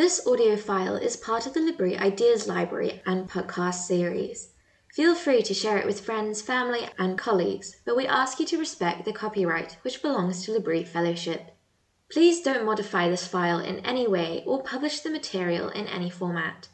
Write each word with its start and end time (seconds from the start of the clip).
This 0.00 0.26
audio 0.26 0.56
file 0.56 0.96
is 0.96 1.18
part 1.18 1.44
of 1.44 1.52
the 1.52 1.60
L'Abri 1.60 1.94
Ideas 1.94 2.48
Library 2.48 3.02
and 3.04 3.28
podcast 3.28 3.82
series. 3.82 4.54
Feel 4.94 5.14
free 5.14 5.42
to 5.42 5.52
share 5.52 5.76
it 5.76 5.84
with 5.84 6.00
friends, 6.00 6.40
family, 6.40 6.88
and 6.98 7.18
colleagues, 7.18 7.76
but 7.84 7.98
we 7.98 8.06
ask 8.06 8.40
you 8.40 8.46
to 8.46 8.56
respect 8.56 9.04
the 9.04 9.12
copyright 9.12 9.76
which 9.82 10.00
belongs 10.00 10.42
to 10.42 10.52
L'Abri 10.52 10.84
Fellowship. 10.84 11.54
Please 12.10 12.40
don't 12.40 12.64
modify 12.64 13.10
this 13.10 13.26
file 13.26 13.58
in 13.58 13.80
any 13.80 14.08
way 14.08 14.42
or 14.46 14.62
publish 14.62 15.00
the 15.00 15.10
material 15.10 15.68
in 15.68 15.86
any 15.86 16.08
format. 16.08 16.68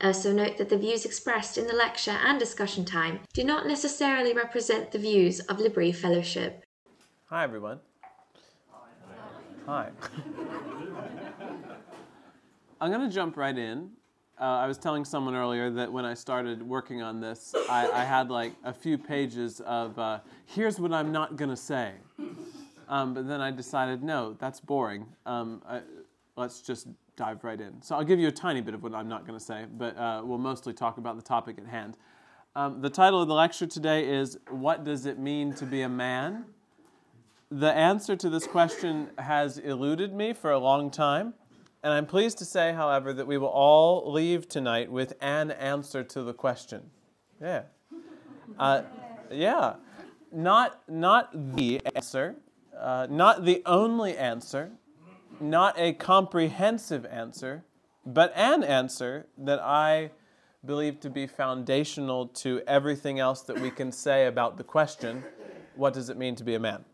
Also 0.00 0.32
note 0.32 0.58
that 0.58 0.68
the 0.68 0.76
views 0.76 1.04
expressed 1.04 1.56
in 1.56 1.68
the 1.68 1.76
lecture 1.76 2.18
and 2.26 2.40
discussion 2.40 2.84
time 2.84 3.20
do 3.32 3.44
not 3.44 3.64
necessarily 3.64 4.32
represent 4.32 4.90
the 4.90 4.98
views 4.98 5.38
of 5.38 5.60
L'Abri 5.60 5.92
Fellowship. 5.92 6.64
Hi, 7.26 7.44
everyone. 7.44 7.78
Hi. 9.66 9.90
I'm 12.82 12.90
going 12.90 13.08
to 13.08 13.14
jump 13.14 13.36
right 13.36 13.56
in. 13.56 13.90
Uh, 14.40 14.42
I 14.42 14.66
was 14.66 14.76
telling 14.76 15.04
someone 15.04 15.36
earlier 15.36 15.70
that 15.70 15.92
when 15.92 16.04
I 16.04 16.14
started 16.14 16.60
working 16.60 17.00
on 17.00 17.20
this, 17.20 17.54
I, 17.70 17.88
I 17.88 18.02
had 18.02 18.28
like 18.28 18.54
a 18.64 18.72
few 18.72 18.98
pages 18.98 19.60
of 19.60 19.96
uh, 20.00 20.18
here's 20.46 20.80
what 20.80 20.92
I'm 20.92 21.12
not 21.12 21.36
going 21.36 21.50
to 21.50 21.56
say. 21.56 21.92
Um, 22.88 23.14
but 23.14 23.28
then 23.28 23.40
I 23.40 23.52
decided, 23.52 24.02
no, 24.02 24.34
that's 24.40 24.58
boring. 24.58 25.06
Um, 25.26 25.62
I, 25.64 25.82
let's 26.34 26.60
just 26.60 26.88
dive 27.14 27.44
right 27.44 27.60
in. 27.60 27.80
So 27.82 27.94
I'll 27.94 28.02
give 28.02 28.18
you 28.18 28.26
a 28.26 28.32
tiny 28.32 28.60
bit 28.60 28.74
of 28.74 28.82
what 28.82 28.96
I'm 28.96 29.08
not 29.08 29.28
going 29.28 29.38
to 29.38 29.44
say, 29.44 29.66
but 29.78 29.96
uh, 29.96 30.22
we'll 30.24 30.38
mostly 30.38 30.72
talk 30.72 30.98
about 30.98 31.14
the 31.14 31.22
topic 31.22 31.58
at 31.58 31.66
hand. 31.66 31.96
Um, 32.56 32.80
the 32.80 32.90
title 32.90 33.22
of 33.22 33.28
the 33.28 33.34
lecture 33.34 33.68
today 33.68 34.08
is 34.08 34.38
What 34.50 34.82
Does 34.82 35.06
It 35.06 35.20
Mean 35.20 35.54
to 35.54 35.66
Be 35.66 35.82
a 35.82 35.88
Man? 35.88 36.46
The 37.48 37.72
answer 37.72 38.16
to 38.16 38.28
this 38.28 38.48
question 38.48 39.10
has 39.18 39.58
eluded 39.58 40.12
me 40.12 40.32
for 40.32 40.50
a 40.50 40.58
long 40.58 40.90
time. 40.90 41.34
And 41.82 41.92
I'm 41.92 42.06
pleased 42.06 42.38
to 42.38 42.44
say, 42.44 42.72
however, 42.72 43.12
that 43.12 43.26
we 43.26 43.38
will 43.38 43.48
all 43.48 44.12
leave 44.12 44.48
tonight 44.48 44.90
with 44.90 45.14
an 45.20 45.50
answer 45.50 46.04
to 46.04 46.22
the 46.22 46.32
question. 46.32 46.90
Yeah. 47.40 47.62
Uh, 48.56 48.82
yeah. 49.30 49.74
Not, 50.30 50.80
not 50.88 51.56
the 51.56 51.80
answer, 51.94 52.36
uh, 52.78 53.08
not 53.10 53.44
the 53.44 53.62
only 53.66 54.16
answer, 54.16 54.70
not 55.40 55.74
a 55.76 55.92
comprehensive 55.94 57.04
answer, 57.06 57.64
but 58.06 58.32
an 58.36 58.62
answer 58.62 59.26
that 59.38 59.60
I 59.60 60.12
believe 60.64 61.00
to 61.00 61.10
be 61.10 61.26
foundational 61.26 62.28
to 62.28 62.62
everything 62.68 63.18
else 63.18 63.42
that 63.42 63.60
we 63.60 63.70
can 63.70 63.90
say 63.90 64.26
about 64.26 64.56
the 64.56 64.64
question 64.64 65.24
what 65.74 65.94
does 65.94 66.10
it 66.10 66.16
mean 66.18 66.36
to 66.36 66.44
be 66.44 66.54
a 66.54 66.60
man? 66.60 66.84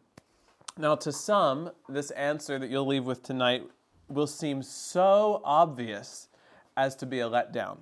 Now, 0.77 0.95
to 0.95 1.11
some, 1.11 1.73
this 1.89 2.13
answer 2.13 2.59
that 2.61 2.71
you'll 2.71 2.87
leave 2.87 3.05
with 3.05 3.25
tonight 3.25 3.65
will 4.09 4.27
seem 4.27 4.63
so 4.63 5.41
obvious 5.45 6.29
as 6.77 6.95
to 6.97 7.07
be 7.07 7.21
a 7.21 7.29
letdown. 7.29 7.79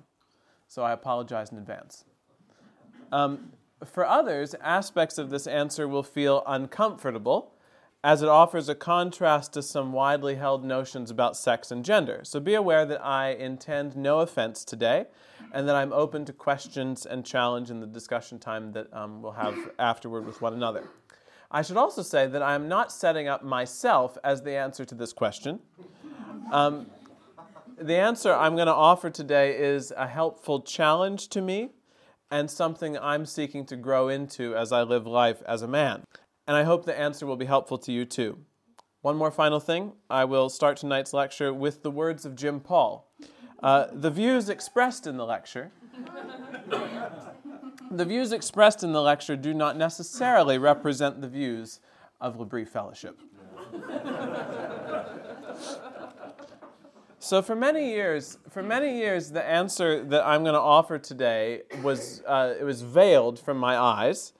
So 0.67 0.83
I 0.83 0.91
apologize 0.91 1.51
in 1.51 1.57
advance. 1.57 2.03
Um, 3.11 3.51
for 3.85 4.05
others, 4.05 4.55
aspects 4.61 5.17
of 5.17 5.29
this 5.29 5.47
answer 5.47 5.87
will 5.87 6.03
feel 6.03 6.43
uncomfortable 6.45 7.53
as 8.03 8.21
it 8.21 8.29
offers 8.29 8.69
a 8.69 8.75
contrast 8.75 9.53
to 9.53 9.61
some 9.61 9.91
widely 9.91 10.35
held 10.35 10.63
notions 10.63 11.09
about 11.09 11.35
sex 11.35 11.71
and 11.71 11.83
gender. 11.83 12.21
So 12.23 12.39
be 12.39 12.53
aware 12.53 12.85
that 12.85 13.03
I 13.03 13.29
intend 13.31 13.95
no 13.95 14.19
offense 14.19 14.63
today 14.63 15.05
and 15.51 15.67
that 15.67 15.75
I'm 15.75 15.93
open 15.93 16.25
to 16.25 16.33
questions 16.33 17.05
and 17.05 17.25
challenge 17.25 17.69
in 17.69 17.79
the 17.79 17.87
discussion 17.87 18.39
time 18.39 18.71
that 18.73 18.91
um, 18.93 19.21
we'll 19.21 19.33
have 19.33 19.57
afterward 19.79 20.25
with 20.25 20.41
one 20.41 20.53
another. 20.53 20.89
I 21.49 21.61
should 21.61 21.77
also 21.77 22.01
say 22.01 22.27
that 22.27 22.41
I 22.41 22.55
am 22.55 22.67
not 22.67 22.91
setting 22.91 23.27
up 23.27 23.43
myself 23.43 24.17
as 24.23 24.41
the 24.41 24.55
answer 24.55 24.83
to 24.85 24.95
this 24.95 25.13
question. 25.13 25.59
Um, 26.51 26.87
the 27.79 27.95
answer 27.95 28.33
I'm 28.33 28.55
going 28.55 28.67
to 28.67 28.73
offer 28.73 29.09
today 29.09 29.57
is 29.57 29.93
a 29.95 30.07
helpful 30.07 30.61
challenge 30.61 31.29
to 31.29 31.41
me 31.41 31.69
and 32.29 32.51
something 32.51 32.97
I'm 32.97 33.25
seeking 33.25 33.65
to 33.67 33.77
grow 33.77 34.09
into 34.09 34.55
as 34.55 34.71
I 34.71 34.83
live 34.83 35.07
life 35.07 35.41
as 35.47 35.61
a 35.61 35.67
man. 35.67 36.03
And 36.47 36.57
I 36.57 36.63
hope 36.63 36.85
the 36.85 36.97
answer 36.97 37.25
will 37.25 37.37
be 37.37 37.45
helpful 37.45 37.77
to 37.79 37.91
you 37.91 38.03
too. 38.03 38.39
One 39.01 39.15
more 39.15 39.31
final 39.31 39.59
thing 39.59 39.93
I 40.09 40.25
will 40.25 40.49
start 40.49 40.77
tonight's 40.77 41.13
lecture 41.13 41.53
with 41.53 41.83
the 41.83 41.91
words 41.91 42.25
of 42.25 42.35
Jim 42.35 42.59
Paul. 42.59 43.09
Uh, 43.63 43.87
the 43.91 44.11
views 44.11 44.49
expressed 44.49 45.07
in 45.07 45.17
the 45.17 45.25
lecture. 45.25 45.71
The 47.91 48.05
views 48.05 48.31
expressed 48.31 48.83
in 48.83 48.91
the 48.91 49.01
lecture 49.01 49.35
do 49.35 49.53
not 49.53 49.77
necessarily 49.77 50.57
represent 50.57 51.21
the 51.21 51.27
views 51.27 51.79
of 52.19 52.39
L'Abri 52.39 52.65
Fellowship. 52.65 53.19
So 57.19 57.41
for 57.41 57.55
many 57.55 57.89
years, 57.89 58.37
for 58.49 58.63
many 58.63 58.97
years, 58.97 59.31
the 59.31 59.43
answer 59.43 60.03
that 60.03 60.25
I'm 60.25 60.43
going 60.43 60.53
to 60.53 60.61
offer 60.61 60.97
today 60.97 61.63
was 61.81 62.21
uh, 62.25 62.53
it 62.57 62.63
was 62.63 62.83
veiled 62.83 63.37
from 63.37 63.57
my 63.57 63.77
eyes. 63.77 64.33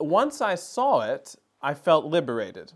Once 0.00 0.40
I 0.40 0.54
saw 0.56 1.02
it, 1.02 1.36
I 1.62 1.74
felt 1.74 2.06
liberated. 2.06 2.72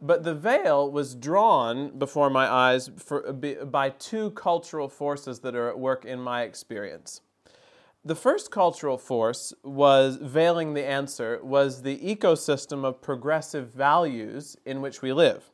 But 0.00 0.24
the 0.24 0.34
veil 0.34 0.90
was 0.90 1.14
drawn 1.14 1.98
before 1.98 2.30
my 2.30 2.46
eyes 2.50 2.90
for, 2.96 3.32
by 3.32 3.90
two 3.90 4.30
cultural 4.30 4.88
forces 4.88 5.40
that 5.40 5.54
are 5.54 5.68
at 5.68 5.78
work 5.78 6.04
in 6.04 6.20
my 6.20 6.42
experience. 6.42 7.20
The 8.04 8.16
first 8.16 8.50
cultural 8.50 8.98
force 8.98 9.52
was 9.62 10.16
veiling 10.16 10.74
the 10.74 10.84
answer 10.84 11.38
was 11.40 11.82
the 11.82 12.00
ecosystem 12.00 12.84
of 12.84 13.00
progressive 13.00 13.72
values 13.72 14.56
in 14.66 14.80
which 14.80 15.02
we 15.02 15.12
live. 15.12 15.52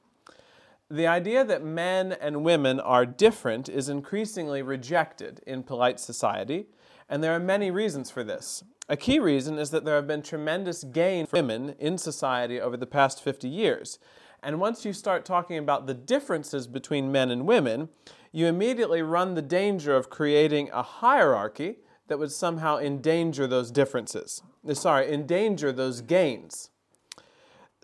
The 0.91 1.07
idea 1.07 1.45
that 1.45 1.63
men 1.63 2.13
and 2.13 2.43
women 2.43 2.81
are 2.81 3.05
different 3.05 3.69
is 3.69 3.91
increasingly 3.91 4.63
rejected 4.63 5.43
in 5.47 5.63
polite 5.63 6.01
society, 6.01 6.69
and 7.07 7.23
there 7.23 7.35
are 7.35 7.39
many 7.39 7.71
reasons 7.71 8.11
for 8.11 8.25
this. 8.25 8.65
A 8.89 8.97
key 8.97 9.19
reason 9.19 9.59
is 9.59 9.69
that 9.69 9.85
there 9.85 9.97
have 9.97 10.07
been 10.07 10.23
tremendous 10.23 10.85
gain 10.85 11.27
for 11.27 11.37
women 11.37 11.75
in 11.79 11.99
society 11.99 12.59
over 12.59 12.79
the 12.79 12.87
past 12.87 13.23
50 13.23 13.47
years. 13.47 13.99
And 14.43 14.59
once 14.59 14.87
you 14.87 14.95
start 14.95 15.27
talking 15.27 15.59
about 15.59 15.87
the 15.87 15.93
differences 15.93 16.67
between 16.67 17.13
men 17.13 17.31
and 17.31 17.47
women, 17.47 17.91
you 18.33 18.47
immediately 18.47 19.03
run 19.03 19.35
the 19.35 19.43
danger 19.43 19.95
of 19.95 20.09
creating 20.09 20.71
a 20.73 20.83
hierarchy 20.83 21.77
that 22.09 22.19
would 22.19 22.33
somehow 22.33 22.79
endanger 22.79 23.47
those 23.47 23.71
differences. 23.71 24.43
Sorry, 24.73 25.13
endanger 25.13 25.73
those 25.73 26.01
gains. 26.01 26.71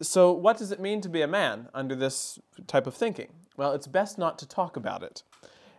So, 0.01 0.33
what 0.33 0.59
does 0.59 0.73
it 0.73 0.81
mean 0.81 1.01
to 1.03 1.09
be 1.09 1.23
a 1.23 1.29
man 1.29 1.69
under 1.73 1.95
this 1.95 2.39
type 2.67 2.87
of 2.87 2.95
thinking? 2.95 3.29
Well, 3.57 3.73
it's 3.73 3.87
best 3.87 4.19
not 4.19 4.39
to 4.41 4.49
talk 4.49 4.77
about 4.77 5.03
it. 5.03 5.23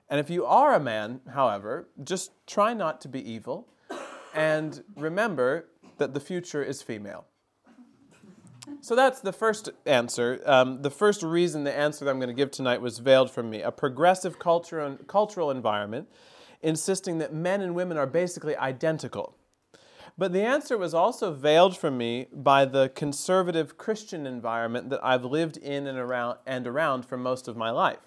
And 0.10 0.20
if 0.20 0.30
you 0.30 0.46
are 0.46 0.74
a 0.74 0.80
man, 0.80 1.20
however, 1.34 1.90
just 2.02 2.32
try 2.48 2.74
not 2.74 3.02
to 3.02 3.08
be 3.10 3.30
evil 3.30 3.68
and 4.34 4.84
remember 4.96 5.68
that 5.98 6.14
the 6.14 6.20
future 6.20 6.64
is 6.64 6.82
female. 6.82 7.26
So 8.82 8.96
that's 8.96 9.20
the 9.20 9.34
first 9.34 9.70
answer. 9.86 10.42
Um, 10.46 10.82
the 10.82 10.90
first 10.90 11.24
reason 11.24 11.64
the 11.64 11.76
answer 11.76 12.06
that 12.06 12.12
I'm 12.12 12.20
going 12.20 12.30
to 12.30 12.36
give 12.36 12.52
tonight 12.52 12.82
was 12.82 13.00
veiled 13.00 13.32
from 13.32 13.50
me. 13.50 13.62
A 13.62 13.72
progressive 13.72 14.40
culture 14.40 14.98
cultural 15.08 15.52
environment 15.52 16.08
insisting 16.66 17.20
that 17.20 17.32
men 17.32 17.62
and 17.62 17.76
women 17.76 17.96
are 17.96 18.08
basically 18.08 18.58
identical. 18.58 19.38
But 20.18 20.34
the 20.34 20.42
answer 20.42 20.78
was 20.78 20.94
also 20.94 21.32
veiled 21.32 21.78
from 21.78 21.98
me 21.98 22.28
by 22.34 22.66
the 22.66 22.90
conservative 22.90 23.78
Christian 23.78 24.26
environment 24.26 24.90
that 24.90 25.06
I've 25.06 25.24
lived 25.24 25.58
in 25.58 25.86
and 25.86 25.98
around, 25.98 26.40
and 26.48 26.66
around 26.66 27.06
for 27.06 27.18
most 27.18 27.48
of 27.48 27.56
my 27.56 27.70
life. 27.70 28.00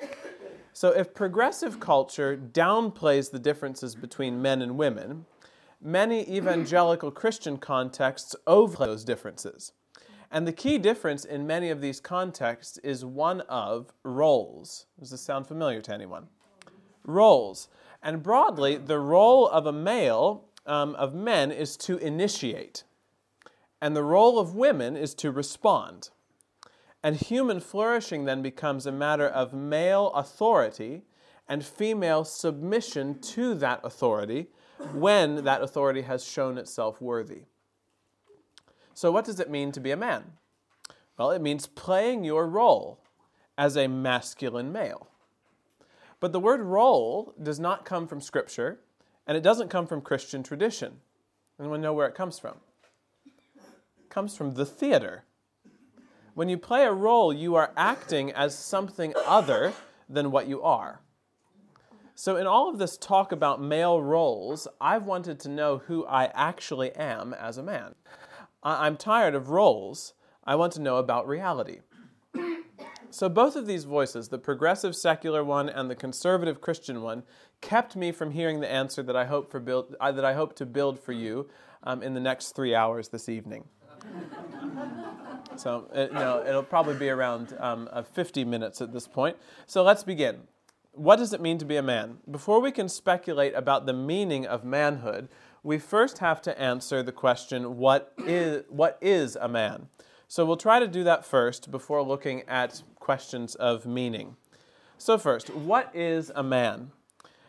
So, 0.73 0.91
if 0.91 1.15
progressive 1.15 1.79
culture 1.81 2.37
downplays 2.37 3.31
the 3.31 3.39
differences 3.39 3.95
between 3.95 4.43
men 4.43 4.61
and 4.61 4.77
women, 4.77 5.27
many 5.81 6.29
evangelical 6.29 7.11
Christian 7.11 7.59
contexts 7.59 8.35
overlay 8.47 8.87
those 8.87 9.05
differences. 9.05 9.73
And 10.31 10.47
the 10.47 10.53
key 10.53 10.79
difference 10.79 11.25
in 11.25 11.47
many 11.47 11.71
of 11.71 11.81
these 11.81 12.01
contexts 12.01 12.79
is 12.79 13.05
one 13.05 13.41
of 13.43 13.93
roles. 14.03 14.87
Does 14.99 15.11
this 15.11 15.21
sound 15.21 15.47
familiar 15.47 15.81
to 15.83 15.95
anyone? 15.95 16.27
Roles. 17.05 17.69
And 18.03 18.23
broadly, 18.23 18.77
the 18.77 18.99
role 18.99 19.49
of 19.49 19.67
a 19.67 19.73
male 19.73 20.45
um, 20.67 20.95
of 20.95 21.15
men 21.15 21.51
is 21.51 21.77
to 21.79 21.97
initiate, 21.99 22.85
and 23.81 23.97
the 23.97 24.05
role 24.05 24.39
of 24.39 24.55
women 24.55 24.97
is 24.97 25.15
to 25.15 25.31
respond. 25.31 26.11
And 27.03 27.17
human 27.17 27.61
flourishing 27.61 28.25
then 28.25 28.43
becomes 28.43 28.87
a 28.87 28.93
matter 28.93 29.27
of 29.27 29.53
male 29.53 30.09
authority 30.11 31.03
and 31.49 31.65
female 31.65 32.25
submission 32.25 33.21
to 33.21 33.55
that 33.55 33.81
authority 33.83 34.49
when 34.93 35.45
that 35.45 35.63
authority 35.63 36.03
has 36.03 36.25
shown 36.25 36.59
itself 36.59 37.01
worthy. 37.01 37.45
So, 38.95 39.11
what 39.11 39.25
does 39.25 39.41
it 39.41 39.51
mean 39.51 39.73
to 39.73 39.81
be 39.81 39.91
a 39.91 39.97
man? 39.97 40.33
Well, 41.17 41.31
it 41.31 41.43
means 41.43 41.67
playing 41.67 42.25
your 42.25 42.47
role 42.47 43.01
as 43.57 43.77
a 43.77 43.89
masculine 43.89 44.71
male. 44.71 45.09
But 46.21 46.33
the 46.33 46.41
word 46.41 46.61
role 46.61 47.35
does 47.43 47.61
not 47.61 47.85
come 47.85 48.07
from 48.07 48.21
Scripture. 48.21 48.81
And 49.29 49.37
it 49.37 49.43
doesn't 49.43 49.69
come 49.69 49.87
from 49.87 50.01
Christian 50.01 50.43
tradition. 50.43 51.01
Anyone 51.61 51.83
know 51.83 51.93
where 51.93 52.09
it 52.09 52.15
comes 52.15 52.39
from? 52.39 52.57
It 53.27 54.09
comes 54.09 54.35
from 54.35 54.55
the 54.55 54.65
theater. 54.65 55.25
When 56.33 56.49
you 56.49 56.57
play 56.57 56.85
a 56.85 56.93
role, 56.93 57.31
you 57.31 57.55
are 57.57 57.73
acting 57.77 58.33
as 58.33 58.57
something 58.57 59.13
other 59.27 59.75
than 60.09 60.31
what 60.31 60.49
you 60.49 60.63
are. 60.63 61.01
So, 62.15 62.37
in 62.37 62.47
all 62.47 62.71
of 62.71 62.79
this 62.79 62.97
talk 62.97 63.33
about 63.33 63.61
male 63.61 64.01
roles, 64.01 64.67
I've 64.81 65.05
wanted 65.05 65.39
to 65.41 65.49
know 65.49 65.79
who 65.79 66.07
I 66.07 66.27
actually 66.35 66.91
am 66.93 67.35
as 67.35 67.59
a 67.59 67.63
man. 67.63 67.95
I'm 68.63 68.97
tired 68.97 69.35
of 69.35 69.51
roles. 69.51 70.15
I 70.43 70.55
want 70.55 70.73
to 70.73 70.81
know 70.81 70.97
about 70.97 71.29
reality. 71.29 71.81
So, 73.11 73.29
both 73.29 73.57
of 73.57 73.67
these 73.67 73.85
voices, 73.85 74.29
the 74.29 74.39
progressive 74.39 74.95
secular 74.95 75.43
one 75.43 75.69
and 75.69 75.91
the 75.91 75.95
conservative 75.95 76.61
Christian 76.61 77.03
one, 77.03 77.23
kept 77.61 77.97
me 77.97 78.13
from 78.13 78.33
hearing 78.33 78.61
the 78.61 78.71
answer 78.71 79.03
that 79.03 79.17
I 79.17 79.25
hope, 79.25 79.51
for 79.51 79.61
build, 79.61 79.97
uh, 79.99 80.13
that 80.13 80.25
I 80.25 80.35
hope 80.35 80.55
to 80.57 80.67
build 80.67 81.01
for 81.01 81.13
you 81.13 81.49
um, 81.85 82.03
in 82.03 82.15
the 82.15 82.21
next 82.21 82.55
three 82.55 82.75
hours 82.75 83.09
this 83.09 83.29
evening. 83.29 83.65
so, 85.57 85.89
it, 85.95 86.11
you 86.13 86.19
know, 86.19 86.45
it'll 86.47 86.63
probably 86.63 86.97
be 86.97 87.09
around 87.09 87.57
um, 87.59 87.89
uh, 87.93 88.03
50 88.03 88.45
minutes 88.45 88.81
at 88.81 88.93
this 88.93 89.09
point. 89.09 89.37
So, 89.67 89.83
let's 89.83 90.05
begin 90.05 90.43
what 90.99 91.17
does 91.17 91.33
it 91.33 91.41
mean 91.41 91.59
to 91.59 91.65
be 91.65 91.77
a 91.77 91.83
man? 91.83 92.19
Before 92.29 92.61
we 92.61 92.73
can 92.73 92.89
speculate 92.89 93.55
about 93.55 93.87
the 93.87 93.93
meaning 93.93 94.47
of 94.47 94.65
manhood, 94.65 95.29
we 95.63 95.79
first 95.79 96.19
have 96.19 96.43
to 96.43 96.61
answer 96.61 97.03
the 97.03 97.13
question 97.13 97.77
what 97.77 98.13
is, 98.19 98.65
what 98.69 98.99
is 99.01 99.37
a 99.37 99.49
man? 99.49 99.89
So 100.31 100.45
we'll 100.45 100.59
try 100.59 100.79
to 100.79 100.87
do 100.87 101.05
that 101.05 101.25
first 101.25 101.71
before 101.71 102.03
looking 102.03 102.43
at 102.47 102.83
questions 102.97 103.55
of 103.55 103.87
meaning. 103.87 104.37
So, 104.99 105.17
first, 105.17 105.49
what 105.49 105.91
is 105.95 106.31
a 106.35 106.43
man? 106.43 106.91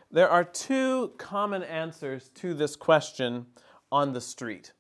There 0.10 0.30
are 0.30 0.46
two 0.46 1.12
common 1.18 1.62
answers 1.62 2.30
to 2.36 2.54
this 2.54 2.78
question 2.78 3.48
on 3.92 4.14
the 4.14 4.22
street. 4.22 4.72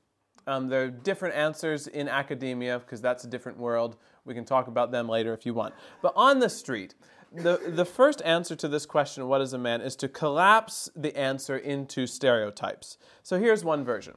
Um, 0.47 0.69
there 0.69 0.83
are 0.83 0.89
different 0.89 1.35
answers 1.35 1.87
in 1.87 2.07
academia 2.07 2.79
because 2.79 3.01
that's 3.01 3.25
a 3.25 3.27
different 3.27 3.57
world. 3.57 3.97
We 4.23 4.33
can 4.33 4.45
talk 4.45 4.67
about 4.67 4.91
them 4.91 5.09
later 5.09 5.33
if 5.33 5.45
you 5.45 5.53
want. 5.53 5.73
But 6.01 6.13
on 6.15 6.39
the 6.39 6.49
street, 6.49 6.95
the, 7.33 7.59
the 7.67 7.85
first 7.85 8.21
answer 8.23 8.55
to 8.55 8.69
this 8.69 8.85
question, 8.85 9.27
what 9.27 9.41
is 9.41 9.51
a 9.51 9.57
man, 9.57 9.81
is 9.81 9.97
to 9.97 10.07
collapse 10.07 10.89
the 10.95 11.15
answer 11.17 11.57
into 11.57 12.07
stereotypes. 12.07 12.97
So 13.23 13.37
here's 13.37 13.65
one 13.65 13.83
version. 13.83 14.15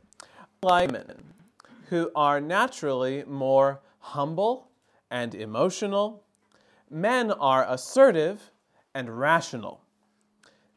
Like 0.62 0.93
men 0.93 1.35
who 1.93 2.11
are 2.15 2.41
naturally 2.41 3.23
more 3.27 3.83
humble 3.99 4.71
and 5.11 5.35
emotional, 5.35 6.25
men 6.89 7.31
are 7.31 7.67
assertive 7.69 8.50
and 8.94 9.21
rational. 9.21 9.83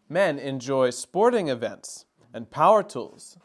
Men 0.09 0.37
enjoy 0.37 0.89
sporting 0.89 1.47
events 1.47 2.03
and 2.33 2.51
power 2.51 2.83
tools, 2.83 3.37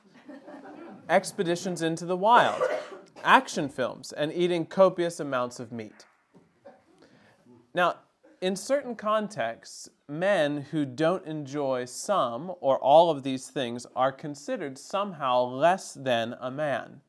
expeditions 1.09 1.81
into 1.81 2.05
the 2.05 2.17
wild, 2.17 2.61
action 3.23 3.69
films, 3.69 4.11
and 4.11 4.33
eating 4.33 4.67
copious 4.67 5.21
amounts 5.21 5.61
of 5.61 5.71
meat. 5.71 6.07
Now, 7.73 7.99
in 8.41 8.57
certain 8.57 8.97
contexts, 8.97 9.89
men 10.09 10.63
who 10.73 10.85
don't 10.85 11.25
enjoy 11.25 11.85
some 11.85 12.51
or 12.61 12.81
all 12.81 13.13
of 13.13 13.23
these 13.23 13.47
things 13.47 13.87
are 13.95 14.11
considered 14.11 14.77
somehow 14.77 15.45
less 15.45 15.95
than 15.95 16.35
a 16.41 16.51
man. 16.51 17.03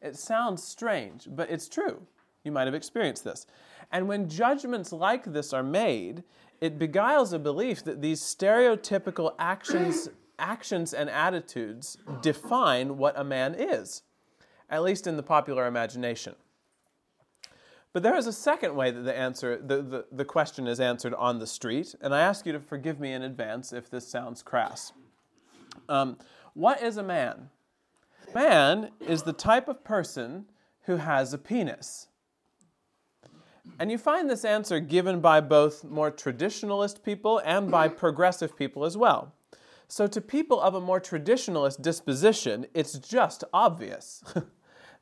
It 0.00 0.16
sounds 0.16 0.62
strange, 0.62 1.26
but 1.28 1.50
it's 1.50 1.68
true. 1.68 2.06
You 2.44 2.52
might 2.52 2.66
have 2.66 2.74
experienced 2.74 3.24
this. 3.24 3.46
And 3.90 4.08
when 4.08 4.28
judgments 4.28 4.92
like 4.92 5.24
this 5.24 5.52
are 5.52 5.62
made, 5.62 6.24
it 6.60 6.78
beguiles 6.78 7.32
a 7.32 7.38
belief 7.38 7.84
that 7.84 8.00
these 8.00 8.20
stereotypical 8.20 9.34
actions, 9.38 10.08
actions 10.38 10.94
and 10.94 11.10
attitudes 11.10 11.98
define 12.22 12.96
what 12.96 13.18
a 13.18 13.24
man 13.24 13.54
is, 13.54 14.02
at 14.70 14.82
least 14.82 15.06
in 15.06 15.16
the 15.16 15.22
popular 15.22 15.66
imagination. 15.66 16.34
But 17.92 18.02
there 18.02 18.16
is 18.16 18.26
a 18.26 18.32
second 18.32 18.76
way 18.76 18.90
that 18.90 19.00
the 19.00 19.16
answer, 19.16 19.56
the, 19.56 19.82
the, 19.82 20.04
the 20.12 20.24
question 20.24 20.66
is 20.66 20.78
answered 20.78 21.14
on 21.14 21.38
the 21.38 21.46
street, 21.46 21.94
and 22.00 22.14
I 22.14 22.20
ask 22.20 22.46
you 22.46 22.52
to 22.52 22.60
forgive 22.60 23.00
me 23.00 23.12
in 23.12 23.22
advance 23.22 23.72
if 23.72 23.90
this 23.90 24.06
sounds 24.06 24.42
crass. 24.42 24.92
Um, 25.88 26.18
what 26.54 26.82
is 26.82 26.96
a 26.96 27.02
man? 27.02 27.48
Man 28.34 28.90
is 29.00 29.22
the 29.22 29.32
type 29.32 29.68
of 29.68 29.84
person 29.84 30.46
who 30.82 30.96
has 30.96 31.32
a 31.32 31.38
penis. 31.38 32.08
And 33.78 33.90
you 33.90 33.98
find 33.98 34.28
this 34.28 34.44
answer 34.44 34.80
given 34.80 35.20
by 35.20 35.40
both 35.40 35.84
more 35.84 36.10
traditionalist 36.10 37.02
people 37.02 37.40
and 37.44 37.70
by 37.70 37.88
progressive 37.88 38.56
people 38.56 38.84
as 38.84 38.96
well. 38.96 39.34
So, 39.86 40.06
to 40.06 40.20
people 40.20 40.60
of 40.60 40.74
a 40.74 40.80
more 40.80 41.00
traditionalist 41.00 41.80
disposition, 41.80 42.66
it's 42.74 42.98
just 42.98 43.44
obvious. 43.52 44.22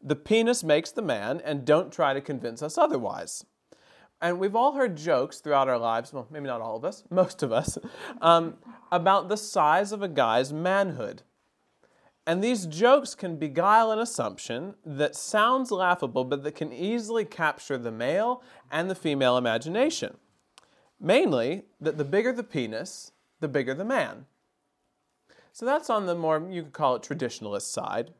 The 0.02 0.16
penis 0.16 0.62
makes 0.62 0.92
the 0.92 1.02
man, 1.02 1.40
and 1.44 1.64
don't 1.64 1.92
try 1.92 2.14
to 2.14 2.20
convince 2.20 2.62
us 2.62 2.78
otherwise. 2.78 3.44
And 4.20 4.38
we've 4.38 4.54
all 4.54 4.72
heard 4.72 4.96
jokes 4.96 5.40
throughout 5.40 5.68
our 5.68 5.78
lives, 5.78 6.12
well, 6.12 6.28
maybe 6.30 6.46
not 6.46 6.60
all 6.60 6.76
of 6.76 6.84
us, 6.84 7.02
most 7.10 7.42
of 7.42 7.52
us, 7.52 7.76
um, 8.20 8.54
about 8.92 9.28
the 9.28 9.36
size 9.36 9.92
of 9.92 10.02
a 10.02 10.08
guy's 10.08 10.52
manhood. 10.52 11.22
And 12.26 12.42
these 12.42 12.66
jokes 12.66 13.14
can 13.14 13.36
beguile 13.36 13.92
an 13.92 14.00
assumption 14.00 14.74
that 14.84 15.14
sounds 15.14 15.70
laughable, 15.70 16.24
but 16.24 16.42
that 16.42 16.56
can 16.56 16.72
easily 16.72 17.24
capture 17.24 17.78
the 17.78 17.92
male 17.92 18.42
and 18.70 18.90
the 18.90 18.96
female 18.96 19.36
imagination. 19.36 20.16
Mainly, 21.00 21.62
that 21.80 21.98
the 21.98 22.04
bigger 22.04 22.32
the 22.32 22.42
penis, 22.42 23.12
the 23.38 23.48
bigger 23.48 23.74
the 23.74 23.84
man. 23.84 24.26
So 25.52 25.64
that's 25.64 25.88
on 25.88 26.06
the 26.06 26.16
more, 26.16 26.44
you 26.50 26.64
could 26.64 26.72
call 26.72 26.96
it 26.96 27.02
traditionalist 27.02 27.70
side. 27.70 28.12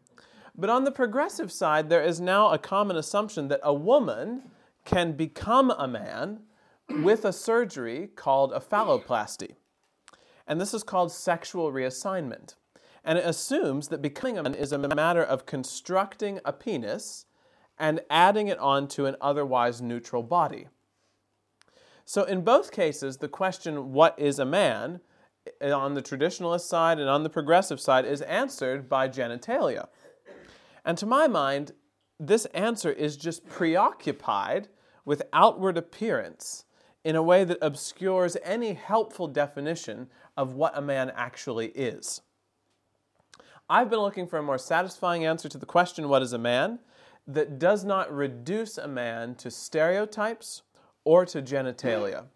But 0.57 0.71
on 0.71 0.85
the 0.85 0.93
progressive 0.93 1.51
side, 1.51 1.91
there 1.91 2.03
is 2.03 2.21
now 2.21 2.51
a 2.51 2.59
common 2.59 2.97
assumption 2.97 3.49
that 3.49 3.61
a 3.63 3.75
woman 3.75 4.43
can 4.85 5.13
become 5.13 5.71
a 5.71 5.89
man 5.89 6.41
with 6.89 7.25
a 7.25 7.33
surgery 7.33 8.09
called 8.15 8.53
a 8.53 8.61
phalloplasty. 8.61 9.57
And 10.47 10.61
this 10.61 10.73
is 10.73 10.85
called 10.85 11.11
sexual 11.11 11.73
reassignment. 11.73 12.55
And 13.07 13.19
it 13.19 13.25
assumes 13.25 13.89
that 13.89 14.03
becoming 14.03 14.37
a 14.37 14.43
man 14.43 14.55
is 14.55 14.73
a 14.73 14.79
matter 14.79 15.23
of 15.23 15.47
constructing 15.47 16.41
a 16.45 16.53
penis 16.53 17.25
and 17.79 18.01
adding 18.11 18.49
it 18.49 18.59
onto 18.59 19.07
an 19.07 19.15
otherwise 19.21 19.81
neutral 19.81 20.25
body. 20.25 20.67
So, 22.05 22.25
in 22.25 22.43
both 22.43 22.73
cases, 22.73 23.19
the 23.19 23.29
question, 23.29 23.93
what 23.93 24.19
is 24.19 24.41
a 24.41 24.45
man, 24.45 25.01
on 25.63 25.95
the 25.95 26.03
traditionalist 26.03 26.63
side 26.63 26.99
and 26.99 27.09
on 27.09 27.23
the 27.23 27.31
progressive 27.31 27.81
side, 27.81 28.05
is 28.05 28.23
answered 28.23 28.89
by 28.89 29.09
genitalia. 29.09 29.87
And 30.85 30.99
to 30.99 31.07
my 31.07 31.29
mind, 31.29 31.73
this 32.19 32.47
answer 32.47 32.91
is 32.91 33.17
just 33.17 33.49
preoccupied 33.49 34.69
with 35.05 35.23
outward 35.33 35.77
appearance 35.77 36.65
in 37.05 37.15
a 37.15 37.23
way 37.23 37.45
that 37.45 37.59
obscures 37.63 38.37
any 38.43 38.75
helpful 38.75 39.29
definition 39.29 40.09
of 40.37 40.55
what 40.55 40.77
a 40.77 40.83
man 40.83 41.13
actually 41.15 41.69
is. 41.69 42.23
I've 43.69 43.91
been 43.91 44.01
looking 44.01 44.27
for 44.27 44.39
a 44.39 44.43
more 44.43 44.59
satisfying 44.59 45.25
answer 45.25 45.49
to 45.49 45.59
the 45.59 45.67
question, 45.67 46.09
What 46.09 46.23
is 46.23 46.33
a 46.33 46.39
man? 46.39 46.79
that 47.29 47.59
does 47.59 47.85
not 47.85 48.15
reduce 48.15 48.79
a 48.79 48.87
man 48.87 49.35
to 49.35 49.51
stereotypes 49.51 50.63
or 51.03 51.27
to 51.27 51.43
genitalia. 51.43 52.27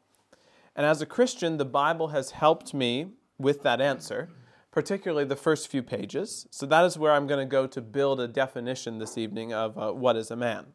And 0.74 0.84
as 0.84 1.00
a 1.00 1.06
Christian, 1.06 1.58
the 1.58 1.64
Bible 1.64 2.08
has 2.08 2.32
helped 2.32 2.74
me 2.74 3.12
with 3.38 3.62
that 3.62 3.80
answer 3.80 4.30
particularly 4.70 5.24
the 5.24 5.36
first 5.36 5.68
few 5.68 5.82
pages. 5.82 6.46
So 6.50 6.66
that 6.66 6.84
is 6.84 6.96
where 6.96 7.12
I'm 7.12 7.26
going 7.26 7.44
to 7.44 7.50
go 7.50 7.66
to 7.66 7.80
build 7.80 8.20
a 8.20 8.28
definition 8.28 8.98
this 8.98 9.18
evening 9.18 9.52
of 9.52 9.76
uh, 9.76 9.92
what 9.92 10.16
is 10.16 10.30
a 10.30 10.36
man. 10.36 10.66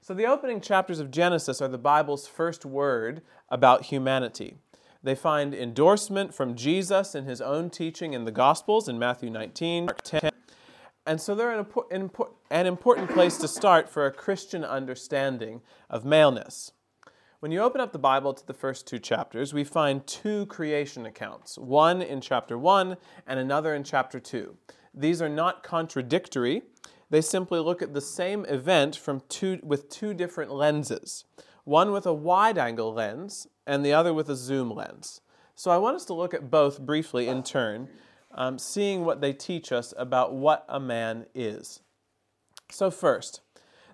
So 0.00 0.14
the 0.14 0.26
opening 0.26 0.60
chapters 0.60 0.98
of 0.98 1.10
Genesis 1.10 1.60
are 1.62 1.68
the 1.68 1.78
Bible's 1.78 2.26
first 2.26 2.64
word 2.66 3.22
about 3.48 3.84
humanity. 3.84 4.56
They 5.02 5.14
find 5.14 5.52
endorsement 5.54 6.32
from 6.32 6.54
Jesus 6.54 7.14
in 7.14 7.24
his 7.24 7.40
own 7.40 7.70
teaching 7.70 8.12
in 8.12 8.24
the 8.24 8.30
Gospels 8.30 8.88
in 8.88 8.98
Matthew 8.98 9.30
19, 9.30 9.86
Mark 9.86 10.02
10. 10.02 10.30
And 11.04 11.20
so 11.20 11.34
they're 11.34 11.58
an, 11.58 12.10
an 12.50 12.66
important 12.66 13.10
place 13.10 13.36
to 13.38 13.48
start 13.48 13.88
for 13.88 14.06
a 14.06 14.12
Christian 14.12 14.64
understanding 14.64 15.60
of 15.90 16.04
maleness. 16.04 16.72
When 17.40 17.50
you 17.50 17.60
open 17.60 17.80
up 17.80 17.90
the 17.90 17.98
Bible 17.98 18.32
to 18.34 18.46
the 18.46 18.54
first 18.54 18.86
two 18.86 19.00
chapters, 19.00 19.52
we 19.52 19.64
find 19.64 20.06
two 20.06 20.46
creation 20.46 21.04
accounts 21.06 21.58
one 21.58 22.00
in 22.00 22.20
chapter 22.20 22.56
1 22.56 22.96
and 23.26 23.40
another 23.40 23.74
in 23.74 23.82
chapter 23.82 24.20
2. 24.20 24.56
These 24.94 25.20
are 25.20 25.28
not 25.28 25.64
contradictory, 25.64 26.62
they 27.10 27.20
simply 27.20 27.58
look 27.58 27.82
at 27.82 27.92
the 27.92 28.00
same 28.00 28.44
event 28.44 28.96
from 28.96 29.22
two, 29.28 29.58
with 29.62 29.90
two 29.90 30.14
different 30.14 30.52
lenses 30.52 31.24
one 31.64 31.92
with 31.92 32.06
a 32.06 32.12
wide 32.12 32.58
angle 32.58 32.92
lens 32.92 33.46
and 33.66 33.84
the 33.84 33.92
other 33.92 34.12
with 34.12 34.28
a 34.28 34.36
zoom 34.36 34.70
lens. 34.70 35.20
So 35.54 35.70
I 35.70 35.78
want 35.78 35.96
us 35.96 36.04
to 36.06 36.14
look 36.14 36.34
at 36.34 36.50
both 36.50 36.80
briefly 36.80 37.28
in 37.28 37.42
turn, 37.42 37.88
um, 38.32 38.58
seeing 38.58 39.04
what 39.04 39.20
they 39.20 39.32
teach 39.32 39.70
us 39.70 39.94
about 39.96 40.34
what 40.34 40.64
a 40.68 40.80
man 40.80 41.26
is. 41.34 41.80
So, 42.70 42.90
first, 42.90 43.42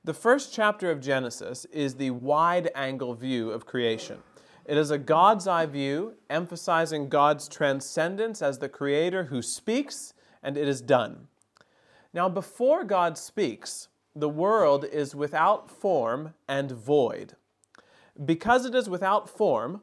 the 0.04 0.14
first 0.14 0.54
chapter 0.54 0.90
of 0.90 1.00
Genesis 1.00 1.64
is 1.66 1.96
the 1.96 2.12
wide 2.12 2.70
angle 2.74 3.14
view 3.14 3.50
of 3.50 3.66
creation. 3.66 4.18
It 4.64 4.76
is 4.76 4.90
a 4.90 4.98
God's 4.98 5.46
eye 5.46 5.66
view, 5.66 6.14
emphasizing 6.30 7.08
God's 7.08 7.48
transcendence 7.48 8.40
as 8.40 8.58
the 8.58 8.68
creator 8.68 9.24
who 9.24 9.42
speaks, 9.42 10.14
and 10.42 10.56
it 10.56 10.68
is 10.68 10.80
done. 10.80 11.26
Now, 12.14 12.28
before 12.28 12.84
God 12.84 13.18
speaks, 13.18 13.88
the 14.14 14.28
world 14.28 14.84
is 14.84 15.14
without 15.14 15.70
form 15.70 16.34
and 16.48 16.70
void. 16.70 17.34
Because 18.24 18.66
it 18.66 18.74
is 18.74 18.88
without 18.88 19.28
form, 19.28 19.82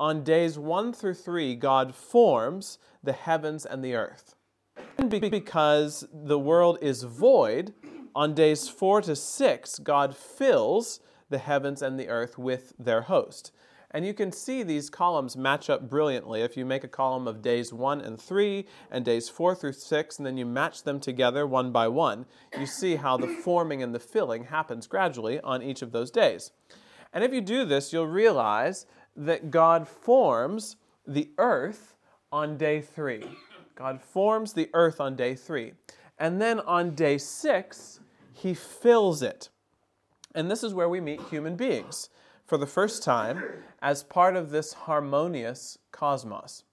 on 0.00 0.24
days 0.24 0.58
1 0.58 0.92
through 0.94 1.14
3, 1.14 1.54
God 1.56 1.94
forms 1.94 2.78
the 3.02 3.12
heavens 3.12 3.66
and 3.66 3.84
the 3.84 3.94
earth. 3.94 4.34
And 4.96 5.10
because 5.10 6.06
the 6.12 6.38
world 6.38 6.78
is 6.80 7.02
void, 7.02 7.74
on 8.14 8.34
days 8.34 8.68
4 8.68 9.02
to 9.02 9.14
6, 9.14 9.78
God 9.80 10.16
fills 10.16 11.00
the 11.28 11.38
heavens 11.38 11.82
and 11.82 11.98
the 11.98 12.08
earth 12.08 12.38
with 12.38 12.72
their 12.78 13.02
host. 13.02 13.52
And 13.90 14.06
you 14.06 14.14
can 14.14 14.32
see 14.32 14.62
these 14.62 14.90
columns 14.90 15.36
match 15.36 15.68
up 15.68 15.88
brilliantly. 15.88 16.40
If 16.40 16.56
you 16.56 16.64
make 16.64 16.84
a 16.84 16.88
column 16.88 17.28
of 17.28 17.42
days 17.42 17.72
1 17.72 18.00
and 18.00 18.20
3 18.20 18.66
and 18.90 19.04
days 19.04 19.28
4 19.28 19.54
through 19.54 19.74
6, 19.74 20.18
and 20.18 20.26
then 20.26 20.36
you 20.36 20.46
match 20.46 20.82
them 20.82 20.98
together 20.98 21.46
one 21.46 21.70
by 21.70 21.88
one, 21.88 22.24
you 22.58 22.66
see 22.66 22.96
how 22.96 23.16
the 23.16 23.28
forming 23.28 23.82
and 23.82 23.94
the 23.94 24.00
filling 24.00 24.44
happens 24.44 24.86
gradually 24.86 25.38
on 25.40 25.62
each 25.62 25.82
of 25.82 25.92
those 25.92 26.10
days. 26.10 26.50
And 27.14 27.22
if 27.22 27.32
you 27.32 27.40
do 27.40 27.64
this, 27.64 27.92
you'll 27.92 28.08
realize 28.08 28.86
that 29.16 29.50
God 29.50 29.88
forms 29.88 30.76
the 31.06 31.30
earth 31.38 31.94
on 32.32 32.58
day 32.58 32.80
3. 32.80 33.24
God 33.76 34.02
forms 34.02 34.52
the 34.52 34.68
earth 34.74 35.00
on 35.00 35.14
day 35.14 35.36
3. 35.36 35.72
And 36.18 36.42
then 36.42 36.58
on 36.60 36.96
day 36.96 37.18
6, 37.18 38.00
he 38.32 38.52
fills 38.52 39.22
it. 39.22 39.48
And 40.34 40.50
this 40.50 40.64
is 40.64 40.74
where 40.74 40.88
we 40.88 41.00
meet 41.00 41.20
human 41.30 41.54
beings 41.54 42.08
for 42.44 42.58
the 42.58 42.66
first 42.66 43.04
time 43.04 43.42
as 43.80 44.02
part 44.02 44.34
of 44.34 44.50
this 44.50 44.72
harmonious 44.72 45.78
cosmos. 45.92 46.64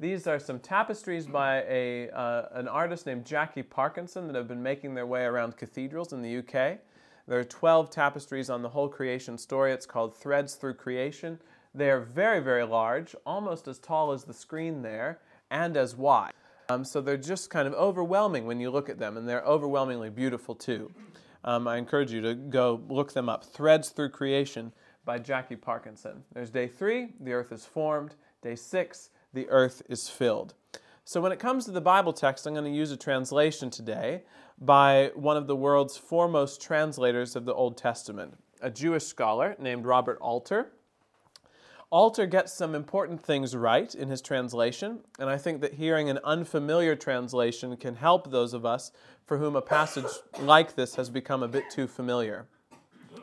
These 0.00 0.26
are 0.26 0.38
some 0.38 0.58
tapestries 0.58 1.26
by 1.26 1.62
a, 1.68 2.08
uh, 2.10 2.46
an 2.52 2.68
artist 2.68 3.04
named 3.04 3.26
Jackie 3.26 3.62
Parkinson 3.62 4.26
that 4.26 4.34
have 4.34 4.48
been 4.48 4.62
making 4.62 4.94
their 4.94 5.06
way 5.06 5.24
around 5.24 5.56
cathedrals 5.56 6.12
in 6.12 6.22
the 6.22 6.38
UK. 6.38 6.78
There 7.28 7.38
are 7.38 7.44
12 7.44 7.90
tapestries 7.90 8.50
on 8.50 8.62
the 8.62 8.70
whole 8.70 8.88
creation 8.88 9.38
story. 9.38 9.72
It's 9.72 9.86
called 9.86 10.16
Threads 10.16 10.56
Through 10.56 10.74
Creation. 10.74 11.38
They 11.74 11.90
are 11.90 12.00
very, 12.00 12.40
very 12.40 12.64
large, 12.64 13.14
almost 13.24 13.68
as 13.68 13.78
tall 13.78 14.12
as 14.12 14.24
the 14.24 14.34
screen 14.34 14.82
there, 14.82 15.20
and 15.50 15.76
as 15.76 15.94
wide. 15.94 16.32
Um, 16.68 16.84
so 16.84 17.00
they're 17.00 17.16
just 17.16 17.48
kind 17.48 17.68
of 17.68 17.74
overwhelming 17.74 18.44
when 18.44 18.58
you 18.58 18.70
look 18.70 18.88
at 18.88 18.98
them, 18.98 19.16
and 19.16 19.28
they're 19.28 19.44
overwhelmingly 19.44 20.10
beautiful 20.10 20.54
too. 20.54 20.90
Um, 21.44 21.68
I 21.68 21.76
encourage 21.76 22.12
you 22.12 22.20
to 22.22 22.34
go 22.34 22.82
look 22.88 23.12
them 23.12 23.28
up. 23.28 23.44
Threads 23.44 23.90
Through 23.90 24.10
Creation 24.10 24.72
by 25.04 25.18
Jackie 25.18 25.56
Parkinson. 25.56 26.24
There's 26.32 26.50
day 26.50 26.66
three, 26.66 27.10
the 27.20 27.32
earth 27.32 27.52
is 27.52 27.64
formed. 27.64 28.14
Day 28.42 28.56
six, 28.56 29.10
the 29.32 29.48
earth 29.48 29.82
is 29.88 30.08
filled. 30.08 30.54
So 31.04 31.20
when 31.20 31.32
it 31.32 31.38
comes 31.38 31.64
to 31.64 31.72
the 31.72 31.80
Bible 31.80 32.12
text, 32.12 32.46
I'm 32.46 32.54
going 32.54 32.64
to 32.64 32.70
use 32.70 32.92
a 32.92 32.96
translation 32.96 33.70
today 33.70 34.22
by 34.64 35.10
one 35.16 35.36
of 35.36 35.48
the 35.48 35.56
world's 35.56 35.96
foremost 35.96 36.62
translators 36.62 37.34
of 37.34 37.44
the 37.44 37.52
Old 37.52 37.76
Testament, 37.76 38.38
a 38.60 38.70
Jewish 38.70 39.04
scholar 39.04 39.56
named 39.58 39.84
Robert 39.84 40.18
Alter. 40.20 40.70
Alter 41.90 42.26
gets 42.26 42.52
some 42.52 42.74
important 42.74 43.20
things 43.20 43.56
right 43.56 43.92
in 43.92 44.08
his 44.08 44.22
translation, 44.22 45.00
and 45.18 45.28
I 45.28 45.36
think 45.36 45.60
that 45.60 45.74
hearing 45.74 46.08
an 46.08 46.20
unfamiliar 46.22 46.94
translation 46.94 47.76
can 47.76 47.96
help 47.96 48.30
those 48.30 48.54
of 48.54 48.64
us 48.64 48.92
for 49.26 49.36
whom 49.36 49.56
a 49.56 49.60
passage 49.60 50.06
like 50.40 50.76
this 50.76 50.94
has 50.94 51.10
become 51.10 51.42
a 51.42 51.48
bit 51.48 51.64
too 51.68 51.88
familiar. 51.88 52.46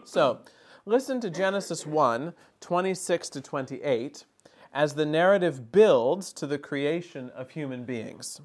So, 0.03 0.41
listen 0.85 1.21
to 1.21 1.29
Genesis 1.29 1.85
1 1.85 2.33
26 2.59 3.29
to 3.29 3.41
28 3.41 4.25
as 4.73 4.93
the 4.93 5.05
narrative 5.05 5.71
builds 5.71 6.33
to 6.33 6.45
the 6.45 6.59
creation 6.59 7.29
of 7.29 7.51
human 7.51 7.85
beings. 7.85 8.41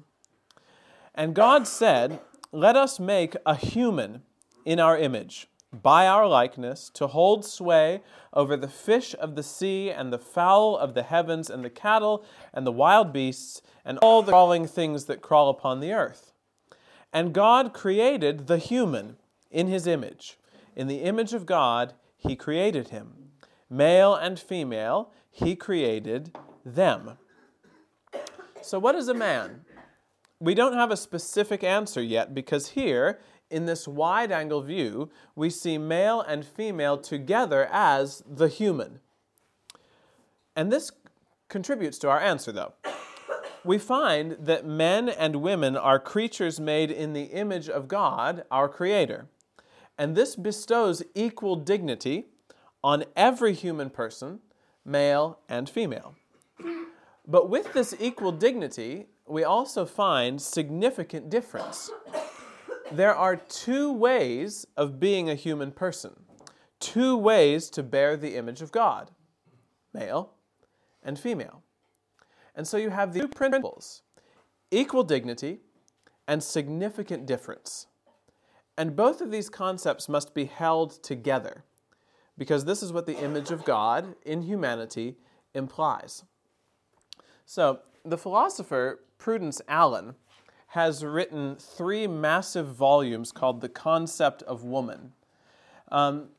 And 1.13 1.33
God 1.33 1.67
said, 1.67 2.19
Let 2.55 2.77
us 2.77 3.01
make 3.01 3.35
a 3.45 3.53
human 3.57 4.21
in 4.63 4.79
our 4.79 4.97
image 4.97 5.49
by 5.73 6.07
our 6.07 6.25
likeness, 6.25 6.89
to 6.93 7.07
hold 7.07 7.43
sway 7.43 8.01
over 8.31 8.55
the 8.55 8.69
fish 8.69 9.13
of 9.19 9.35
the 9.35 9.43
sea, 9.43 9.89
and 9.91 10.13
the 10.13 10.17
fowl 10.17 10.77
of 10.77 10.93
the 10.93 11.03
heavens, 11.03 11.49
and 11.49 11.65
the 11.65 11.69
cattle, 11.69 12.23
and 12.53 12.65
the 12.65 12.71
wild 12.71 13.11
beasts, 13.11 13.61
and 13.83 13.97
all 13.97 14.21
the 14.21 14.31
crawling 14.31 14.67
things 14.67 15.03
that 15.03 15.21
crawl 15.21 15.49
upon 15.49 15.81
the 15.81 15.91
earth. 15.91 16.31
And 17.11 17.33
God 17.33 17.73
created 17.73 18.47
the 18.47 18.57
human 18.57 19.17
in 19.51 19.67
his 19.67 19.85
image. 19.85 20.39
In 20.77 20.87
the 20.87 21.01
image 21.01 21.33
of 21.33 21.45
God, 21.45 21.91
he 22.15 22.37
created 22.37 22.87
him. 22.87 23.31
Male 23.69 24.15
and 24.15 24.39
female, 24.39 25.11
he 25.29 25.57
created 25.57 26.33
them. 26.63 27.17
So, 28.61 28.79
what 28.79 28.95
is 28.95 29.09
a 29.09 29.13
man? 29.13 29.65
We 30.45 30.53
don't 30.53 30.73
have 30.73 30.91
a 30.91 30.97
specific 30.97 31.63
answer 31.63 32.03
yet 32.03 32.35
because 32.35 32.69
here 32.69 33.19
in 33.49 33.65
this 33.65 33.87
wide 33.87 34.31
angle 34.31 34.61
view, 34.61 35.09
we 35.35 35.49
see 35.49 35.79
male 35.79 36.21
and 36.21 36.45
female 36.45 36.99
together 36.99 37.67
as 37.71 38.21
the 38.29 38.47
human. 38.47 38.99
And 40.55 40.71
this 40.71 40.91
contributes 41.49 41.97
to 41.97 42.11
our 42.11 42.19
answer, 42.19 42.51
though. 42.51 42.73
We 43.63 43.79
find 43.79 44.37
that 44.39 44.67
men 44.67 45.09
and 45.09 45.37
women 45.37 45.75
are 45.75 45.97
creatures 45.97 46.59
made 46.59 46.91
in 46.91 47.13
the 47.13 47.23
image 47.23 47.67
of 47.67 47.87
God, 47.87 48.43
our 48.51 48.69
Creator. 48.69 49.25
And 49.97 50.15
this 50.15 50.35
bestows 50.35 51.01
equal 51.15 51.55
dignity 51.55 52.25
on 52.83 53.05
every 53.15 53.55
human 53.55 53.89
person, 53.89 54.41
male 54.85 55.39
and 55.49 55.67
female. 55.67 56.13
But 57.27 57.49
with 57.49 57.73
this 57.73 57.95
equal 57.99 58.31
dignity, 58.31 59.07
we 59.27 59.43
also 59.43 59.85
find 59.85 60.41
significant 60.41 61.29
difference 61.29 61.91
there 62.91 63.15
are 63.15 63.35
two 63.35 63.91
ways 63.91 64.67
of 64.77 64.99
being 64.99 65.29
a 65.29 65.35
human 65.35 65.71
person, 65.71 66.15
two 66.79 67.17
ways 67.17 67.69
to 67.71 67.83
bear 67.83 68.15
the 68.15 68.35
image 68.35 68.61
of 68.61 68.71
God 68.71 69.11
male 69.93 70.33
and 71.03 71.17
female. 71.17 71.63
And 72.53 72.67
so 72.67 72.75
you 72.75 72.89
have 72.89 73.13
the 73.13 73.21
two 73.21 73.27
principles 73.29 74.01
equal 74.71 75.03
dignity 75.03 75.59
and 76.27 76.43
significant 76.43 77.25
difference. 77.25 77.87
And 78.77 78.95
both 78.95 79.21
of 79.21 79.31
these 79.31 79.49
concepts 79.49 80.09
must 80.09 80.33
be 80.33 80.45
held 80.45 81.01
together 81.01 81.63
because 82.37 82.65
this 82.65 82.83
is 82.83 82.91
what 82.91 83.05
the 83.05 83.17
image 83.17 83.51
of 83.51 83.63
God 83.63 84.15
in 84.25 84.41
humanity 84.41 85.15
implies. 85.53 86.23
So, 87.45 87.79
the 88.03 88.17
philosopher 88.17 88.99
Prudence 89.17 89.61
Allen 89.67 90.15
has 90.67 91.03
written 91.03 91.55
three 91.55 92.07
massive 92.07 92.67
volumes 92.67 93.31
called 93.31 93.61
The 93.61 93.69
Concept 93.69 94.43
of 94.43 94.63
Woman. 94.63 95.13
Um, 95.91 96.29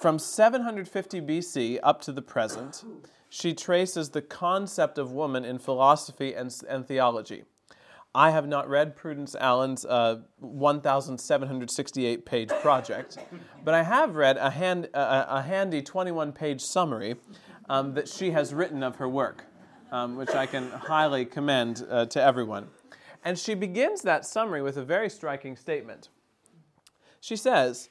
from 0.00 0.18
750 0.18 1.20
BC 1.20 1.78
up 1.82 2.00
to 2.02 2.12
the 2.12 2.22
present, 2.22 2.84
she 3.28 3.54
traces 3.54 4.10
the 4.10 4.20
concept 4.20 4.98
of 4.98 5.12
woman 5.12 5.44
in 5.44 5.58
philosophy 5.58 6.34
and, 6.34 6.54
and 6.68 6.86
theology. 6.86 7.44
I 8.14 8.30
have 8.30 8.46
not 8.46 8.68
read 8.68 8.94
Prudence 8.94 9.34
Allen's 9.34 9.86
uh, 9.86 10.18
1,768 10.40 12.26
page 12.26 12.50
project, 12.60 13.16
but 13.64 13.72
I 13.72 13.84
have 13.84 14.16
read 14.16 14.36
a, 14.36 14.50
hand, 14.50 14.90
a, 14.92 15.38
a 15.38 15.42
handy 15.42 15.80
21 15.80 16.32
page 16.32 16.60
summary 16.60 17.16
um, 17.70 17.94
that 17.94 18.08
she 18.08 18.32
has 18.32 18.52
written 18.52 18.82
of 18.82 18.96
her 18.96 19.08
work, 19.08 19.46
um, 19.92 20.16
which 20.16 20.30
I 20.30 20.46
can 20.46 20.70
highly 20.70 21.24
commend 21.24 21.86
uh, 21.88 22.06
to 22.06 22.20
everyone. 22.20 22.68
And 23.24 23.38
she 23.38 23.54
begins 23.54 24.02
that 24.02 24.26
summary 24.26 24.62
with 24.62 24.76
a 24.76 24.84
very 24.84 25.08
striking 25.08 25.54
statement. 25.54 26.08
She 27.20 27.36
says, 27.36 27.88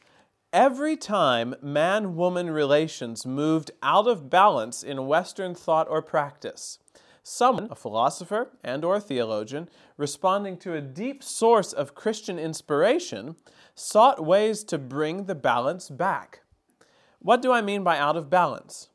Every 0.51 0.97
time 0.97 1.55
man 1.61 2.17
woman 2.17 2.49
relations 2.49 3.25
moved 3.25 3.71
out 3.81 4.07
of 4.07 4.29
balance 4.29 4.83
in 4.83 5.07
Western 5.07 5.55
thought 5.55 5.87
or 5.89 6.01
practice, 6.01 6.79
someone, 7.23 7.69
a 7.71 7.75
philosopher 7.75 8.49
and 8.61 8.83
or 8.83 8.99
theologian, 8.99 9.69
responding 9.95 10.57
to 10.57 10.73
a 10.73 10.81
deep 10.81 11.23
source 11.23 11.71
of 11.71 11.95
Christian 11.95 12.37
inspiration, 12.37 13.37
sought 13.75 14.25
ways 14.25 14.65
to 14.65 14.77
bring 14.77 15.25
the 15.25 15.35
balance 15.35 15.89
back. 15.89 16.41
What 17.19 17.41
do 17.41 17.53
I 17.53 17.61
mean 17.61 17.83
by 17.83 17.97
out 17.97 18.17
of 18.17 18.29
balance? 18.29 18.89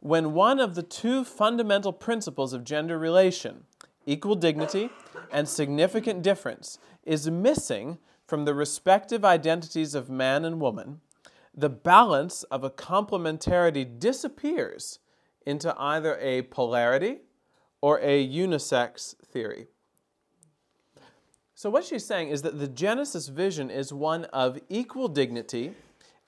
When 0.00 0.34
one 0.34 0.60
of 0.60 0.74
the 0.74 0.82
two 0.82 1.24
fundamental 1.24 1.92
principles 1.92 2.52
of 2.52 2.64
gender 2.64 2.98
relation, 2.98 3.64
equal 4.04 4.34
dignity 4.34 4.90
and 5.32 5.48
significant 5.48 6.22
difference 6.22 6.78
is 7.04 7.30
missing 7.30 7.98
from 8.26 8.44
the 8.44 8.54
respective 8.54 9.24
identities 9.24 9.94
of 9.94 10.10
man 10.10 10.44
and 10.44 10.60
woman, 10.60 11.00
the 11.54 11.70
balance 11.70 12.42
of 12.44 12.62
a 12.62 12.70
complementarity 12.70 13.98
disappears 13.98 14.98
into 15.46 15.74
either 15.78 16.18
a 16.20 16.42
polarity 16.42 17.18
or 17.80 18.00
a 18.00 18.26
unisex 18.26 19.14
theory. 19.24 19.68
So, 21.54 21.70
what 21.70 21.84
she's 21.84 22.04
saying 22.04 22.28
is 22.28 22.42
that 22.42 22.58
the 22.58 22.68
Genesis 22.68 23.28
vision 23.28 23.70
is 23.70 23.92
one 23.92 24.24
of 24.26 24.58
equal 24.68 25.08
dignity 25.08 25.72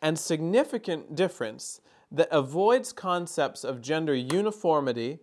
and 0.01 0.19
significant 0.19 1.15
difference 1.15 1.81
that 2.11 2.29
avoids 2.31 2.93
concepts 2.93 3.65
of 3.65 3.83
gender 3.83 4.15
uniformity 4.15 5.19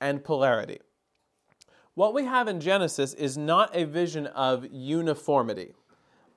and 0.00 0.24
polarity. 0.24 0.80
What 1.94 2.14
we 2.14 2.24
have 2.24 2.48
in 2.48 2.60
Genesis 2.60 3.14
is 3.14 3.36
not 3.36 3.74
a 3.74 3.84
vision 3.84 4.26
of 4.28 4.66
uniformity, 4.70 5.74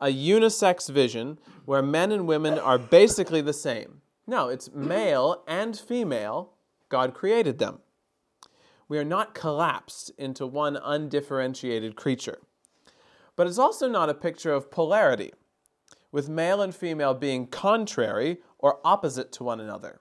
a 0.01 0.07
unisex 0.07 0.89
vision 0.89 1.39
where 1.65 1.81
men 1.81 2.11
and 2.11 2.27
women 2.27 2.57
are 2.57 2.77
basically 2.77 3.41
the 3.41 3.53
same. 3.53 4.01
No, 4.25 4.49
it's 4.49 4.71
male 4.73 5.43
and 5.47 5.77
female, 5.77 6.53
God 6.89 7.13
created 7.13 7.59
them. 7.59 7.79
We 8.87 8.97
are 8.97 9.05
not 9.05 9.33
collapsed 9.33 10.11
into 10.17 10.45
one 10.45 10.77
undifferentiated 10.77 11.95
creature. 11.95 12.39
But 13.35 13.47
it's 13.47 13.57
also 13.57 13.87
not 13.87 14.09
a 14.09 14.13
picture 14.13 14.53
of 14.53 14.69
polarity, 14.69 15.31
with 16.11 16.29
male 16.29 16.61
and 16.61 16.75
female 16.75 17.13
being 17.13 17.47
contrary 17.47 18.37
or 18.63 18.79
opposite 18.85 19.33
to 19.33 19.43
one 19.43 19.59
another. 19.59 19.99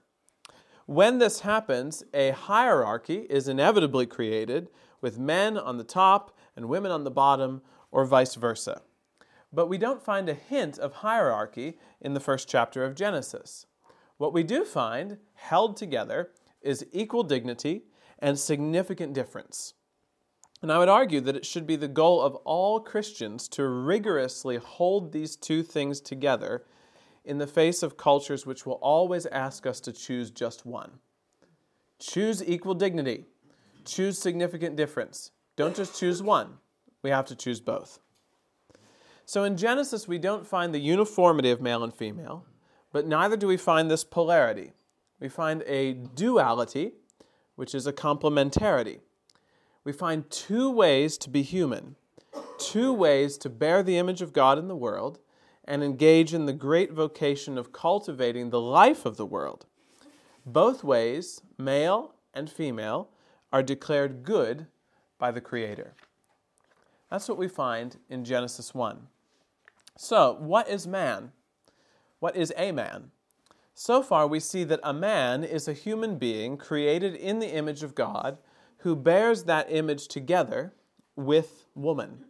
When 0.85 1.19
this 1.19 1.41
happens, 1.41 2.01
a 2.13 2.31
hierarchy 2.31 3.27
is 3.29 3.49
inevitably 3.49 4.05
created 4.05 4.69
with 5.01 5.19
men 5.19 5.57
on 5.57 5.77
the 5.77 5.83
top 5.83 6.35
and 6.55 6.69
women 6.69 6.89
on 6.89 7.03
the 7.03 7.11
bottom, 7.11 7.61
or 7.91 8.05
vice 8.05 8.35
versa. 8.35 8.81
But 9.51 9.67
we 9.67 9.77
don't 9.77 10.01
find 10.01 10.29
a 10.29 10.33
hint 10.33 10.79
of 10.79 10.93
hierarchy 10.93 11.77
in 11.99 12.13
the 12.13 12.19
first 12.21 12.47
chapter 12.47 12.85
of 12.85 12.95
Genesis. 12.95 13.65
What 14.17 14.33
we 14.33 14.43
do 14.43 14.63
find, 14.63 15.17
held 15.33 15.75
together, 15.75 16.31
is 16.61 16.85
equal 16.93 17.23
dignity 17.23 17.83
and 18.17 18.39
significant 18.39 19.13
difference. 19.13 19.73
And 20.61 20.71
I 20.71 20.77
would 20.77 20.89
argue 20.89 21.19
that 21.21 21.35
it 21.35 21.45
should 21.45 21.67
be 21.67 21.75
the 21.75 21.89
goal 21.89 22.21
of 22.21 22.35
all 22.37 22.79
Christians 22.79 23.49
to 23.49 23.67
rigorously 23.67 24.55
hold 24.55 25.11
these 25.11 25.35
two 25.35 25.63
things 25.63 25.99
together 25.99 26.63
in 27.25 27.37
the 27.37 27.47
face 27.47 27.83
of 27.83 27.97
cultures 27.97 28.45
which 28.45 28.65
will 28.65 28.79
always 28.81 29.25
ask 29.27 29.65
us 29.65 29.79
to 29.81 29.91
choose 29.91 30.31
just 30.31 30.65
one. 30.65 30.91
Choose 31.99 32.43
equal 32.43 32.73
dignity, 32.73 33.25
choose 33.85 34.17
significant 34.17 34.75
difference. 34.75 35.31
Don't 35.55 35.75
just 35.75 35.97
choose 35.99 36.21
one, 36.21 36.57
we 37.01 37.09
have 37.09 37.25
to 37.25 37.35
choose 37.35 37.59
both. 37.59 37.99
So 39.25 39.43
in 39.43 39.55
Genesis, 39.55 40.07
we 40.07 40.17
don't 40.17 40.45
find 40.45 40.73
the 40.73 40.79
uniformity 40.79 41.49
of 41.49 41.61
male 41.61 41.83
and 41.83 41.93
female, 41.93 42.45
but 42.91 43.07
neither 43.07 43.37
do 43.37 43.47
we 43.47 43.57
find 43.57 43.89
this 43.89 44.03
polarity. 44.03 44.73
We 45.19 45.29
find 45.29 45.63
a 45.65 45.93
duality, 45.93 46.93
which 47.55 47.73
is 47.73 47.87
a 47.87 47.93
complementarity 47.93 48.99
we 49.83 49.91
find 49.91 50.29
two 50.29 50.69
ways 50.69 51.17
to 51.19 51.29
be 51.29 51.41
human, 51.41 51.95
two 52.57 52.93
ways 52.93 53.37
to 53.39 53.49
bear 53.49 53.83
the 53.83 53.97
image 53.97 54.21
of 54.21 54.33
God 54.33 54.57
in 54.57 54.67
the 54.67 54.75
world 54.75 55.19
and 55.65 55.83
engage 55.83 56.33
in 56.33 56.45
the 56.45 56.53
great 56.53 56.91
vocation 56.91 57.57
of 57.57 57.71
cultivating 57.71 58.49
the 58.49 58.61
life 58.61 59.05
of 59.05 59.17
the 59.17 59.25
world. 59.25 59.65
Both 60.45 60.83
ways, 60.83 61.41
male 61.57 62.15
and 62.33 62.49
female, 62.49 63.09
are 63.51 63.63
declared 63.63 64.23
good 64.23 64.67
by 65.17 65.31
the 65.31 65.41
Creator. 65.41 65.93
That's 67.09 67.29
what 67.29 67.37
we 67.37 67.47
find 67.47 67.97
in 68.09 68.25
Genesis 68.25 68.73
1. 68.73 69.07
So, 69.97 70.35
what 70.39 70.67
is 70.67 70.87
man? 70.87 71.31
What 72.19 72.35
is 72.35 72.51
a 72.57 72.71
man? 72.71 73.11
So 73.75 74.03
far, 74.03 74.27
we 74.27 74.39
see 74.39 74.63
that 74.65 74.79
a 74.83 74.93
man 74.93 75.43
is 75.43 75.67
a 75.67 75.73
human 75.73 76.17
being 76.17 76.57
created 76.57 77.15
in 77.15 77.39
the 77.39 77.53
image 77.53 77.83
of 77.83 77.95
God 77.95 78.37
who 78.79 78.95
bears 78.95 79.43
that 79.43 79.71
image 79.71 80.07
together 80.07 80.73
with 81.15 81.65
woman. 81.75 82.25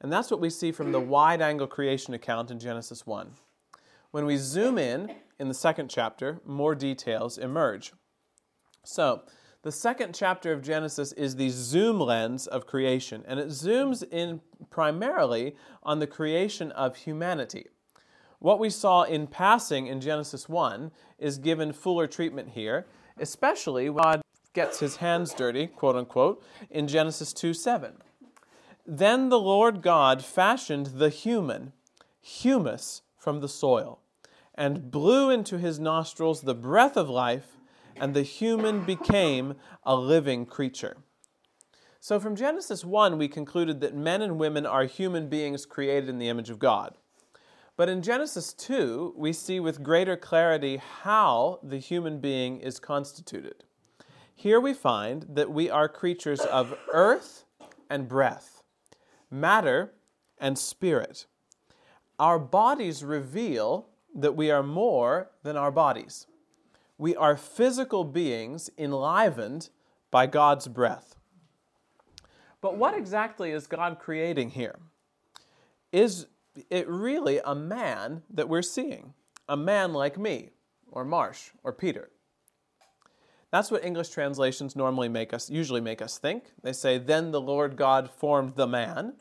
And 0.00 0.12
that's 0.12 0.30
what 0.30 0.40
we 0.40 0.50
see 0.50 0.72
from 0.72 0.92
the 0.92 1.00
wide 1.00 1.40
angle 1.40 1.66
creation 1.66 2.14
account 2.14 2.50
in 2.50 2.58
Genesis 2.58 3.06
1. 3.06 3.32
When 4.10 4.26
we 4.26 4.36
zoom 4.36 4.78
in 4.78 5.14
in 5.38 5.48
the 5.48 5.54
second 5.54 5.88
chapter, 5.88 6.40
more 6.44 6.74
details 6.74 7.38
emerge. 7.38 7.92
So, 8.84 9.22
the 9.62 9.72
second 9.72 10.14
chapter 10.14 10.52
of 10.52 10.62
Genesis 10.62 11.10
is 11.12 11.34
the 11.34 11.48
zoom 11.48 11.98
lens 11.98 12.46
of 12.46 12.66
creation, 12.66 13.24
and 13.26 13.40
it 13.40 13.48
zooms 13.48 14.04
in 14.12 14.40
primarily 14.70 15.56
on 15.82 15.98
the 15.98 16.06
creation 16.06 16.70
of 16.72 16.94
humanity. 16.94 17.66
What 18.38 18.60
we 18.60 18.70
saw 18.70 19.02
in 19.02 19.26
passing 19.26 19.88
in 19.88 20.00
Genesis 20.00 20.48
1 20.48 20.92
is 21.18 21.38
given 21.38 21.72
fuller 21.72 22.06
treatment 22.06 22.50
here, 22.50 22.86
especially 23.18 23.90
when 23.90 24.04
God 24.04 24.22
gets 24.52 24.78
his 24.78 24.96
hands 24.96 25.34
dirty, 25.34 25.66
quote 25.66 25.96
unquote, 25.96 26.44
in 26.70 26.86
Genesis 26.86 27.32
2 27.32 27.52
7. 27.52 27.94
Then 28.86 29.30
the 29.30 29.40
Lord 29.40 29.82
God 29.82 30.24
fashioned 30.24 30.86
the 30.86 31.08
human, 31.08 31.72
humus, 32.20 33.02
from 33.18 33.40
the 33.40 33.48
soil, 33.48 34.00
and 34.54 34.90
blew 34.90 35.28
into 35.30 35.58
his 35.58 35.80
nostrils 35.80 36.42
the 36.42 36.54
breath 36.54 36.96
of 36.96 37.10
life, 37.10 37.56
and 37.96 38.14
the 38.14 38.22
human 38.22 38.84
became 38.84 39.54
a 39.82 39.96
living 39.96 40.46
creature. 40.46 40.98
So 41.98 42.20
from 42.20 42.36
Genesis 42.36 42.84
1, 42.84 43.18
we 43.18 43.26
concluded 43.26 43.80
that 43.80 43.96
men 43.96 44.22
and 44.22 44.38
women 44.38 44.64
are 44.64 44.84
human 44.84 45.28
beings 45.28 45.66
created 45.66 46.08
in 46.08 46.18
the 46.18 46.28
image 46.28 46.50
of 46.50 46.60
God. 46.60 46.96
But 47.76 47.88
in 47.88 48.00
Genesis 48.00 48.52
2, 48.52 49.14
we 49.16 49.32
see 49.32 49.58
with 49.58 49.82
greater 49.82 50.16
clarity 50.16 50.76
how 50.76 51.58
the 51.62 51.78
human 51.78 52.20
being 52.20 52.60
is 52.60 52.78
constituted. 52.78 53.64
Here 54.32 54.60
we 54.60 54.72
find 54.72 55.26
that 55.30 55.50
we 55.50 55.68
are 55.68 55.88
creatures 55.88 56.40
of 56.40 56.78
earth 56.92 57.44
and 57.90 58.08
breath, 58.08 58.55
matter 59.30 59.92
and 60.38 60.58
spirit. 60.58 61.26
Our 62.18 62.38
bodies 62.38 63.04
reveal 63.04 63.88
that 64.14 64.36
we 64.36 64.50
are 64.50 64.62
more 64.62 65.30
than 65.42 65.56
our 65.56 65.70
bodies. 65.70 66.26
We 66.98 67.14
are 67.14 67.36
physical 67.36 68.04
beings 68.04 68.70
enlivened 68.78 69.68
by 70.10 70.26
God's 70.26 70.66
breath. 70.66 71.16
But 72.60 72.76
what 72.76 72.96
exactly 72.96 73.50
is 73.50 73.66
God 73.66 73.98
creating 73.98 74.50
here? 74.50 74.78
Is 75.92 76.26
it 76.70 76.88
really 76.88 77.38
a 77.44 77.54
man 77.54 78.22
that 78.30 78.48
we're 78.48 78.62
seeing? 78.62 79.12
A 79.48 79.56
man 79.56 79.92
like 79.92 80.18
me, 80.18 80.50
or 80.90 81.04
Marsh, 81.04 81.50
or 81.62 81.72
Peter? 81.72 82.10
That's 83.56 83.70
what 83.70 83.86
English 83.86 84.10
translations 84.10 84.76
normally 84.76 85.08
make 85.08 85.32
us, 85.32 85.48
usually 85.48 85.80
make 85.80 86.02
us 86.02 86.18
think. 86.18 86.52
They 86.62 86.74
say, 86.74 86.98
Then 86.98 87.30
the 87.30 87.40
Lord 87.40 87.74
God 87.74 88.10
formed 88.10 88.54
the 88.54 88.66
man. 88.66 89.14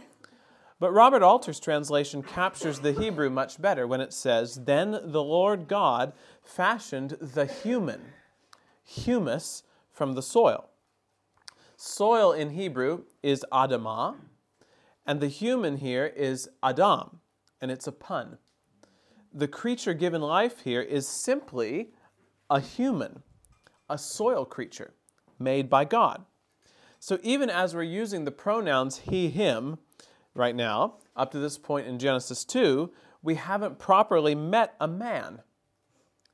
But 0.78 0.92
Robert 0.92 1.24
Alter's 1.24 1.58
translation 1.58 2.22
captures 2.22 2.82
the 2.82 2.92
Hebrew 2.92 3.30
much 3.30 3.62
better 3.62 3.88
when 3.88 4.02
it 4.02 4.12
says, 4.12 4.56
Then 4.66 4.92
the 4.92 5.24
Lord 5.24 5.70
God 5.70 6.12
fashioned 6.44 7.12
the 7.12 7.46
human, 7.46 8.02
humus, 8.84 9.64
from 9.94 10.16
the 10.16 10.22
soil. 10.22 10.70
Soil 11.78 12.34
in 12.34 12.50
Hebrew 12.50 13.06
is 13.24 13.46
Adamah, 13.54 14.18
and 15.06 15.22
the 15.22 15.30
human 15.30 15.78
here 15.78 16.08
is 16.08 16.50
Adam, 16.62 17.22
and 17.62 17.72
it's 17.72 17.88
a 17.88 17.94
pun. 17.94 18.38
The 19.34 19.48
creature 19.48 19.94
given 19.94 20.20
life 20.20 20.60
here 20.66 20.82
is 20.82 21.08
simply 21.08 21.92
a 22.50 22.60
human 22.60 23.24
a 23.90 23.98
soil 23.98 24.46
creature 24.46 24.94
made 25.40 25.70
by 25.70 25.86
God. 25.86 26.26
So 27.00 27.20
even 27.22 27.50
as 27.50 27.76
we're 27.76 27.84
using 27.84 28.26
the 28.26 28.32
pronouns 28.32 29.00
he, 29.00 29.30
him 29.30 29.78
right 30.34 30.56
now, 30.56 30.96
up 31.16 31.32
to 31.32 31.40
this 31.40 31.58
point 31.58 31.88
in 31.88 32.00
Genesis 32.00 32.44
2, 32.46 32.92
we 33.22 33.36
haven't 33.36 33.80
properly 33.80 34.36
met 34.36 34.76
a 34.80 34.88
man. 34.88 35.42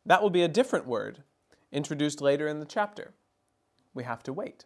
That 0.06 0.22
will 0.22 0.30
be 0.30 0.44
a 0.44 0.48
different 0.48 0.88
word 0.88 1.24
introduced 1.72 2.22
later 2.22 2.48
in 2.48 2.60
the 2.60 2.66
chapter. 2.66 3.14
We 3.94 4.04
have 4.04 4.24
to 4.24 4.34
wait. 4.34 4.66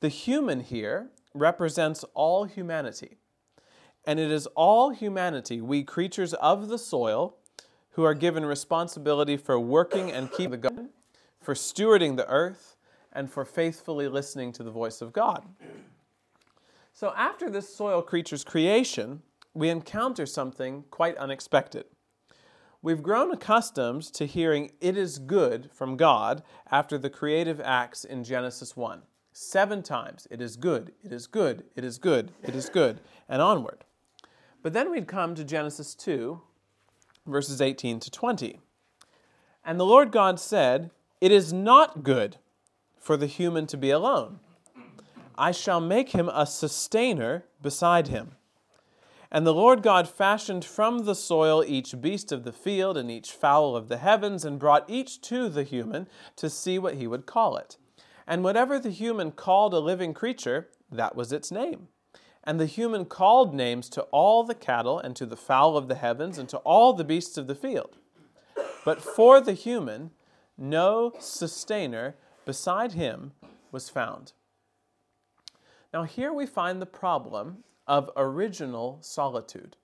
The 0.00 0.08
human 0.08 0.60
here 0.60 1.10
represents 1.34 2.04
all 2.14 2.44
humanity. 2.44 3.18
And 4.06 4.18
it 4.18 4.30
is 4.30 4.46
all 4.48 4.90
humanity, 4.90 5.60
we 5.60 5.84
creatures 5.84 6.32
of 6.34 6.68
the 6.68 6.78
soil, 6.78 7.36
who 7.90 8.04
are 8.04 8.14
given 8.14 8.46
responsibility 8.46 9.36
for 9.36 9.60
working 9.60 10.10
and 10.10 10.30
keeping 10.32 10.52
the 10.52 10.56
garden 10.56 10.88
for 11.40 11.54
stewarding 11.54 12.16
the 12.16 12.28
earth, 12.28 12.76
and 13.12 13.30
for 13.30 13.44
faithfully 13.44 14.08
listening 14.08 14.52
to 14.52 14.62
the 14.62 14.70
voice 14.70 15.00
of 15.00 15.12
God. 15.12 15.44
So, 16.92 17.12
after 17.16 17.50
this 17.50 17.74
soil 17.74 18.02
creature's 18.02 18.44
creation, 18.44 19.22
we 19.54 19.68
encounter 19.68 20.26
something 20.26 20.84
quite 20.90 21.16
unexpected. 21.16 21.86
We've 22.82 23.02
grown 23.02 23.30
accustomed 23.30 24.02
to 24.14 24.26
hearing 24.26 24.70
it 24.80 24.96
is 24.96 25.18
good 25.18 25.70
from 25.72 25.96
God 25.96 26.42
after 26.70 26.96
the 26.96 27.10
creative 27.10 27.60
acts 27.60 28.04
in 28.04 28.24
Genesis 28.24 28.76
1. 28.76 29.02
Seven 29.32 29.82
times, 29.82 30.26
it 30.30 30.40
is 30.40 30.56
good, 30.56 30.92
it 31.02 31.12
is 31.12 31.26
good, 31.26 31.64
it 31.76 31.84
is 31.84 31.98
good, 31.98 32.32
it 32.42 32.54
is 32.54 32.68
good, 32.68 33.00
and 33.28 33.42
onward. 33.42 33.84
But 34.62 34.72
then 34.72 34.90
we'd 34.90 35.06
come 35.06 35.34
to 35.34 35.44
Genesis 35.44 35.94
2, 35.94 36.40
verses 37.26 37.60
18 37.60 38.00
to 38.00 38.10
20. 38.10 38.60
And 39.64 39.78
the 39.78 39.86
Lord 39.86 40.10
God 40.10 40.40
said, 40.40 40.90
it 41.20 41.32
is 41.32 41.52
not 41.52 42.02
good 42.02 42.36
for 42.98 43.16
the 43.16 43.26
human 43.26 43.66
to 43.66 43.76
be 43.76 43.90
alone. 43.90 44.40
I 45.36 45.52
shall 45.52 45.80
make 45.80 46.10
him 46.10 46.28
a 46.28 46.46
sustainer 46.46 47.44
beside 47.62 48.08
him. 48.08 48.32
And 49.30 49.46
the 49.46 49.54
Lord 49.54 49.82
God 49.82 50.08
fashioned 50.08 50.64
from 50.64 51.04
the 51.04 51.14
soil 51.14 51.64
each 51.64 52.00
beast 52.00 52.32
of 52.32 52.42
the 52.42 52.52
field 52.52 52.96
and 52.96 53.10
each 53.10 53.30
fowl 53.30 53.76
of 53.76 53.88
the 53.88 53.98
heavens, 53.98 54.44
and 54.44 54.58
brought 54.58 54.90
each 54.90 55.20
to 55.22 55.48
the 55.48 55.62
human 55.62 56.08
to 56.36 56.50
see 56.50 56.78
what 56.78 56.96
he 56.96 57.06
would 57.06 57.26
call 57.26 57.56
it. 57.56 57.76
And 58.26 58.42
whatever 58.42 58.78
the 58.78 58.90
human 58.90 59.30
called 59.30 59.72
a 59.72 59.78
living 59.78 60.14
creature, 60.14 60.68
that 60.90 61.14
was 61.14 61.32
its 61.32 61.50
name. 61.52 61.88
And 62.42 62.58
the 62.58 62.66
human 62.66 63.04
called 63.04 63.54
names 63.54 63.88
to 63.90 64.02
all 64.10 64.42
the 64.42 64.54
cattle, 64.54 64.98
and 64.98 65.14
to 65.16 65.26
the 65.26 65.36
fowl 65.36 65.76
of 65.76 65.88
the 65.88 65.94
heavens, 65.94 66.36
and 66.36 66.48
to 66.48 66.58
all 66.58 66.92
the 66.92 67.04
beasts 67.04 67.38
of 67.38 67.46
the 67.46 67.54
field. 67.54 67.98
But 68.84 69.00
for 69.00 69.40
the 69.40 69.52
human, 69.52 70.10
no 70.60 71.12
sustainer 71.18 72.14
beside 72.44 72.92
him 72.92 73.32
was 73.72 73.88
found. 73.88 74.32
Now, 75.92 76.04
here 76.04 76.32
we 76.32 76.46
find 76.46 76.80
the 76.80 76.86
problem 76.86 77.64
of 77.86 78.10
original 78.16 78.98
solitude. 79.00 79.76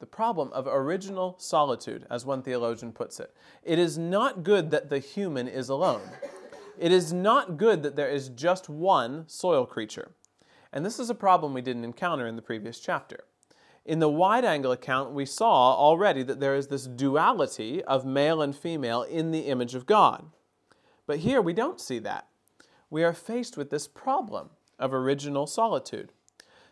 The 0.00 0.06
problem 0.06 0.52
of 0.52 0.66
original 0.66 1.36
solitude, 1.38 2.06
as 2.10 2.26
one 2.26 2.42
theologian 2.42 2.92
puts 2.92 3.20
it. 3.20 3.34
It 3.62 3.78
is 3.78 3.96
not 3.96 4.42
good 4.42 4.70
that 4.72 4.90
the 4.90 4.98
human 4.98 5.46
is 5.46 5.68
alone. 5.68 6.02
It 6.76 6.90
is 6.90 7.12
not 7.12 7.56
good 7.56 7.82
that 7.84 7.96
there 7.96 8.10
is 8.10 8.28
just 8.28 8.68
one 8.68 9.28
soil 9.28 9.64
creature. 9.64 10.10
And 10.72 10.84
this 10.84 10.98
is 10.98 11.08
a 11.08 11.14
problem 11.14 11.54
we 11.54 11.62
didn't 11.62 11.84
encounter 11.84 12.26
in 12.26 12.34
the 12.34 12.42
previous 12.42 12.80
chapter. 12.80 13.24
In 13.84 13.98
the 13.98 14.08
wide 14.08 14.44
angle 14.44 14.70
account, 14.70 15.12
we 15.12 15.26
saw 15.26 15.74
already 15.74 16.22
that 16.22 16.38
there 16.38 16.54
is 16.54 16.68
this 16.68 16.86
duality 16.86 17.82
of 17.84 18.04
male 18.04 18.40
and 18.40 18.54
female 18.54 19.02
in 19.02 19.32
the 19.32 19.46
image 19.48 19.74
of 19.74 19.86
God. 19.86 20.26
But 21.06 21.18
here 21.18 21.42
we 21.42 21.52
don't 21.52 21.80
see 21.80 21.98
that. 22.00 22.28
We 22.90 23.02
are 23.02 23.12
faced 23.12 23.56
with 23.56 23.70
this 23.70 23.88
problem 23.88 24.50
of 24.78 24.94
original 24.94 25.46
solitude. 25.46 26.12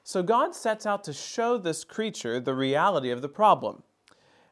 So 0.04 0.22
God 0.22 0.54
sets 0.54 0.86
out 0.86 1.02
to 1.04 1.12
show 1.12 1.58
this 1.58 1.82
creature 1.84 2.38
the 2.38 2.54
reality 2.54 3.10
of 3.10 3.22
the 3.22 3.28
problem. 3.28 3.82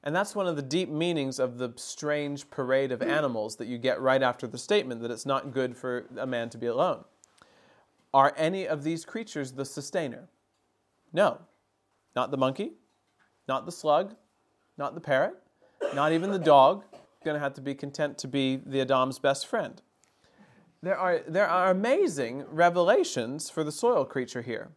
And 0.03 0.15
that's 0.15 0.35
one 0.35 0.47
of 0.47 0.57
the 0.57 0.63
deep 0.63 0.89
meanings 0.89 1.39
of 1.39 1.59
the 1.59 1.73
strange 1.77 2.51
parade 2.51 2.93
of 2.93 3.03
animals 3.03 3.57
that 3.57 3.69
you 3.69 3.79
get 3.79 4.01
right 4.01 4.23
after 4.23 4.47
the 4.47 4.59
statement 4.59 5.03
that 5.03 5.11
it's 5.11 5.27
not 5.27 5.53
good 5.53 5.77
for 5.77 6.07
a 6.17 6.27
man 6.27 6.51
to 6.51 6.59
be 6.59 6.67
alone. 6.67 7.05
Are 8.15 8.33
any 8.37 8.67
of 8.67 8.85
these 8.85 9.05
creatures 9.05 9.53
the 9.53 9.65
sustainer? 9.65 10.29
No. 11.13 11.39
Not 12.15 12.31
the 12.31 12.37
monkey, 12.37 12.73
not 13.47 13.67
the 13.67 13.73
slug, 13.73 14.15
not 14.77 14.95
the 14.95 15.01
parrot, 15.01 15.35
not 15.95 16.13
even 16.13 16.31
the 16.31 16.39
dog. 16.39 16.85
Going 17.25 17.35
to 17.35 17.41
have 17.41 17.55
to 17.55 17.61
be 17.61 17.75
content 17.75 18.17
to 18.19 18.29
be 18.29 18.57
the 18.57 18.81
Adam's 18.81 19.19
best 19.19 19.47
friend. 19.47 19.83
There 20.83 20.97
are, 20.97 21.21
there 21.27 21.49
are 21.49 21.71
amazing 21.71 22.45
revelations 22.49 23.51
for 23.51 23.65
the 23.65 23.73
soil 23.73 24.05
creature 24.05 24.43
here. 24.43 24.71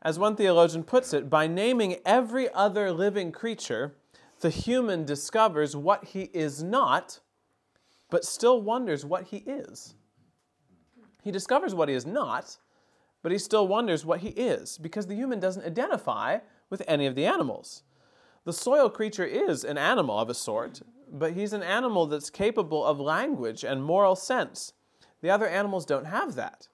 As 0.00 0.18
one 0.18 0.36
theologian 0.36 0.84
puts 0.84 1.12
it, 1.12 1.28
by 1.28 1.46
naming 1.46 1.96
every 2.04 2.52
other 2.52 2.92
living 2.92 3.32
creature, 3.32 3.94
the 4.40 4.50
human 4.50 5.04
discovers 5.04 5.76
what 5.76 6.04
he 6.06 6.24
is 6.34 6.62
not, 6.62 7.20
but 8.10 8.24
still 8.24 8.60
wonders 8.60 9.04
what 9.04 9.24
he 9.24 9.38
is. 9.38 9.94
He 11.22 11.30
discovers 11.30 11.74
what 11.74 11.88
he 11.88 11.94
is 11.94 12.04
not, 12.04 12.58
but 13.22 13.32
he 13.32 13.38
still 13.38 13.66
wonders 13.66 14.04
what 14.04 14.20
he 14.20 14.28
is 14.28 14.76
because 14.76 15.06
the 15.06 15.14
human 15.14 15.40
doesn't 15.40 15.64
identify 15.64 16.38
with 16.70 16.82
any 16.86 17.06
of 17.06 17.14
the 17.14 17.26
animals. 17.26 17.82
The 18.44 18.52
soil 18.52 18.90
creature 18.90 19.24
is 19.24 19.64
an 19.64 19.78
animal 19.78 20.18
of 20.18 20.28
a 20.28 20.34
sort, 20.34 20.82
but 21.10 21.32
he's 21.32 21.52
an 21.52 21.62
animal 21.62 22.06
that's 22.06 22.30
capable 22.30 22.84
of 22.84 23.00
language 23.00 23.64
and 23.64 23.82
moral 23.82 24.16
sense. 24.16 24.72
The 25.22 25.30
other 25.30 25.48
animals 25.48 25.86
don't 25.86 26.06
have 26.06 26.34
that. 26.34 26.68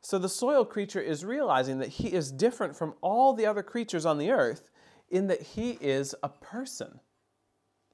So 0.00 0.18
the 0.18 0.28
soil 0.28 0.64
creature 0.64 1.00
is 1.00 1.24
realizing 1.24 1.78
that 1.78 1.90
he 1.90 2.12
is 2.12 2.32
different 2.32 2.76
from 2.76 2.94
all 3.00 3.34
the 3.34 3.46
other 3.46 3.62
creatures 3.62 4.06
on 4.06 4.18
the 4.18 4.30
earth 4.30 4.70
in 5.10 5.26
that 5.28 5.42
he 5.42 5.78
is 5.80 6.14
a 6.22 6.28
person. 6.28 7.00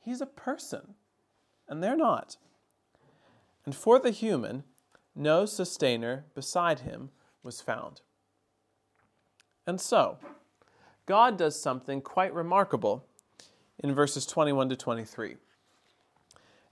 He's 0.01 0.21
a 0.21 0.27
person, 0.27 0.95
and 1.69 1.83
they're 1.83 1.97
not. 1.97 2.37
And 3.67 3.75
for 3.75 3.99
the 3.99 4.11
human, 4.11 4.65
no 5.15 5.45
sustainer 5.45 6.25
beside 6.35 6.81
him 6.81 7.11
was 7.43 7.61
found. 7.61 8.01
And 9.67 9.81
so, 9.81 10.19
God 11.09 11.39
does 11.39 11.59
something 11.59 12.03
quite 12.03 12.35
remarkable 12.35 13.07
in 13.79 13.95
verses 13.95 14.27
21 14.27 14.69
to 14.69 14.77
23. 14.77 15.37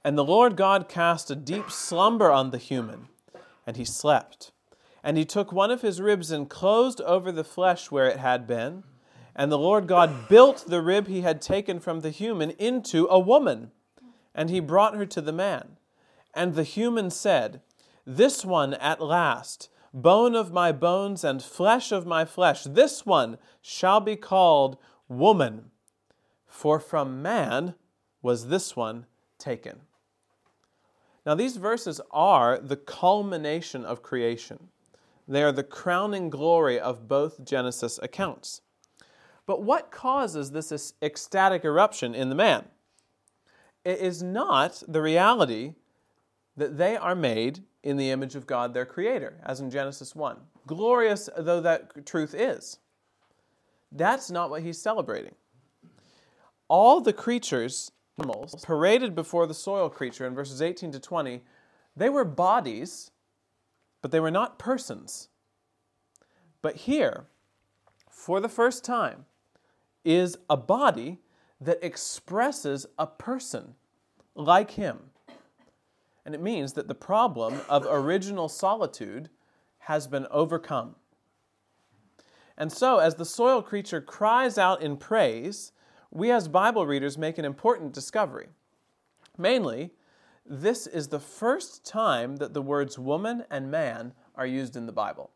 And 0.05 0.19
the 0.19 0.25
Lord 0.25 0.59
God 0.59 0.91
cast 0.91 1.31
a 1.31 1.35
deep 1.35 1.71
slumber 1.71 2.31
on 2.31 2.51
the 2.51 2.59
human, 2.59 3.09
and 3.67 3.79
he 3.79 3.85
slept. 3.87 4.53
And 5.03 5.17
he 5.17 5.25
took 5.25 5.53
one 5.53 5.71
of 5.71 5.81
his 5.81 6.03
ribs 6.03 6.31
and 6.31 6.51
closed 6.51 7.01
over 7.01 7.33
the 7.33 7.45
flesh 7.45 7.91
where 7.91 8.09
it 8.09 8.19
had 8.19 8.47
been. 8.47 8.85
And 9.35 9.51
the 9.51 9.57
Lord 9.57 9.87
God 9.87 10.29
built 10.29 10.67
the 10.67 10.83
rib 10.83 11.07
he 11.07 11.23
had 11.23 11.41
taken 11.41 11.81
from 11.81 12.01
the 12.01 12.11
human 12.11 12.51
into 12.51 13.07
a 13.09 13.19
woman, 13.19 13.71
and 14.35 14.51
he 14.51 14.61
brought 14.61 14.97
her 14.97 15.07
to 15.07 15.23
the 15.23 15.33
man. 15.33 15.79
And 16.35 16.55
the 16.55 16.63
human 16.63 17.09
said, 17.09 17.63
This 18.05 18.45
one 18.45 18.75
at 18.75 19.01
last 19.01 19.71
bone 19.97 20.37
of 20.37 20.53
my 20.53 20.71
bones 20.73 21.25
and 21.25 21.43
flesh 21.43 21.91
of 21.91 22.07
my 22.07 22.25
flesh. 22.25 22.65
This 22.65 23.07
one 23.07 23.39
shall 23.63 23.99
be 23.99 24.15
called 24.15 24.77
woman, 25.09 25.71
for 26.47 26.79
from 26.79 27.23
man 27.23 27.75
was 28.21 28.49
this 28.49 28.77
one 28.77 29.07
taken. 29.39 29.81
Now, 31.25 31.35
these 31.35 31.57
verses 31.57 32.01
are 32.13 32.59
the 32.59 32.77
culmination 32.77 33.85
of 33.85 34.03
creation. 34.03 34.69
They 35.27 35.43
are 35.43 35.51
the 35.51 35.65
crowning 35.65 36.31
glory 36.31 36.79
of 36.79 37.09
both 37.09 37.45
Genesis 37.45 37.99
accounts. 38.01 38.61
But 39.47 39.63
what 39.63 39.91
causes 39.91 40.51
this 40.51 40.93
ecstatic 41.03 41.65
eruption 41.65 42.15
in 42.15 42.29
the 42.29 42.35
man? 42.35 42.67
It 43.85 43.99
is 43.99 44.23
not 44.23 44.83
the 44.87 45.01
reality 45.01 45.75
that 46.57 46.77
they 46.77 46.97
are 46.97 47.15
made 47.15 47.63
in 47.87 47.97
the 47.97 48.11
image 48.11 48.35
of 48.35 48.49
God, 48.49 48.75
their 48.75 48.85
Creator, 48.85 49.39
as 49.45 49.61
in 49.61 49.71
Genesis 49.71 50.17
1. 50.17 50.37
Glorious 50.67 51.31
though 51.39 51.61
that 51.61 52.05
truth 52.05 52.35
is. 52.35 52.81
That's 53.93 54.29
not 54.29 54.51
what 54.51 54.63
he's 54.63 54.83
celebrating. 54.83 55.37
All 56.67 57.01
the 57.01 57.13
creatures, 57.13 57.93
animals, 58.19 58.57
paraded 58.65 59.15
before 59.15 59.47
the 59.47 59.55
soil 59.55 59.89
creature 59.89 60.27
in 60.27 60.35
verses 60.35 60.61
18 60.61 60.91
to 60.91 60.99
20, 60.99 61.45
they 61.95 62.09
were 62.09 62.25
bodies, 62.25 63.13
but 64.03 64.11
they 64.11 64.19
were 64.19 64.33
not 64.33 64.59
persons. 64.59 65.29
But 66.63 66.75
here, 66.75 67.27
for 68.11 68.41
the 68.41 68.49
first 68.49 68.85
time, 68.85 69.27
is 70.05 70.37
a 70.51 70.57
body 70.57 71.21
that 71.61 71.79
expresses 71.87 72.85
a 72.99 73.07
person 73.07 73.77
like 74.35 74.73
him. 74.73 75.11
And 76.27 76.35
it 76.35 76.43
means 76.43 76.73
that 76.73 76.89
the 76.89 76.95
problem 76.95 77.61
of 77.69 77.87
original 77.89 78.49
solitude 78.49 79.31
has 79.79 80.09
been 80.09 80.27
overcome. 80.33 80.97
And 82.59 82.73
so, 82.73 82.99
as 82.99 83.15
the 83.15 83.25
soil 83.25 83.63
creature 83.63 84.01
cries 84.01 84.59
out 84.59 84.83
in 84.83 84.97
praise, 84.97 85.71
we 86.11 86.33
as 86.33 86.49
Bible 86.49 86.85
readers 86.85 87.17
make 87.17 87.39
an 87.39 87.45
important 87.45 87.93
discovery. 87.93 88.49
Mainly, 89.39 89.93
this 90.45 90.89
is 90.89 91.09
the 91.09 91.21
first 91.21 91.87
time 91.87 92.37
that 92.37 92.55
the 92.55 92.63
words 92.63 92.99
woman 92.99 93.45
and 93.49 93.71
man 93.71 94.13
are 94.35 94.47
used 94.47 94.75
in 94.75 94.87
the 94.87 94.93
Bible. 94.93 95.31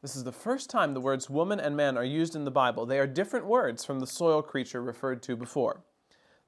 This 0.00 0.16
is 0.16 0.24
the 0.24 0.32
first 0.32 0.70
time 0.70 0.94
the 0.94 1.00
words 1.00 1.28
woman 1.28 1.60
and 1.60 1.76
man 1.76 1.98
are 1.98 2.04
used 2.04 2.34
in 2.34 2.46
the 2.46 2.50
Bible. 2.50 2.86
They 2.86 2.98
are 2.98 3.06
different 3.06 3.44
words 3.44 3.84
from 3.84 4.00
the 4.00 4.06
soil 4.06 4.40
creature 4.40 4.80
referred 4.80 5.22
to 5.24 5.36
before. 5.36 5.82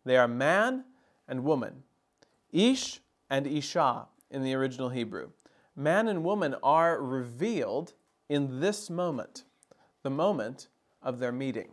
They 0.06 0.16
are 0.16 0.28
man 0.28 0.84
and 1.26 1.44
woman. 1.44 1.82
Ish 2.52 3.00
and 3.30 3.46
Isha 3.46 4.06
in 4.30 4.42
the 4.42 4.54
original 4.54 4.88
Hebrew. 4.88 5.30
Man 5.76 6.08
and 6.08 6.24
woman 6.24 6.56
are 6.62 7.00
revealed 7.00 7.94
in 8.28 8.60
this 8.60 8.90
moment, 8.90 9.44
the 10.02 10.10
moment 10.10 10.68
of 11.02 11.18
their 11.18 11.32
meeting. 11.32 11.68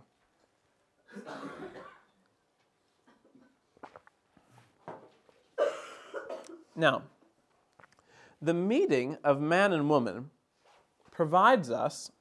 Now, 6.76 7.04
the 8.41 8.54
meeting 8.54 9.18
of 9.24 9.39
man 9.39 9.72
and 9.72 9.89
woman 9.89 10.30
provides 11.12 11.72
us 11.72 12.12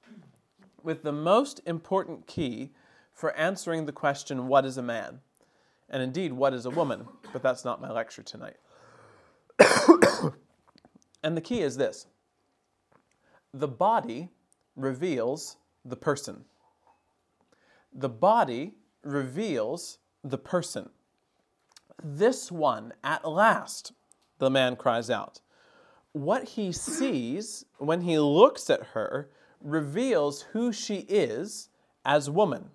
with 0.82 1.02
the 1.02 1.12
most 1.12 1.60
important 1.66 2.26
key 2.26 2.70
for 3.12 3.34
answering 3.36 3.86
the 3.86 3.92
question, 3.92 4.46
What 4.46 4.64
is 4.64 4.78
a 4.78 4.82
man? 4.82 5.20
And 5.90 6.02
indeed, 6.02 6.32
what 6.32 6.54
is 6.54 6.66
a 6.66 6.70
woman? 6.70 7.06
But 7.32 7.42
that's 7.42 7.64
not 7.64 7.80
my 7.80 7.90
lecture 7.90 8.22
tonight. 8.22 8.56
and 11.22 11.36
the 11.36 11.40
key 11.40 11.60
is 11.60 11.76
this 11.76 12.06
the 13.52 13.68
body 13.68 14.30
reveals 14.76 15.56
the 15.84 15.96
person. 15.96 16.44
The 17.92 18.08
body 18.08 18.74
reveals 19.04 19.98
the 20.24 20.38
person. 20.38 20.90
This 22.02 22.50
one, 22.50 22.92
at 23.04 23.28
last, 23.28 23.92
the 24.38 24.50
man 24.50 24.74
cries 24.74 25.08
out. 25.08 25.40
What 26.12 26.50
he 26.50 26.72
sees 26.72 27.64
when 27.78 28.00
he 28.00 28.18
looks 28.18 28.68
at 28.68 28.88
her 28.94 29.30
reveals 29.60 30.42
who 30.52 30.72
she 30.72 30.98
is 31.08 31.68
as 32.04 32.28
woman. 32.28 32.70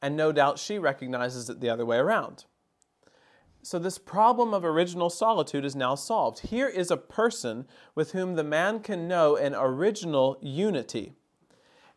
And 0.00 0.16
no 0.16 0.32
doubt 0.32 0.58
she 0.58 0.78
recognizes 0.78 1.48
it 1.48 1.60
the 1.60 1.70
other 1.70 1.86
way 1.86 1.98
around. 1.98 2.44
So, 3.64 3.78
this 3.78 3.98
problem 3.98 4.52
of 4.52 4.64
original 4.64 5.08
solitude 5.08 5.64
is 5.64 5.76
now 5.76 5.94
solved. 5.94 6.40
Here 6.48 6.68
is 6.68 6.90
a 6.90 6.96
person 6.96 7.66
with 7.94 8.10
whom 8.10 8.34
the 8.34 8.42
man 8.42 8.80
can 8.80 9.06
know 9.06 9.36
an 9.36 9.54
original 9.54 10.36
unity. 10.40 11.14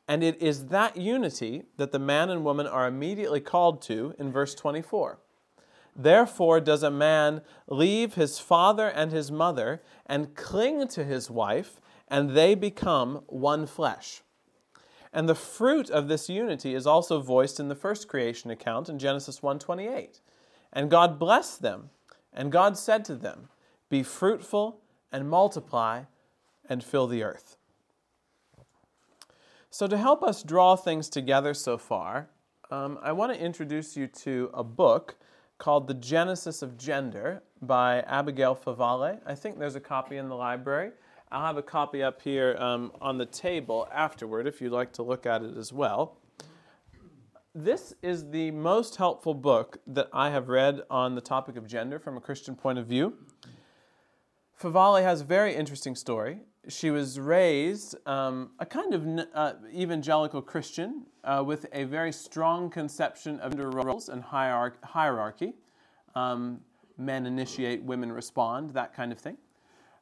And 0.08 0.24
it 0.24 0.40
is 0.40 0.68
that 0.68 0.96
unity 0.96 1.64
that 1.78 1.92
the 1.92 1.98
man 1.98 2.30
and 2.30 2.44
woman 2.44 2.68
are 2.68 2.88
immediately 2.88 3.40
called 3.40 3.82
to 3.84 4.14
in 4.20 4.32
verse 4.32 4.54
24. 4.54 5.18
Therefore, 5.96 6.60
does 6.60 6.84
a 6.84 6.92
man 6.92 7.42
leave 7.68 8.14
his 8.14 8.38
father 8.38 8.88
and 8.88 9.12
his 9.12 9.32
mother 9.32 9.82
and 10.06 10.36
cling 10.36 10.88
to 10.90 11.04
his 11.04 11.32
wife, 11.32 11.80
and 12.08 12.32
they 12.32 12.54
become 12.54 13.24
one 13.26 13.66
flesh. 13.66 14.22
And 15.12 15.28
the 15.28 15.34
fruit 15.34 15.90
of 15.90 16.10
this 16.10 16.30
unity 16.30 16.76
is 16.76 16.86
also 16.86 17.22
voiced 17.22 17.60
in 17.60 17.70
the 17.70 17.76
first 17.76 18.08
creation 18.08 18.52
account 18.52 18.90
in 18.90 19.00
Genesis 19.00 19.42
1:28. 19.42 20.22
And 20.74 20.90
God 20.90 21.20
blessed 21.20 21.62
them, 21.62 21.90
and 22.34 22.52
God 22.52 22.78
said 22.78 23.06
to 23.06 23.16
them, 23.16 23.50
"Be 23.90 24.04
fruitful 24.04 24.82
and 25.12 25.30
multiply 25.30 26.04
and 26.68 26.84
fill 26.84 27.08
the 27.08 27.24
earth." 27.24 27.58
So, 29.70 29.88
to 29.88 29.98
help 29.98 30.24
us 30.24 30.44
draw 30.44 30.76
things 30.76 31.10
together 31.10 31.54
so 31.54 31.78
far, 31.78 32.30
um, 32.72 32.98
I 33.02 33.12
want 33.12 33.34
to 33.34 33.40
introduce 33.40 33.98
you 33.98 34.08
to 34.08 34.50
a 34.54 34.64
book 34.64 35.16
called 35.58 35.88
The 35.88 35.94
Genesis 35.94 36.62
of 36.62 36.78
Gender 36.78 37.44
by 37.62 38.02
Abigail 38.02 38.56
Favale. 38.56 39.20
I 39.26 39.36
think 39.36 39.60
there's 39.60 39.76
a 39.76 39.82
copy 39.82 40.18
in 40.18 40.30
the 40.30 40.36
library. 40.36 40.92
I'll 41.32 41.46
have 41.46 41.58
a 41.58 41.64
copy 41.64 42.04
up 42.04 42.22
here 42.22 42.56
um, 42.60 42.92
on 43.02 43.18
the 43.18 43.26
table 43.26 43.88
afterward 43.92 44.48
if 44.48 44.62
you'd 44.62 44.72
like 44.72 44.94
to 44.94 45.04
look 45.04 45.26
at 45.26 45.44
it 45.44 45.58
as 45.58 45.74
well. 45.74 46.18
This 47.58 47.94
is 48.02 48.32
the 48.32 48.52
most 48.52 48.98
helpful 48.98 49.34
book 49.34 49.78
that 49.88 50.10
I 50.12 50.30
have 50.30 50.50
read 50.50 50.82
on 50.90 51.16
the 51.16 51.22
topic 51.22 51.56
of 51.56 51.66
gender 51.66 52.00
from 52.00 52.18
a 52.18 52.20
Christian 52.20 52.54
point 52.54 52.78
of 52.78 52.86
view. 52.86 53.14
Favale 54.62 55.02
has 55.02 55.22
a 55.22 55.24
very 55.24 55.56
interesting 55.56 55.96
story. 55.96 56.40
She 56.68 56.92
was 56.92 57.18
raised 57.18 57.96
um, 58.06 58.50
a 58.60 58.66
kind 58.66 58.94
of 58.94 59.26
uh, 59.34 59.54
evangelical 59.74 60.42
Christian 60.42 61.06
uh, 61.24 61.46
with 61.48 61.66
a 61.72 61.86
very 61.86 62.12
strong 62.12 62.70
conception 62.70 63.40
of 63.40 63.54
gender 63.54 63.70
roles 63.70 64.10
and 64.10 64.22
hierarchy. 64.22 65.54
Um, 66.14 66.60
men 66.98 67.26
initiate, 67.26 67.82
women 67.82 68.12
respond, 68.12 68.72
that 68.72 68.94
kind 68.94 69.14
of 69.14 69.18
thing. 69.18 69.38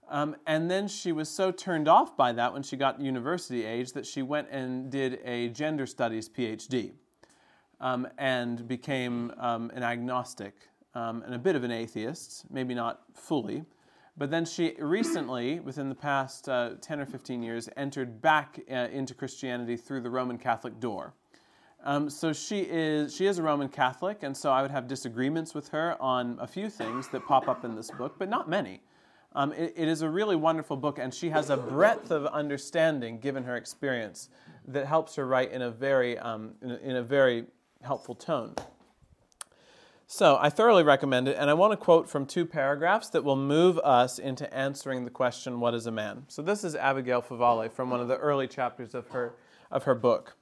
Um, 0.10 0.36
and 0.48 0.72
then 0.72 0.88
she 0.88 1.12
was 1.12 1.30
so 1.30 1.52
turned 1.52 1.88
off 1.88 2.18
by 2.18 2.32
that 2.32 2.52
when 2.52 2.64
she 2.64 2.78
got 2.78 3.00
university 3.00 3.64
age 3.64 3.92
that 3.92 4.08
she 4.08 4.24
went 4.24 4.48
and 4.50 4.90
did 4.90 5.20
a 5.24 5.50
gender 5.50 5.86
studies 5.86 6.28
PhD 6.28 6.94
um, 7.84 8.08
and 8.18 8.66
became 8.68 9.32
um, 9.38 9.70
an 9.76 9.84
agnostic 9.84 10.56
um, 10.96 11.22
and 11.24 11.36
a 11.36 11.38
bit 11.38 11.56
of 11.56 11.64
an 11.64 11.72
atheist, 11.72 12.46
maybe 12.50 12.74
not 12.74 13.02
fully. 13.14 13.66
But 14.16 14.32
then 14.32 14.46
she 14.46 14.76
recently, 14.80 15.60
within 15.60 15.90
the 15.90 15.96
past 15.96 16.48
uh, 16.48 16.76
10 16.80 17.02
or 17.02 17.06
15 17.06 17.44
years, 17.44 17.68
entered 17.76 18.22
back 18.22 18.60
uh, 18.72 18.88
into 18.92 19.14
Christianity 19.14 19.76
through 19.76 20.02
the 20.02 20.10
Roman 20.10 20.38
Catholic 20.38 20.80
door. 20.80 21.14
Um, 21.84 22.10
so 22.10 22.32
she 22.32 22.62
is 22.62 23.14
she 23.14 23.26
is 23.26 23.40
a 23.40 23.44
Roman 23.44 23.68
Catholic, 23.68 24.24
and 24.24 24.38
so 24.38 24.52
I 24.52 24.62
would 24.62 24.72
have 24.72 24.88
disagreements 24.88 25.54
with 25.54 25.68
her 25.70 26.02
on 26.02 26.38
a 26.40 26.48
few 26.48 26.70
things 26.70 27.10
that 27.10 27.26
pop 27.26 27.50
up 27.50 27.66
in 27.66 27.76
this 27.76 27.92
book, 27.92 28.16
but 28.18 28.30
not 28.30 28.48
many. 28.48 28.80
Um, 29.36 29.52
it, 29.52 29.74
it 29.76 29.90
is 29.90 30.02
a 30.02 30.10
really 30.10 30.38
wonderful 30.38 30.78
book, 30.78 31.00
and 31.00 31.14
she 31.14 31.32
has 31.32 31.50
a 31.50 31.58
breadth 31.58 32.12
of 32.12 32.26
understanding 32.28 33.20
given 33.20 33.44
her 33.44 33.58
experience 33.58 34.30
that 34.68 34.86
helps 34.86 35.16
her 35.16 35.28
write 35.28 35.52
in 35.52 35.64
a 35.64 35.72
very 35.72 36.18
um, 36.20 36.54
in, 36.62 36.72
a, 36.72 36.76
in 36.78 36.96
a 36.96 37.04
very 37.04 37.48
helpful 37.84 38.16
tone. 38.16 38.56
So 40.06 40.38
I 40.40 40.50
thoroughly 40.50 40.84
recommend 40.84 41.28
it, 41.28 41.38
and 41.40 41.50
I 41.50 41.54
want 41.54 41.72
to 41.72 41.78
quote 41.78 42.10
from 42.10 42.26
two 42.26 42.46
paragraphs 42.46 43.10
that 43.10 43.24
will 43.24 43.36
move 43.36 43.80
us 43.80 44.20
into 44.20 44.54
answering 44.54 45.06
the 45.06 45.10
question, 45.10 45.60
What 45.60 45.74
is 45.74 45.88
a 45.88 45.92
man? 45.92 46.26
So 46.28 46.42
this 46.42 46.64
is 46.64 46.76
Abigail 46.76 47.22
Favale 47.22 47.72
from 47.72 47.90
one 47.90 48.00
of 48.00 48.08
the 48.08 48.18
early 48.18 48.48
chapters 48.48 48.94
of 48.94 49.08
her, 49.10 49.34
of 49.72 49.86
her 49.86 49.96
book. 49.96 50.36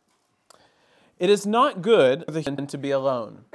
It 1.20 1.30
is 1.30 1.46
not 1.46 1.82
good 1.82 2.26
for 2.26 2.32
the 2.32 2.42
human 2.42 2.68
to 2.68 2.78
be 2.78 2.92
alone. 2.92 3.46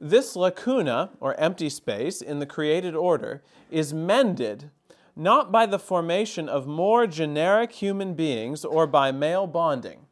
This 0.00 0.34
lacuna, 0.34 1.10
or 1.20 1.38
empty 1.38 1.68
space, 1.68 2.22
in 2.22 2.38
the 2.38 2.46
created 2.46 2.94
order 2.94 3.42
is 3.70 3.92
mended 3.92 4.70
not 5.14 5.50
by 5.50 5.66
the 5.66 5.78
formation 5.78 6.48
of 6.48 6.66
more 6.66 7.06
generic 7.06 7.72
human 7.72 8.14
beings 8.14 8.64
or 8.64 8.86
by 8.86 9.10
male 9.10 9.46
bonding, 9.46 10.06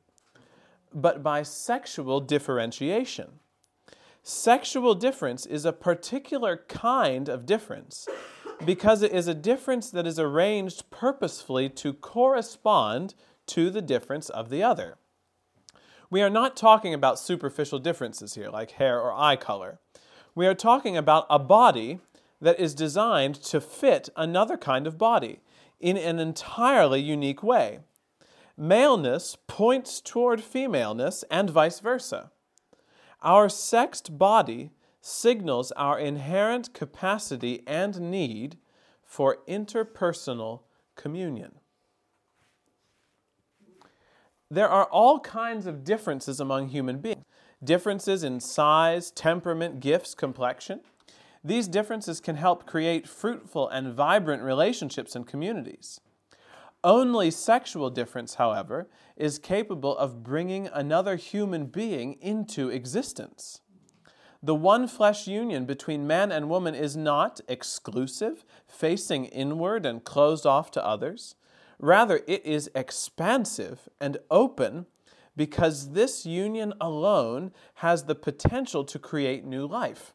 but 0.96 1.22
by 1.22 1.42
sexual 1.42 2.20
differentiation. 2.20 3.38
Sexual 4.22 4.94
difference 4.94 5.44
is 5.44 5.66
a 5.66 5.72
particular 5.72 6.64
kind 6.68 7.28
of 7.28 7.44
difference 7.44 8.08
because 8.64 9.02
it 9.02 9.12
is 9.12 9.28
a 9.28 9.34
difference 9.34 9.90
that 9.90 10.06
is 10.06 10.18
arranged 10.18 10.90
purposefully 10.90 11.68
to 11.68 11.92
correspond 11.92 13.14
to 13.46 13.68
the 13.68 13.82
difference 13.82 14.30
of 14.30 14.48
the 14.48 14.62
other. 14.62 14.96
We 16.08 16.22
are 16.22 16.30
not 16.30 16.56
talking 16.56 16.94
about 16.94 17.18
superficial 17.18 17.78
differences 17.78 18.34
here, 18.34 18.48
like 18.48 18.72
hair 18.72 18.98
or 18.98 19.12
eye 19.12 19.36
color. 19.36 19.78
We 20.34 20.46
are 20.46 20.54
talking 20.54 20.96
about 20.96 21.26
a 21.28 21.38
body 21.38 22.00
that 22.40 22.58
is 22.58 22.74
designed 22.74 23.34
to 23.44 23.60
fit 23.60 24.08
another 24.16 24.56
kind 24.56 24.86
of 24.86 24.96
body 24.96 25.40
in 25.78 25.98
an 25.98 26.18
entirely 26.18 27.00
unique 27.02 27.42
way. 27.42 27.80
Maleness 28.58 29.36
points 29.46 30.00
toward 30.00 30.42
femaleness 30.42 31.24
and 31.30 31.50
vice 31.50 31.80
versa. 31.80 32.30
Our 33.22 33.48
sexed 33.48 34.18
body 34.18 34.70
signals 35.00 35.72
our 35.72 35.98
inherent 35.98 36.72
capacity 36.72 37.62
and 37.66 38.00
need 38.10 38.56
for 39.04 39.38
interpersonal 39.46 40.62
communion. 40.94 41.52
There 44.50 44.68
are 44.68 44.86
all 44.86 45.20
kinds 45.20 45.66
of 45.66 45.84
differences 45.84 46.40
among 46.40 46.68
human 46.68 46.98
beings 46.98 47.24
differences 47.64 48.22
in 48.22 48.38
size, 48.38 49.10
temperament, 49.10 49.80
gifts, 49.80 50.14
complexion. 50.14 50.80
These 51.42 51.68
differences 51.68 52.20
can 52.20 52.36
help 52.36 52.66
create 52.66 53.08
fruitful 53.08 53.68
and 53.68 53.94
vibrant 53.94 54.42
relationships 54.42 55.16
and 55.16 55.26
communities. 55.26 56.00
Only 56.86 57.32
sexual 57.32 57.90
difference, 57.90 58.34
however, 58.34 58.88
is 59.16 59.40
capable 59.40 59.98
of 59.98 60.22
bringing 60.22 60.68
another 60.68 61.16
human 61.16 61.66
being 61.66 62.12
into 62.20 62.68
existence. 62.68 63.60
The 64.40 64.54
one 64.54 64.86
flesh 64.86 65.26
union 65.26 65.64
between 65.64 66.06
man 66.06 66.30
and 66.30 66.48
woman 66.48 66.76
is 66.76 66.96
not 66.96 67.40
exclusive, 67.48 68.44
facing 68.68 69.24
inward 69.24 69.84
and 69.84 70.04
closed 70.04 70.46
off 70.46 70.70
to 70.70 70.86
others. 70.86 71.34
Rather, 71.80 72.20
it 72.28 72.46
is 72.46 72.70
expansive 72.72 73.88
and 74.00 74.18
open 74.30 74.86
because 75.34 75.90
this 75.90 76.24
union 76.24 76.72
alone 76.80 77.52
has 77.74 78.04
the 78.04 78.14
potential 78.14 78.84
to 78.84 79.00
create 79.00 79.44
new 79.44 79.66
life. 79.66 80.14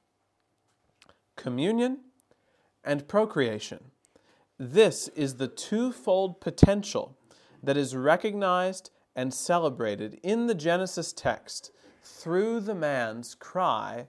Communion 1.35 1.97
and 2.81 3.09
procreation. 3.09 3.91
This 4.63 5.07
is 5.15 5.37
the 5.37 5.47
twofold 5.47 6.39
potential 6.39 7.17
that 7.63 7.77
is 7.77 7.95
recognized 7.95 8.91
and 9.15 9.33
celebrated 9.33 10.19
in 10.21 10.45
the 10.45 10.53
Genesis 10.53 11.11
text 11.11 11.71
through 12.03 12.59
the 12.59 12.75
man's 12.75 13.33
cry 13.33 14.07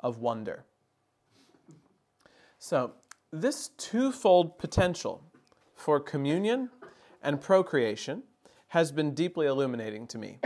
of 0.00 0.16
wonder. 0.16 0.64
So, 2.58 2.92
this 3.30 3.68
twofold 3.76 4.58
potential 4.58 5.24
for 5.74 6.00
communion 6.00 6.70
and 7.22 7.38
procreation 7.38 8.22
has 8.68 8.92
been 8.92 9.12
deeply 9.12 9.44
illuminating 9.44 10.06
to 10.06 10.16
me. 10.16 10.38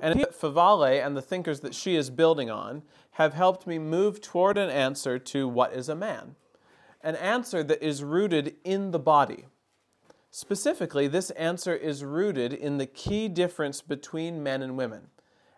And 0.00 0.20
Favale 0.32 1.04
and 1.04 1.14
the 1.14 1.20
thinkers 1.20 1.60
that 1.60 1.74
she 1.74 1.94
is 1.94 2.08
building 2.08 2.48
on 2.48 2.84
have 3.12 3.34
helped 3.34 3.66
me 3.66 3.78
move 3.78 4.22
toward 4.22 4.56
an 4.56 4.70
answer 4.70 5.18
to 5.18 5.46
what 5.46 5.74
is 5.74 5.90
a 5.90 5.94
man 5.94 6.36
an 7.02 7.16
answer 7.16 7.62
that 7.62 7.82
is 7.82 8.02
rooted 8.02 8.56
in 8.64 8.90
the 8.90 8.98
body. 8.98 9.46
Specifically, 10.30 11.08
this 11.08 11.30
answer 11.30 11.74
is 11.74 12.04
rooted 12.04 12.52
in 12.52 12.78
the 12.78 12.86
key 12.86 13.28
difference 13.28 13.80
between 13.80 14.42
men 14.42 14.62
and 14.62 14.76
women, 14.76 15.08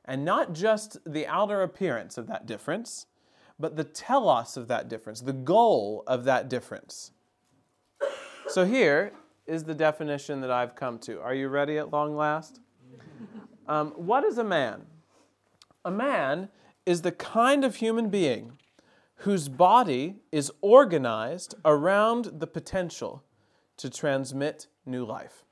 and 0.04 0.24
not 0.24 0.52
just 0.52 0.98
the 1.04 1.26
outer 1.26 1.62
appearance 1.62 2.16
of 2.16 2.26
that 2.28 2.46
difference, 2.46 3.06
but 3.58 3.76
the 3.76 3.84
telos 3.84 4.56
of 4.56 4.68
that 4.68 4.88
difference, 4.88 5.20
the 5.20 5.32
goal 5.32 6.04
of 6.06 6.24
that 6.24 6.48
difference. 6.48 7.10
So 8.46 8.64
here 8.64 9.12
is 9.46 9.64
the 9.64 9.74
definition 9.74 10.40
that 10.42 10.50
I've 10.50 10.74
come 10.74 10.98
to. 11.00 11.20
Are 11.20 11.34
you 11.34 11.48
ready 11.48 11.78
at 11.78 11.92
long 11.92 12.16
last? 12.16 12.60
Um, 13.66 13.90
what 13.96 14.24
is 14.24 14.38
a 14.38 14.44
man? 14.44 14.86
A 15.84 15.90
man 15.90 16.48
is 16.86 17.02
the 17.02 17.12
kind 17.12 17.64
of 17.64 17.76
human 17.76 18.08
being 18.08 18.58
whose 19.22 19.48
body 19.48 20.16
is 20.30 20.52
organized 20.60 21.54
around 21.64 22.26
the 22.38 22.46
potential 22.46 23.24
to 23.76 23.90
transmit 23.90 24.68
new 24.86 25.04
life. 25.04 25.44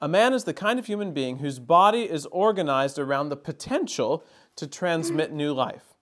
A 0.00 0.08
man 0.08 0.32
is 0.32 0.44
the 0.44 0.54
kind 0.54 0.78
of 0.78 0.86
human 0.86 1.12
being 1.12 1.38
whose 1.38 1.58
body 1.58 2.02
is 2.02 2.26
organized 2.26 2.98
around 2.98 3.28
the 3.28 3.36
potential 3.36 4.24
to 4.56 4.66
transmit 4.66 5.32
new 5.32 5.52
life. 5.52 5.94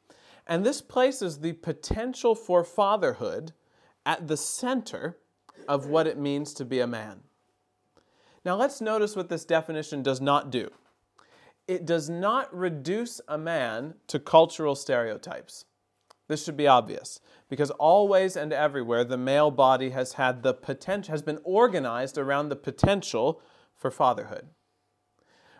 And 0.46 0.64
this 0.64 0.80
places 0.80 1.40
the 1.40 1.52
potential 1.54 2.34
for 2.34 2.64
fatherhood 2.64 3.52
at 4.06 4.28
the 4.28 4.36
center 4.36 5.18
of 5.68 5.86
what 5.86 6.06
it 6.06 6.18
means 6.18 6.54
to 6.54 6.64
be 6.64 6.80
a 6.80 6.86
man. 6.86 7.20
Now, 8.44 8.56
let's 8.56 8.80
notice 8.80 9.14
what 9.14 9.28
this 9.28 9.44
definition 9.44 10.02
does 10.02 10.20
not 10.20 10.50
do. 10.50 10.70
It 11.68 11.84
does 11.84 12.10
not 12.10 12.52
reduce 12.56 13.20
a 13.28 13.38
man 13.38 13.94
to 14.08 14.18
cultural 14.18 14.74
stereotypes. 14.74 15.64
This 16.32 16.44
should 16.46 16.56
be 16.56 16.66
obvious 16.66 17.20
because 17.50 17.70
always 17.72 18.36
and 18.36 18.54
everywhere 18.54 19.04
the 19.04 19.18
male 19.18 19.50
body 19.50 19.90
has 19.90 20.14
had 20.14 20.42
the 20.42 20.54
potential 20.54 21.12
has 21.12 21.20
been 21.20 21.40
organized 21.44 22.16
around 22.16 22.48
the 22.48 22.56
potential 22.56 23.42
for 23.76 23.90
fatherhood. 23.90 24.48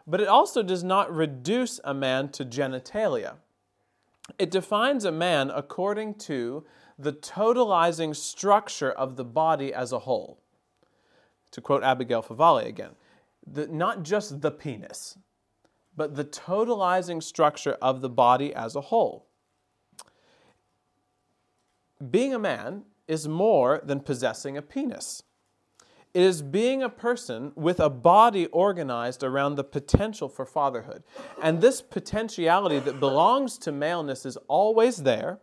But 0.06 0.22
it 0.22 0.28
also 0.28 0.62
does 0.62 0.82
not 0.82 1.14
reduce 1.14 1.78
a 1.85 1.92
man 1.92 2.30
to 2.30 2.46
genitalia. 2.46 3.35
It 4.38 4.50
defines 4.50 5.04
a 5.04 5.12
man 5.12 5.50
according 5.50 6.14
to 6.20 6.64
the 6.98 7.12
totalizing 7.12 8.16
structure 8.16 8.92
of 8.92 9.16
the 9.16 9.26
body 9.26 9.74
as 9.74 9.92
a 9.92 9.98
whole. 9.98 10.40
To 11.50 11.61
quote 11.61 11.82
Abigail 11.82 12.22
Favale 12.22 12.64
again, 12.64 12.92
the, 13.46 13.66
not 13.66 14.04
just 14.04 14.40
the 14.40 14.50
penis, 14.50 15.18
but 15.94 16.14
the 16.14 16.24
totalizing 16.24 17.22
structure 17.22 17.76
of 17.82 18.00
the 18.00 18.08
body 18.08 18.54
as 18.54 18.74
a 18.74 18.80
whole. 18.80 19.26
Being 22.11 22.35
a 22.35 22.38
man 22.38 22.85
is 23.07 23.29
more 23.29 23.81
than 23.85 24.01
possessing 24.01 24.57
a 24.57 24.62
penis. 24.62 25.23
It 26.15 26.23
is 26.23 26.43
being 26.43 26.83
a 26.83 26.88
person 26.88 27.53
with 27.55 27.81
a 27.81 27.88
body 27.88 28.47
organized 28.47 29.23
around 29.23 29.55
the 29.55 29.65
potential 29.65 30.29
for 30.29 30.45
fatherhood. 30.45 31.05
And 31.43 31.61
this 31.61 31.81
potentiality 31.81 32.81
that 32.81 33.01
belongs 33.01 33.57
to 33.59 33.73
maleness 33.73 34.27
is 34.27 34.37
always 34.49 35.05
there, 35.05 35.38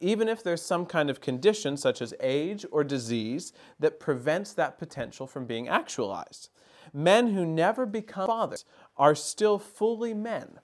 even 0.00 0.28
if 0.28 0.42
there's 0.42 0.62
some 0.62 0.86
kind 0.86 1.10
of 1.10 1.20
condition, 1.20 1.76
such 1.76 2.00
as 2.00 2.14
age 2.20 2.64
or 2.72 2.82
disease, 2.84 3.52
that 3.78 4.00
prevents 4.00 4.52
that 4.54 4.78
potential 4.78 5.26
from 5.26 5.46
being 5.46 5.68
actualized. 5.68 6.48
Men 6.92 7.34
who 7.34 7.44
never 7.44 7.86
become 7.86 8.26
fathers 8.26 8.64
are 8.96 9.14
still 9.14 9.58
fully 9.58 10.14
men. 10.14 10.58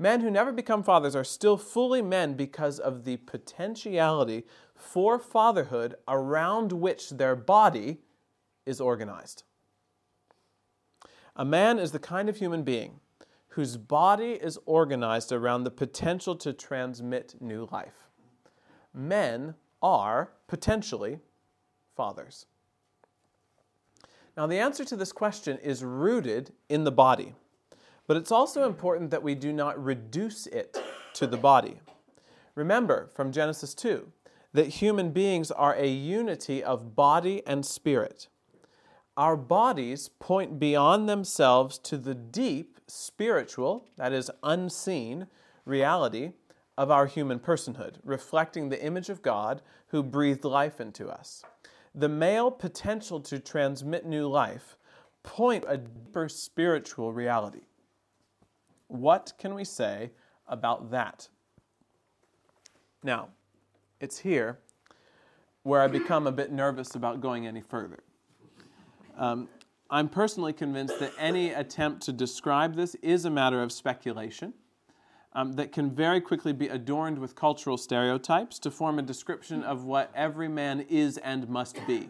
Men 0.00 0.20
who 0.20 0.30
never 0.30 0.52
become 0.52 0.84
fathers 0.84 1.16
are 1.16 1.24
still 1.24 1.56
fully 1.56 2.00
men 2.00 2.34
because 2.34 2.78
of 2.78 3.02
the 3.02 3.16
potentiality 3.16 4.44
for 4.72 5.18
fatherhood 5.18 5.96
around 6.06 6.70
which 6.70 7.10
their 7.10 7.34
body 7.34 7.98
is 8.64 8.80
organized. 8.80 9.42
A 11.34 11.44
man 11.44 11.80
is 11.80 11.90
the 11.90 11.98
kind 11.98 12.28
of 12.28 12.36
human 12.36 12.62
being 12.62 13.00
whose 13.48 13.76
body 13.76 14.32
is 14.32 14.56
organized 14.66 15.32
around 15.32 15.64
the 15.64 15.70
potential 15.70 16.36
to 16.36 16.52
transmit 16.52 17.34
new 17.40 17.68
life. 17.72 18.08
Men 18.94 19.56
are 19.82 20.30
potentially 20.46 21.18
fathers. 21.96 22.46
Now, 24.36 24.46
the 24.46 24.58
answer 24.58 24.84
to 24.84 24.94
this 24.94 25.10
question 25.10 25.58
is 25.58 25.82
rooted 25.82 26.52
in 26.68 26.84
the 26.84 26.92
body. 26.92 27.34
But 28.08 28.16
it's 28.16 28.32
also 28.32 28.66
important 28.66 29.10
that 29.12 29.22
we 29.22 29.36
do 29.36 29.52
not 29.52 29.82
reduce 29.82 30.46
it 30.46 30.76
to 31.14 31.26
the 31.28 31.36
body. 31.36 31.78
Remember 32.56 33.08
from 33.14 33.30
Genesis 33.30 33.74
2 33.74 34.10
that 34.54 34.68
human 34.68 35.10
beings 35.10 35.50
are 35.50 35.74
a 35.74 35.86
unity 35.86 36.64
of 36.64 36.96
body 36.96 37.46
and 37.46 37.64
spirit. 37.64 38.28
Our 39.16 39.36
bodies 39.36 40.08
point 40.08 40.58
beyond 40.58 41.08
themselves 41.08 41.76
to 41.80 41.98
the 41.98 42.14
deep 42.14 42.80
spiritual, 42.86 43.86
that 43.96 44.12
is, 44.12 44.30
unseen, 44.42 45.26
reality 45.66 46.32
of 46.78 46.90
our 46.90 47.06
human 47.06 47.38
personhood, 47.38 47.96
reflecting 48.04 48.68
the 48.68 48.82
image 48.82 49.10
of 49.10 49.20
God 49.20 49.60
who 49.88 50.02
breathed 50.02 50.44
life 50.44 50.80
into 50.80 51.08
us. 51.08 51.42
The 51.94 52.08
male 52.08 52.50
potential 52.50 53.20
to 53.20 53.38
transmit 53.38 54.06
new 54.06 54.28
life 54.28 54.78
point 55.22 55.64
a 55.68 55.76
deeper 55.76 56.28
spiritual 56.28 57.12
reality. 57.12 57.67
What 58.88 59.34
can 59.38 59.54
we 59.54 59.64
say 59.64 60.10
about 60.46 60.90
that? 60.90 61.28
Now, 63.02 63.28
it's 64.00 64.18
here 64.18 64.58
where 65.62 65.82
I 65.82 65.86
become 65.86 66.26
a 66.26 66.32
bit 66.32 66.50
nervous 66.50 66.94
about 66.94 67.20
going 67.20 67.46
any 67.46 67.60
further. 67.60 68.00
Um, 69.16 69.48
I'm 69.90 70.08
personally 70.08 70.52
convinced 70.52 70.98
that 71.00 71.12
any 71.18 71.50
attempt 71.50 72.02
to 72.04 72.12
describe 72.12 72.74
this 72.74 72.94
is 72.96 73.24
a 73.24 73.30
matter 73.30 73.62
of 73.62 73.72
speculation 73.72 74.54
um, 75.34 75.52
that 75.54 75.72
can 75.72 75.90
very 75.90 76.20
quickly 76.20 76.52
be 76.52 76.68
adorned 76.68 77.18
with 77.18 77.34
cultural 77.34 77.76
stereotypes 77.76 78.58
to 78.60 78.70
form 78.70 78.98
a 78.98 79.02
description 79.02 79.62
of 79.62 79.84
what 79.84 80.10
every 80.14 80.48
man 80.48 80.80
is 80.88 81.18
and 81.18 81.48
must 81.48 81.78
be. 81.86 82.08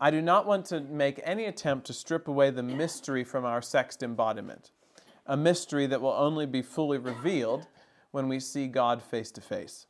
I 0.00 0.10
do 0.10 0.22
not 0.22 0.46
want 0.46 0.66
to 0.66 0.80
make 0.80 1.20
any 1.24 1.44
attempt 1.44 1.86
to 1.88 1.92
strip 1.92 2.28
away 2.28 2.50
the 2.50 2.62
mystery 2.62 3.24
from 3.24 3.44
our 3.44 3.62
sexed 3.62 4.02
embodiment 4.02 4.70
a 5.28 5.36
mystery 5.36 5.86
that 5.86 6.00
will 6.00 6.14
only 6.14 6.46
be 6.46 6.62
fully 6.62 6.98
revealed 6.98 7.68
when 8.10 8.28
we 8.28 8.40
see 8.40 8.66
God 8.66 9.02
face 9.02 9.30
to 9.32 9.40
face. 9.40 9.86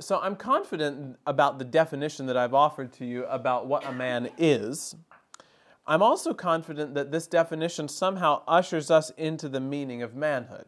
So 0.00 0.18
I'm 0.20 0.36
confident 0.36 1.18
about 1.26 1.58
the 1.58 1.64
definition 1.64 2.26
that 2.26 2.36
I've 2.36 2.54
offered 2.54 2.92
to 2.94 3.04
you 3.04 3.24
about 3.26 3.66
what 3.66 3.86
a 3.86 3.92
man 3.92 4.30
is. 4.38 4.94
I'm 5.86 6.02
also 6.02 6.32
confident 6.32 6.94
that 6.94 7.10
this 7.10 7.26
definition 7.26 7.88
somehow 7.88 8.42
ushers 8.46 8.90
us 8.90 9.10
into 9.16 9.48
the 9.48 9.60
meaning 9.60 10.02
of 10.02 10.14
manhood. 10.14 10.66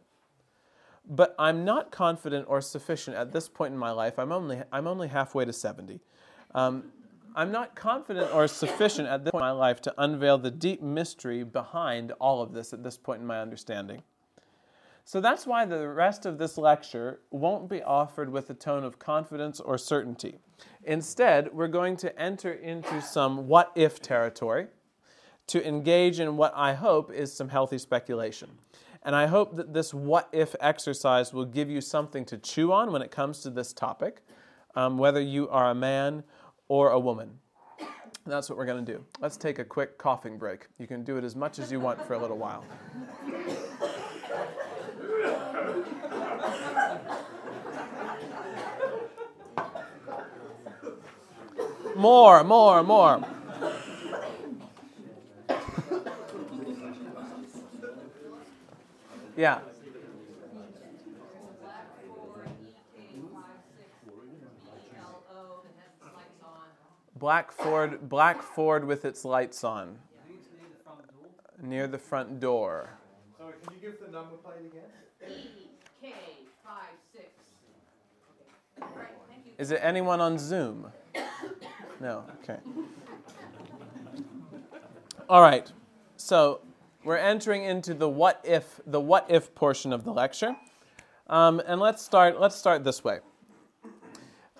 But 1.09 1.35
I'm 1.38 1.64
not 1.64 1.90
confident 1.90 2.46
or 2.48 2.61
sufficient 2.61 3.16
at 3.16 3.33
this 3.33 3.48
point 3.48 3.72
in 3.72 3.79
my 3.79 3.90
life. 3.90 4.18
I'm 4.18 4.33
only, 4.33 4.62
I'm 4.70 4.87
only 4.87 5.09
halfway 5.09 5.44
to 5.44 5.53
70. 5.53 6.01
Um, 6.55 6.92
I'm 7.35 7.51
not 7.51 7.75
confident 7.75 8.33
or 8.35 8.47
sufficient 8.47 9.09
at 9.09 9.25
this 9.25 9.31
point 9.31 9.42
in 9.42 9.49
my 9.49 9.53
life 9.53 9.81
to 9.83 9.95
unveil 9.97 10.38
the 10.38 10.51
deep 10.51 10.83
mystery 10.83 11.45
behind 11.45 12.12
all 12.21 12.42
of 12.42 12.53
this 12.53 12.73
at 12.73 12.83
this 12.83 12.99
point 12.99 13.21
in 13.21 13.27
my 13.27 13.40
understanding. 13.40 14.03
So 15.05 15.21
that's 15.21 15.47
why 15.47 15.64
the 15.64 15.88
rest 15.88 16.27
of 16.27 16.38
this 16.38 16.57
lecture 16.59 17.21
won't 17.31 17.68
be 17.68 17.83
offered 17.83 18.31
with 18.31 18.51
a 18.51 18.55
tone 18.55 18.85
of 18.85 18.99
confidence 18.99 19.61
or 19.61 19.77
certainty. 19.79 20.38
Instead, 20.85 21.53
we're 21.53 21.68
going 21.68 21.97
to 21.99 22.18
enter 22.21 22.53
into 22.53 23.01
some 23.01 23.49
what 23.49 23.73
if 23.75 24.01
territory 24.01 24.68
to 25.49 25.66
engage 25.66 26.21
in 26.21 26.37
what 26.37 26.53
I 26.55 26.75
hope 26.75 27.12
is 27.12 27.33
some 27.33 27.49
healthy 27.49 27.79
speculation. 27.79 28.51
And 29.03 29.16
I 29.16 29.27
hope 29.27 29.57
that 29.57 29.75
this 29.75 29.92
what 29.92 30.29
if 30.33 30.55
exercise 30.61 31.33
will 31.33 31.47
give 31.47 31.68
you 31.68 31.81
something 31.81 32.25
to 32.27 32.38
chew 32.38 32.73
on 32.73 32.92
when 32.92 33.03
it 33.03 33.11
comes 33.11 33.40
to 33.40 33.51
this 33.51 33.73
topic, 33.73 34.23
um, 34.77 34.99
whether 34.99 35.21
you 35.21 35.49
are 35.49 35.71
a 35.71 35.75
man 35.75 36.23
or 36.73 36.93
a 36.93 36.99
woman. 36.99 37.39
That's 38.25 38.49
what 38.49 38.57
we're 38.57 38.65
going 38.65 38.83
to 38.83 38.93
do. 38.95 39.05
Let's 39.21 39.37
take 39.37 39.59
a 39.59 39.65
quick 39.65 39.99
coughing 39.99 40.39
break. 40.39 40.69
You 40.79 40.87
can 40.87 41.05
do 41.05 41.19
it 41.19 41.23
as 41.23 41.37
much 41.37 41.59
as 41.59 41.71
you 41.71 41.79
want 41.81 42.01
for 42.07 42.15
a 42.15 42.19
little 42.19 42.39
while. 42.39 42.65
More, 51.95 52.43
more, 52.43 52.83
more. 52.83 53.23
yeah. 59.37 59.59
Black 67.23 67.53
Ford, 67.53 68.09
black 68.09 68.43
Ford 68.43 68.85
with 68.85 69.05
its 69.05 69.25
lights 69.25 69.63
on. 69.63 69.97
Near 71.63 71.87
the 71.87 71.97
front 71.97 72.41
door. 72.41 72.99
Sorry, 73.39 73.53
can 73.65 73.77
you 73.77 73.81
give 73.81 74.01
the 74.05 74.11
number 74.11 74.35
plate 74.39 74.57
again? 74.67 74.91
EK56. 76.03 77.23
Is 79.57 79.71
it 79.71 79.79
anyone 79.85 80.21
on 80.21 80.37
Zoom? 80.37 80.91
No, 82.01 82.25
okay. 82.43 82.59
All 85.29 85.43
right. 85.43 85.71
So 86.17 86.61
we're 87.05 87.19
entering 87.19 87.63
into 87.63 87.95
the 87.95 88.09
what 88.09 88.41
if 88.43 88.81
the 88.85 89.01
what 89.01 89.27
if 89.29 89.55
portion 89.55 89.93
of 89.93 90.03
the 90.03 90.13
lecture, 90.13 90.57
um, 91.29 91.63
and 91.69 91.81
let's 91.81 92.03
start. 92.03 92.41
Let's 92.41 92.57
start 92.57 92.83
this 92.83 93.05
way. 93.05 93.21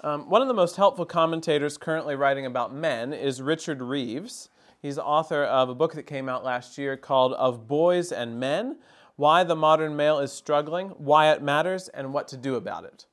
Um, 0.05 0.29
one 0.29 0.43
of 0.43 0.49
the 0.49 0.55
most 0.55 0.75
helpful 0.75 1.07
commentators 1.07 1.79
currently 1.79 2.17
writing 2.17 2.45
about 2.45 2.75
men 2.75 3.13
is 3.13 3.41
Richard 3.41 3.81
Reeves. 3.81 4.49
He's 4.81 4.99
author 4.99 5.45
of 5.45 5.69
a 5.69 5.77
book 5.77 5.95
that 5.95 6.09
came 6.09 6.29
out 6.29 6.43
last 6.43 6.77
year 6.77 6.97
called 6.97 7.35
Of 7.35 7.69
Boys 7.69 8.11
and 8.11 8.41
Men 8.41 8.79
Why 9.15 9.45
the 9.45 9.55
Modern 9.55 9.95
Male 9.95 10.19
is 10.19 10.33
Struggling, 10.33 10.89
Why 10.89 11.31
It 11.31 11.41
Matters, 11.41 11.89
and 11.89 12.13
What 12.13 12.27
to 12.29 12.37
Do 12.37 12.57
About 12.57 12.85
It. 12.85 13.07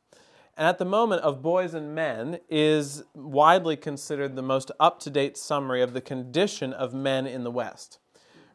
And 0.58 0.68
at 0.68 0.80
the 0.80 0.86
moment, 0.86 1.22
Of 1.22 1.44
Boys 1.44 1.76
and 1.76 1.94
Men 1.94 2.40
is 2.50 3.04
widely 3.14 3.78
considered 3.78 4.36
the 4.36 4.42
most 4.42 4.72
up 4.80 5.00
to 5.02 5.12
date 5.12 5.38
summary 5.38 5.84
of 5.84 5.94
the 5.94 6.02
condition 6.02 6.74
of 6.74 6.96
men 6.96 7.28
in 7.28 7.44
the 7.44 7.52
West. 7.52 8.00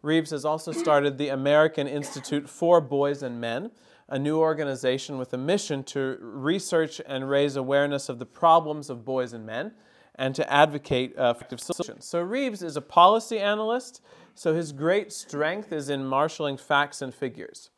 Reeves 0.02 0.32
has 0.32 0.44
also 0.44 0.72
started 0.72 1.18
the 1.18 1.28
American 1.28 1.86
Institute 1.86 2.50
for 2.50 2.80
Boys 2.80 3.22
and 3.22 3.40
Men, 3.40 3.70
a 4.08 4.18
new 4.18 4.38
organization 4.38 5.18
with 5.18 5.32
a 5.32 5.38
mission 5.38 5.82
to 5.84 6.18
research 6.20 7.00
and 7.06 7.28
raise 7.28 7.56
awareness 7.56 8.08
of 8.08 8.18
the 8.18 8.26
problems 8.26 8.90
of 8.90 9.04
boys 9.04 9.32
and 9.32 9.46
men 9.46 9.72
and 10.16 10.34
to 10.34 10.52
advocate 10.52 11.18
uh, 11.18 11.34
effective 11.34 11.60
solutions. 11.60 12.04
So, 12.04 12.20
Reeves 12.20 12.62
is 12.62 12.76
a 12.76 12.80
policy 12.80 13.38
analyst, 13.38 14.00
so 14.34 14.54
his 14.54 14.72
great 14.72 15.12
strength 15.12 15.72
is 15.72 15.88
in 15.88 16.04
marshaling 16.04 16.56
facts 16.56 17.02
and 17.02 17.14
figures. 17.14 17.70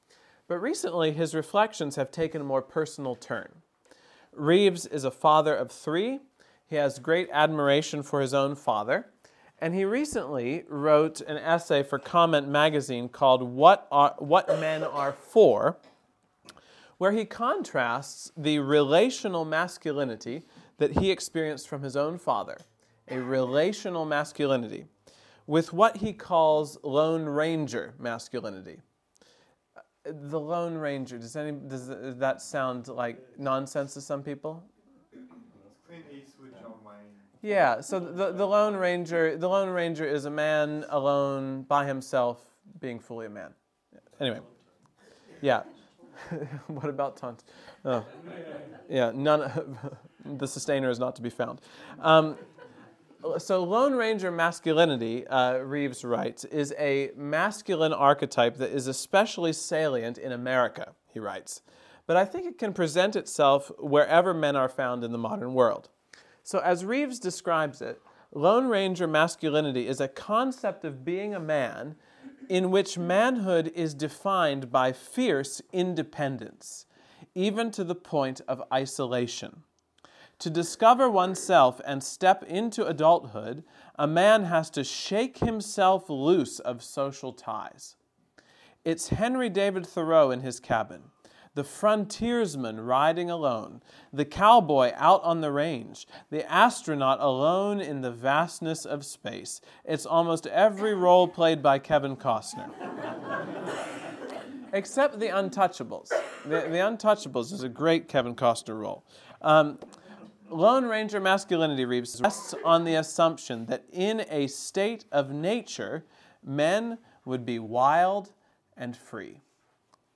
But 0.49 0.59
recently, 0.59 1.12
his 1.12 1.35
reflections 1.35 1.97
have 1.97 2.11
taken 2.11 2.41
a 2.41 2.45
more 2.45 2.62
personal 2.62 3.14
turn. 3.14 3.49
Reeves 4.33 4.87
is 4.87 5.05
a 5.05 5.11
father 5.11 5.55
of 5.55 5.72
three. 5.72 6.20
He 6.68 6.77
has 6.77 6.99
great 6.99 7.29
admiration 7.33 8.03
for 8.03 8.20
his 8.20 8.35
own 8.35 8.55
father. 8.55 9.07
And 9.59 9.74
he 9.74 9.85
recently 9.85 10.64
wrote 10.68 11.22
an 11.22 11.39
essay 11.39 11.83
for 11.83 11.99
Comment 11.99 12.47
magazine 12.47 13.09
called 13.09 13.43
What, 13.43 13.89
are, 13.91 14.14
what 14.18 14.49
Men 14.61 14.85
Are 14.85 15.12
For, 15.12 15.79
where 16.99 17.12
he 17.12 17.24
contrasts 17.24 18.32
the 18.36 18.59
relational 18.59 19.44
masculinity 19.44 20.42
that 20.78 20.99
he 20.99 21.11
experienced 21.11 21.68
from 21.68 21.82
his 21.82 21.97
own 21.97 22.18
father, 22.18 22.57
a 23.09 23.18
relational 23.18 24.05
masculinity, 24.05 24.84
with 25.47 25.72
what 25.72 25.99
he 25.99 26.12
calls 26.12 26.78
Lone 26.82 27.24
Ranger 27.24 27.94
masculinity. 27.99 28.80
The 30.05 30.40
Lone 30.40 30.74
Ranger, 30.74 31.18
does, 31.18 31.36
any, 31.36 31.53
does 31.53 31.88
that 32.18 32.40
sound 32.40 32.88
like 32.88 33.18
nonsense 33.38 33.94
to 33.94 34.01
some 34.01 34.22
people? 34.22 34.62
Yeah, 37.42 37.80
so 37.80 38.01
the, 38.01 38.32
the 38.32 38.47
Lone 38.47 38.74
Ranger, 38.74 39.36
the 39.36 39.49
Lone 39.49 39.68
Ranger 39.68 40.05
is 40.05 40.24
a 40.24 40.30
man 40.30 40.84
alone 40.88 41.62
by 41.62 41.86
himself, 41.86 42.40
being 42.80 42.99
fully 42.99 43.26
a 43.26 43.30
man. 43.30 43.53
Anyway, 44.20 44.40
yeah. 45.42 45.62
what 46.66 46.88
about 46.88 47.16
taunt? 47.16 47.44
Oh. 47.84 48.04
Yeah, 48.88 49.12
none. 49.14 49.78
the 50.24 50.46
sustainer 50.46 50.90
is 50.90 50.98
not 50.98 51.16
to 51.16 51.22
be 51.22 51.30
found. 51.30 51.60
Um, 52.00 52.36
so, 53.38 53.64
Lone 53.64 53.94
Ranger 53.94 54.30
masculinity, 54.30 55.26
uh, 55.26 55.58
Reeves 55.58 56.04
writes, 56.04 56.44
is 56.44 56.72
a 56.78 57.10
masculine 57.16 57.92
archetype 57.92 58.56
that 58.58 58.70
is 58.70 58.86
especially 58.86 59.52
salient 59.52 60.16
in 60.18 60.32
America, 60.32 60.92
he 61.12 61.18
writes. 61.18 61.62
But 62.06 62.16
I 62.16 62.24
think 62.24 62.46
it 62.46 62.58
can 62.58 62.72
present 62.72 63.16
itself 63.16 63.72
wherever 63.78 64.32
men 64.32 64.54
are 64.54 64.68
found 64.68 65.02
in 65.02 65.10
the 65.10 65.18
modern 65.18 65.54
world. 65.54 65.88
So, 66.44 66.60
as 66.60 66.84
Reeves 66.84 67.18
describes 67.18 67.82
it, 67.82 68.00
Lone 68.32 68.68
Ranger 68.68 69.06
masculinity 69.06 69.88
is 69.88 70.00
a 70.00 70.08
concept 70.08 70.84
of 70.84 71.04
being 71.04 71.34
a 71.34 71.40
man 71.40 71.96
in 72.49 72.70
which 72.70 72.99
manhood 72.99 73.72
is 73.74 73.94
defined 73.94 74.70
by 74.70 74.92
fierce 74.92 75.61
independence, 75.72 76.86
even 77.34 77.70
to 77.70 77.84
the 77.84 77.94
point 77.94 78.40
of 78.49 78.62
isolation. 78.72 79.62
To 80.40 80.51
discover 80.51 81.11
oneself 81.11 81.80
and 81.86 82.03
step 82.03 82.42
into 82.42 82.86
adulthood, 82.86 83.64
a 83.99 84.07
man 84.07 84.44
has 84.44 84.68
to 84.70 84.84
shake 84.84 85.38
himself 85.38 86.11
loose 86.11 86.59
of 86.59 86.82
social 86.82 87.32
ties. 87.32 87.97
It's 88.84 89.09
Henry 89.09 89.49
David 89.49 89.86
Thoreau 89.86 90.30
in 90.30 90.40
his 90.40 90.61
cabin, 90.61 91.05
the 91.57 91.64
frontiersman 91.64 92.78
riding 92.78 93.30
alone, 93.30 93.80
the 94.12 94.26
cowboy 94.26 94.92
out 94.94 95.24
on 95.24 95.40
the 95.40 95.50
range, 95.50 96.07
the 96.28 96.48
astronaut 96.52 97.18
alone 97.18 97.80
in 97.80 98.02
the 98.02 98.11
vastness 98.11 98.84
of 98.84 99.07
space. 99.07 99.62
It's 99.82 100.04
almost 100.04 100.46
every 100.46 100.94
role 100.94 101.26
played 101.26 101.62
by 101.62 101.78
Kevin 101.78 102.14
Costner. 102.14 102.70
Except 104.74 105.18
the 105.18 105.28
Untouchables. 105.28 106.09
The, 106.44 106.68
the 106.68 106.78
Untouchables 106.78 107.50
is 107.54 107.62
a 107.62 107.70
great 107.70 108.07
Kevin 108.07 108.34
Costner 108.34 108.78
role. 108.78 109.07
Um, 109.40 109.78
Lone 110.50 110.84
Ranger 110.84 111.20
masculinity 111.20 111.86
Reeves 111.86 112.20
rests 112.20 112.54
on 112.66 112.84
the 112.84 112.96
assumption 112.96 113.64
that 113.66 113.84
in 113.90 114.26
a 114.28 114.46
state 114.46 115.07
of 115.11 115.30
nature, 115.30 116.04
men 116.44 116.98
would 117.24 117.46
be 117.46 117.59
wild 117.59 118.32
and 118.76 118.94
free. 118.94 119.40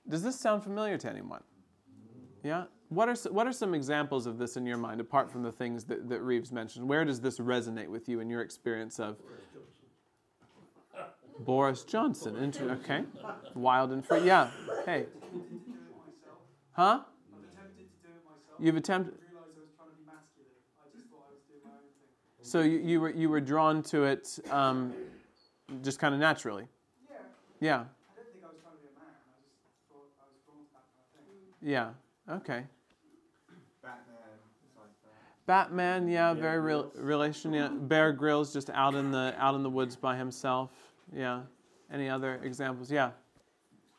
Does 0.07 0.23
this 0.23 0.39
sound 0.39 0.63
familiar 0.63 0.97
to 0.97 1.09
anyone? 1.09 1.43
Yeah? 2.43 2.65
What 2.89 3.07
are, 3.07 3.15
what 3.31 3.47
are 3.47 3.53
some 3.53 3.73
examples 3.73 4.25
of 4.25 4.37
this 4.37 4.57
in 4.57 4.65
your 4.65 4.77
mind, 4.77 4.99
apart 4.99 5.31
from 5.31 5.43
the 5.43 5.51
things 5.51 5.85
that, 5.85 6.09
that 6.09 6.21
Reeves 6.21 6.51
mentioned? 6.51 6.87
Where 6.89 7.05
does 7.05 7.21
this 7.21 7.39
resonate 7.39 7.87
with 7.87 8.09
you 8.09 8.19
in 8.19 8.29
your 8.29 8.41
experience 8.41 8.99
of 8.99 9.17
Boris 11.39 11.83
Johnson? 11.85 12.35
Inter- 12.35 12.71
okay. 12.83 13.03
Wild 13.55 13.91
and 13.91 14.05
free. 14.05 14.25
Yeah. 14.25 14.49
Hey. 14.85 15.05
Huh? 16.73 17.01
You've 18.59 18.75
attempted. 18.75 19.15
So 22.43 22.61
you, 22.61 22.79
you 22.79 22.99
were 22.99 23.11
you 23.11 23.29
were 23.29 23.39
drawn 23.39 23.81
to 23.83 24.03
it 24.03 24.39
um, 24.49 24.93
just 25.83 25.99
kind 25.99 26.13
of 26.13 26.19
naturally. 26.19 26.65
Yeah. 27.09 27.17
Yeah. 27.61 27.75
I 27.75 27.77
don't 27.77 28.27
think 28.33 28.43
I 28.43 28.47
was 28.47 28.57
trying 28.59 28.75
to 28.75 28.81
be 28.81 28.89
a 28.89 28.97
man. 28.99 29.07
I 29.07 29.39
just 29.71 29.87
thought 29.87 30.11
I 30.19 30.27
was 30.27 30.41
drawn 30.43 30.59
to 30.59 30.73
that 30.73 30.83
kind 30.91 31.05
of 31.05 31.31
thing. 31.31 31.50
Yeah. 31.61 31.89
Okay. 32.29 32.63
Batman, 33.81 34.15
it's 34.65 34.77
like. 34.77 34.89
Batman. 35.45 36.07
Yeah. 36.07 36.33
Very 36.33 36.59
real 36.59 36.91
relation. 36.95 37.53
Yeah. 37.53 37.69
Bear 37.69 38.11
Grylls 38.13 38.53
just 38.53 38.69
out 38.71 38.95
in 38.95 39.11
the 39.11 39.33
out 39.37 39.55
in 39.55 39.63
the 39.63 39.69
woods 39.69 39.95
by 39.95 40.15
himself. 40.17 40.71
Yeah. 41.13 41.41
Any 41.91 42.09
other 42.09 42.39
examples? 42.43 42.91
Yeah. 42.91 43.11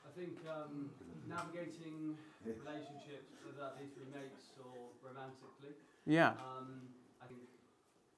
I 0.06 0.10
think 0.16 0.38
um, 0.48 0.88
navigating 1.28 2.16
relationships, 2.44 3.36
whether 3.44 3.58
that 3.60 3.78
be 3.78 3.86
through 3.94 4.08
mates 4.12 4.56
or 4.58 4.90
romantically. 5.04 5.76
Yeah. 6.06 6.34
Um, 6.40 6.88
I 7.20 7.28
think, 7.28 7.44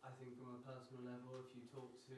I 0.06 0.10
think 0.16 0.38
from 0.38 0.56
a 0.56 0.60
personal 0.62 1.04
level, 1.10 1.42
if 1.42 1.50
you 1.58 1.66
talk 1.74 1.90
to 2.08 2.16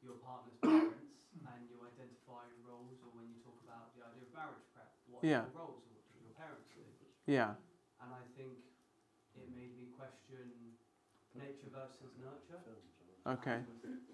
your 0.00 0.16
partner's 0.22 0.56
parents 0.62 1.10
and 1.50 1.60
you 1.68 1.76
identify 1.82 2.46
roles, 2.62 3.02
or 3.02 3.10
when 3.18 3.26
you 3.28 3.38
talk 3.42 3.58
about 3.66 3.90
the 3.98 4.06
idea 4.06 4.24
of 4.24 4.32
marriage 4.32 4.64
prep, 4.72 4.88
what 5.10 5.20
Yeah. 5.26 5.44
are 5.44 5.50
your 5.50 5.58
roles 5.58 5.82
or 5.90 5.90
what 5.90 6.06
do 6.14 6.22
your 6.22 6.38
parents 6.38 6.70
do? 6.70 6.86
Yeah. 7.30 7.54
And 8.02 8.10
I 8.10 8.26
think 8.34 8.58
it 9.38 9.46
made 9.54 9.70
me 9.78 9.86
question 9.94 10.50
nature 11.38 11.70
versus 11.70 12.10
nurture. 12.18 12.58
Okay. 13.22 13.62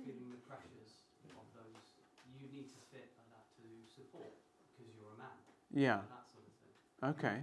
feeling 0.04 0.28
the 0.28 0.36
pressures 0.44 1.00
of 1.32 1.48
those. 1.56 1.80
You 2.28 2.44
need 2.52 2.68
to 2.68 2.76
fit 2.92 3.08
like 3.16 3.30
that 3.32 3.48
to 3.56 3.64
support 3.88 4.36
because 4.76 4.92
you're 5.00 5.16
a 5.16 5.18
man. 5.18 5.32
Yeah. 5.72 6.04
and 6.04 6.12
That 6.12 6.28
sort 6.28 6.44
of 6.44 6.52
thing. 6.60 7.32
Okay. 7.32 7.38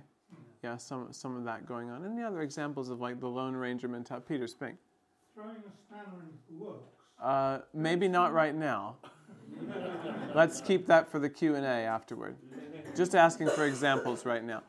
Yeah. 0.62 0.78
Some 0.78 1.12
some 1.12 1.36
of 1.36 1.44
that 1.46 1.66
going 1.66 1.90
on. 1.90 2.06
Any 2.06 2.22
other 2.22 2.42
examples 2.42 2.90
of 2.90 3.02
like 3.02 3.20
the 3.20 3.28
Lone 3.28 3.56
Ranger 3.56 3.88
mentality? 3.88 4.26
Peter 4.30 4.46
Spink. 4.46 4.78
Throwing 5.34 5.58
a 5.58 5.74
spanner 5.74 6.22
in 6.22 6.30
the 6.60 6.64
works. 6.64 6.94
Uh, 7.20 7.60
maybe 7.74 8.08
not 8.08 8.32
right 8.32 8.54
now. 8.54 8.98
Let's 10.36 10.62
keep 10.62 10.86
that 10.86 11.10
for 11.10 11.18
the 11.18 11.30
Q 11.30 11.56
and 11.56 11.66
A 11.66 11.70
afterward. 11.90 12.36
Just 12.96 13.16
asking 13.16 13.50
for 13.50 13.66
examples 13.66 14.24
right 14.24 14.44
now. 14.44 14.62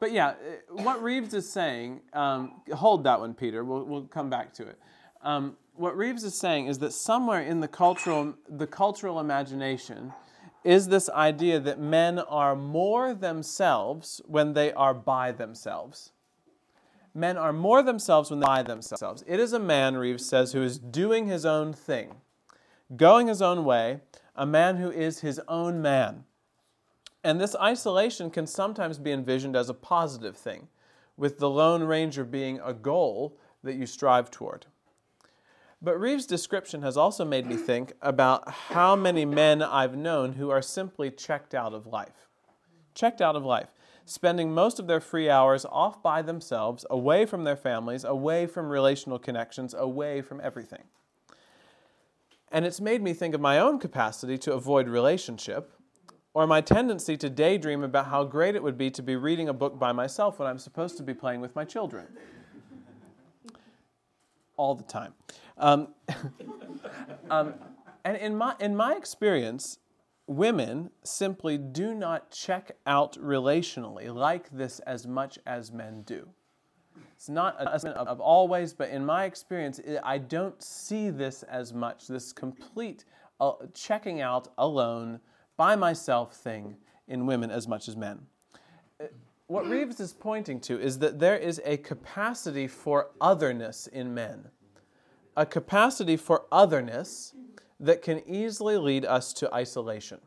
But 0.00 0.12
yeah, 0.12 0.28
uh, 0.28 0.34
what 0.82 1.02
Reeves 1.02 1.34
is 1.34 1.50
saying. 1.50 2.00
Um, 2.12 2.60
hold 2.72 3.04
that 3.04 3.20
one, 3.20 3.34
Peter. 3.34 3.64
We'll 3.64 3.84
we'll 3.84 4.02
come 4.02 4.30
back 4.30 4.52
to 4.54 4.66
it. 4.66 4.78
Um, 5.22 5.56
what 5.74 5.96
Reeves 5.96 6.24
is 6.24 6.34
saying 6.34 6.66
is 6.66 6.78
that 6.80 6.92
somewhere 6.92 7.40
in 7.40 7.60
the 7.60 7.68
cultural 7.68 8.34
the 8.48 8.66
cultural 8.66 9.20
imagination 9.20 10.12
is 10.64 10.88
this 10.88 11.08
idea 11.10 11.60
that 11.60 11.78
men 11.78 12.18
are 12.18 12.54
more 12.56 13.14
themselves 13.14 14.20
when 14.26 14.52
they 14.52 14.72
are 14.72 14.92
by 14.94 15.32
themselves. 15.32 16.12
Men 17.14 17.36
are 17.36 17.52
more 17.52 17.82
themselves 17.82 18.30
when 18.30 18.40
they're 18.40 18.46
by 18.46 18.62
themselves. 18.62 19.24
It 19.26 19.40
is 19.40 19.52
a 19.52 19.58
man, 19.58 19.96
Reeves 19.96 20.26
says, 20.26 20.52
who 20.52 20.62
is 20.62 20.78
doing 20.78 21.26
his 21.26 21.46
own 21.46 21.72
thing, 21.72 22.16
going 22.96 23.28
his 23.28 23.40
own 23.40 23.64
way, 23.64 24.00
a 24.36 24.46
man 24.46 24.76
who 24.76 24.90
is 24.90 25.20
his 25.20 25.40
own 25.48 25.80
man. 25.80 26.24
And 27.28 27.38
this 27.38 27.54
isolation 27.56 28.30
can 28.30 28.46
sometimes 28.46 28.98
be 28.98 29.12
envisioned 29.12 29.54
as 29.54 29.68
a 29.68 29.74
positive 29.74 30.34
thing, 30.34 30.68
with 31.14 31.36
the 31.36 31.50
Lone 31.50 31.84
Ranger 31.84 32.24
being 32.24 32.58
a 32.64 32.72
goal 32.72 33.36
that 33.62 33.74
you 33.74 33.84
strive 33.84 34.30
toward. 34.30 34.64
But 35.82 36.00
Reeves' 36.00 36.24
description 36.24 36.80
has 36.80 36.96
also 36.96 37.26
made 37.26 37.44
me 37.44 37.56
think 37.56 37.92
about 38.00 38.50
how 38.50 38.96
many 38.96 39.26
men 39.26 39.60
I've 39.60 39.94
known 39.94 40.32
who 40.32 40.48
are 40.48 40.62
simply 40.62 41.10
checked 41.10 41.54
out 41.54 41.74
of 41.74 41.86
life. 41.86 42.28
Checked 42.94 43.20
out 43.20 43.36
of 43.36 43.44
life, 43.44 43.74
spending 44.06 44.54
most 44.54 44.78
of 44.78 44.86
their 44.86 44.98
free 44.98 45.28
hours 45.28 45.66
off 45.70 46.02
by 46.02 46.22
themselves, 46.22 46.86
away 46.88 47.26
from 47.26 47.44
their 47.44 47.56
families, 47.56 48.04
away 48.04 48.46
from 48.46 48.70
relational 48.70 49.18
connections, 49.18 49.74
away 49.74 50.22
from 50.22 50.40
everything. 50.42 50.84
And 52.50 52.64
it's 52.64 52.80
made 52.80 53.02
me 53.02 53.12
think 53.12 53.34
of 53.34 53.42
my 53.42 53.58
own 53.58 53.78
capacity 53.78 54.38
to 54.38 54.54
avoid 54.54 54.88
relationship, 54.88 55.74
or 56.34 56.46
my 56.46 56.60
tendency 56.60 57.16
to 57.16 57.30
daydream 57.30 57.82
about 57.82 58.06
how 58.06 58.24
great 58.24 58.54
it 58.54 58.62
would 58.62 58.78
be 58.78 58.90
to 58.90 59.02
be 59.02 59.16
reading 59.16 59.48
a 59.48 59.52
book 59.52 59.78
by 59.78 59.92
myself 59.92 60.38
when 60.38 60.48
I'm 60.48 60.58
supposed 60.58 60.96
to 60.98 61.02
be 61.02 61.14
playing 61.14 61.40
with 61.40 61.54
my 61.56 61.64
children. 61.64 62.06
All 64.56 64.74
the 64.74 64.84
time. 64.84 65.14
Um, 65.56 65.88
um, 67.30 67.54
and 68.04 68.16
in 68.16 68.36
my, 68.36 68.54
in 68.60 68.76
my 68.76 68.94
experience, 68.94 69.78
women 70.26 70.90
simply 71.02 71.58
do 71.58 71.94
not 71.94 72.30
check 72.30 72.72
out 72.86 73.14
relationally 73.14 74.14
like 74.14 74.50
this 74.50 74.78
as 74.80 75.06
much 75.06 75.38
as 75.46 75.72
men 75.72 76.02
do. 76.02 76.28
It's 77.14 77.28
not 77.28 77.56
a 77.60 77.88
of 77.98 78.20
always, 78.20 78.72
but 78.72 78.90
in 78.90 79.04
my 79.04 79.24
experience, 79.24 79.80
I 80.04 80.18
don't 80.18 80.62
see 80.62 81.10
this 81.10 81.42
as 81.44 81.72
much, 81.72 82.06
this 82.06 82.32
complete 82.32 83.04
uh, 83.40 83.52
checking 83.74 84.20
out 84.20 84.48
alone, 84.56 85.18
by 85.58 85.76
myself 85.76 86.34
thing 86.34 86.76
in 87.06 87.26
women 87.26 87.50
as 87.50 87.68
much 87.68 87.88
as 87.88 87.96
men. 87.96 88.20
Uh, 88.98 89.04
What 89.48 89.66
Reeves 89.66 90.00
is 90.00 90.14
pointing 90.14 90.60
to 90.60 90.80
is 90.80 90.98
that 91.00 91.18
there 91.18 91.36
is 91.36 91.60
a 91.64 91.76
capacity 91.76 92.66
for 92.66 93.10
otherness 93.20 93.86
in 93.86 94.14
men, 94.14 94.48
a 95.36 95.44
capacity 95.44 96.16
for 96.16 96.46
otherness 96.50 97.34
that 97.80 98.02
can 98.02 98.22
easily 98.26 98.76
lead 98.76 99.04
us 99.04 99.32
to 99.34 99.54
isolation. 99.54 100.20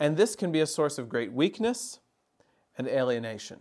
And 0.00 0.16
this 0.16 0.34
can 0.36 0.50
be 0.50 0.60
a 0.60 0.66
source 0.66 0.98
of 0.98 1.08
great 1.08 1.32
weakness 1.32 2.00
and 2.76 2.88
alienation. 2.88 3.60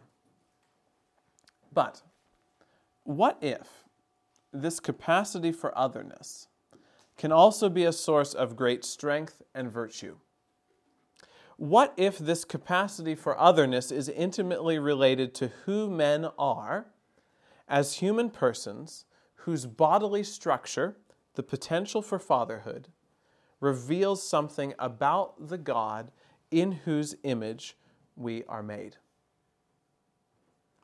But 1.72 2.02
what 3.04 3.38
if 3.42 3.86
this 4.52 4.80
capacity 4.80 5.52
for 5.52 5.78
otherness 5.78 6.48
can 7.24 7.32
also 7.32 7.70
be 7.70 7.86
a 7.86 7.94
source 7.94 8.34
of 8.34 8.58
great 8.58 8.84
strength 8.84 9.42
and 9.56 9.72
virtue? 9.72 10.18
What 11.56 11.94
if 11.96 12.18
this 12.18 12.44
capacity 12.44 13.16
for 13.16 13.40
otherness 13.40 13.94
is 13.94 14.10
intimately 14.10 14.78
related 14.78 15.34
to 15.36 15.48
who 15.64 15.90
men 15.90 16.28
are 16.38 16.88
as 17.66 18.00
human 18.00 18.30
persons 18.30 19.06
whose 19.36 19.66
bodily 19.66 20.22
structure, 20.22 20.98
the 21.36 21.44
potential 21.44 22.02
for 22.02 22.20
fatherhood, 22.20 22.90
reveals 23.62 24.28
something 24.28 24.74
about 24.78 25.48
the 25.48 25.58
God 25.58 26.12
in 26.52 26.74
whose 26.74 27.16
image 27.24 27.78
we 28.18 28.44
are 28.50 28.62
made? 28.62 28.98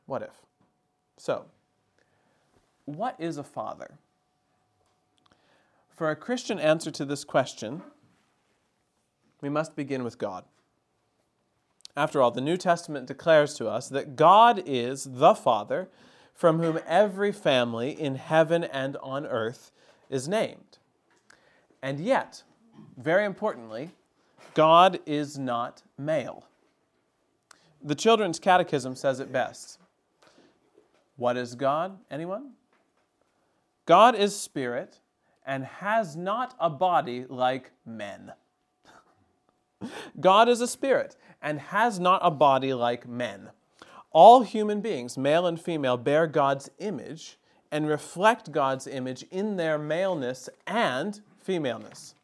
What 0.06 0.22
if? 0.22 0.46
So, 1.18 1.44
what 2.86 3.14
is 3.18 3.36
a 3.36 3.44
father? 3.44 3.98
For 6.00 6.10
a 6.10 6.16
Christian 6.16 6.58
answer 6.58 6.90
to 6.92 7.04
this 7.04 7.24
question, 7.24 7.82
we 9.42 9.50
must 9.50 9.76
begin 9.76 10.02
with 10.02 10.16
God. 10.16 10.46
After 11.94 12.22
all, 12.22 12.30
the 12.30 12.40
New 12.40 12.56
Testament 12.56 13.06
declares 13.06 13.52
to 13.56 13.68
us 13.68 13.90
that 13.90 14.16
God 14.16 14.62
is 14.64 15.04
the 15.04 15.34
Father 15.34 15.90
from 16.32 16.60
whom 16.60 16.80
every 16.86 17.32
family 17.32 17.90
in 17.90 18.14
heaven 18.14 18.64
and 18.64 18.96
on 19.02 19.26
earth 19.26 19.72
is 20.08 20.26
named. 20.26 20.78
And 21.82 22.00
yet, 22.00 22.44
very 22.96 23.26
importantly, 23.26 23.90
God 24.54 25.00
is 25.04 25.36
not 25.36 25.82
male. 25.98 26.46
The 27.84 27.94
Children's 27.94 28.38
Catechism 28.38 28.96
says 28.96 29.20
it 29.20 29.30
best. 29.30 29.78
What 31.16 31.36
is 31.36 31.54
God? 31.54 31.98
Anyone? 32.10 32.52
God 33.84 34.14
is 34.14 34.34
spirit 34.34 34.98
and 35.50 35.64
has 35.64 36.14
not 36.14 36.54
a 36.60 36.70
body 36.70 37.24
like 37.28 37.72
men. 37.84 38.32
God 40.20 40.48
is 40.48 40.60
a 40.60 40.68
spirit 40.68 41.16
and 41.42 41.58
has 41.58 41.98
not 41.98 42.20
a 42.22 42.30
body 42.30 42.72
like 42.72 43.08
men. 43.08 43.50
All 44.12 44.42
human 44.42 44.80
beings, 44.80 45.18
male 45.18 45.48
and 45.48 45.60
female, 45.60 45.96
bear 45.96 46.28
God's 46.28 46.70
image 46.78 47.36
and 47.72 47.88
reflect 47.88 48.52
God's 48.52 48.86
image 48.86 49.24
in 49.32 49.56
their 49.56 49.76
maleness 49.76 50.48
and 50.68 51.20
femaleness. 51.36 52.14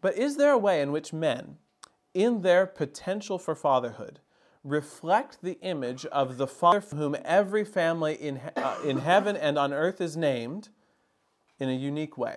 But 0.00 0.18
is 0.18 0.36
there 0.36 0.52
a 0.52 0.58
way 0.58 0.82
in 0.82 0.90
which 0.90 1.12
men, 1.12 1.58
in 2.14 2.42
their 2.42 2.66
potential 2.66 3.38
for 3.38 3.54
fatherhood, 3.54 4.18
reflect 4.64 5.38
the 5.40 5.60
image 5.60 6.04
of 6.06 6.36
the 6.36 6.48
Father 6.48 6.80
for 6.80 6.96
whom 6.96 7.16
every 7.24 7.64
family 7.64 8.14
in, 8.14 8.40
uh, 8.56 8.78
in 8.84 8.98
heaven 8.98 9.36
and 9.36 9.56
on 9.56 9.72
earth 9.72 10.00
is 10.00 10.16
named 10.16 10.70
in 11.58 11.68
a 11.68 11.74
unique 11.74 12.18
way? 12.18 12.36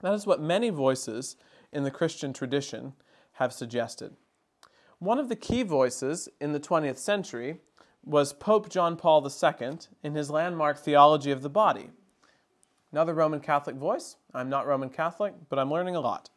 That 0.00 0.14
is 0.14 0.26
what 0.26 0.40
many 0.40 0.70
voices 0.70 1.36
in 1.72 1.84
the 1.84 1.90
Christian 1.90 2.32
tradition 2.32 2.94
have 3.32 3.52
suggested. 3.52 4.16
One 4.98 5.18
of 5.18 5.28
the 5.28 5.36
key 5.36 5.62
voices 5.62 6.28
in 6.40 6.52
the 6.52 6.60
20th 6.60 6.98
century 6.98 7.58
was 8.04 8.32
Pope 8.32 8.70
John 8.70 8.96
Paul 8.96 9.26
II 9.26 9.78
in 10.02 10.14
his 10.14 10.30
landmark 10.30 10.78
Theology 10.78 11.32
of 11.32 11.42
the 11.42 11.50
Body. 11.50 11.90
Another 12.92 13.12
Roman 13.12 13.40
Catholic 13.40 13.76
voice. 13.76 14.16
I'm 14.32 14.48
not 14.48 14.66
Roman 14.66 14.88
Catholic, 14.88 15.34
but 15.48 15.58
I'm 15.58 15.70
learning 15.70 15.96
a 15.96 16.00
lot. 16.00 16.30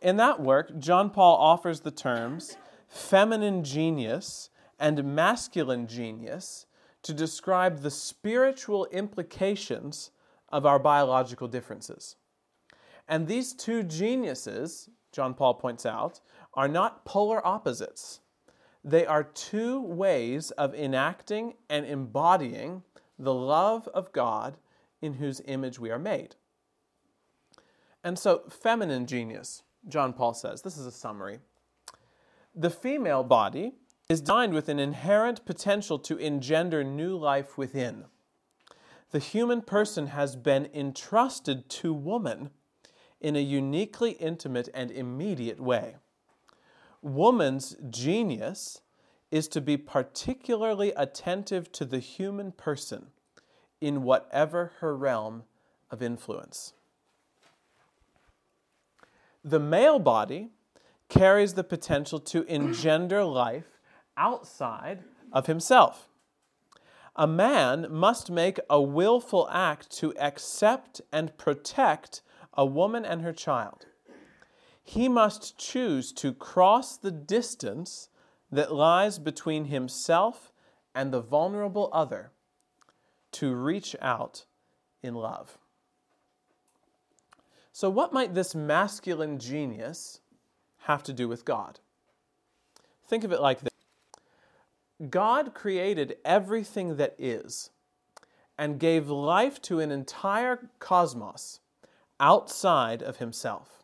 In 0.00 0.16
that 0.16 0.40
work, 0.40 0.78
John 0.78 1.10
Paul 1.10 1.36
offers 1.36 1.80
the 1.80 1.90
terms 1.90 2.56
feminine 2.88 3.62
genius 3.62 4.50
and 4.80 5.14
masculine 5.14 5.86
genius 5.86 6.66
to 7.02 7.12
describe 7.12 7.80
the 7.80 7.90
spiritual 7.90 8.86
implications 8.86 10.10
of 10.48 10.66
our 10.66 10.78
biological 10.78 11.48
differences. 11.48 12.16
And 13.08 13.26
these 13.26 13.52
two 13.52 13.82
geniuses, 13.82 14.88
John 15.10 15.34
Paul 15.34 15.54
points 15.54 15.84
out, 15.84 16.20
are 16.54 16.68
not 16.68 17.04
polar 17.04 17.44
opposites. 17.46 18.20
They 18.84 19.06
are 19.06 19.24
two 19.24 19.80
ways 19.80 20.50
of 20.52 20.74
enacting 20.74 21.54
and 21.68 21.86
embodying 21.86 22.82
the 23.18 23.34
love 23.34 23.88
of 23.88 24.12
God 24.12 24.56
in 25.00 25.14
whose 25.14 25.40
image 25.46 25.78
we 25.78 25.90
are 25.90 25.98
made. 25.98 26.36
And 28.04 28.18
so, 28.18 28.42
feminine 28.48 29.06
genius, 29.06 29.62
John 29.88 30.12
Paul 30.12 30.34
says, 30.34 30.62
this 30.62 30.76
is 30.76 30.86
a 30.86 30.92
summary. 30.92 31.38
The 32.54 32.70
female 32.70 33.22
body 33.22 33.74
is 34.08 34.20
designed 34.20 34.54
with 34.54 34.68
an 34.68 34.78
inherent 34.78 35.44
potential 35.44 35.98
to 35.98 36.16
engender 36.16 36.84
new 36.84 37.16
life 37.16 37.56
within. 37.56 38.04
The 39.10 39.18
human 39.18 39.62
person 39.62 40.08
has 40.08 40.36
been 40.36 40.68
entrusted 40.72 41.68
to 41.68 41.92
woman 41.92 42.50
in 43.20 43.36
a 43.36 43.42
uniquely 43.42 44.12
intimate 44.12 44.68
and 44.74 44.90
immediate 44.90 45.60
way. 45.60 45.96
Woman's 47.02 47.76
genius 47.90 48.80
is 49.30 49.48
to 49.48 49.60
be 49.60 49.76
particularly 49.76 50.92
attentive 50.96 51.72
to 51.72 51.84
the 51.84 51.98
human 51.98 52.52
person 52.52 53.08
in 53.80 54.02
whatever 54.02 54.72
her 54.80 54.96
realm 54.96 55.44
of 55.90 56.02
influence. 56.02 56.72
The 59.44 59.58
male 59.58 59.98
body 59.98 60.50
carries 61.08 61.54
the 61.54 61.64
potential 61.64 62.18
to 62.20 62.44
engender 62.44 63.24
life 63.24 63.71
outside 64.16 65.04
of 65.32 65.46
himself. 65.46 66.08
A 67.16 67.26
man 67.26 67.86
must 67.90 68.30
make 68.30 68.58
a 68.70 68.80
willful 68.80 69.48
act 69.50 69.90
to 69.98 70.16
accept 70.16 71.00
and 71.12 71.36
protect 71.36 72.22
a 72.54 72.64
woman 72.64 73.04
and 73.04 73.22
her 73.22 73.32
child. 73.32 73.86
He 74.82 75.08
must 75.08 75.58
choose 75.58 76.12
to 76.14 76.32
cross 76.32 76.96
the 76.96 77.10
distance 77.10 78.08
that 78.50 78.72
lies 78.72 79.18
between 79.18 79.66
himself 79.66 80.52
and 80.94 81.12
the 81.12 81.20
vulnerable 81.20 81.88
other 81.92 82.32
to 83.32 83.54
reach 83.54 83.96
out 84.00 84.44
in 85.02 85.14
love. 85.14 85.58
So, 87.72 87.88
what 87.88 88.12
might 88.12 88.34
this 88.34 88.54
masculine 88.54 89.38
genius 89.38 90.20
have 90.80 91.02
to 91.04 91.12
do 91.12 91.26
with 91.28 91.44
God? 91.44 91.80
Think 93.06 93.24
of 93.24 93.32
it 93.32 93.40
like 93.40 93.60
this 93.60 93.72
God 95.10 95.54
created 95.54 96.16
everything 96.24 96.96
that 96.96 97.14
is 97.18 97.70
and 98.58 98.78
gave 98.78 99.08
life 99.08 99.60
to 99.62 99.80
an 99.80 99.90
entire 99.90 100.70
cosmos 100.78 101.60
outside 102.20 103.02
of 103.02 103.16
himself. 103.16 103.82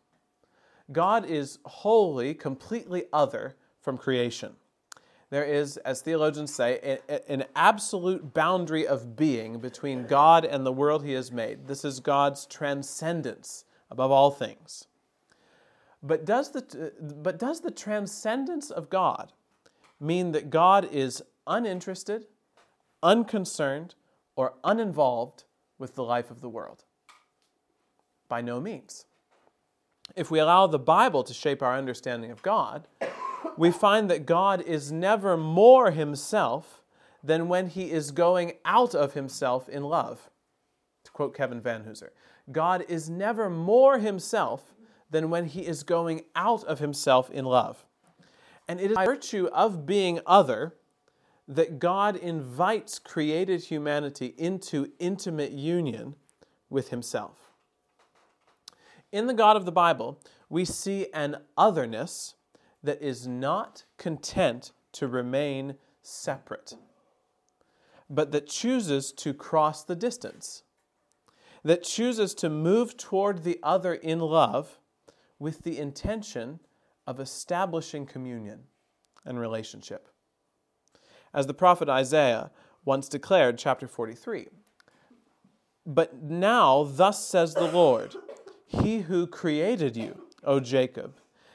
God 0.93 1.27
is 1.27 1.59
wholly, 1.65 2.35
completely 2.35 3.07
other 3.13 3.57
from 3.81 3.99
creation. 3.99 4.55
There 5.31 5.45
is, 5.45 5.77
as 5.79 6.01
theologians 6.01 6.55
say, 6.55 6.99
an 7.29 7.45
absolute 7.55 8.33
boundary 8.33 8.87
of 8.87 9.15
being 9.15 9.59
between 9.59 10.07
God 10.07 10.47
and 10.47 10.65
the 10.65 10.73
world 10.73 11.05
he 11.05 11.13
has 11.13 11.31
made. 11.31 11.67
This 11.67 11.85
is 11.85 12.01
God's 12.01 12.47
transcendence 12.47 13.65
above 13.91 14.11
all 14.11 14.31
things. 14.31 14.87
But 16.03 16.25
does 16.25 16.53
the, 16.53 16.93
but 17.23 17.39
does 17.39 17.61
the 17.61 17.71
transcendence 17.71 18.71
of 18.71 18.89
God 18.89 19.33
mean 20.01 20.33
that 20.33 20.51
God 20.51 20.89
is 20.91 21.23
uninterested, 21.47 22.27
unconcerned, 23.03 23.95
or 24.37 24.55
uninvolved 24.65 25.45
with 25.79 25.95
the 25.95 26.05
life 26.05 26.31
of 26.31 26.41
the 26.41 26.49
world? 26.49 26.85
By 28.29 28.41
no 28.41 28.61
means. 28.61 29.07
If 30.17 30.31
we 30.31 30.39
allow 30.39 30.67
the 30.67 30.79
Bible 30.79 31.23
to 31.25 31.35
shape 31.35 31.63
our 31.63 31.77
understanding 31.77 32.31
of 32.31 32.43
God, 32.43 32.87
we 33.57 33.71
find 33.71 34.11
that 34.11 34.27
God 34.27 34.63
is 34.63 34.93
never 34.93 35.37
more 35.37 35.91
himself 35.91 36.83
than 37.23 37.49
when 37.49 37.69
he 37.69 37.91
is 37.91 38.11
going 38.11 38.53
out 38.65 38.95
of 38.95 39.15
himself 39.15 39.69
in 39.69 39.83
love. 39.83 40.31
To 41.05 41.11
quote 41.11 41.35
Kevin 41.35 41.61
Vanhoozer, 41.61 42.11
God 42.51 42.85
is 42.89 43.11
never 43.11 43.51
more 43.51 43.99
himself 43.99 44.75
than 45.11 45.31
when 45.31 45.47
he 45.47 45.67
is 45.67 45.83
going 45.83 46.23
out 46.37 46.65
of 46.65 46.79
himself 46.79 47.31
in 47.31 47.45
love. 47.45 47.85
And 48.69 48.81
it 48.81 48.91
is 48.91 48.95
by 48.95 49.07
virtue 49.07 49.49
of 49.53 49.87
being 49.87 50.21
other 50.27 50.75
that 51.49 51.79
God 51.79 52.15
invites 52.17 52.99
created 52.99 53.65
humanity 53.65 54.35
into 54.37 54.93
intimate 54.99 55.53
union 55.53 56.15
with 56.69 56.91
himself. 56.91 57.51
In 59.11 59.27
the 59.27 59.35
God 59.35 59.57
of 59.57 59.65
the 59.65 59.73
Bible, 59.73 60.21
we 60.51 60.67
see 60.67 61.07
an 61.15 61.39
otherness 61.57 62.35
that 62.83 63.01
is 63.01 63.27
not 63.27 63.85
content 63.97 64.73
to 64.93 65.09
remain 65.09 65.77
separate, 66.03 66.75
but 68.11 68.33
that 68.33 68.47
chooses 68.47 69.13
to 69.13 69.33
cross 69.33 69.83
the 69.83 69.97
distance, 69.97 70.63
that 71.65 71.83
chooses 71.83 72.35
to 72.35 72.51
move 72.51 72.97
toward 72.99 73.43
the 73.43 73.59
other 73.63 73.95
in 73.95 74.21
love 74.21 74.79
with 75.39 75.63
the 75.63 75.79
intention 75.79 76.61
of 77.09 77.19
establishing 77.21 78.05
communion 78.05 78.65
and 79.25 79.41
relationship. 79.41 80.11
As 81.33 81.47
the 81.47 81.55
prophet 81.55 81.89
Isaiah 81.89 82.51
once 82.85 83.09
declared, 83.09 83.57
chapter 83.57 83.89
43 83.89 84.49
But 85.87 86.23
now, 86.23 86.85
thus 86.85 87.27
says 87.27 87.55
the 87.55 87.73
Lord, 87.73 88.15
He 88.67 88.99
who 88.99 89.27
created 89.27 89.97
you, 89.97 90.21
O 90.45 90.61
Jacob, 90.61 91.15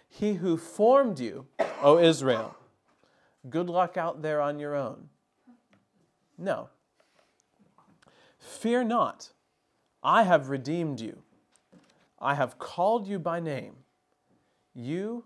He 0.09 0.33
who 0.33 0.57
formed 0.57 1.19
you, 1.19 1.45
O 1.83 1.99
Israel. 1.99 2.55
Good 3.47 3.69
luck 3.69 3.95
out 3.95 4.23
there 4.23 4.41
on 4.41 4.57
your 4.57 4.75
own. 4.75 5.09
No. 6.35 6.69
Fear 8.39 8.85
not, 8.85 9.29
I 10.01 10.23
have 10.23 10.49
redeemed 10.49 10.99
you. 10.99 11.21
I 12.19 12.33
have 12.33 12.57
called 12.57 13.07
you 13.07 13.19
by 13.19 13.39
name. 13.39 13.75
You 14.73 15.25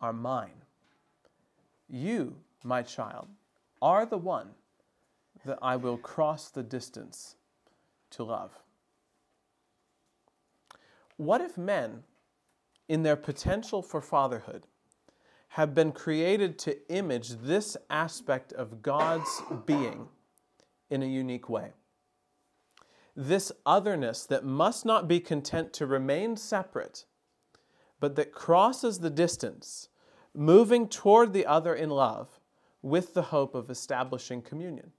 are 0.00 0.12
mine. 0.12 0.62
You, 1.88 2.36
my 2.62 2.82
child, 2.82 3.28
are 3.80 4.04
the 4.06 4.18
one 4.18 4.50
that 5.44 5.58
I 5.62 5.76
will 5.76 5.96
cross 5.96 6.50
the 6.50 6.62
distance 6.62 7.36
to 8.10 8.24
love. 8.24 8.52
What 11.16 11.40
if 11.40 11.58
men, 11.58 12.04
in 12.88 13.02
their 13.02 13.16
potential 13.16 13.82
for 13.82 14.00
fatherhood, 14.00 14.66
have 15.48 15.74
been 15.74 15.92
created 15.92 16.58
to 16.60 16.76
image 16.92 17.30
this 17.30 17.76
aspect 17.90 18.52
of 18.52 18.82
God's 18.82 19.42
being 19.66 20.08
in 20.90 21.02
a 21.02 21.06
unique 21.06 21.48
way? 21.48 21.72
This 23.16 23.50
otherness 23.66 24.24
that 24.26 24.44
must 24.44 24.86
not 24.86 25.08
be 25.08 25.18
content 25.18 25.72
to 25.74 25.86
remain 25.86 26.36
separate, 26.36 27.04
but 28.00 28.16
that 28.16 28.32
crosses 28.32 29.00
the 29.00 29.10
distance, 29.10 29.88
moving 30.34 30.88
toward 30.88 31.32
the 31.32 31.46
other 31.46 31.74
in 31.74 31.90
love 31.90 32.40
with 32.82 33.14
the 33.14 33.22
hope 33.22 33.54
of 33.54 33.70
establishing 33.70 34.42
communion. 34.42 34.92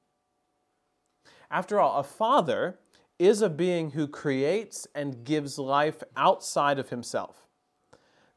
After 1.50 1.80
all, 1.80 2.00
a 2.00 2.04
father 2.04 2.80
is 3.18 3.42
a 3.42 3.50
being 3.50 3.92
who 3.92 4.08
creates 4.08 4.88
and 4.94 5.24
gives 5.24 5.58
life 5.58 6.04
outside 6.16 6.80
of 6.80 6.90
himself. 6.90 7.48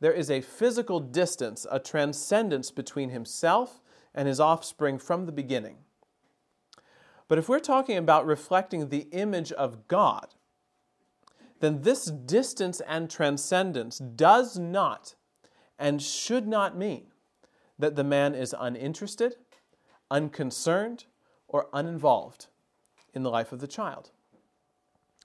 There 0.01 0.13
is 0.13 0.31
a 0.31 0.41
physical 0.41 0.99
distance, 0.99 1.67
a 1.71 1.79
transcendence 1.79 2.71
between 2.71 3.11
himself 3.11 3.81
and 4.15 4.27
his 4.27 4.41
offspring 4.41 4.99
from 4.99 5.27
the 5.27 5.33
beginning. 5.33 5.77
But 7.29 7.39
if 7.39 7.49
we're 7.49 7.61
talking 7.61 7.97
about 7.97 8.27
reflecting 8.27 8.89
the 8.89 9.07
image 9.13 9.53
of 9.53 9.87
God, 9.89 10.35
then 11.63 11.83
this 11.83 12.07
distance 12.07 12.81
and 12.89 13.09
transcendence 13.09 13.99
does 13.99 14.59
not 14.59 15.15
and 15.79 16.03
should 16.03 16.49
not 16.49 16.77
mean 16.77 17.07
that 17.79 17.95
the 17.95 18.03
man 18.03 18.35
is 18.35 18.53
uninterested, 18.59 19.37
unconcerned, 20.11 21.05
or 21.47 21.69
uninvolved 21.73 22.49
in 23.15 23.23
the 23.23 23.31
life 23.31 23.53
of 23.53 23.61
the 23.61 23.69
child. 23.69 24.11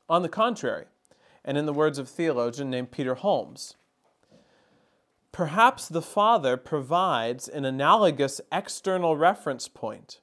On 0.08 0.22
the 0.22 0.30
contrary, 0.30 0.86
and 1.44 1.58
in 1.58 1.66
the 1.66 1.74
words 1.74 1.98
of 1.98 2.08
theologian 2.08 2.70
named 2.70 2.92
Peter 2.92 3.16
Holmes, 3.16 3.76
perhaps 5.32 5.88
the 5.88 6.04
father 6.04 6.56
provides 6.56 7.48
an 7.48 7.66
analogous 7.66 8.40
external 8.52 9.18
reference 9.18 9.68
point 9.68 10.20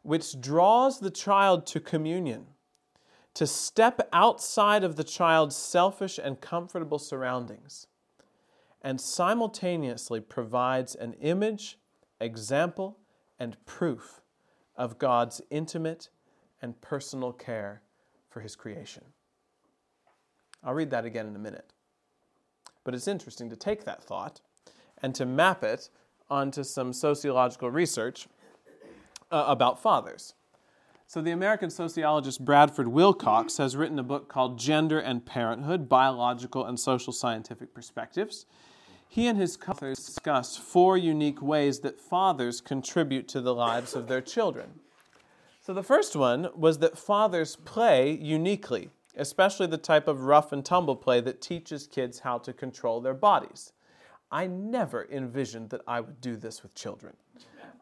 which 0.00 0.40
draws 0.40 1.00
the 1.00 1.10
child 1.10 1.66
to 1.66 1.80
communion, 1.80 2.46
to 3.34 3.46
step 3.46 4.08
outside 4.12 4.84
of 4.84 4.96
the 4.96 5.04
child's 5.04 5.56
selfish 5.56 6.18
and 6.22 6.40
comfortable 6.40 6.98
surroundings, 6.98 7.86
and 8.82 9.00
simultaneously 9.00 10.20
provides 10.20 10.94
an 10.94 11.14
image, 11.14 11.78
example, 12.20 12.98
and 13.38 13.56
proof 13.66 14.20
of 14.76 14.98
God's 14.98 15.40
intimate 15.50 16.08
and 16.62 16.80
personal 16.80 17.32
care 17.32 17.82
for 18.28 18.40
his 18.40 18.56
creation. 18.56 19.04
I'll 20.62 20.74
read 20.74 20.90
that 20.90 21.04
again 21.04 21.26
in 21.26 21.36
a 21.36 21.38
minute. 21.38 21.72
But 22.84 22.94
it's 22.94 23.08
interesting 23.08 23.50
to 23.50 23.56
take 23.56 23.84
that 23.84 24.02
thought 24.02 24.40
and 25.02 25.14
to 25.14 25.26
map 25.26 25.62
it 25.62 25.90
onto 26.28 26.64
some 26.64 26.92
sociological 26.92 27.70
research 27.70 28.28
uh, 29.30 29.44
about 29.46 29.82
fathers. 29.82 30.34
So, 31.12 31.20
the 31.20 31.32
American 31.32 31.70
sociologist 31.70 32.44
Bradford 32.44 32.86
Wilcox 32.86 33.56
has 33.56 33.76
written 33.76 33.98
a 33.98 34.04
book 34.04 34.28
called 34.28 34.60
Gender 34.60 35.00
and 35.00 35.26
Parenthood 35.26 35.88
Biological 35.88 36.64
and 36.64 36.78
Social 36.78 37.12
Scientific 37.12 37.74
Perspectives. 37.74 38.46
He 39.08 39.26
and 39.26 39.36
his 39.36 39.56
co 39.56 39.72
authors 39.72 39.98
discuss 39.98 40.56
four 40.56 40.96
unique 40.96 41.42
ways 41.42 41.80
that 41.80 42.00
fathers 42.00 42.60
contribute 42.60 43.26
to 43.26 43.40
the 43.40 43.52
lives 43.52 43.96
of 43.96 44.06
their 44.06 44.20
children. 44.20 44.78
So 45.60 45.74
the 45.74 45.82
first 45.82 46.14
one 46.14 46.48
was 46.54 46.78
that 46.78 46.96
fathers 46.96 47.56
play 47.56 48.12
uniquely, 48.12 48.90
especially 49.16 49.66
the 49.66 49.78
type 49.78 50.06
of 50.06 50.26
rough 50.26 50.52
and 50.52 50.64
tumble 50.64 50.94
play 50.94 51.20
that 51.22 51.40
teaches 51.40 51.88
kids 51.88 52.20
how 52.20 52.38
to 52.38 52.52
control 52.52 53.00
their 53.00 53.14
bodies. 53.14 53.72
I 54.30 54.46
never 54.46 55.08
envisioned 55.10 55.70
that 55.70 55.80
I 55.88 56.02
would 56.02 56.20
do 56.20 56.36
this 56.36 56.62
with 56.62 56.76
children. 56.76 57.16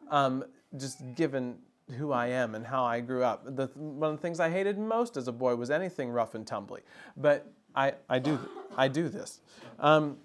Um, 0.09 0.45
just 0.75 1.13
given 1.13 1.59
who 1.97 2.11
I 2.11 2.27
am 2.27 2.55
and 2.55 2.65
how 2.65 2.83
I 2.83 2.99
grew 2.99 3.23
up. 3.23 3.43
The, 3.55 3.67
one 3.75 4.11
of 4.11 4.17
the 4.17 4.21
things 4.21 4.39
I 4.39 4.49
hated 4.49 4.77
most 4.77 5.17
as 5.17 5.27
a 5.27 5.31
boy 5.31 5.55
was 5.55 5.69
anything 5.69 6.09
rough 6.09 6.35
and 6.35 6.45
tumbly. 6.45 6.81
But 7.17 7.51
I, 7.75 7.93
I, 8.09 8.19
do, 8.19 8.39
I 8.77 8.87
do 8.87 9.09
this. 9.09 9.41
Um, 9.79 10.17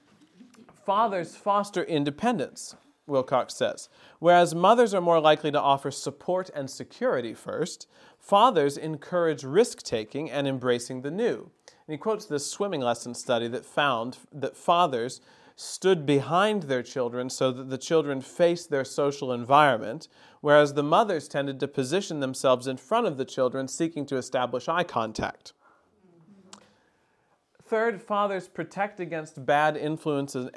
fathers 0.84 1.36
foster 1.36 1.82
independence. 1.82 2.76
Wilcox 3.06 3.54
says. 3.54 3.88
Whereas 4.18 4.54
mothers 4.54 4.94
are 4.94 5.00
more 5.00 5.20
likely 5.20 5.52
to 5.52 5.60
offer 5.60 5.90
support 5.90 6.50
and 6.54 6.70
security 6.70 7.34
first, 7.34 7.86
fathers 8.18 8.76
encourage 8.76 9.44
risk 9.44 9.82
taking 9.82 10.30
and 10.30 10.48
embracing 10.48 11.02
the 11.02 11.10
new. 11.10 11.50
And 11.86 11.92
he 11.92 11.98
quotes 11.98 12.24
this 12.24 12.50
swimming 12.50 12.80
lesson 12.80 13.14
study 13.14 13.46
that 13.48 13.66
found 13.66 14.18
that 14.32 14.56
fathers 14.56 15.20
stood 15.56 16.04
behind 16.04 16.64
their 16.64 16.82
children 16.82 17.30
so 17.30 17.52
that 17.52 17.70
the 17.70 17.78
children 17.78 18.20
faced 18.20 18.70
their 18.70 18.84
social 18.84 19.32
environment, 19.32 20.08
whereas 20.40 20.74
the 20.74 20.82
mothers 20.82 21.28
tended 21.28 21.60
to 21.60 21.68
position 21.68 22.20
themselves 22.20 22.66
in 22.66 22.76
front 22.76 23.06
of 23.06 23.16
the 23.16 23.24
children, 23.24 23.68
seeking 23.68 24.04
to 24.06 24.16
establish 24.16 24.68
eye 24.68 24.84
contact. 24.84 25.52
Third, 27.66 28.02
fathers 28.02 28.46
protect 28.46 29.00
against 29.00 29.46
bad 29.46 29.76
influences, 29.76 30.50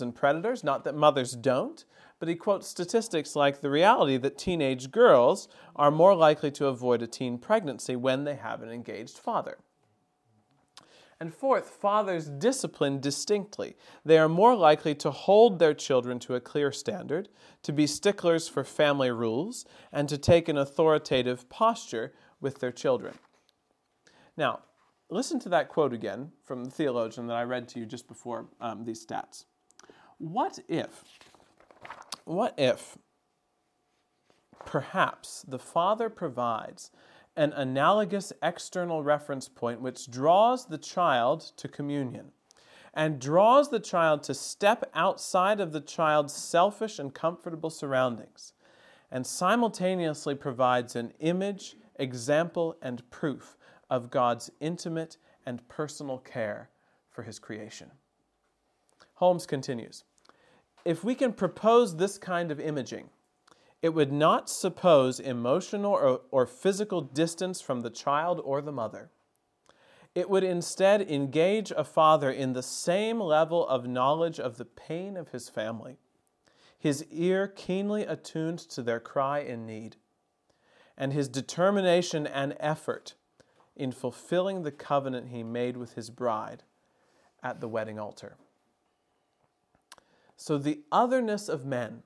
and 0.00 0.14
predators. 0.14 0.64
Not 0.64 0.82
that 0.84 0.94
mothers 0.94 1.32
don't, 1.32 1.84
but 2.18 2.28
he 2.28 2.34
quotes 2.34 2.66
statistics 2.66 3.36
like 3.36 3.60
the 3.60 3.70
reality 3.70 4.16
that 4.16 4.36
teenage 4.36 4.90
girls 4.90 5.48
are 5.76 5.90
more 5.90 6.16
likely 6.16 6.50
to 6.52 6.66
avoid 6.66 7.00
a 7.00 7.06
teen 7.06 7.38
pregnancy 7.38 7.94
when 7.94 8.24
they 8.24 8.34
have 8.34 8.60
an 8.60 8.70
engaged 8.70 9.18
father. 9.18 9.58
And 11.18 11.32
fourth, 11.32 11.70
fathers 11.70 12.28
discipline 12.28 13.00
distinctly. 13.00 13.76
They 14.04 14.18
are 14.18 14.28
more 14.28 14.54
likely 14.54 14.94
to 14.96 15.10
hold 15.10 15.58
their 15.58 15.72
children 15.72 16.18
to 16.20 16.34
a 16.34 16.40
clear 16.40 16.70
standard, 16.70 17.30
to 17.62 17.72
be 17.72 17.86
sticklers 17.86 18.48
for 18.48 18.64
family 18.64 19.10
rules, 19.10 19.64
and 19.92 20.08
to 20.10 20.18
take 20.18 20.48
an 20.48 20.58
authoritative 20.58 21.48
posture 21.48 22.12
with 22.40 22.60
their 22.60 22.72
children. 22.72 23.14
Now, 24.36 24.60
listen 25.08 25.40
to 25.40 25.48
that 25.48 25.70
quote 25.70 25.94
again 25.94 26.32
from 26.44 26.64
the 26.64 26.70
theologian 26.70 27.26
that 27.28 27.36
I 27.36 27.44
read 27.44 27.66
to 27.68 27.80
you 27.80 27.86
just 27.86 28.08
before 28.08 28.48
um, 28.60 28.84
these 28.84 29.04
stats. 29.04 29.46
What 30.18 30.58
if, 30.68 31.02
what 32.24 32.54
if 32.58 32.98
perhaps 34.66 35.44
the 35.48 35.58
Father 35.58 36.10
provides 36.10 36.90
an 37.36 37.52
analogous 37.52 38.32
external 38.42 39.02
reference 39.02 39.48
point 39.48 39.80
which 39.80 40.10
draws 40.10 40.66
the 40.66 40.78
child 40.78 41.52
to 41.56 41.68
communion 41.68 42.32
and 42.94 43.20
draws 43.20 43.68
the 43.68 43.78
child 43.78 44.22
to 44.22 44.32
step 44.32 44.90
outside 44.94 45.60
of 45.60 45.72
the 45.72 45.80
child's 45.80 46.32
selfish 46.32 46.98
and 46.98 47.14
comfortable 47.14 47.68
surroundings 47.68 48.54
and 49.10 49.26
simultaneously 49.26 50.34
provides 50.34 50.96
an 50.96 51.12
image, 51.20 51.76
example, 51.96 52.76
and 52.82 53.08
proof 53.10 53.56
of 53.90 54.10
God's 54.10 54.50
intimate 54.60 55.18
and 55.44 55.66
personal 55.68 56.18
care 56.18 56.70
for 57.10 57.22
his 57.22 57.38
creation. 57.38 57.90
Holmes 59.14 59.46
continues 59.46 60.04
If 60.84 61.04
we 61.04 61.14
can 61.14 61.32
propose 61.32 61.96
this 61.96 62.18
kind 62.18 62.50
of 62.50 62.58
imaging, 62.58 63.08
it 63.86 63.94
would 63.94 64.10
not 64.10 64.50
suppose 64.50 65.20
emotional 65.20 65.92
or, 65.92 66.20
or 66.32 66.44
physical 66.44 67.00
distance 67.00 67.60
from 67.60 67.82
the 67.82 67.88
child 67.88 68.40
or 68.42 68.60
the 68.60 68.72
mother. 68.72 69.10
It 70.12 70.28
would 70.28 70.42
instead 70.42 71.02
engage 71.02 71.70
a 71.70 71.84
father 71.84 72.28
in 72.28 72.52
the 72.52 72.64
same 72.64 73.20
level 73.20 73.64
of 73.68 73.86
knowledge 73.86 74.40
of 74.40 74.56
the 74.56 74.64
pain 74.64 75.16
of 75.16 75.28
his 75.28 75.48
family, 75.48 75.98
his 76.76 77.04
ear 77.12 77.46
keenly 77.46 78.02
attuned 78.02 78.58
to 78.70 78.82
their 78.82 78.98
cry 78.98 79.38
in 79.38 79.66
need, 79.66 79.94
and 80.98 81.12
his 81.12 81.28
determination 81.28 82.26
and 82.26 82.56
effort 82.58 83.14
in 83.76 83.92
fulfilling 83.92 84.64
the 84.64 84.72
covenant 84.72 85.28
he 85.28 85.44
made 85.44 85.76
with 85.76 85.92
his 85.94 86.10
bride 86.10 86.64
at 87.40 87.60
the 87.60 87.68
wedding 87.68 88.00
altar. 88.00 88.36
So 90.36 90.58
the 90.58 90.80
otherness 90.90 91.48
of 91.48 91.64
men 91.64 92.02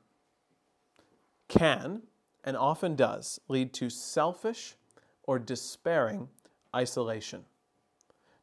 can, 1.51 2.03
and 2.45 2.57
often 2.57 2.97
does, 2.97 3.39
lead 3.49 3.75
to 3.75 3.91
selfish 3.91 4.77
or 5.25 5.39
despairing 5.39 6.29
isolation 6.75 7.45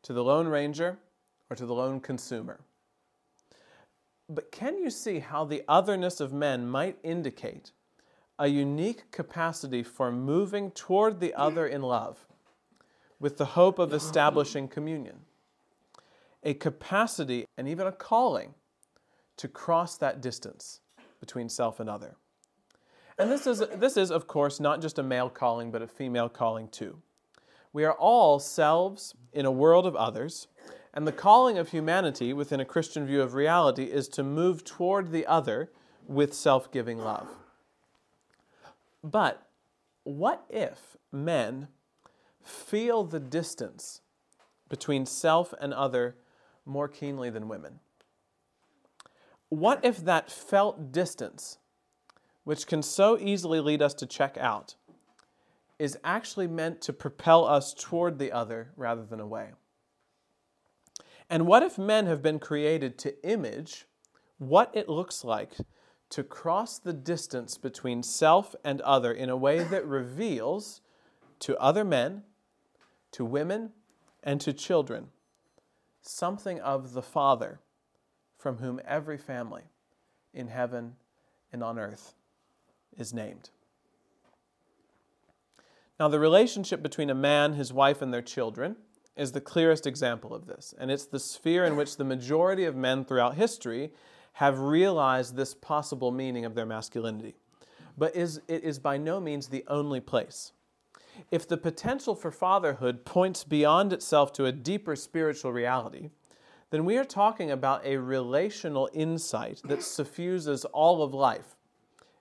to 0.03 0.13
the 0.13 0.23
Lone 0.23 0.47
Ranger 0.47 0.99
or 1.49 1.55
to 1.55 1.65
the 1.65 1.73
lone 1.73 1.99
consumer. 1.99 2.59
But 4.29 4.51
can 4.51 4.77
you 4.77 4.89
see 4.89 5.19
how 5.19 5.45
the 5.45 5.63
otherness 5.67 6.19
of 6.19 6.33
men 6.33 6.67
might 6.67 6.97
indicate 7.01 7.71
a 8.37 8.47
unique 8.47 9.09
capacity 9.11 9.81
for 9.81 10.11
moving 10.11 10.71
toward 10.71 11.19
the 11.19 11.33
other 11.33 11.65
in 11.65 11.81
love 11.81 12.27
with 13.19 13.37
the 13.37 13.45
hope 13.45 13.79
of 13.79 13.93
establishing 13.93 14.67
communion? 14.67 15.21
A 16.43 16.53
capacity 16.53 17.45
and 17.57 17.67
even 17.67 17.87
a 17.87 17.91
calling 17.91 18.53
to 19.37 19.47
cross 19.47 19.97
that 19.97 20.21
distance 20.21 20.81
between 21.19 21.47
self 21.47 21.79
and 21.79 21.89
other. 21.89 22.15
And 23.17 23.31
this 23.31 23.47
is, 23.47 23.63
this 23.75 23.97
is, 23.97 24.11
of 24.11 24.27
course, 24.27 24.59
not 24.59 24.81
just 24.81 24.99
a 24.99 25.03
male 25.03 25.29
calling, 25.29 25.71
but 25.71 25.81
a 25.81 25.87
female 25.87 26.29
calling 26.29 26.67
too. 26.67 27.01
We 27.73 27.83
are 27.83 27.93
all 27.93 28.39
selves 28.39 29.15
in 29.33 29.45
a 29.45 29.51
world 29.51 29.85
of 29.85 29.95
others, 29.95 30.47
and 30.93 31.07
the 31.07 31.11
calling 31.11 31.57
of 31.57 31.69
humanity 31.69 32.33
within 32.33 32.59
a 32.59 32.65
Christian 32.65 33.05
view 33.05 33.21
of 33.21 33.33
reality 33.33 33.85
is 33.85 34.07
to 34.09 34.23
move 34.23 34.63
toward 34.63 35.11
the 35.11 35.25
other 35.25 35.71
with 36.07 36.33
self 36.33 36.71
giving 36.71 36.97
love. 36.97 37.27
But 39.03 39.47
what 40.03 40.45
if 40.49 40.97
men 41.11 41.67
feel 42.43 43.03
the 43.03 43.19
distance 43.19 44.01
between 44.69 45.05
self 45.05 45.53
and 45.59 45.73
other 45.73 46.15
more 46.65 46.87
keenly 46.87 47.29
than 47.29 47.47
women? 47.47 47.79
What 49.49 49.83
if 49.83 49.97
that 50.03 50.31
felt 50.31 50.91
distance, 50.91 51.57
which 52.47 52.65
can 52.65 52.81
so 52.81 53.17
easily 53.19 53.59
lead 53.59 53.81
us 53.81 53.93
to 53.93 54.05
check 54.05 54.37
out, 54.37 54.75
is 55.79 55.97
actually 56.01 56.47
meant 56.47 56.79
to 56.79 56.93
propel 56.93 57.43
us 57.43 57.73
toward 57.73 58.17
the 58.17 58.31
other 58.31 58.71
rather 58.77 59.03
than 59.03 59.19
away? 59.19 59.49
And 61.29 61.45
what 61.45 61.61
if 61.61 61.77
men 61.77 62.05
have 62.05 62.21
been 62.21 62.39
created 62.39 62.97
to 62.99 63.29
image 63.29 63.85
what 64.37 64.71
it 64.73 64.87
looks 64.87 65.25
like 65.25 65.55
to 66.11 66.23
cross 66.23 66.79
the 66.79 66.93
distance 66.93 67.57
between 67.57 68.01
self 68.01 68.55
and 68.63 68.79
other 68.79 69.11
in 69.11 69.29
a 69.29 69.35
way 69.35 69.65
that 69.65 69.85
reveals 69.85 70.79
to 71.39 71.57
other 71.57 71.83
men, 71.83 72.23
to 73.11 73.25
women, 73.25 73.71
and 74.23 74.39
to 74.39 74.53
children 74.53 75.07
something 76.01 76.61
of 76.61 76.93
the 76.93 77.01
Father 77.01 77.59
from 78.37 78.59
whom 78.59 78.79
every 78.87 79.17
family 79.17 79.63
in 80.33 80.47
heaven 80.47 80.95
and 81.51 81.61
on 81.61 81.77
earth 81.77 82.13
is 82.95 83.13
named. 83.13 83.49
Now, 85.99 86.07
the 86.07 86.19
relationship 86.19 86.83
between 86.83 87.09
a 87.09 87.15
man, 87.15 87.53
his 87.53 87.73
wife, 87.73 88.01
and 88.01 88.13
their 88.13 88.21
children 88.21 88.75
is 89.15 89.31
the 89.31 89.41
clearest 89.41 89.87
example 89.87 90.33
of 90.33 90.45
this, 90.45 90.75
and 90.77 90.91
it's 90.91 91.05
the 91.05 91.19
sphere 91.19 91.65
in 91.65 91.75
which 91.75 91.97
the 91.97 92.03
majority 92.03 92.65
of 92.65 92.75
men 92.75 93.03
throughout 93.03 93.35
history 93.35 93.91
have 94.33 94.59
realized 94.59 95.35
this 95.35 95.55
possible 95.55 96.11
meaning 96.11 96.45
of 96.45 96.53
their 96.53 96.67
masculinity. 96.67 97.35
But 97.97 98.15
is, 98.15 98.39
it 98.47 98.63
is 98.63 98.77
by 98.77 98.97
no 98.97 99.19
means 99.19 99.47
the 99.47 99.65
only 99.67 99.99
place. 99.99 100.51
If 101.31 101.47
the 101.47 101.57
potential 101.57 102.13
for 102.13 102.29
fatherhood 102.29 103.03
points 103.03 103.43
beyond 103.43 103.91
itself 103.91 104.31
to 104.33 104.45
a 104.45 104.51
deeper 104.51 104.95
spiritual 104.95 105.51
reality, 105.51 106.11
then 106.69 106.85
we 106.85 106.99
are 106.99 107.03
talking 107.03 107.49
about 107.49 107.83
a 107.83 107.97
relational 107.97 108.87
insight 108.93 109.61
that 109.63 109.81
suffuses 109.81 110.63
all 110.65 111.01
of 111.01 111.15
life 111.15 111.56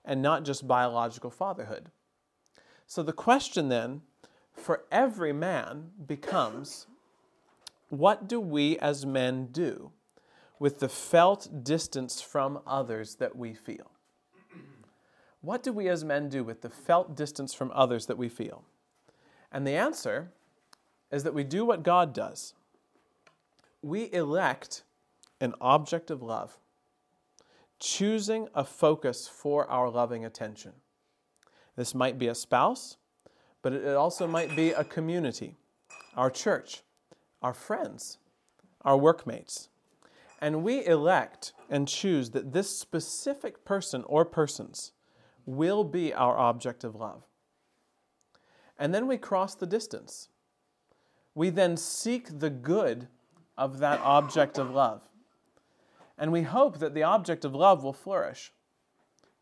and 0.06 0.22
not 0.22 0.44
just 0.44 0.66
biological 0.66 1.30
fatherhood. 1.30 1.90
So 2.86 3.02
the 3.02 3.12
question 3.12 3.68
then 3.68 4.02
for 4.54 4.84
every 4.90 5.32
man 5.32 5.90
becomes 6.06 6.86
what 7.88 8.28
do 8.28 8.40
we 8.40 8.78
as 8.78 9.04
men 9.04 9.48
do 9.52 9.92
with 10.58 10.78
the 10.78 10.88
felt 10.88 11.64
distance 11.64 12.20
from 12.22 12.60
others 12.66 13.16
that 13.16 13.36
we 13.36 13.52
feel? 13.52 13.90
What 15.40 15.62
do 15.62 15.72
we 15.72 15.88
as 15.88 16.04
men 16.04 16.28
do 16.28 16.42
with 16.42 16.62
the 16.62 16.70
felt 16.70 17.14
distance 17.14 17.52
from 17.52 17.70
others 17.74 18.06
that 18.06 18.18
we 18.18 18.28
feel? 18.28 18.64
And 19.52 19.66
the 19.66 19.72
answer 19.72 20.32
is 21.10 21.22
that 21.24 21.34
we 21.34 21.44
do 21.44 21.64
what 21.64 21.82
God 21.82 22.12
does 22.12 22.54
we 23.86 24.12
elect 24.12 24.82
an 25.40 25.54
object 25.60 26.10
of 26.10 26.20
love, 26.20 26.58
choosing 27.78 28.48
a 28.54 28.64
focus 28.64 29.28
for 29.28 29.68
our 29.70 29.90
loving 29.90 30.24
attention. 30.24 30.72
This 31.76 31.94
might 31.94 32.18
be 32.18 32.28
a 32.28 32.34
spouse, 32.34 32.96
but 33.62 33.72
it 33.72 33.94
also 33.94 34.26
might 34.26 34.54
be 34.56 34.70
a 34.70 34.84
community, 34.84 35.56
our 36.16 36.30
church, 36.30 36.82
our 37.42 37.52
friends, 37.52 38.18
our 38.82 38.96
workmates. 38.96 39.68
And 40.40 40.62
we 40.62 40.84
elect 40.86 41.52
and 41.70 41.88
choose 41.88 42.30
that 42.30 42.52
this 42.52 42.78
specific 42.78 43.64
person 43.64 44.04
or 44.06 44.24
persons 44.24 44.92
will 45.44 45.84
be 45.84 46.12
our 46.12 46.36
object 46.36 46.84
of 46.84 46.94
love. 46.94 47.22
And 48.78 48.94
then 48.94 49.06
we 49.06 49.16
cross 49.16 49.54
the 49.54 49.66
distance. 49.66 50.28
We 51.34 51.50
then 51.50 51.76
seek 51.76 52.38
the 52.38 52.50
good 52.50 53.08
of 53.56 53.78
that 53.78 54.00
object 54.00 54.58
of 54.58 54.70
love. 54.70 55.02
And 56.18 56.32
we 56.32 56.42
hope 56.42 56.78
that 56.78 56.94
the 56.94 57.02
object 57.02 57.44
of 57.44 57.54
love 57.54 57.84
will 57.84 57.92
flourish 57.92 58.52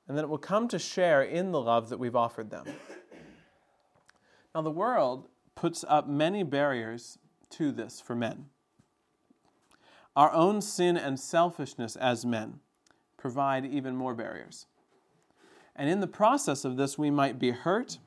and 0.08 0.18
that 0.18 0.22
it 0.22 0.28
will 0.28 0.38
come 0.38 0.68
to 0.68 0.78
share 0.78 1.22
in 1.22 1.52
the 1.52 1.60
love 1.60 1.88
that 1.88 1.98
we've 1.98 2.16
offered 2.16 2.50
them. 2.50 2.66
Now, 4.54 4.62
the 4.62 4.70
world 4.70 5.28
puts 5.54 5.84
up 5.88 6.08
many 6.08 6.42
barriers 6.42 7.18
to 7.50 7.72
this 7.72 8.00
for 8.00 8.14
men. 8.14 8.46
Our 10.16 10.32
own 10.32 10.60
sin 10.60 10.96
and 10.96 11.18
selfishness 11.18 11.96
as 11.96 12.24
men 12.24 12.60
provide 13.16 13.64
even 13.64 13.96
more 13.96 14.14
barriers. 14.14 14.66
And 15.74 15.88
in 15.88 16.00
the 16.00 16.06
process 16.06 16.64
of 16.64 16.76
this, 16.76 16.96
we 16.96 17.10
might 17.10 17.38
be 17.38 17.50
hurt 17.50 17.98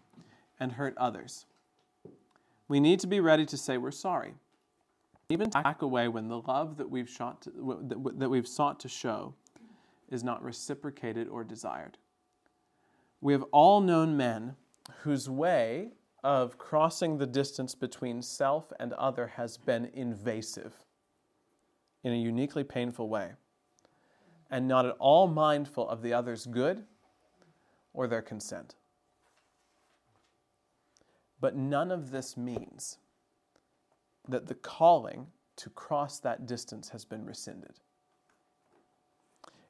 and 0.59 0.74
hurt 0.74 0.97
others. 0.97 1.45
We 2.70 2.80
need 2.80 2.99
to 3.01 3.07
be 3.07 3.20
ready 3.20 3.45
to 3.45 3.57
say 3.57 3.78
we're 3.78 3.91
sorry 3.91 4.36
even 5.30 5.49
back 5.49 5.82
away 5.82 6.07
when 6.07 6.30
the 6.30 6.39
love 6.39 6.78
that 6.78 6.89
we've, 6.89 7.09
shot 7.09 7.41
to, 7.41 7.51
that 8.15 8.30
we've 8.30 8.47
sought 8.47 8.80
to 8.80 8.88
show 8.88 9.34
is 10.09 10.23
not 10.23 10.41
reciprocated 10.41 11.28
or 11.28 11.43
desired. 11.43 11.97
We 13.19 13.34
have 13.34 13.43
all 13.51 13.82
known 13.82 14.15
men 14.15 14.55
whose 15.01 15.30
way 15.30 15.89
of 16.23 16.57
crossing 16.57 17.17
the 17.17 17.25
distance 17.25 17.75
between 17.75 18.21
self 18.21 18.71
and 18.80 18.93
other 18.93 19.28
has 19.28 19.57
been 19.57 19.89
invasive 19.93 20.73
in 22.03 22.13
a 22.13 22.17
uniquely 22.17 22.63
painful 22.63 23.09
way 23.09 23.32
and 24.49 24.67
not 24.67 24.86
at 24.86 24.95
all 24.97 25.28
mindful 25.28 25.89
of 25.89 26.01
the 26.01 26.13
other's 26.13 26.45
good 26.45 26.86
or 27.93 28.07
their 28.07 28.21
consent. 28.21 28.75
But 31.41 31.55
none 31.55 31.91
of 31.91 32.11
this 32.11 32.38
means 32.38 32.97
that 34.28 34.47
the 34.47 34.55
calling 34.55 35.28
to 35.57 35.69
cross 35.69 36.19
that 36.19 36.45
distance 36.45 36.89
has 36.89 37.05
been 37.05 37.25
rescinded. 37.25 37.80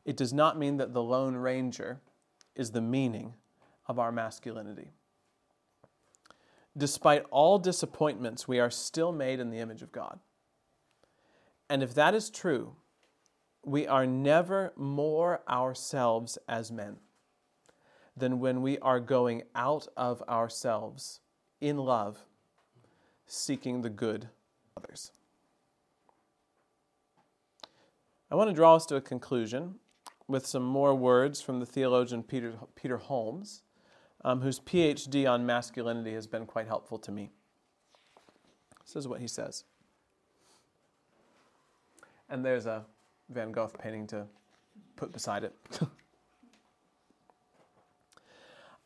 It 0.05 0.17
does 0.17 0.33
not 0.33 0.57
mean 0.57 0.77
that 0.77 0.93
the 0.93 1.03
Lone 1.03 1.35
Ranger 1.35 1.99
is 2.55 2.71
the 2.71 2.81
meaning 2.81 3.33
of 3.87 3.99
our 3.99 4.11
masculinity. 4.11 4.91
Despite 6.77 7.25
all 7.31 7.57
disappointments, 7.57 8.47
we 8.47 8.59
are 8.59 8.69
still 8.69 9.11
made 9.11 9.39
in 9.39 9.49
the 9.49 9.59
image 9.59 9.81
of 9.81 9.91
God. 9.91 10.19
And 11.69 11.83
if 11.83 11.93
that 11.95 12.13
is 12.13 12.29
true, 12.29 12.75
we 13.65 13.87
are 13.87 14.05
never 14.05 14.71
more 14.75 15.41
ourselves 15.49 16.37
as 16.47 16.71
men 16.71 16.97
than 18.15 18.39
when 18.39 18.61
we 18.61 18.79
are 18.79 18.99
going 18.99 19.43
out 19.55 19.87
of 19.97 20.23
ourselves 20.29 21.19
in 21.59 21.77
love, 21.77 22.25
seeking 23.25 23.81
the 23.81 23.89
good 23.89 24.29
others. 24.77 25.11
I 28.29 28.35
want 28.35 28.49
to 28.49 28.53
draw 28.53 28.75
us 28.75 28.85
to 28.87 28.95
a 28.95 29.01
conclusion 29.01 29.75
with 30.27 30.45
some 30.45 30.63
more 30.63 30.93
words 30.93 31.41
from 31.41 31.59
the 31.59 31.65
theologian 31.65 32.23
Peter, 32.23 32.53
Peter 32.75 32.97
Holmes, 32.97 33.63
um, 34.23 34.41
whose 34.41 34.59
PhD 34.59 35.29
on 35.29 35.45
masculinity 35.45 36.13
has 36.13 36.27
been 36.27 36.45
quite 36.45 36.67
helpful 36.67 36.99
to 36.99 37.11
me. 37.11 37.31
This 38.85 38.95
is 38.95 39.07
what 39.07 39.21
he 39.21 39.27
says 39.27 39.63
And 42.29 42.45
there's 42.45 42.65
a 42.65 42.85
Van 43.29 43.51
Gogh 43.51 43.71
painting 43.79 44.07
to 44.07 44.25
put 44.95 45.11
beside 45.11 45.43
it. 45.43 45.55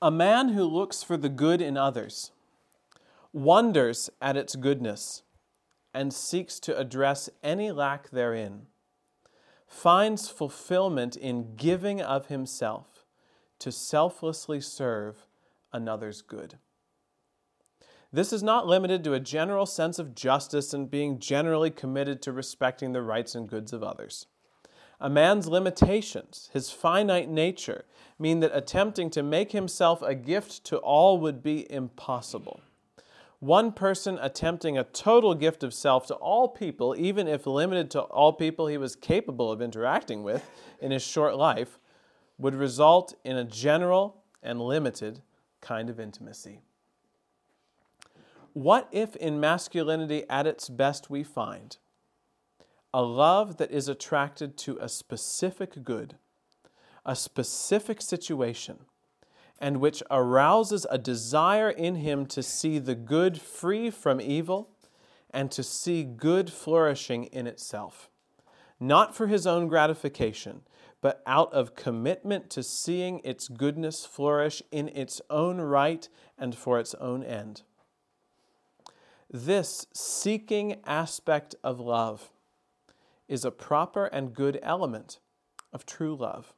a 0.02 0.12
man 0.12 0.50
who 0.50 0.64
looks 0.64 1.04
for 1.04 1.18
the 1.18 1.30
good 1.30 1.62
in 1.62 1.78
others 1.78 2.32
wonders 3.34 4.10
at 4.22 4.36
its 4.36 4.56
goodness 4.56 5.24
and 5.94 6.14
seeks 6.14 6.60
to 6.62 6.78
address 6.78 7.30
any 7.44 7.72
lack 7.72 8.10
therein, 8.10 8.68
finds 9.68 10.30
fulfillment 10.30 11.16
in 11.16 11.56
giving 11.56 12.02
of 12.02 12.28
himself 12.28 13.06
to 13.60 13.72
selflessly 13.72 14.60
serve 14.60 15.28
another's 15.72 16.22
good. 16.22 16.58
This 18.14 18.34
is 18.34 18.44
not 18.44 18.68
limited 18.68 19.04
to 19.06 19.14
a 19.14 19.22
general 19.22 19.66
sense 19.66 19.98
of 19.98 20.16
justice 20.16 20.74
and 20.74 20.92
being 20.92 21.20
generally 21.20 21.70
committed 21.70 22.22
to 22.24 22.34
respecting 22.34 22.92
the 22.92 23.02
rights 23.02 23.36
and 23.36 23.48
goods 23.48 23.72
of 23.72 23.84
others. 23.84 24.26
A 25.00 25.10
man's 25.10 25.48
limitations, 25.48 26.50
his 26.52 26.70
finite 26.72 27.30
nature, 27.30 27.86
mean 28.20 28.42
that 28.42 28.56
attempting 28.56 29.10
to 29.12 29.24
make 29.24 29.52
himself 29.52 30.02
a 30.02 30.14
gift 30.14 30.64
to 30.66 30.78
all 30.78 31.18
would 31.20 31.42
be 31.42 31.72
impossible. 31.72 32.62
One 33.42 33.72
person 33.72 34.20
attempting 34.22 34.78
a 34.78 34.84
total 34.84 35.34
gift 35.34 35.64
of 35.64 35.74
self 35.74 36.06
to 36.08 36.14
all 36.14 36.48
people, 36.48 36.96
even 36.96 37.28
if 37.28 37.48
limited 37.48 37.90
to 37.92 38.02
all 38.02 38.34
people 38.34 38.68
he 38.68 38.78
was 38.78 38.96
capable 38.96 39.52
of 39.52 39.64
interacting 39.64 40.22
with 40.22 40.48
in 40.80 40.92
his 40.92 41.02
short 41.02 41.36
life, 41.36 41.80
would 42.38 42.54
result 42.54 43.16
in 43.24 43.38
a 43.38 43.44
general 43.44 44.22
and 44.44 44.62
limited 44.62 45.24
kind 45.60 45.90
of 45.90 46.00
intimacy. 46.00 46.60
What 48.54 48.88
if 48.92 49.16
in 49.16 49.40
masculinity 49.40 50.24
at 50.30 50.46
its 50.46 50.70
best 50.70 51.10
we 51.10 51.24
find 51.24 51.78
a 52.94 53.02
love 53.02 53.58
that 53.58 53.72
is 53.72 53.88
attracted 53.88 54.56
to 54.58 54.78
a 54.80 54.88
specific 54.88 55.84
good, 55.84 56.16
a 57.04 57.16
specific 57.16 58.04
situation, 58.04 58.82
and 59.62 59.80
which 59.80 60.02
arouses 60.10 60.88
a 60.90 60.98
desire 60.98 61.70
in 61.70 61.96
him 61.96 62.26
to 62.26 62.42
see 62.42 62.80
the 62.80 62.96
good 62.96 63.40
free 63.40 63.92
from 63.92 64.20
evil 64.20 64.72
and 65.30 65.52
to 65.52 65.62
see 65.62 66.04
good 66.04 66.52
flourishing 66.52 67.26
in 67.26 67.46
itself, 67.46 68.10
not 68.80 69.16
for 69.16 69.28
his 69.28 69.46
own 69.46 69.68
gratification, 69.68 70.62
but 71.00 71.22
out 71.28 71.54
of 71.54 71.76
commitment 71.76 72.50
to 72.50 72.64
seeing 72.64 73.22
its 73.24 73.48
goodness 73.48 74.04
flourish 74.04 74.64
in 74.72 74.90
its 74.90 75.22
own 75.30 75.62
right 75.62 76.10
and 76.40 76.56
for 76.56 76.80
its 76.80 76.96
own 76.96 77.24
end. 77.24 77.62
This 79.32 79.86
seeking 79.94 80.82
aspect 80.86 81.56
of 81.64 81.80
love 81.80 82.32
is 83.28 83.46
a 83.46 83.52
proper 83.52 84.08
and 84.08 84.34
good 84.34 84.60
element 84.62 85.20
of 85.72 85.86
true 85.86 86.16
love. 86.16 86.54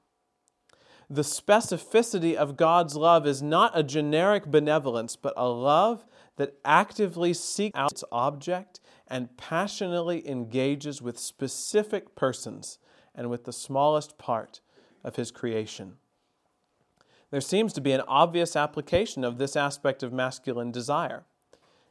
The 1.09 1.21
specificity 1.21 2.35
of 2.35 2.57
God's 2.57 2.95
love 2.95 3.27
is 3.27 3.41
not 3.41 3.77
a 3.77 3.83
generic 3.83 4.45
benevolence, 4.45 5.15
but 5.15 5.33
a 5.35 5.47
love 5.47 6.05
that 6.37 6.55
actively 6.65 7.33
seeks 7.33 7.77
out 7.77 7.91
its 7.91 8.03
object 8.11 8.79
and 9.07 9.35
passionately 9.37 10.27
engages 10.27 11.01
with 11.01 11.19
specific 11.19 12.15
persons 12.15 12.79
and 13.13 13.29
with 13.29 13.43
the 13.43 13.53
smallest 13.53 14.17
part 14.17 14.61
of 15.03 15.17
His 15.17 15.29
creation. 15.29 15.97
There 17.29 17.41
seems 17.41 17.73
to 17.73 17.81
be 17.81 17.91
an 17.91 18.01
obvious 18.07 18.55
application 18.55 19.23
of 19.23 19.37
this 19.37 19.55
aspect 19.55 20.03
of 20.03 20.13
masculine 20.13 20.71
desire 20.71 21.25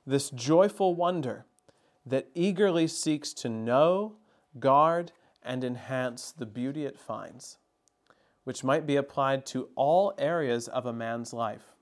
this 0.06 0.30
joyful 0.30 0.94
wonder 0.94 1.46
that 2.04 2.28
eagerly 2.34 2.88
seeks 2.88 3.32
to 3.32 3.48
know, 3.48 4.16
guard, 4.58 5.12
and 5.42 5.62
enhance 5.64 6.32
the 6.32 6.46
beauty 6.46 6.84
it 6.84 6.98
finds, 6.98 7.58
which 8.44 8.64
might 8.64 8.86
be 8.86 8.96
applied 8.96 9.46
to 9.46 9.68
all 9.74 10.14
areas 10.18 10.68
of 10.68 10.86
a 10.86 10.92
man's 10.92 11.32
life. 11.32 11.74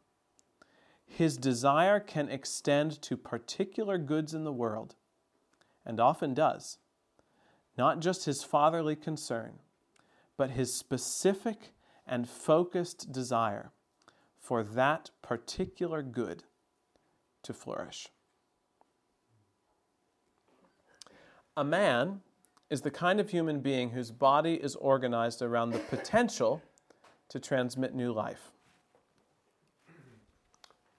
His 1.07 1.37
desire 1.37 1.99
can 1.99 2.29
extend 2.29 3.01
to 3.03 3.17
particular 3.17 3.99
goods 3.99 4.35
in 4.35 4.45
the 4.45 4.53
world, 4.53 4.95
and 5.85 5.99
often 5.99 6.35
does, 6.35 6.79
not 7.77 8.01
just 8.01 8.27
his 8.27 8.45
fatherly 8.45 8.95
concern, 8.95 9.59
but 10.37 10.51
his 10.51 10.75
specific 10.75 11.73
and 12.07 12.29
focused 12.29 13.11
desire 13.11 13.73
for 14.39 14.63
that 14.63 15.11
particular 15.23 16.03
good 16.03 16.45
to 17.43 17.53
flourish. 17.53 18.09
A 21.57 21.65
man 21.65 22.21
is 22.71 22.81
the 22.83 22.91
kind 22.91 23.19
of 23.19 23.29
human 23.29 23.61
being 23.61 23.91
whose 23.91 24.13
body 24.13 24.55
is 24.55 24.77
organized 24.77 25.43
around 25.43 25.71
the 25.71 25.79
potential 25.79 26.63
to 27.29 27.41
transmit 27.41 27.95
new 27.95 28.13
life. 28.13 28.53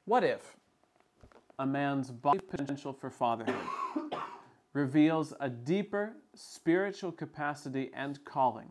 What 0.06 0.24
if 0.24 0.58
a 1.58 1.66
man's 1.66 2.12
body 2.12 2.40
potential 2.40 2.92
for 2.92 3.10
fatherhood 3.10 3.56
reveals 4.74 5.34
a 5.40 5.50
deeper 5.50 6.14
spiritual 6.36 7.12
capacity 7.12 7.90
and 7.94 8.24
calling 8.26 8.70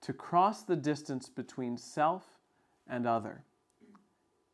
to 0.00 0.12
cross 0.12 0.62
the 0.62 0.76
distance 0.76 1.28
between 1.28 1.76
self 1.76 2.24
and 2.86 3.06
other 3.06 3.42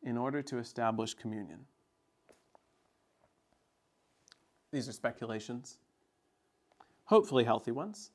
in 0.01 0.17
order 0.17 0.41
to 0.41 0.57
establish 0.57 1.13
communion? 1.13 1.65
These 4.71 4.89
are 4.89 4.93
speculations, 4.93 5.77
hopefully 7.05 7.43
healthy 7.43 7.71
ones. 7.71 8.11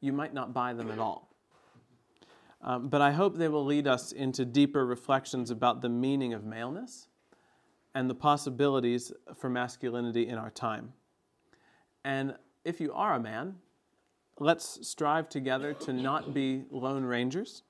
You 0.00 0.12
might 0.12 0.34
not 0.34 0.52
buy 0.52 0.72
them 0.72 0.90
at 0.90 0.98
all. 0.98 1.30
Um, 2.62 2.88
but 2.88 3.00
I 3.00 3.12
hope 3.12 3.36
they 3.36 3.48
will 3.48 3.64
lead 3.64 3.86
us 3.86 4.12
into 4.12 4.44
deeper 4.44 4.84
reflections 4.84 5.50
about 5.50 5.82
the 5.82 5.88
meaning 5.88 6.34
of 6.34 6.44
maleness 6.44 7.08
and 7.94 8.10
the 8.10 8.14
possibilities 8.14 9.12
for 9.36 9.48
masculinity 9.48 10.26
in 10.26 10.36
our 10.36 10.50
time. 10.50 10.92
And 12.04 12.34
if 12.64 12.80
you 12.80 12.92
are 12.92 13.14
a 13.14 13.20
man, 13.20 13.56
let's 14.38 14.86
strive 14.86 15.28
together 15.28 15.72
to 15.74 15.92
not 15.92 16.34
be 16.34 16.64
lone 16.70 17.04
rangers, 17.04 17.62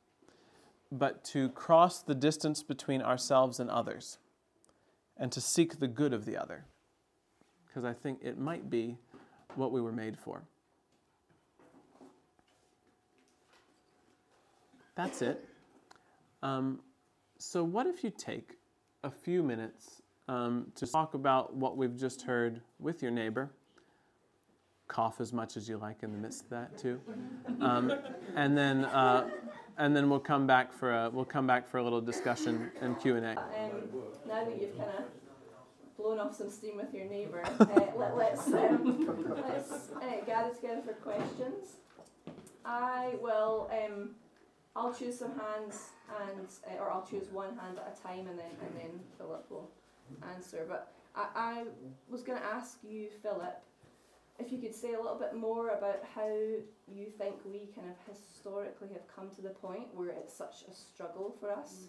but 0.91 1.25
to 1.25 1.49
cross 1.51 2.03
the 2.03 2.15
distance 2.15 2.63
between 2.63 3.03
ourselves 3.03 3.61
and 3.61 3.69
others 3.71 4.19
and 5.17 5.31
to 5.33 5.41
seek 5.41 5.79
the 5.79 5.89
good 5.89 6.13
of 6.13 6.25
the 6.25 6.37
other 6.37 6.65
because 7.77 7.85
I 7.85 7.93
think 7.93 8.21
it 8.23 8.39
might 8.39 8.71
be 8.71 8.97
what 9.57 9.73
we 9.73 9.81
were 9.81 9.93
made 9.93 10.19
for. 10.19 10.43
That's 14.95 15.21
it. 15.21 15.45
Um, 16.43 16.81
so, 17.39 17.63
what 17.63 17.87
if 17.87 18.03
you 18.03 18.11
take 18.11 18.57
a 19.05 19.11
few 19.11 19.43
minutes 19.43 20.03
um, 20.29 20.73
to 20.75 20.87
talk 20.87 21.15
about 21.15 21.55
what 21.55 21.77
we've 21.77 21.97
just 21.97 22.23
heard 22.23 22.63
with 22.79 23.03
your 23.03 23.11
neighbor? 23.11 23.51
Cough 24.89 25.21
as 25.21 25.33
much 25.33 25.57
as 25.57 25.69
you 25.69 25.77
like 25.77 26.03
in 26.03 26.13
the 26.13 26.19
midst 26.19 26.45
of 26.45 26.51
that 26.51 26.79
too, 26.79 27.01
um, 27.61 27.93
and 28.37 28.57
then 28.57 28.85
uh, 28.85 29.29
and 29.79 29.95
then 29.97 30.09
we'll 30.09 30.21
come 30.21 30.47
back 30.47 30.73
for 30.73 30.95
a 30.95 31.11
we'll 31.11 31.25
come 31.25 31.47
back 31.47 31.69
for 31.69 31.79
a 31.79 31.83
little 31.83 32.01
discussion 32.01 32.71
and 32.81 32.99
Q 33.01 33.17
and 33.17 33.27
A. 33.27 33.31
Um, 33.31 33.37
now 34.29 34.45
that 34.45 34.61
you've 34.61 34.79
kind 34.79 34.91
of 34.99 35.05
blown 36.07 36.21
off 36.21 36.37
some 36.37 36.49
steam 36.49 36.77
with 36.77 36.95
your 36.95 37.07
neighbour, 37.07 37.43
uh, 37.61 37.67
let, 37.97 38.13
us 38.13 38.47
um, 38.47 39.35
let's 39.49 39.91
uh, 39.91 40.25
gather 40.25 40.55
together 40.55 40.81
for 40.87 40.93
questions. 40.93 41.79
I 42.65 43.15
will. 43.21 43.69
Um, 43.73 44.11
I'll 44.77 44.95
choose 44.95 45.19
some 45.19 45.33
hands, 45.33 45.91
and 46.29 46.47
uh, 46.71 46.81
or 46.81 46.93
I'll 46.93 47.07
choose 47.11 47.27
one 47.33 47.57
hand 47.57 47.79
at 47.79 47.99
a 47.99 48.03
time, 48.07 48.29
and 48.29 48.39
then 48.39 48.53
and 48.61 48.77
then 48.77 49.01
Phillip 49.19 49.51
will 49.51 49.69
answer. 50.33 50.65
But 50.69 50.93
I, 51.17 51.27
I 51.35 51.65
was 52.09 52.23
going 52.23 52.39
to 52.39 52.45
ask 52.45 52.79
you, 52.89 53.09
Phillip, 53.23 53.61
if 54.39 54.53
you 54.53 54.59
could 54.59 54.77
say 54.77 54.95
a 54.95 55.01
little 55.01 55.19
bit 55.19 55.35
more 55.35 55.71
about 55.71 56.05
how 56.15 56.29
you 56.29 57.07
think 57.19 57.35
we 57.45 57.69
kind 57.75 57.89
of 57.91 58.15
historically 58.15 58.89
have 58.93 59.09
come 59.13 59.29
to 59.35 59.43
the 59.43 59.51
point 59.51 59.93
where 59.93 60.11
it's 60.11 60.33
such 60.37 60.63
a 60.71 60.73
struggle 60.73 61.35
for 61.41 61.51
us 61.51 61.87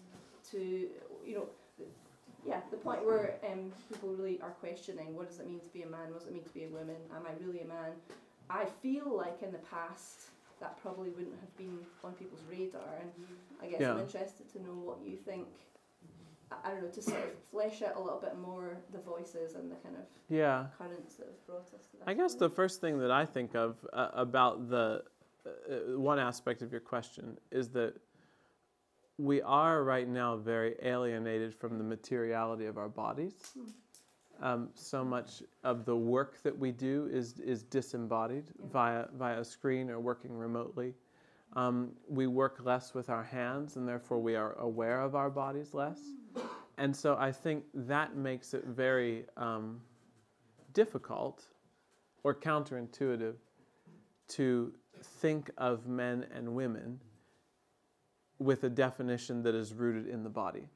to, 0.50 0.88
you 1.24 1.34
know, 1.34 1.48
yeah, 2.48 2.60
the 2.70 2.78
point 2.78 3.04
where 3.04 3.34
um, 3.50 3.70
people 3.88 4.08
really 4.10 4.40
are 4.40 4.50
questioning 4.50 5.14
what 5.14 5.28
does 5.28 5.38
it 5.38 5.46
mean 5.48 5.60
to 5.60 5.68
be 5.68 5.82
a 5.82 5.86
man, 5.86 6.08
what 6.10 6.20
does 6.20 6.28
it 6.28 6.32
mean 6.32 6.42
to 6.44 6.54
be 6.54 6.64
a 6.64 6.68
woman, 6.68 6.96
am 7.14 7.22
I 7.26 7.32
really 7.44 7.60
a 7.60 7.66
man? 7.66 7.92
I 8.48 8.64
feel 8.82 9.14
like 9.14 9.42
in 9.42 9.52
the 9.52 9.58
past 9.58 10.30
that 10.60 10.80
probably 10.80 11.10
wouldn't 11.10 11.38
have 11.40 11.56
been 11.58 11.78
on 12.02 12.12
people's 12.14 12.40
radar, 12.50 12.80
and 13.00 13.10
I 13.62 13.66
guess 13.68 13.80
Yeah. 13.80 13.92
I'm 13.92 14.00
interested 14.00 14.48
to 14.54 14.62
know 14.62 14.74
what 14.74 15.00
you 15.02 15.16
think. 15.16 15.46
I- 16.50 16.70
don't 16.70 16.82
know 16.82 16.88
to 16.88 17.02
sort 17.02 17.22
of 17.22 17.34
flesh 17.50 17.82
out 17.82 17.96
a 17.96 18.00
little 18.00 18.18
bit 18.18 18.38
more 18.38 18.78
the 18.90 18.98
voices 18.98 19.54
and 19.54 19.70
the 19.70 19.76
kind 19.76 19.96
of 19.96 20.04
Yeah. 20.28 20.68
currents 20.78 21.16
that 21.16 21.26
have 21.26 21.46
brought 21.46 21.74
us 21.74 21.86
to 21.90 21.98
that. 21.98 22.08
I 22.08 22.14
guess 22.14 22.34
the 22.34 22.48
first 22.48 22.80
thing 22.80 22.98
that 23.00 23.10
I 23.10 23.26
think 23.26 23.54
of 23.54 23.86
uh, 23.92 24.10
about 24.14 24.70
the 24.70 25.04
uh, 25.44 25.50
uh, 25.94 25.98
one 25.98 26.18
aspect 26.18 26.62
of 26.62 26.72
your 26.72 26.80
question 26.80 27.38
is 27.50 27.68
that 27.70 28.00
we 29.18 29.42
are 29.42 29.82
right 29.82 30.08
now 30.08 30.36
very 30.36 30.76
alienated 30.82 31.54
from 31.54 31.76
the 31.76 31.84
materiality 31.84 32.66
of 32.66 32.78
our 32.78 32.88
bodies. 32.88 33.34
Um, 34.40 34.68
so 34.74 35.04
much 35.04 35.42
of 35.64 35.84
the 35.84 35.96
work 35.96 36.40
that 36.44 36.56
we 36.56 36.70
do 36.70 37.08
is, 37.12 37.40
is 37.40 37.64
disembodied 37.64 38.44
Yeah. 38.58 38.66
via, 38.70 39.08
via 39.14 39.40
a 39.40 39.44
screen 39.44 39.90
or 39.90 39.98
working 39.98 40.36
remotely. 40.38 40.94
Um, 41.54 41.96
we 42.08 42.28
work 42.28 42.60
less 42.64 42.94
with 42.94 43.10
our 43.10 43.24
hands, 43.24 43.76
and 43.76 43.88
therefore 43.88 44.20
we 44.20 44.36
are 44.36 44.52
aware 44.58 45.00
of 45.00 45.16
our 45.16 45.30
bodies 45.30 45.74
less. 45.74 46.00
And 46.76 46.94
so 46.94 47.16
I 47.16 47.32
think 47.32 47.64
that 47.74 48.14
makes 48.14 48.54
it 48.54 48.64
very 48.64 49.26
um, 49.36 49.80
difficult 50.74 51.44
or 52.22 52.34
counterintuitive 52.34 53.34
to 54.28 54.72
think 55.02 55.50
of 55.58 55.88
men 55.88 56.26
and 56.32 56.54
women 56.54 57.00
with 58.38 58.64
a 58.64 58.70
definition 58.70 59.42
that 59.42 59.54
is 59.54 59.74
rooted 59.74 60.08
in 60.08 60.22
the 60.22 60.30
body. 60.30 60.68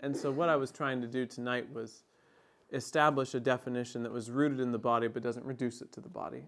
And 0.00 0.16
so, 0.16 0.30
what 0.30 0.48
I 0.48 0.56
was 0.56 0.70
trying 0.70 1.00
to 1.00 1.06
do 1.06 1.26
tonight 1.26 1.72
was 1.72 2.04
establish 2.72 3.34
a 3.34 3.40
definition 3.40 4.02
that 4.02 4.12
was 4.12 4.30
rooted 4.30 4.60
in 4.60 4.72
the 4.72 4.78
body 4.78 5.08
but 5.08 5.22
doesn't 5.22 5.44
reduce 5.44 5.80
it 5.80 5.92
to 5.92 6.00
the 6.00 6.08
body. 6.08 6.44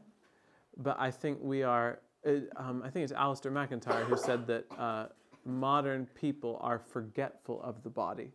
But 0.77 0.97
I 1.01 1.11
think 1.11 1.39
we 1.41 1.63
are, 1.63 2.01
uh, 2.27 2.33
um, 2.57 2.83
I 2.85 2.91
think 2.91 3.05
it's 3.05 3.13
Alasdair 3.13 3.53
MacIntyre 3.53 4.05
who 4.05 4.17
said 4.17 4.47
that 4.47 4.67
uh, 4.79 5.07
modern 5.45 6.07
people 6.07 6.59
are 6.61 6.79
forgetful 6.79 7.63
of 7.63 7.83
the 7.83 7.91
body. 7.91 8.31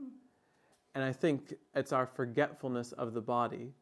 And 0.96 1.04
I 1.04 1.12
think 1.12 1.54
it's 1.76 1.94
our 1.94 2.06
forgetfulness 2.06 2.92
of 2.94 3.14
the 3.14 3.22
body 3.22 3.74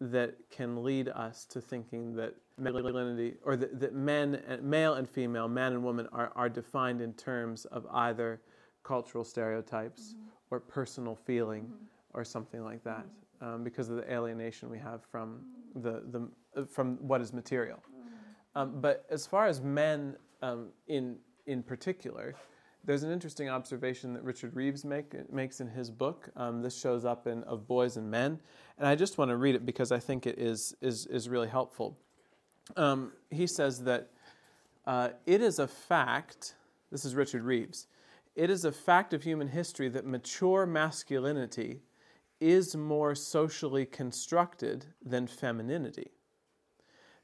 that 0.00 0.34
can 0.50 0.82
lead 0.82 1.08
us 1.08 1.44
to 1.46 1.60
thinking 1.60 2.14
that 2.16 2.34
masculinity, 2.58 3.34
or 3.44 3.56
that, 3.56 3.80
that 3.80 3.94
men, 3.94 4.42
and, 4.48 4.62
male 4.62 4.94
and 4.94 5.08
female, 5.08 5.48
man 5.48 5.72
and 5.72 5.82
woman, 5.82 6.08
are, 6.12 6.32
are 6.34 6.48
defined 6.48 7.00
in 7.00 7.12
terms 7.14 7.64
of 7.66 7.86
either 7.92 8.40
cultural 8.82 9.24
stereotypes 9.24 10.14
or 10.50 10.60
personal 10.60 11.14
feeling 11.14 11.70
or 12.14 12.24
something 12.24 12.62
like 12.64 12.82
that, 12.84 13.04
um, 13.40 13.64
because 13.64 13.90
of 13.90 13.96
the 13.96 14.12
alienation 14.12 14.70
we 14.70 14.78
have 14.78 15.02
from 15.10 15.40
the, 15.74 16.02
the 16.10 16.28
uh, 16.56 16.64
from 16.64 16.96
what 17.06 17.20
is 17.20 17.32
material. 17.32 17.82
Um, 18.54 18.80
but 18.80 19.04
as 19.10 19.26
far 19.26 19.46
as 19.46 19.60
men 19.60 20.16
um, 20.40 20.68
in 20.88 21.16
in 21.46 21.62
particular, 21.62 22.34
there's 22.84 23.02
an 23.02 23.10
interesting 23.10 23.48
observation 23.48 24.14
that 24.14 24.22
Richard 24.22 24.54
Reeves 24.54 24.84
make, 24.84 25.30
makes 25.32 25.60
in 25.60 25.68
his 25.68 25.90
book. 25.90 26.30
Um, 26.36 26.62
this 26.62 26.80
shows 26.80 27.04
up 27.04 27.26
in 27.26 27.42
Of 27.44 27.66
Boys 27.66 27.96
and 27.96 28.10
Men, 28.10 28.40
and 28.78 28.86
I 28.86 28.94
just 28.94 29.18
want 29.18 29.30
to 29.30 29.36
read 29.36 29.54
it 29.54 29.66
because 29.66 29.92
I 29.92 29.98
think 29.98 30.26
it 30.26 30.38
is 30.38 30.74
is 30.80 31.06
is 31.06 31.28
really 31.28 31.48
helpful. 31.48 31.98
Um, 32.74 33.12
he 33.30 33.46
says 33.46 33.84
that 33.84 34.10
uh, 34.86 35.10
it 35.26 35.40
is 35.40 35.58
a 35.58 35.68
fact. 35.68 36.54
This 36.90 37.04
is 37.04 37.14
Richard 37.14 37.42
Reeves. 37.42 37.86
It 38.34 38.50
is 38.50 38.64
a 38.64 38.72
fact 38.72 39.14
of 39.14 39.22
human 39.22 39.48
history 39.48 39.88
that 39.90 40.04
mature 40.04 40.66
masculinity 40.66 41.80
is 42.40 42.76
more 42.76 43.14
socially 43.14 43.86
constructed 43.86 44.86
than 45.04 45.26
femininity. 45.26 46.10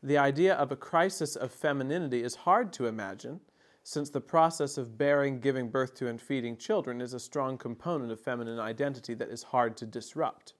The 0.02 0.18
idea 0.18 0.54
of 0.54 0.72
a 0.72 0.76
crisis 0.76 1.36
of 1.36 1.52
femininity 1.52 2.22
is 2.22 2.34
hard 2.34 2.72
to 2.74 2.86
imagine, 2.86 3.40
since 3.84 4.10
the 4.10 4.20
process 4.20 4.78
of 4.78 4.96
bearing, 4.96 5.38
giving 5.38 5.68
birth 5.68 5.94
to, 5.96 6.08
and 6.08 6.20
feeding 6.20 6.56
children 6.56 7.00
is 7.00 7.14
a 7.14 7.20
strong 7.20 7.58
component 7.58 8.10
of 8.10 8.20
feminine 8.20 8.58
identity 8.58 9.14
that 9.14 9.28
is 9.28 9.42
hard 9.42 9.76
to 9.76 9.86
disrupt. 9.86 10.54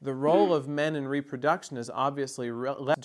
The 0.00 0.14
role 0.14 0.52
of 0.52 0.66
men 0.66 0.96
in 0.96 1.06
reproduction 1.06 1.76
is 1.76 1.88
obviously 1.88 2.50
less, 2.50 2.96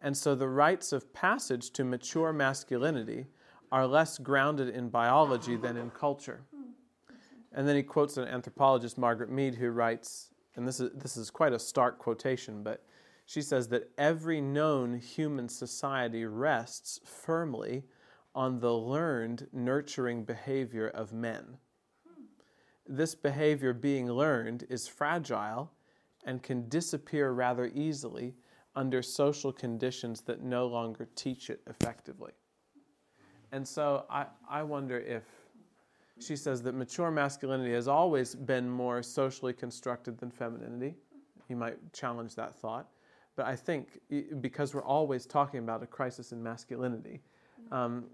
and 0.00 0.16
so 0.16 0.34
the 0.34 0.48
rites 0.48 0.92
of 0.92 1.12
passage 1.12 1.70
to 1.70 1.84
mature 1.84 2.32
masculinity 2.32 3.26
are 3.70 3.86
less 3.86 4.18
grounded 4.18 4.68
in 4.68 4.88
biology 4.88 5.56
than 5.56 5.76
in 5.76 5.90
culture. 5.90 6.42
And 7.52 7.66
then 7.66 7.76
he 7.76 7.82
quotes 7.82 8.16
an 8.16 8.28
anthropologist, 8.28 8.98
Margaret 8.98 9.30
Mead, 9.30 9.54
who 9.54 9.70
writes, 9.70 10.30
and 10.56 10.66
this 10.66 10.80
is, 10.80 10.90
this 10.94 11.16
is 11.16 11.30
quite 11.30 11.52
a 11.52 11.58
stark 11.58 11.98
quotation, 11.98 12.62
but 12.62 12.84
she 13.26 13.42
says 13.42 13.68
that 13.68 13.90
every 13.98 14.40
known 14.40 14.94
human 14.94 15.48
society 15.48 16.24
rests 16.24 17.00
firmly 17.04 17.84
on 18.34 18.60
the 18.60 18.72
learned, 18.72 19.48
nurturing 19.52 20.24
behavior 20.24 20.88
of 20.88 21.12
men. 21.12 21.58
This 22.86 23.14
behavior 23.14 23.72
being 23.72 24.10
learned 24.10 24.66
is 24.70 24.88
fragile 24.88 25.72
and 26.24 26.42
can 26.42 26.68
disappear 26.68 27.32
rather 27.32 27.66
easily 27.74 28.34
under 28.76 29.02
social 29.02 29.52
conditions 29.52 30.20
that 30.22 30.42
no 30.42 30.66
longer 30.66 31.08
teach 31.14 31.50
it 31.50 31.60
effectively. 31.66 32.32
And 33.52 33.66
so 33.66 34.04
I, 34.10 34.26
I 34.48 34.62
wonder 34.62 34.98
if 34.98 35.24
she 36.20 36.36
says 36.36 36.62
that 36.62 36.74
mature 36.74 37.10
masculinity 37.10 37.72
has 37.72 37.88
always 37.88 38.34
been 38.34 38.68
more 38.68 39.02
socially 39.02 39.52
constructed 39.52 40.18
than 40.18 40.30
femininity. 40.30 40.96
You 41.48 41.56
might 41.56 41.76
challenge 41.92 42.34
that 42.34 42.54
thought. 42.56 42.88
But 43.36 43.46
I 43.46 43.54
think 43.54 44.00
because 44.40 44.74
we're 44.74 44.82
always 44.82 45.24
talking 45.24 45.60
about 45.60 45.82
a 45.82 45.86
crisis 45.86 46.32
in 46.32 46.42
masculinity, 46.42 47.20
um, 47.70 48.06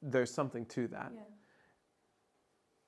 there's 0.00 0.32
something 0.32 0.64
to 0.66 0.86
that. 0.88 1.12
Yeah. 1.14 1.22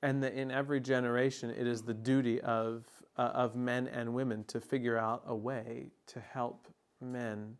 And 0.04 0.22
that 0.22 0.34
in 0.34 0.50
every 0.50 0.80
generation, 0.80 1.50
it 1.50 1.66
is 1.66 1.82
the 1.82 1.94
duty 1.94 2.40
of, 2.40 2.86
uh, 3.16 3.30
of 3.34 3.56
men 3.56 3.88
and 3.88 4.14
women 4.14 4.44
to 4.44 4.60
figure 4.60 4.96
out 4.96 5.22
a 5.26 5.34
way 5.34 5.90
to 6.06 6.20
help 6.20 6.71
men, 7.02 7.56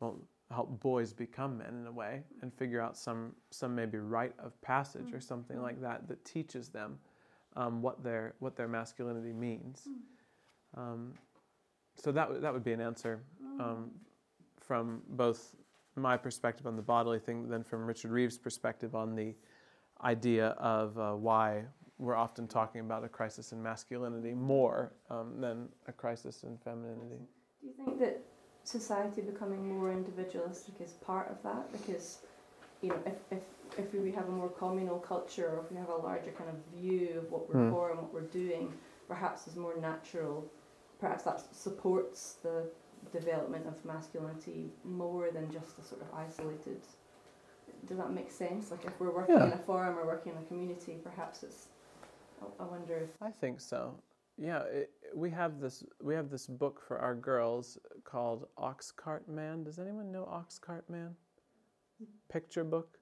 well, 0.00 0.20
help 0.50 0.80
boys 0.80 1.12
become 1.12 1.58
men 1.58 1.74
in 1.80 1.86
a 1.86 1.92
way, 1.92 2.22
and 2.42 2.52
figure 2.52 2.80
out 2.80 2.96
some, 2.96 3.32
some 3.50 3.74
maybe 3.74 3.98
rite 3.98 4.34
of 4.38 4.60
passage 4.62 5.12
or 5.12 5.20
something 5.20 5.60
like 5.60 5.80
that 5.80 6.06
that 6.08 6.24
teaches 6.24 6.68
them 6.68 6.98
um, 7.56 7.82
what, 7.82 8.02
their, 8.02 8.34
what 8.38 8.56
their 8.56 8.68
masculinity 8.68 9.32
means. 9.32 9.88
Um, 10.76 11.14
so 11.96 12.12
that, 12.12 12.24
w- 12.24 12.40
that 12.40 12.52
would 12.52 12.64
be 12.64 12.72
an 12.72 12.80
answer 12.80 13.22
um, 13.60 13.90
from 14.60 15.02
both 15.10 15.54
my 15.96 16.16
perspective 16.16 16.66
on 16.66 16.76
the 16.76 16.82
bodily 16.82 17.20
thing, 17.20 17.42
but 17.42 17.50
then 17.50 17.62
from 17.62 17.86
Richard 17.86 18.10
Reeves' 18.10 18.36
perspective 18.36 18.94
on 18.94 19.14
the 19.14 19.34
idea 20.02 20.48
of 20.58 20.98
uh, 20.98 21.12
why 21.12 21.64
we're 21.98 22.16
often 22.16 22.48
talking 22.48 22.80
about 22.80 23.04
a 23.04 23.08
crisis 23.08 23.52
in 23.52 23.62
masculinity 23.62 24.34
more 24.34 24.92
um, 25.10 25.40
than 25.40 25.68
a 25.86 25.92
crisis 25.92 26.42
in 26.42 26.58
femininity. 26.58 27.20
Do 27.60 27.68
you 27.68 27.72
think 27.76 28.00
that 28.00 28.24
society 28.64 29.20
becoming 29.20 29.68
more 29.78 29.92
individualistic 29.92 30.74
is 30.80 30.92
part 30.92 31.30
of 31.30 31.42
that? 31.42 31.70
Because, 31.72 32.18
you 32.82 32.88
know, 32.88 32.98
if, 33.06 33.14
if, 33.30 33.42
if 33.78 33.94
we 33.94 34.10
have 34.12 34.26
a 34.28 34.32
more 34.32 34.48
communal 34.48 34.98
culture 34.98 35.48
or 35.48 35.60
if 35.64 35.70
we 35.70 35.76
have 35.76 35.88
a 35.88 35.96
larger 35.96 36.32
kind 36.32 36.50
of 36.50 36.56
view 36.80 37.18
of 37.18 37.30
what 37.30 37.48
we're 37.48 37.64
Hmm. 37.66 37.70
for 37.70 37.90
and 37.90 38.00
what 38.00 38.12
we're 38.12 38.22
doing, 38.22 38.72
perhaps 39.06 39.46
is 39.46 39.56
more 39.56 39.76
natural, 39.76 40.44
perhaps 40.98 41.24
that 41.24 41.42
supports 41.54 42.34
the 42.42 42.64
development 43.12 43.66
of 43.66 43.84
masculinity 43.84 44.70
more 44.84 45.30
than 45.30 45.50
just 45.52 45.78
a 45.78 45.82
sort 45.84 46.00
of 46.00 46.08
isolated. 46.14 46.80
Does 47.86 47.98
that 47.98 48.12
make 48.12 48.30
sense? 48.30 48.70
Like 48.70 48.84
if 48.86 48.98
we're 48.98 49.10
working 49.14 49.36
in 49.36 49.52
a 49.52 49.58
forum 49.58 49.98
or 49.98 50.06
working 50.06 50.32
in 50.32 50.38
a 50.38 50.46
community, 50.46 50.96
perhaps 51.04 51.42
it's. 51.42 51.68
I- 52.40 52.62
I 52.62 52.66
wonder 52.66 52.94
if. 52.96 53.10
I 53.20 53.30
think 53.30 53.60
so. 53.60 53.94
Yeah, 54.36 54.62
it, 54.64 54.90
we 55.14 55.30
have 55.30 55.60
this 55.60 55.84
we 56.02 56.14
have 56.14 56.30
this 56.30 56.46
book 56.46 56.82
for 56.86 56.98
our 56.98 57.14
girls 57.14 57.78
called 58.04 58.48
Oxcart 58.58 59.28
Man. 59.28 59.62
Does 59.62 59.78
anyone 59.78 60.10
know 60.10 60.24
Oxcart 60.24 60.82
Man? 60.88 61.14
Picture 62.28 62.64
book. 62.64 62.98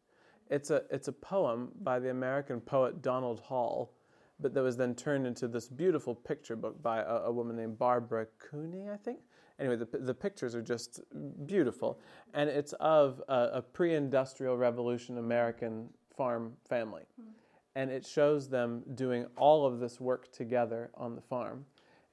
It's 0.51 0.71
a 0.71 0.83
it's 0.91 1.09
a 1.09 1.13
poem 1.13 1.71
by 1.81 1.99
the 1.99 2.11
American 2.11 2.61
poet 2.61 3.01
Donald 3.01 3.41
Hall, 3.41 3.95
but 4.41 4.53
that 4.53 4.63
was 4.63 4.77
then 4.77 4.95
turned 4.95 5.27
into 5.27 5.49
this 5.49 5.69
beautiful 5.69 6.15
picture 6.15 6.57
book 6.57 6.83
by 6.83 6.99
a, 7.01 7.23
a 7.25 7.33
woman 7.33 7.57
named 7.57 7.79
Barbara 7.79 8.27
Cooney, 8.39 8.91
I 8.91 8.97
think. 8.97 9.21
Anyway, 9.59 9.77
the, 9.77 9.87
the 9.99 10.15
pictures 10.15 10.55
are 10.55 10.63
just 10.63 11.01
beautiful, 11.47 12.01
and 12.35 12.51
it's 12.51 12.73
of 12.75 13.23
a, 13.29 13.51
a 13.55 13.63
pre-industrial 13.63 14.57
revolution 14.57 15.19
American 15.19 15.89
farm 16.17 16.53
family 16.69 17.03
hmm. 17.19 17.29
And 17.75 17.91
it 17.91 18.05
shows 18.05 18.49
them 18.49 18.83
doing 18.95 19.27
all 19.37 19.67
of 19.67 19.81
this 19.81 20.01
work 20.01 20.31
together 20.33 20.91
on 20.95 21.15
the 21.15 21.21
farm. 21.21 21.65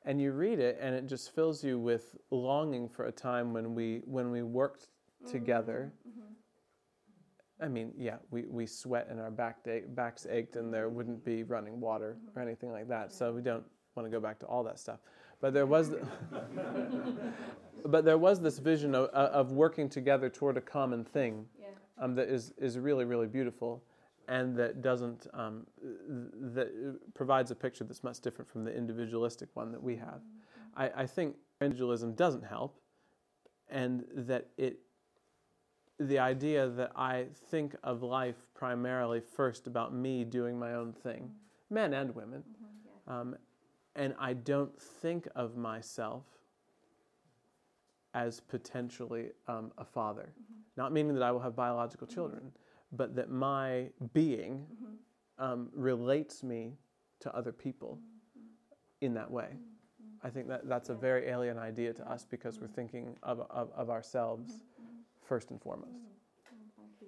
And 0.05 0.22
you 0.22 0.32
read 0.32 0.60
it 0.60 0.78
and 0.82 0.95
it 0.95 1.07
just 1.07 1.36
fills 1.36 1.64
you 1.64 1.78
with 1.78 2.16
longing 2.32 2.88
for 2.88 3.05
a 3.05 3.12
time 3.12 3.53
when 3.53 3.76
we 3.76 4.01
when 4.05 4.32
we 4.32 4.41
worked 4.43 4.88
mm-hmm. 5.22 5.32
together. 5.32 5.91
Mm-hmm. 6.07 7.64
I 7.64 7.68
mean 7.68 7.91
yeah 7.97 8.16
we, 8.32 8.43
we 8.43 8.66
sweat 8.66 9.07
and 9.10 9.20
our 9.20 9.32
back 9.32 9.64
da- 9.64 9.84
backs 9.89 10.26
ached 10.30 10.55
and 10.55 10.74
there 10.74 10.88
wouldn't 10.88 11.26
be 11.26 11.41
mm-hmm. 11.41 11.51
running 11.51 11.80
water 11.82 12.18
or 12.36 12.41
anything 12.41 12.72
like 12.72 12.88
that 12.88 13.12
so 13.12 13.34
we 13.34 13.41
don't 13.41 13.66
want 13.95 14.05
to 14.05 14.10
go 14.10 14.22
back 14.22 14.39
to 14.39 14.45
all 14.45 14.64
that 14.64 14.80
stuff. 14.80 14.99
But 15.41 15.53
there 15.53 15.66
was 15.66 15.93
but 17.86 18.05
there 18.05 18.18
was 18.18 18.41
this 18.41 18.60
vision 18.60 18.95
of, 18.95 19.10
of 19.10 19.51
working 19.51 19.89
together 19.89 20.30
toward 20.30 20.57
a 20.57 20.62
common 20.62 21.03
thing 21.03 21.45
Yeah. 21.60 21.68
um, 21.97 22.16
that 22.16 22.30
is, 22.30 22.53
is 22.57 22.78
really, 22.78 23.05
really 23.05 23.28
beautiful 23.28 23.84
and 24.30 24.55
that 24.55 24.82
doesn't, 24.82 25.27
um, 25.34 25.65
that 26.53 26.99
provides 27.15 27.49
a 27.49 27.55
picture 27.55 27.84
that's 27.84 28.03
much 28.03 28.19
different 28.21 28.49
from 28.49 28.63
the 28.63 28.73
individualistic 28.73 29.49
one 29.55 29.71
that 29.71 29.82
we 29.82 29.95
have. 29.95 30.21
I, 30.77 30.91
I 30.95 31.05
think 31.07 31.36
individualism 31.59 32.13
doesn't 32.13 32.43
help 32.43 32.80
and 33.69 34.05
that 34.15 34.47
it, 34.57 34.80
the 35.99 36.19
idea 36.19 36.69
that 36.69 36.91
I 36.95 37.25
think 37.49 37.75
of 37.84 38.03
life 38.03 38.36
primarily 38.53 39.19
first 39.19 39.65
about 39.65 39.93
me 39.95 40.23
doing 40.23 40.57
my 40.57 40.75
own 40.75 40.93
thing, 40.93 41.32
men 41.71 41.93
and 41.95 42.13
women, 42.13 42.43
um, 43.07 43.36
and 43.95 44.13
I 44.19 44.34
don't 44.34 44.80
think 44.80 45.27
of 45.36 45.57
myself 45.57 46.23
as 48.13 48.39
potentially 48.39 49.32
um, 49.47 49.71
a 49.80 49.86
father. 49.86 50.30
Not 50.77 50.93
meaning 50.93 51.15
that 51.15 51.23
I 51.23 51.32
will 51.32 51.41
have 51.41 51.55
biological 51.55 52.07
children, 52.07 52.51
but 52.91 53.15
that 53.15 53.29
my 53.29 53.89
being 54.13 54.65
um, 55.37 55.69
relates 55.73 56.43
me 56.43 56.73
to 57.19 57.35
other 57.35 57.51
people 57.51 57.99
in 59.01 59.13
that 59.13 59.29
way. 59.29 59.49
I 60.23 60.29
think 60.29 60.47
that 60.49 60.67
that's 60.67 60.89
a 60.89 60.93
very 60.93 61.27
alien 61.27 61.57
idea 61.57 61.93
to 61.93 62.11
us 62.11 62.25
because 62.29 62.59
we're 62.59 62.67
thinking 62.67 63.15
of, 63.23 63.39
of, 63.49 63.71
of 63.73 63.89
ourselves 63.89 64.65
first 65.23 65.51
and 65.51 65.61
foremost. 65.61 65.91
Thank 66.77 66.91
you. 67.01 67.07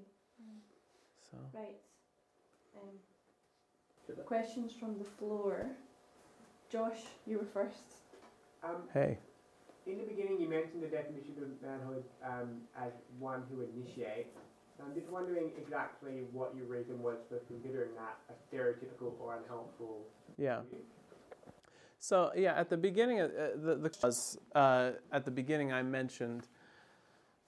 So. 1.29 1.38
Right. 1.53 1.75
Um, 2.75 2.95
questions 4.25 4.71
from 4.79 4.97
the 4.97 5.03
floor. 5.03 5.65
Josh, 6.71 6.99
you 7.25 7.38
were 7.39 7.45
first. 7.45 7.84
Um, 8.63 8.84
Hey. 8.93 9.17
in 9.88 9.97
the 9.97 10.05
beginning, 10.05 10.39
you 10.39 10.47
mentioned 10.47 10.84
the 10.84 10.88
definition 10.88 11.36
of 11.41 11.61
manhood 11.61 12.03
um, 12.23 12.61
as 12.79 12.93
one 13.19 13.43
who 13.49 13.61
initiates. 13.61 14.38
I'm 14.86 14.93
just 14.95 15.09
wondering 15.09 15.51
exactly 15.57 16.23
what 16.32 16.55
your 16.55 16.65
reason 16.65 17.01
was 17.01 17.17
for 17.29 17.38
considering 17.47 17.89
that 17.95 18.17
a 18.29 18.55
stereotypical 18.55 19.13
or 19.19 19.38
unhelpful 19.38 20.05
Yeah. 20.38 20.61
view. 20.61 20.79
So 21.99 22.32
yeah, 22.36 22.53
at 22.59 22.69
the 22.69 22.77
beginning, 22.77 23.21
uh, 23.21 23.29
the, 23.55 23.75
the 23.75 24.57
uh, 24.57 24.91
at 25.11 25.23
the 25.23 25.32
beginning, 25.32 25.71
I 25.71 25.84
mentioned 25.84 26.47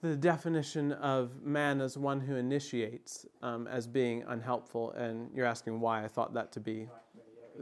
the 0.00 0.14
definition 0.14 0.92
of 0.92 1.42
man 1.42 1.80
as 1.80 1.98
one 1.98 2.20
who 2.20 2.36
initiates 2.36 3.26
um, 3.42 3.66
as 3.66 3.86
being 3.86 4.22
unhelpful, 4.28 4.92
and 4.92 5.30
you're 5.34 5.46
asking 5.46 5.80
why 5.80 6.04
I 6.04 6.08
thought 6.08 6.34
that 6.34 6.52
to 6.52 6.60
be 6.60 6.88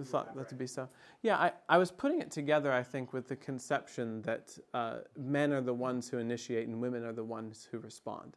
thought 0.04 0.34
that 0.36 0.48
to 0.48 0.54
be 0.54 0.66
so. 0.66 0.88
Yeah, 1.22 1.36
I, 1.36 1.52
I 1.68 1.78
was 1.78 1.90
putting 1.90 2.20
it 2.20 2.30
together, 2.30 2.72
I 2.72 2.82
think, 2.82 3.12
with 3.12 3.28
the 3.28 3.36
conception 3.36 4.22
that 4.22 4.58
uh, 4.74 4.98
men 5.16 5.52
are 5.52 5.60
the 5.60 5.74
ones 5.74 6.08
who 6.08 6.18
initiate 6.18 6.66
and 6.66 6.80
women 6.80 7.04
are 7.04 7.12
the 7.12 7.24
ones 7.24 7.68
who 7.70 7.78
respond. 7.78 8.36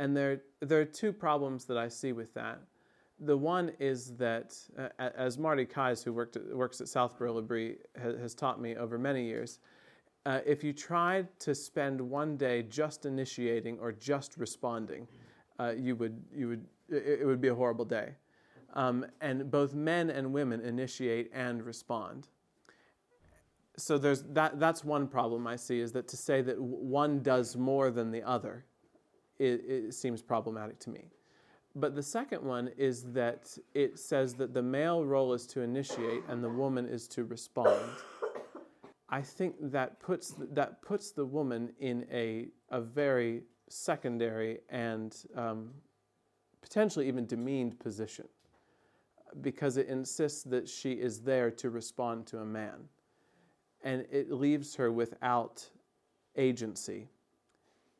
And 0.00 0.16
there, 0.16 0.40
there 0.60 0.80
are 0.80 0.86
two 0.86 1.12
problems 1.12 1.66
that 1.66 1.76
I 1.76 1.86
see 1.88 2.12
with 2.12 2.32
that. 2.32 2.58
The 3.18 3.36
one 3.36 3.70
is 3.78 4.16
that, 4.16 4.56
uh, 4.78 4.88
as 4.98 5.36
Marty 5.36 5.66
Kais, 5.66 6.02
who 6.02 6.14
worked 6.14 6.36
at, 6.36 6.56
works 6.56 6.80
at 6.80 6.88
Southborough 6.88 7.34
L'Abri, 7.34 7.76
has, 8.00 8.18
has 8.18 8.34
taught 8.34 8.62
me 8.62 8.76
over 8.76 8.98
many 8.98 9.26
years, 9.26 9.58
uh, 10.24 10.40
if 10.46 10.64
you 10.64 10.72
tried 10.72 11.28
to 11.40 11.54
spend 11.54 12.00
one 12.00 12.38
day 12.38 12.62
just 12.62 13.04
initiating 13.04 13.78
or 13.78 13.92
just 13.92 14.38
responding, 14.38 15.06
uh, 15.58 15.74
you 15.76 15.94
would, 15.96 16.18
you 16.34 16.48
would, 16.48 16.64
it, 16.88 17.20
it 17.20 17.26
would 17.26 17.42
be 17.42 17.48
a 17.48 17.54
horrible 17.54 17.84
day. 17.84 18.14
Um, 18.72 19.04
and 19.20 19.50
both 19.50 19.74
men 19.74 20.08
and 20.08 20.32
women 20.32 20.62
initiate 20.62 21.30
and 21.34 21.62
respond. 21.62 22.28
So 23.76 23.98
there's 23.98 24.22
that, 24.30 24.58
that's 24.58 24.82
one 24.82 25.06
problem 25.06 25.46
I 25.46 25.56
see 25.56 25.80
is 25.80 25.92
that 25.92 26.08
to 26.08 26.16
say 26.16 26.40
that 26.40 26.58
one 26.58 27.22
does 27.22 27.54
more 27.54 27.90
than 27.90 28.10
the 28.10 28.22
other, 28.22 28.64
it, 29.40 29.64
it 29.66 29.94
seems 29.94 30.20
problematic 30.22 30.78
to 30.80 30.90
me. 30.90 31.10
But 31.74 31.94
the 31.94 32.02
second 32.02 32.42
one 32.42 32.68
is 32.76 33.04
that 33.12 33.56
it 33.74 33.98
says 33.98 34.34
that 34.34 34.52
the 34.52 34.62
male 34.62 35.04
role 35.04 35.32
is 35.32 35.46
to 35.48 35.62
initiate 35.62 36.22
and 36.28 36.44
the 36.44 36.48
woman 36.48 36.86
is 36.86 37.08
to 37.08 37.24
respond. 37.24 37.90
I 39.08 39.22
think 39.22 39.54
that 39.72 39.98
puts 40.00 40.34
that 40.52 40.82
puts 40.82 41.10
the 41.12 41.24
woman 41.24 41.72
in 41.80 42.06
a 42.12 42.48
a 42.70 42.80
very 42.80 43.42
secondary 43.68 44.58
and 44.68 45.16
um, 45.36 45.70
potentially 46.60 47.08
even 47.08 47.26
demeaned 47.26 47.78
position 47.78 48.28
because 49.40 49.76
it 49.76 49.86
insists 49.88 50.42
that 50.42 50.68
she 50.68 50.92
is 50.92 51.20
there 51.20 51.50
to 51.52 51.70
respond 51.70 52.26
to 52.26 52.38
a 52.38 52.44
man. 52.44 52.88
And 53.82 54.04
it 54.10 54.30
leaves 54.30 54.74
her 54.74 54.92
without 54.92 55.68
agency 56.36 57.08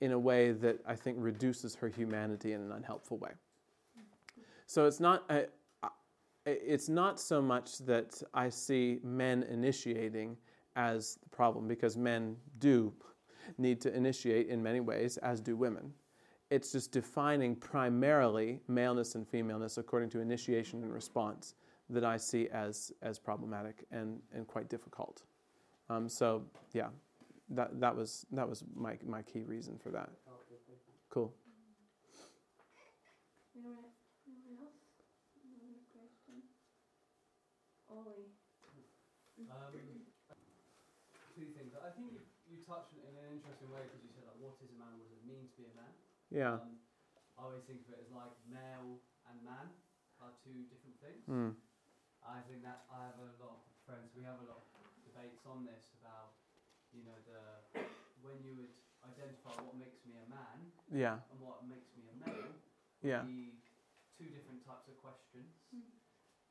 in 0.00 0.12
a 0.12 0.18
way 0.18 0.52
that 0.52 0.78
I 0.86 0.94
think 0.94 1.16
reduces 1.20 1.74
her 1.74 1.88
humanity 1.88 2.52
in 2.52 2.60
an 2.60 2.72
unhelpful 2.72 3.18
way. 3.18 3.32
So 4.66 4.86
it's 4.86 5.00
not, 5.00 5.24
uh, 5.28 5.42
it's 6.46 6.88
not 6.88 7.20
so 7.20 7.42
much 7.42 7.78
that 7.78 8.22
I 8.32 8.48
see 8.48 8.98
men 9.02 9.42
initiating 9.44 10.36
as 10.76 11.18
the 11.22 11.28
problem, 11.28 11.68
because 11.68 11.96
men 11.96 12.36
do 12.58 12.92
need 13.58 13.80
to 13.80 13.94
initiate 13.94 14.48
in 14.48 14.62
many 14.62 14.80
ways, 14.80 15.16
as 15.18 15.40
do 15.40 15.56
women. 15.56 15.92
It's 16.50 16.72
just 16.72 16.92
defining 16.92 17.56
primarily 17.56 18.60
maleness 18.68 19.14
and 19.16 19.28
femaleness 19.28 19.78
according 19.78 20.10
to 20.10 20.20
initiation 20.20 20.82
and 20.82 20.92
response 20.92 21.54
that 21.90 22.04
I 22.04 22.16
see 22.16 22.48
as, 22.48 22.92
as 23.02 23.18
problematic 23.18 23.84
and, 23.90 24.20
and 24.32 24.46
quite 24.46 24.68
difficult. 24.68 25.22
Um, 25.88 26.08
so, 26.08 26.44
yeah, 26.72 26.88
that, 27.50 27.80
that, 27.80 27.96
was, 27.96 28.26
that 28.32 28.48
was 28.48 28.64
my, 28.74 28.96
my 29.06 29.22
key 29.22 29.42
reason 29.42 29.78
for 29.82 29.90
that. 29.90 30.10
helpful. 30.26 30.58
Thank 30.66 30.80
you. 30.86 30.94
Cool. 31.10 31.34
Anyone, 33.56 33.92
anyone 34.24 34.56
else? 34.62 34.78
Another 35.42 35.82
question? 35.90 36.46
Ollie. 37.90 38.30
Um, 39.40 39.72
two 41.32 41.48
things. 41.56 41.72
I 41.80 41.90
think 41.96 42.12
you, 42.12 42.20
you 42.44 42.60
touched 42.68 42.92
in 42.92 43.08
an 43.16 43.26
interesting 43.32 43.72
way 43.72 43.88
because 43.88 44.04
you 44.04 44.12
said 44.12 44.28
like, 44.28 44.36
what 44.36 44.60
is 44.60 44.68
a 44.68 44.76
man? 44.76 45.00
What 45.00 45.08
does 45.08 45.16
it 45.16 45.24
mean 45.24 45.48
to 45.48 45.54
be 45.56 45.64
a 45.64 45.74
man? 45.74 45.92
Yeah. 46.28 46.60
Um, 46.60 46.76
I 47.40 47.48
always 47.48 47.64
think 47.64 47.80
of 47.88 47.96
it 47.96 48.04
as 48.04 48.12
like 48.12 48.36
male 48.44 49.00
and 49.26 49.36
man 49.40 49.72
are 50.20 50.36
two 50.44 50.68
different 50.68 51.00
things. 51.00 51.24
Mm. 51.24 51.56
I 52.20 52.44
think 52.44 52.60
that 52.68 52.84
I 52.92 53.08
have 53.08 53.16
a 53.16 53.32
lot 53.40 53.64
of 53.64 53.64
friends. 53.88 54.12
We 54.12 54.22
have 54.28 54.36
a 54.44 54.46
lot 54.46 54.60
of 54.76 54.84
debates 55.00 55.40
on 55.48 55.64
this 55.64 55.88
about, 55.96 55.99
you 56.94 57.02
know, 57.06 57.16
the 57.26 57.40
when 58.20 58.36
you 58.44 58.52
would 58.60 58.74
identify 59.06 59.54
what 59.64 59.76
makes 59.80 60.04
me 60.04 60.18
a 60.20 60.26
man 60.28 60.70
Yeah. 60.92 61.24
and 61.32 61.38
what 61.40 61.64
makes 61.64 61.88
me 61.96 62.04
a 62.12 62.16
male. 62.20 62.52
Yeah. 63.00 63.24
Be 63.24 63.56
two 64.18 64.28
different 64.28 64.60
types 64.66 64.88
of 64.92 65.00
questions. 65.00 65.56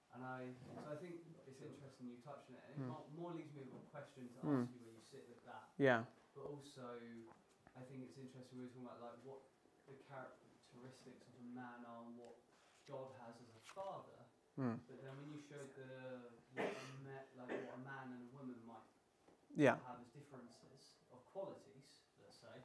And 0.10 0.26
I, 0.26 0.50
so 0.66 0.74
I 0.90 0.98
think 0.98 1.22
it's 1.46 1.62
interesting 1.62 2.10
you 2.10 2.18
touched 2.26 2.50
on 2.50 2.58
it. 2.58 2.66
And 2.66 2.74
it 2.74 2.82
Mm. 2.82 2.90
more, 2.90 3.06
more 3.14 3.32
leaves 3.38 3.54
me 3.54 3.62
with 3.70 3.78
a 3.78 3.86
question 3.94 4.26
to 4.34 4.38
Mm. 4.42 4.66
ask 4.66 4.74
you 4.74 4.82
where 4.82 4.96
you 4.98 5.06
sit 5.06 5.30
with 5.30 5.46
that. 5.46 5.70
Yeah. 5.78 6.06
But 6.34 6.50
also, 6.50 6.98
I 7.78 7.82
think 7.86 8.02
it's 8.10 8.18
interesting 8.18 8.58
we 8.58 8.66
were 8.66 8.74
talking 8.74 8.90
about 8.90 9.02
like 9.06 9.20
what 9.22 9.46
the 9.86 9.94
characteristics 10.10 11.22
of 11.30 11.34
a 11.38 11.46
man 11.54 11.86
are 11.86 12.02
and 12.10 12.18
what 12.18 12.42
God 12.90 13.14
has 13.22 13.38
as 13.38 13.54
a 13.54 13.64
father. 13.78 14.26
Mm. 14.58 14.82
But 14.90 14.98
then 15.06 15.14
when 15.22 15.30
you 15.30 15.38
showed 15.38 15.70
the 15.78 16.34
what 16.58 16.74
a 16.74 16.84
ma- 17.06 17.30
like 17.38 17.54
what 17.54 17.78
a 17.78 17.82
man 17.86 18.06
and 18.18 18.26
a 18.26 18.30
woman 18.34 18.58
might 18.66 18.90
Yeah. 19.54 19.78
have 19.86 20.02
as 20.02 20.10
differences 20.10 20.98
of 21.14 21.22
qualities, 21.30 22.02
let's 22.18 22.42
say. 22.42 22.58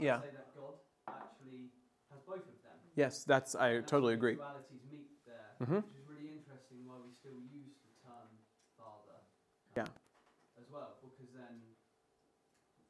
Yeah. 0.00 0.20
Say 0.20 0.30
that 0.34 0.54
God 0.56 0.74
actually 1.08 1.70
has 2.10 2.20
both 2.26 2.42
of 2.46 2.58
them. 2.62 2.78
Yes, 2.96 3.24
that's 3.24 3.54
I 3.54 3.80
And 3.82 3.86
totally 3.86 4.14
agree. 4.14 4.36
Dualities 4.36 4.82
meet 4.90 5.10
there, 5.26 5.54
Mhm. 5.60 5.82
which 5.84 5.94
is 5.94 6.06
really 6.08 6.28
interesting. 6.34 6.86
Why 6.86 6.98
we 6.98 7.12
still 7.12 7.38
use 7.50 7.74
the 7.82 7.92
term 8.06 8.28
father. 8.76 9.18
Yeah. 9.76 9.86
As 10.58 10.70
well, 10.70 10.98
because 11.02 11.32
then, 11.34 11.74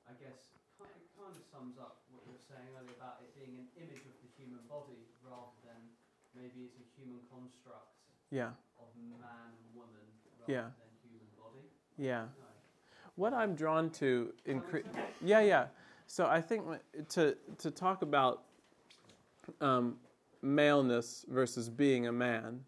I 0.09 0.13
guess 0.21 0.53
it 0.81 1.09
kind 1.17 1.35
of 1.37 1.43
sums 1.51 1.79
up 1.79 2.05
what 2.11 2.25
you 2.27 2.33
were 2.33 2.39
saying 2.39 2.69
earlier 2.77 2.93
about 2.97 3.21
it 3.23 3.35
being 3.35 3.57
an 3.57 3.69
image 3.77 4.05
of 4.05 4.17
the 4.21 4.29
human 4.37 4.61
body 4.69 5.09
rather 5.25 5.57
than 5.65 5.81
maybe 6.35 6.65
it's 6.67 6.77
a 6.81 6.85
human 7.01 7.21
construct 7.33 7.97
Yeah. 8.31 8.53
of 8.79 8.95
man 8.97 9.53
and 9.57 9.75
woman 9.75 10.05
rather 10.41 10.53
Yeah. 10.53 10.71
than 10.77 10.91
human 11.03 11.29
body. 11.37 11.71
Yeah. 11.97 12.29
No. 12.39 12.45
What 13.17 13.33
I'm 13.33 13.55
drawn 13.55 13.91
to 14.03 14.35
in 14.45 14.61
cre- 14.61 14.85
yeah, 15.21 15.41
yeah. 15.41 15.69
So 16.07 16.27
I 16.27 16.41
think 16.41 16.65
to 17.11 17.37
to 17.59 17.71
talk 17.71 18.03
about 18.03 18.43
um, 19.61 19.97
maleness 20.43 21.25
versus 21.29 21.69
being 21.69 22.07
a 22.07 22.13
man, 22.13 22.61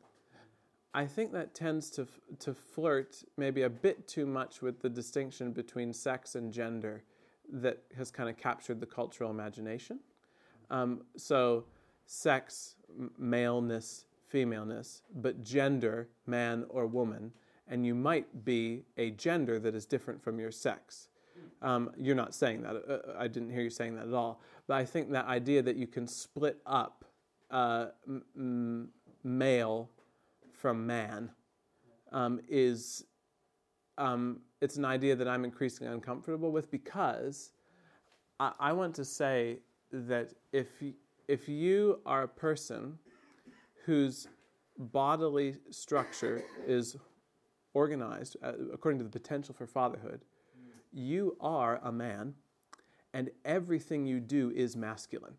I 0.94 1.06
think 1.06 1.32
that 1.32 1.54
tends 1.54 1.90
to 1.90 2.06
to 2.40 2.54
flirt 2.54 3.22
maybe 3.36 3.62
a 3.62 3.70
bit 3.70 4.08
too 4.08 4.26
much 4.26 4.62
with 4.62 4.80
the 4.80 4.88
distinction 4.88 5.52
between 5.52 5.92
sex 5.92 6.34
and 6.34 6.52
gender 6.52 7.02
that 7.52 7.82
has 7.96 8.10
kind 8.10 8.28
of 8.28 8.36
captured 8.36 8.80
the 8.80 8.86
cultural 8.86 9.30
imagination. 9.30 10.00
Um, 10.70 11.02
so, 11.16 11.64
sex, 12.06 12.74
maleness, 13.18 14.06
femaleness, 14.28 15.02
but 15.14 15.44
gender, 15.44 16.08
man 16.26 16.64
or 16.68 16.86
woman, 16.86 17.32
and 17.68 17.86
you 17.86 17.94
might 17.94 18.44
be 18.44 18.82
a 18.96 19.10
gender 19.10 19.58
that 19.60 19.74
is 19.74 19.86
different 19.86 20.22
from 20.22 20.38
your 20.40 20.50
sex. 20.50 21.08
Um, 21.62 21.90
you're 21.98 22.14
not 22.14 22.34
saying 22.34 22.62
that. 22.62 22.76
Uh, 22.76 23.12
I 23.18 23.28
didn't 23.28 23.50
hear 23.50 23.62
you 23.62 23.70
saying 23.70 23.96
that 23.96 24.08
at 24.08 24.14
all. 24.14 24.40
But 24.66 24.74
I 24.74 24.84
think 24.84 25.10
that 25.12 25.26
idea 25.26 25.62
that 25.62 25.76
you 25.76 25.86
can 25.86 26.06
split 26.06 26.58
up 26.66 27.04
uh, 27.50 27.86
m- 28.06 28.88
male 29.24 29.90
from 30.52 30.86
man 30.86 31.30
um, 32.12 32.40
is 32.48 33.04
um, 33.98 34.40
it's 34.60 34.76
an 34.76 34.84
idea 34.84 35.16
that 35.16 35.28
I'm 35.28 35.44
increasingly 35.44 35.92
uncomfortable 35.92 36.50
with 36.52 36.70
because 36.70 37.52
I, 38.38 38.52
I 38.60 38.72
want 38.72 38.94
to 38.96 39.04
say 39.04 39.60
that 39.92 40.32
if 40.52 40.68
y- 40.80 40.94
if 41.28 41.48
you 41.48 42.00
are 42.06 42.22
a 42.24 42.28
person 42.28 42.98
whose 43.84 44.28
bodily 44.78 45.56
structure 45.70 46.42
is 46.66 46.96
organized 47.74 48.36
uh, 48.42 48.52
according 48.72 48.98
to 48.98 49.04
the 49.04 49.10
potential 49.10 49.54
for 49.54 49.66
fatherhood, 49.66 50.20
you 50.97 51.36
are 51.40 51.78
a 51.82 51.93
man, 51.93 52.35
and 53.12 53.31
everything 53.44 54.06
you 54.06 54.18
do 54.18 54.51
is 54.55 54.77
masculine 54.77 55.35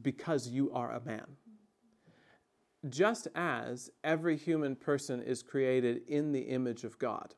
because 0.00 0.48
you 0.48 0.70
are 0.72 0.92
a 0.92 1.04
man. 1.04 1.26
Just 2.88 3.26
as 3.34 3.90
every 4.04 4.36
human 4.36 4.76
person 4.76 5.20
is 5.22 5.42
created 5.42 6.02
in 6.06 6.32
the 6.32 6.42
image 6.42 6.84
of 6.84 6.98
God. 6.98 7.34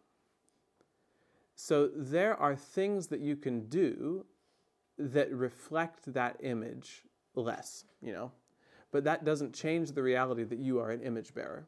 So 1.55 1.89
there 1.95 2.37
are 2.37 2.55
things 2.55 3.07
that 3.07 3.21
you 3.21 3.37
can 3.37 3.69
do 3.69 4.27
that 4.99 5.33
reflect 5.33 6.13
that 6.13 6.37
image 6.41 7.05
less, 7.35 7.85
you 8.03 8.13
know. 8.13 8.33
But 8.91 9.05
that 9.05 9.25
doesn't 9.25 9.55
change 9.55 9.93
the 9.93 10.03
reality 10.03 10.45
that 10.45 10.59
you 10.59 10.79
are 10.81 10.91
an 10.91 11.01
image 11.01 11.33
bearer. 11.33 11.67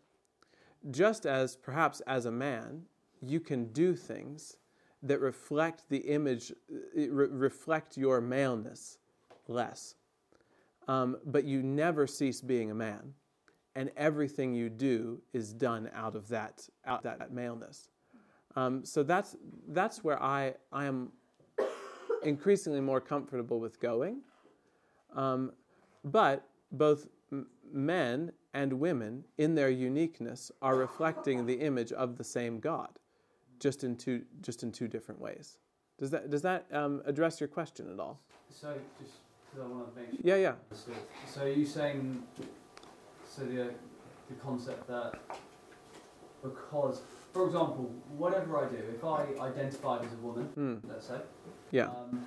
Just 0.90 1.24
as 1.24 1.56
perhaps 1.56 2.00
as 2.06 2.26
a 2.26 2.30
man, 2.30 2.82
you 3.22 3.40
can 3.40 3.72
do 3.72 3.94
things 3.94 4.57
that 5.02 5.20
reflect 5.20 5.88
the 5.88 5.98
image, 5.98 6.52
re- 6.94 7.06
reflect 7.06 7.96
your 7.96 8.20
maleness 8.20 8.98
less. 9.46 9.94
Um, 10.88 11.18
but 11.26 11.44
you 11.44 11.62
never 11.62 12.06
cease 12.06 12.40
being 12.40 12.70
a 12.70 12.74
man. 12.74 13.14
And 13.74 13.90
everything 13.96 14.54
you 14.54 14.68
do 14.68 15.20
is 15.32 15.52
done 15.52 15.90
out 15.94 16.16
of 16.16 16.28
that, 16.28 16.68
out 16.84 17.04
of 17.04 17.18
that 17.18 17.32
maleness. 17.32 17.90
Um, 18.56 18.84
so 18.84 19.02
that's, 19.02 19.36
that's 19.68 20.02
where 20.02 20.20
I, 20.20 20.54
I 20.72 20.86
am 20.86 21.12
increasingly 22.24 22.80
more 22.80 23.00
comfortable 23.00 23.60
with 23.60 23.78
going. 23.78 24.22
Um, 25.14 25.52
but 26.04 26.48
both 26.72 27.06
m- 27.30 27.46
men 27.72 28.32
and 28.54 28.72
women, 28.72 29.24
in 29.36 29.54
their 29.54 29.70
uniqueness, 29.70 30.50
are 30.60 30.74
reflecting 30.74 31.46
the 31.46 31.54
image 31.60 31.92
of 31.92 32.16
the 32.16 32.24
same 32.24 32.58
God, 32.58 32.98
just 33.60 33.84
in 33.84 33.96
two, 33.96 34.22
just 34.42 34.62
in 34.62 34.72
two 34.72 34.88
different 34.88 35.20
ways. 35.20 35.58
Does 35.98 36.10
that, 36.10 36.30
does 36.30 36.42
that 36.42 36.66
um, 36.72 37.02
address 37.06 37.40
your 37.40 37.48
question 37.48 37.90
at 37.92 37.98
all? 37.98 38.20
So 38.50 38.74
just 39.00 39.14
because 39.50 39.66
I 39.66 39.68
want 39.68 39.94
to 39.94 40.00
make 40.00 40.10
sure. 40.12 40.20
Yeah, 40.22 40.36
yeah. 40.36 40.54
So, 41.26 41.42
are 41.42 41.48
you 41.48 41.66
saying 41.66 42.22
so 43.28 43.42
the 43.42 43.70
the 44.28 44.34
concept 44.42 44.86
that 44.88 45.14
because, 46.42 47.00
for 47.32 47.46
example, 47.46 47.90
whatever 48.16 48.58
I 48.64 48.68
do, 48.68 48.76
if 48.94 49.02
I 49.04 49.26
identified 49.40 50.04
as 50.04 50.12
a 50.12 50.16
woman, 50.16 50.44
Hmm. 50.54 50.76
let's 50.88 51.06
say, 51.06 51.20
Yeah. 51.70 51.86
um, 51.88 52.26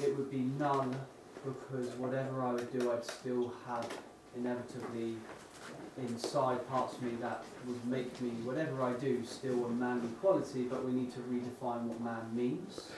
it 0.00 0.16
would 0.16 0.30
be 0.30 0.40
none 0.58 0.94
because 1.44 1.88
whatever 1.96 2.42
I 2.42 2.52
would 2.52 2.70
do, 2.76 2.92
I'd 2.92 3.04
still 3.04 3.52
have 3.66 3.86
inevitably 4.36 5.16
inside 5.98 6.66
parts 6.68 6.94
of 6.96 7.02
me 7.02 7.12
that 7.20 7.44
would 7.66 7.84
make 7.86 8.18
me 8.20 8.30
whatever 8.44 8.82
I 8.82 8.92
do 8.94 9.24
still 9.24 9.66
a 9.66 9.68
manly 9.70 10.08
quality, 10.20 10.62
but 10.64 10.84
we 10.84 10.92
need 10.92 11.12
to 11.12 11.20
redefine 11.20 11.82
what 11.84 12.00
man 12.00 12.34
means. 12.34 12.88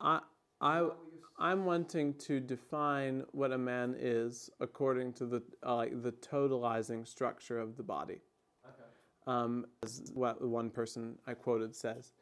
I, 0.00 0.20
I, 0.60 0.80
that 0.80 0.84
what 0.86 0.96
you're 1.12 1.20
s- 1.20 1.30
I'm 1.38 1.64
wanting 1.64 2.14
to 2.14 2.40
define 2.40 3.24
what 3.32 3.52
a 3.52 3.58
man 3.58 3.96
is 3.98 4.50
according 4.60 5.14
to 5.14 5.26
the 5.26 5.42
uh, 5.64 5.76
like 5.76 6.02
the 6.02 6.12
totalizing 6.12 7.06
structure 7.06 7.58
of 7.58 7.76
the 7.76 7.82
body, 7.82 8.20
okay. 8.64 8.84
um, 9.26 9.66
as 9.82 10.10
what 10.14 10.40
one 10.40 10.70
person 10.70 11.18
I 11.26 11.34
quoted 11.34 11.74
says, 11.74 12.12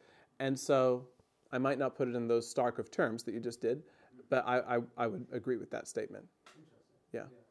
and 0.41 0.59
so 0.59 1.07
I 1.53 1.59
might 1.59 1.79
not 1.79 1.95
put 1.95 2.09
it 2.09 2.15
in 2.15 2.27
those 2.27 2.49
stark 2.49 2.79
of 2.79 2.91
terms 2.91 3.23
that 3.25 3.35
you 3.35 3.41
just 3.41 3.61
did, 3.61 3.83
but 4.31 4.45
I, 4.47 4.77
I, 4.77 4.79
I 4.97 5.07
would 5.07 5.27
agree 5.33 5.57
with 5.57 5.71
that 5.73 5.87
statement. 5.87 6.25
Interesting. 6.57 6.79
Yeah. 7.13 7.41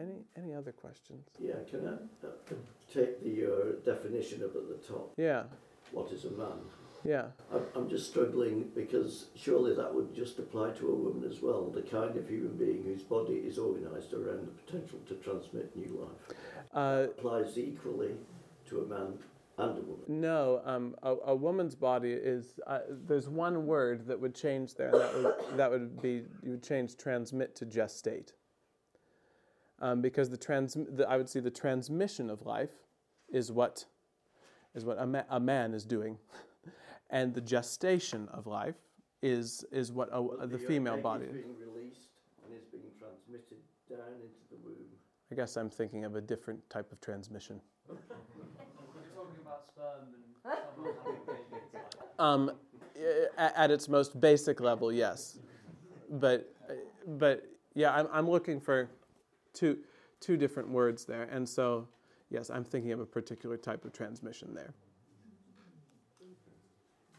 Any 0.00 0.24
any 0.36 0.54
other 0.54 0.72
questions? 0.72 1.26
Yeah, 1.38 1.54
can 1.70 1.86
I 1.86 2.26
uh, 2.26 2.30
take 2.92 3.22
the 3.22 3.44
uh, 3.46 3.84
definition 3.84 4.42
up 4.42 4.56
at 4.56 4.68
the 4.68 4.92
top? 4.92 5.12
Yeah, 5.16 5.44
What 5.92 6.10
is 6.12 6.24
a 6.24 6.30
man? 6.30 6.58
yeah. 7.04 7.26
I'm, 7.52 7.62
I'm 7.74 7.88
just 7.88 8.10
struggling 8.10 8.70
because 8.74 9.26
surely 9.34 9.74
that 9.74 9.94
would 9.94 10.14
just 10.14 10.38
apply 10.38 10.70
to 10.72 10.88
a 10.88 10.94
woman 10.94 11.28
as 11.30 11.40
well, 11.42 11.70
the 11.70 11.82
kind 11.82 12.16
of 12.16 12.28
human 12.28 12.56
being 12.56 12.82
whose 12.84 13.02
body 13.02 13.34
is 13.34 13.58
organised 13.58 14.12
around 14.12 14.46
the 14.46 14.52
potential 14.64 14.98
to 15.08 15.14
transmit 15.16 15.74
new 15.76 16.06
life. 16.06 16.36
Uh, 16.72 17.06
Applies 17.18 17.58
equally 17.58 18.12
to 18.68 18.80
a 18.82 18.86
man 18.86 19.14
and 19.58 19.78
a 19.78 19.82
woman. 19.82 20.04
No, 20.08 20.62
um, 20.64 20.94
a, 21.02 21.14
a 21.26 21.34
woman's 21.34 21.74
body 21.74 22.12
is. 22.12 22.58
Uh, 22.66 22.80
there's 23.06 23.28
one 23.28 23.66
word 23.66 24.06
that 24.06 24.18
would 24.18 24.34
change 24.34 24.74
there, 24.76 24.90
and 24.90 25.00
that 25.00 25.14
would, 25.14 25.58
that 25.58 25.70
would 25.70 26.02
be 26.02 26.22
you 26.42 26.52
would 26.52 26.62
change 26.62 26.96
transmit 26.96 27.54
to 27.56 27.66
gestate. 27.66 28.32
Um, 29.82 30.02
because 30.02 30.28
the 30.28 30.36
trans, 30.36 30.74
the, 30.74 31.06
I 31.08 31.16
would 31.16 31.28
say 31.28 31.40
the 31.40 31.50
transmission 31.50 32.28
of 32.28 32.44
life 32.44 32.70
is 33.32 33.50
what 33.50 33.86
is 34.74 34.84
what 34.84 34.98
a, 34.98 35.06
ma- 35.06 35.24
a 35.30 35.40
man 35.40 35.72
is 35.74 35.84
doing, 35.84 36.18
and 37.10 37.34
the 37.34 37.40
gestation 37.40 38.28
of 38.32 38.46
life 38.46 38.74
is 39.22 39.64
is 39.72 39.90
what 39.92 40.08
a, 40.12 40.20
But 40.22 40.50
the 40.50 40.56
uh, 40.56 40.68
female 40.68 40.98
body. 40.98 41.24
is 41.24 41.32
being 41.32 41.54
released 41.58 42.08
and 42.44 42.54
is 42.54 42.64
being 42.70 42.84
transmitted 42.98 43.58
down 43.88 44.14
into 44.20 44.44
the 44.50 44.56
womb. 44.62 44.76
I 45.32 45.34
guess 45.34 45.56
I'm 45.56 45.70
thinking 45.70 46.04
of 46.04 46.14
a 46.16 46.20
different 46.20 46.68
type 46.68 46.92
of 46.92 47.00
transmission. 47.00 47.60
We're 47.88 47.96
talking 49.14 49.40
about 49.42 49.64
sperm 49.68 50.08
and 50.44 50.54
someone 50.76 50.94
having 51.06 51.20
babies. 51.26 51.72
Like, 51.72 52.18
Um, 52.18 52.50
at, 53.38 53.56
at 53.56 53.70
its 53.70 53.88
most 53.88 54.20
basic 54.20 54.60
level, 54.60 54.92
yes, 54.92 55.38
but 56.10 56.52
but 57.18 57.46
yeah, 57.74 57.94
I'm 57.94 58.08
I'm 58.12 58.28
looking 58.30 58.60
for 58.60 58.90
two 59.52 59.78
two 60.20 60.36
different 60.36 60.68
words 60.70 61.04
there, 61.04 61.24
and 61.24 61.48
so 61.48 61.88
yes, 62.30 62.50
I'm 62.50 62.64
thinking 62.64 62.92
of 62.92 63.00
a 63.00 63.06
particular 63.06 63.56
type 63.56 63.84
of 63.84 63.92
transmission 63.92 64.54
there. 64.54 64.74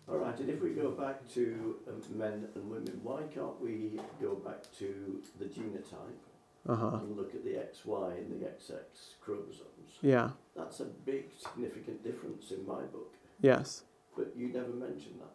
All 0.10 0.18
right, 0.18 0.38
and 0.40 0.50
if 0.50 0.62
we 0.62 0.72
go 0.72 0.92
back 0.92 1.28
to 1.36 1.76
um, 1.88 2.02
men 2.18 2.48
and 2.56 2.70
women, 2.70 3.00
why 3.02 3.22
can't 3.34 3.60
we 3.62 4.00
go 4.22 4.36
back 4.36 4.64
to 4.80 5.22
the 5.40 5.46
genotype 5.46 6.20
Uh 6.68 6.76
huh. 6.76 7.00
and 7.02 7.16
look 7.16 7.34
at 7.34 7.44
the 7.46 7.52
XY 7.52 8.18
and 8.18 8.32
the 8.32 8.46
XX 8.46 8.82
chromosomes? 9.22 10.00
Yeah. 10.02 10.32
That's 10.56 10.82
a 10.82 10.86
big, 10.86 11.30
significant 11.38 12.04
difference 12.04 12.52
in 12.52 12.66
my 12.68 12.82
book, 12.82 13.14
Yes. 13.42 13.84
but 14.18 14.34
you 14.36 14.50
never 14.50 14.70
mentioned 14.74 15.20
that. 15.22 15.32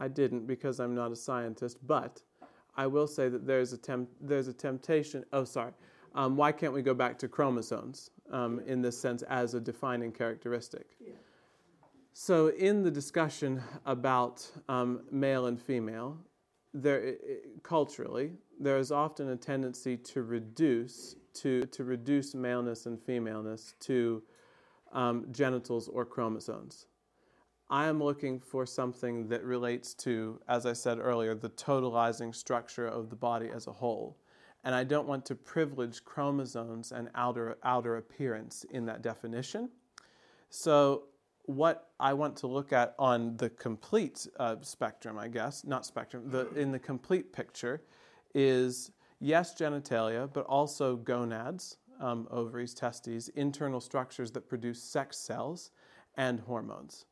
I 0.00 0.06
didn't 0.06 0.46
because 0.46 0.78
I'm 0.78 0.94
not 0.94 1.10
a 1.10 1.16
scientist, 1.16 1.78
but 1.86 2.22
I 2.76 2.86
will 2.86 3.08
say 3.08 3.28
that 3.28 3.46
there's 3.46 3.72
a 3.72 3.78
temp- 3.78 4.10
there's 4.20 4.46
a 4.46 4.52
temptation. 4.54 5.24
Oh, 5.32 5.42
sorry. 5.44 5.72
Um, 6.14 6.36
why 6.36 6.52
can't 6.52 6.72
we 6.72 6.82
go 6.82 6.94
back 6.94 7.18
to 7.18 7.28
chromosomes 7.28 8.10
um, 8.32 8.60
in 8.66 8.82
this 8.82 8.98
sense 8.98 9.22
as 9.22 9.54
a 9.54 9.60
defining 9.60 10.12
characteristic? 10.12 10.96
Yeah. 11.00 11.12
So, 12.12 12.48
in 12.48 12.82
the 12.82 12.90
discussion 12.90 13.62
about 13.86 14.46
um, 14.68 15.02
male 15.10 15.46
and 15.46 15.60
female, 15.60 16.18
there 16.74 17.14
culturally 17.62 18.32
there 18.60 18.78
is 18.78 18.92
often 18.92 19.30
a 19.30 19.36
tendency 19.36 19.96
to 19.96 20.22
reduce 20.22 21.16
to 21.34 21.62
to 21.66 21.84
reduce 21.84 22.34
maleness 22.34 22.86
and 22.86 23.00
femaleness 23.00 23.74
to 23.80 24.22
um, 24.92 25.26
genitals 25.30 25.88
or 25.88 26.04
chromosomes. 26.04 26.86
I 27.70 27.86
am 27.86 28.02
looking 28.02 28.40
for 28.40 28.66
something 28.66 29.28
that 29.28 29.44
relates 29.44 29.94
to, 29.94 30.40
as 30.48 30.66
I 30.66 30.72
said 30.72 30.98
earlier, 30.98 31.36
the 31.36 31.50
totalizing 31.50 32.34
structure 32.34 32.86
of 32.86 33.10
the 33.10 33.16
body 33.16 33.48
as 33.54 33.68
a 33.68 33.72
whole. 33.72 34.18
And 34.64 34.74
I 34.74 34.84
don't 34.84 35.08
want 35.08 35.24
to 35.26 35.34
privilege 35.34 36.04
chromosomes 36.04 36.92
and 36.92 37.08
outer, 37.14 37.56
outer 37.64 37.96
appearance 37.96 38.64
in 38.70 38.84
that 38.86 39.02
definition. 39.02 39.70
So, 40.50 41.04
what 41.46 41.88
I 41.98 42.12
want 42.12 42.36
to 42.38 42.46
look 42.46 42.72
at 42.72 42.94
on 42.98 43.36
the 43.36 43.50
complete 43.50 44.26
uh, 44.38 44.56
spectrum, 44.60 45.18
I 45.18 45.26
guess, 45.26 45.64
not 45.64 45.84
spectrum, 45.84 46.30
the, 46.30 46.48
in 46.54 46.70
the 46.70 46.78
complete 46.78 47.32
picture, 47.32 47.82
is 48.34 48.92
yes, 49.18 49.54
genitalia, 49.54 50.30
but 50.32 50.44
also 50.46 50.96
gonads, 50.96 51.78
um, 52.00 52.28
ovaries, 52.30 52.74
testes, 52.74 53.28
internal 53.30 53.80
structures 53.80 54.30
that 54.32 54.48
produce 54.48 54.82
sex 54.82 55.16
cells, 55.16 55.70
and 56.16 56.40
hormones. 56.40 57.06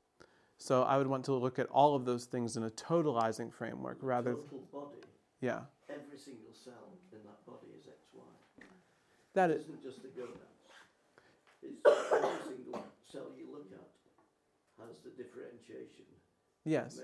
So 0.58 0.82
I 0.82 0.98
would 0.98 1.06
want 1.06 1.24
to 1.26 1.34
look 1.34 1.58
at 1.58 1.66
all 1.66 1.94
of 1.94 2.04
those 2.04 2.24
things 2.24 2.56
in 2.56 2.64
a 2.64 2.70
totalizing 2.70 3.52
framework 3.52 3.98
rather. 4.02 4.34
Total 4.34 4.58
body, 4.72 4.96
Yeah, 5.40 5.60
every 5.88 6.18
single 6.18 6.52
cell 6.52 6.96
in 7.12 7.18
that 7.24 7.44
body 7.46 7.68
is 7.76 7.86
XY. 7.86 8.64
that 9.34 9.50
It 9.50 9.56
is. 9.56 9.62
isn't 9.64 9.82
just 9.82 10.02
the 10.02 10.08
gonads. 10.08 10.38
It's 11.62 11.80
every 12.12 12.56
single 12.56 12.84
cell 13.04 13.32
you 13.36 13.48
look 13.52 13.66
at 13.72 13.88
has 14.78 14.96
the 15.04 15.10
differentiation 15.10 16.04
Yes, 16.64 17.00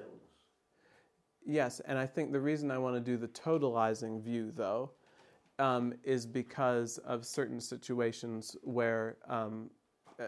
yes, 1.47 1.81
and 1.87 1.99
I 1.99 2.07
think 2.07 2.33
the 2.33 2.41
reason 2.41 2.71
I 2.71 2.77
want 2.77 2.97
to 2.97 3.01
do 3.01 3.17
the 3.17 3.29
totalizing 3.29 4.23
view, 4.23 4.53
though, 4.55 4.91
um, 5.59 5.95
is 6.03 6.27
because 6.27 6.99
of 6.99 7.25
certain 7.25 7.61
situations 7.61 8.57
where, 8.63 9.17
um, 9.27 9.71
uh, 10.21 10.27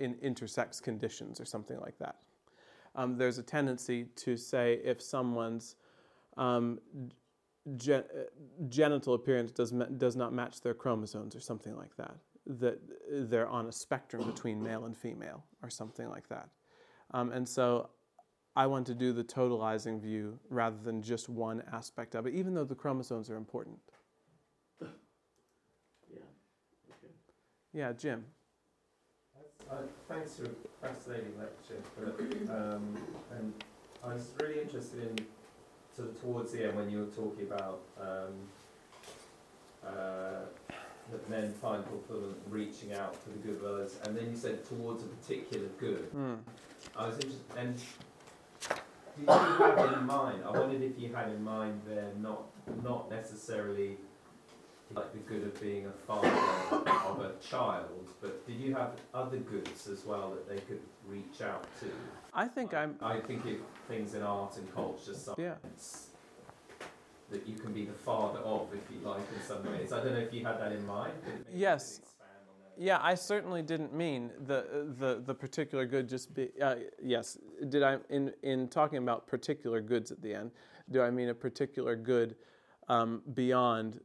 in 0.00 0.16
intersex 0.16 0.82
conditions 0.82 1.40
or 1.40 1.46
something 1.46 1.80
like 1.80 1.98
that, 1.98 2.16
um, 2.94 3.16
there's 3.16 3.38
a 3.38 3.42
tendency 3.42 4.04
to 4.16 4.36
say 4.36 4.80
if 4.84 5.00
someone's 5.00 5.76
um, 6.36 6.78
gen- 7.76 8.04
uh, 8.16 8.22
genital 8.68 9.14
appearance 9.14 9.52
does 9.52 9.72
does 9.98 10.16
not 10.16 10.32
match 10.32 10.60
their 10.60 10.74
chromosomes 10.74 11.34
or 11.36 11.40
something 11.40 11.76
like 11.76 11.96
that. 11.96 12.16
that 12.46 12.78
they're 13.30 13.48
on 13.48 13.66
a 13.66 13.72
spectrum 13.72 14.24
between 14.30 14.62
male 14.62 14.84
and 14.84 14.96
female 14.96 15.44
or 15.62 15.70
something 15.70 16.08
like 16.10 16.28
that. 16.28 16.48
Um, 17.12 17.32
and 17.32 17.48
so 17.48 17.90
I 18.56 18.66
want 18.66 18.86
to 18.88 18.94
do 18.94 19.12
the 19.12 19.24
totalizing 19.24 20.00
view 20.00 20.38
rather 20.50 20.76
than 20.82 21.02
just 21.02 21.28
one 21.28 21.62
aspect 21.72 22.14
of 22.14 22.26
it, 22.26 22.34
even 22.34 22.54
though 22.54 22.64
the 22.64 22.74
chromosomes 22.74 23.30
are 23.30 23.36
important. 23.36 23.78
Yeah. 26.12 26.18
Okay. 26.90 27.12
Yeah, 27.72 27.92
Jim. 27.92 28.24
Uh, 29.70 29.76
thanks 30.08 30.36
for 30.36 30.44
a 30.44 30.48
fascinating 30.88 31.32
lecture. 31.38 31.82
But, 31.98 32.54
um, 32.54 32.96
and 33.32 33.52
I 34.02 34.14
was 34.14 34.34
really 34.40 34.60
interested 34.60 35.18
in 35.18 35.26
sort 35.94 36.08
of 36.08 36.20
towards 36.20 36.52
the 36.52 36.66
end 36.66 36.76
when 36.76 36.90
you 36.90 36.98
were 37.00 37.06
talking 37.06 37.46
about 37.46 37.80
um, 38.00 38.34
uh, 39.86 40.74
that 41.10 41.30
men 41.30 41.52
find 41.60 41.84
fulfillment 41.84 42.36
reaching 42.48 42.92
out 42.94 43.14
for 43.14 43.30
the 43.30 43.38
good 43.38 43.56
of 43.56 43.64
others, 43.64 43.98
and 44.04 44.16
then 44.16 44.30
you 44.30 44.36
said 44.36 44.64
towards 44.66 45.02
a 45.02 45.06
particular 45.06 45.68
good. 45.78 46.10
Mm. 46.14 46.38
I 46.96 47.06
was 47.06 47.16
interested, 47.16 47.56
and 47.56 47.76
did 47.76 49.26
you 49.26 49.32
have 49.32 49.92
in 49.92 50.06
mind? 50.06 50.42
I 50.44 50.50
wondered 50.50 50.82
if 50.82 50.98
you 50.98 51.14
had 51.14 51.28
in 51.28 51.44
mind 51.44 51.82
there 51.86 52.10
not 52.20 52.44
not 52.82 53.10
necessarily 53.10 53.98
like 54.94 55.12
the 55.12 55.18
good 55.18 55.42
of 55.42 55.60
being 55.60 55.86
a 55.86 55.92
father 56.06 56.28
of 56.28 57.20
a 57.20 57.32
child, 57.42 58.08
but 58.20 58.46
did 58.46 58.58
you 58.58 58.74
have 58.74 58.92
other 59.12 59.38
goods 59.38 59.86
as 59.88 60.04
well 60.04 60.30
that 60.30 60.48
they 60.48 60.60
could 60.62 60.80
reach 61.06 61.40
out 61.42 61.66
to? 61.80 61.86
I 62.32 62.46
think 62.46 62.74
I'm. 62.74 62.96
I 63.02 63.20
think 63.20 63.44
of 63.44 63.52
things 63.88 64.14
in 64.14 64.22
art 64.22 64.56
and 64.56 64.72
culture, 64.74 65.14
science, 65.14 65.38
Yeah. 65.38 65.54
that 67.30 67.46
you 67.46 67.54
can 67.56 67.72
be 67.72 67.84
the 67.84 67.92
father 67.92 68.38
of, 68.40 68.68
if 68.74 68.82
you 68.90 69.06
like, 69.06 69.22
in 69.34 69.42
some 69.42 69.64
ways. 69.64 69.92
I 69.92 70.02
don't 70.02 70.12
know 70.14 70.20
if 70.20 70.32
you 70.32 70.44
had 70.44 70.58
that 70.60 70.72
in 70.72 70.86
mind. 70.86 71.12
Yes. 71.52 71.98
could 71.98 72.02
expand 72.04 72.30
on 72.48 72.54
that. 72.76 72.82
Yeah, 72.82 72.98
I 73.02 73.14
certainly 73.14 73.62
didn't 73.62 73.94
mean 73.94 74.30
the 74.46 74.94
the 74.98 75.22
the 75.24 75.34
particular 75.34 75.86
good. 75.86 76.08
Just 76.08 76.34
be 76.34 76.50
uh, 76.60 76.76
yes. 77.02 77.38
Did 77.68 77.82
I 77.82 77.98
in 78.10 78.32
in 78.42 78.68
talking 78.68 78.98
about 78.98 79.26
particular 79.26 79.80
goods 79.80 80.10
at 80.12 80.20
the 80.22 80.34
end? 80.34 80.50
Do 80.90 81.00
I 81.02 81.10
mean 81.10 81.28
a 81.28 81.34
particular 81.34 81.96
good 81.96 82.36
um, 82.88 83.22
beyond 83.32 84.00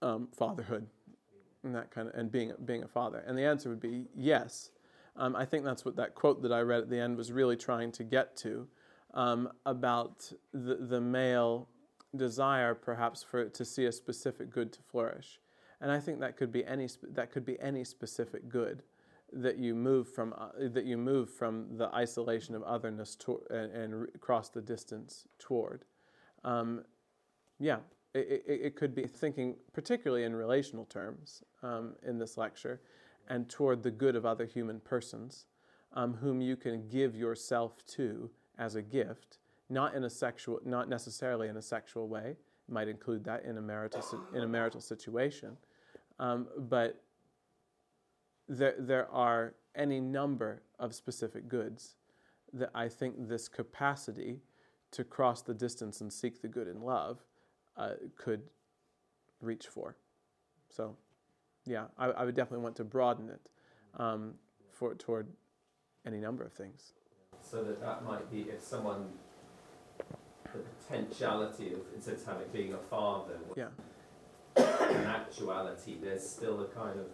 um, 0.00 0.28
fatherhood 0.32 0.86
and 1.64 1.74
that 1.74 1.90
kind 1.90 2.08
of 2.08 2.14
and 2.14 2.30
being 2.30 2.52
being 2.64 2.82
a 2.84 2.88
father? 2.88 3.22
And 3.26 3.36
the 3.36 3.44
answer 3.44 3.68
would 3.68 3.80
be 3.80 4.06
yes. 4.14 4.70
Um, 5.16 5.36
I 5.36 5.44
think 5.44 5.64
that's 5.64 5.84
what 5.84 5.96
that 5.96 6.14
quote 6.14 6.42
that 6.42 6.52
I 6.52 6.60
read 6.60 6.80
at 6.80 6.90
the 6.90 6.98
end 6.98 7.16
was 7.16 7.32
really 7.32 7.56
trying 7.56 7.92
to 7.92 8.04
get 8.04 8.36
to 8.38 8.66
um, 9.14 9.50
about 9.66 10.32
the 10.52 10.76
the 10.76 11.00
male 11.00 11.68
desire, 12.16 12.74
perhaps 12.74 13.22
for 13.22 13.48
to 13.48 13.64
see 13.64 13.86
a 13.86 13.92
specific 13.92 14.50
good 14.50 14.72
to 14.72 14.82
flourish. 14.82 15.40
And 15.80 15.90
I 15.90 15.98
think 15.98 16.20
that 16.20 16.36
could 16.36 16.52
be 16.52 16.64
any 16.64 16.88
that 17.12 17.30
could 17.30 17.44
be 17.44 17.60
any 17.60 17.84
specific 17.84 18.48
good 18.48 18.82
that 19.32 19.58
you 19.58 19.74
move 19.74 20.08
from 20.08 20.34
uh, 20.36 20.48
that 20.68 20.84
you 20.84 20.96
move 20.96 21.30
from 21.30 21.76
the 21.76 21.92
isolation 21.94 22.54
of 22.54 22.62
otherness 22.62 23.16
to- 23.16 23.42
and, 23.50 23.72
and 23.72 24.20
cross 24.20 24.48
the 24.48 24.60
distance 24.60 25.26
toward. 25.38 25.84
Um, 26.44 26.84
yeah, 27.58 27.78
it, 28.14 28.44
it, 28.46 28.60
it 28.66 28.76
could 28.76 28.94
be 28.94 29.06
thinking 29.06 29.56
particularly 29.72 30.24
in 30.24 30.34
relational 30.34 30.84
terms 30.84 31.42
um, 31.62 31.94
in 32.06 32.18
this 32.18 32.36
lecture, 32.36 32.80
and 33.28 33.48
toward 33.48 33.82
the 33.82 33.90
good 33.90 34.16
of 34.16 34.26
other 34.26 34.46
human 34.46 34.80
persons, 34.80 35.46
um, 35.92 36.14
whom 36.14 36.40
you 36.40 36.56
can 36.56 36.88
give 36.88 37.14
yourself 37.14 37.84
to 37.86 38.30
as 38.58 38.74
a 38.74 38.82
gift, 38.82 39.38
not 39.68 39.94
in 39.94 40.04
a 40.04 40.10
sexual, 40.10 40.60
not 40.64 40.88
necessarily 40.88 41.48
in 41.48 41.56
a 41.56 41.62
sexual 41.62 42.08
way. 42.08 42.36
It 42.68 42.72
might 42.72 42.88
include 42.88 43.24
that 43.24 43.44
in 43.44 43.58
a 43.58 43.62
marital 43.62 44.02
in 44.34 44.42
a 44.42 44.48
marital 44.48 44.80
situation, 44.80 45.56
um, 46.18 46.48
but 46.56 47.02
there 48.48 48.74
there 48.78 49.10
are 49.10 49.54
any 49.74 50.00
number 50.00 50.62
of 50.78 50.94
specific 50.94 51.48
goods 51.48 51.96
that 52.52 52.70
I 52.74 52.88
think 52.88 53.28
this 53.28 53.48
capacity 53.48 54.40
to 54.92 55.04
cross 55.04 55.42
the 55.42 55.54
distance 55.54 56.00
and 56.00 56.12
seek 56.12 56.42
the 56.42 56.48
good 56.48 56.68
in 56.68 56.82
love 56.82 57.24
uh, 57.76 57.94
could 58.16 58.42
reach 59.40 59.66
for. 59.66 59.96
So, 60.68 60.96
yeah, 61.66 61.84
I, 61.98 62.06
I 62.06 62.24
would 62.24 62.34
definitely 62.34 62.64
want 62.64 62.76
to 62.76 62.84
broaden 62.84 63.28
it 63.28 63.48
um, 63.98 64.34
for 64.70 64.94
toward 64.94 65.28
any 66.06 66.18
number 66.18 66.44
of 66.44 66.52
things. 66.52 66.92
So 67.42 67.62
that 67.64 67.80
that 67.80 68.04
might 68.04 68.30
be 68.30 68.42
if 68.42 68.62
someone, 68.62 69.08
the 70.52 70.60
potentiality 70.86 71.72
of 71.72 71.80
instead 71.94 72.14
of 72.14 72.24
having 72.24 72.48
being 72.52 72.74
a 72.74 72.78
father, 72.78 73.38
Yeah, 73.56 73.68
in 74.56 75.06
actuality, 75.06 75.96
there's 76.02 76.28
still 76.28 76.60
a 76.62 76.66
kind 76.66 76.98
of 76.98 77.06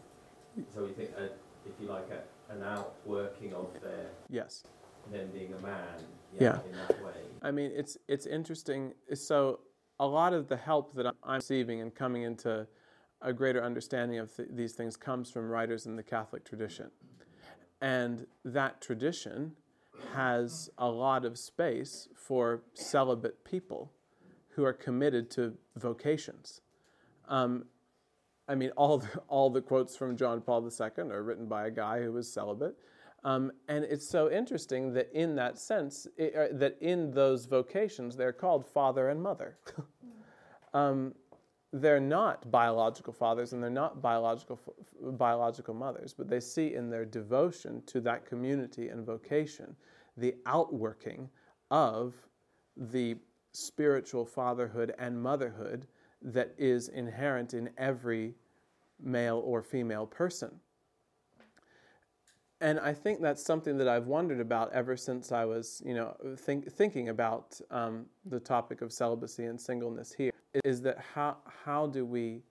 so 0.74 0.84
we 0.84 0.92
think, 0.92 1.10
a, 1.16 1.24
if 1.24 1.72
you 1.80 1.88
like, 1.88 2.08
a, 2.10 2.52
an 2.52 2.62
outworking 2.62 3.54
of 3.54 3.68
their 3.82 4.06
yes. 4.28 4.64
them 5.12 5.28
being 5.32 5.54
a 5.54 5.62
man. 5.62 5.82
Yeah. 6.38 6.58
In 6.66 6.72
that 6.72 7.04
way. 7.04 7.12
I 7.42 7.50
mean, 7.50 7.70
it's 7.74 7.96
it's 8.06 8.26
interesting. 8.26 8.92
So 9.14 9.60
a 9.98 10.06
lot 10.06 10.32
of 10.32 10.48
the 10.48 10.56
help 10.56 10.94
that 10.94 11.06
I'm 11.06 11.34
receiving 11.36 11.80
and 11.80 11.94
coming 11.94 12.22
into 12.22 12.66
a 13.20 13.32
greater 13.32 13.62
understanding 13.62 14.18
of 14.18 14.34
th- 14.34 14.48
these 14.52 14.72
things 14.72 14.96
comes 14.96 15.30
from 15.30 15.48
writers 15.48 15.86
in 15.86 15.96
the 15.96 16.02
Catholic 16.02 16.44
tradition, 16.44 16.90
and 17.80 18.26
that 18.44 18.80
tradition 18.80 19.52
has 20.14 20.70
a 20.78 20.88
lot 20.88 21.24
of 21.24 21.38
space 21.38 22.08
for 22.14 22.62
celibate 22.74 23.44
people 23.44 23.92
who 24.50 24.64
are 24.64 24.72
committed 24.72 25.30
to 25.30 25.54
vocations. 25.76 26.60
Um, 27.28 27.64
I 28.48 28.54
mean, 28.54 28.70
all 28.76 28.98
the, 28.98 29.08
all 29.28 29.50
the 29.50 29.60
quotes 29.60 29.96
from 29.96 30.16
John 30.16 30.40
Paul 30.40 30.68
II 30.68 31.10
are 31.10 31.22
written 31.22 31.46
by 31.46 31.66
a 31.66 31.70
guy 31.70 32.02
who 32.02 32.12
was 32.12 32.32
celibate. 32.32 32.76
Um, 33.24 33.52
and 33.68 33.84
it's 33.84 34.08
so 34.08 34.30
interesting 34.30 34.92
that 34.94 35.10
in 35.12 35.34
that 35.36 35.58
sense, 35.58 36.06
it, 36.16 36.34
uh, 36.34 36.56
that 36.56 36.78
in 36.80 37.10
those 37.10 37.46
vocations, 37.46 38.16
they're 38.16 38.32
called 38.32 38.64
father 38.64 39.08
and 39.08 39.20
mother. 39.20 39.58
um, 40.74 41.14
they're 41.72 42.00
not 42.00 42.50
biological 42.50 43.12
fathers 43.12 43.52
and 43.52 43.62
they're 43.62 43.70
not 43.70 44.00
biological, 44.00 44.58
biological 45.00 45.74
mothers, 45.74 46.14
but 46.14 46.28
they 46.28 46.40
see 46.40 46.74
in 46.74 46.88
their 46.88 47.04
devotion 47.04 47.82
to 47.86 48.00
that 48.00 48.24
community 48.24 48.88
and 48.88 49.04
vocation 49.04 49.76
the 50.16 50.34
outworking 50.46 51.28
of 51.70 52.14
the 52.76 53.16
spiritual 53.52 54.24
fatherhood 54.24 54.94
and 54.98 55.20
motherhood 55.20 55.86
that 56.22 56.54
is 56.58 56.88
inherent 56.88 57.54
in 57.54 57.70
every 57.76 58.34
male 59.00 59.42
or 59.44 59.62
female 59.62 60.06
person. 60.06 60.50
And 62.60 62.80
I 62.80 62.92
think 62.92 63.20
that's 63.20 63.44
something 63.44 63.78
that 63.78 63.86
I've 63.86 64.06
wondered 64.06 64.40
about 64.40 64.72
ever 64.72 64.96
since 64.96 65.30
I 65.30 65.44
was, 65.44 65.80
you 65.84 65.94
know, 65.94 66.16
think, 66.36 66.72
thinking 66.72 67.10
about 67.10 67.60
um, 67.70 68.06
the 68.24 68.40
topic 68.40 68.82
of 68.82 68.92
celibacy 68.92 69.44
and 69.44 69.60
singleness 69.60 70.12
here. 70.12 70.32
Is 70.64 70.82
that 70.82 70.98
how 71.14 71.38
how 71.64 71.86
do 71.86 72.04
we 72.04 72.42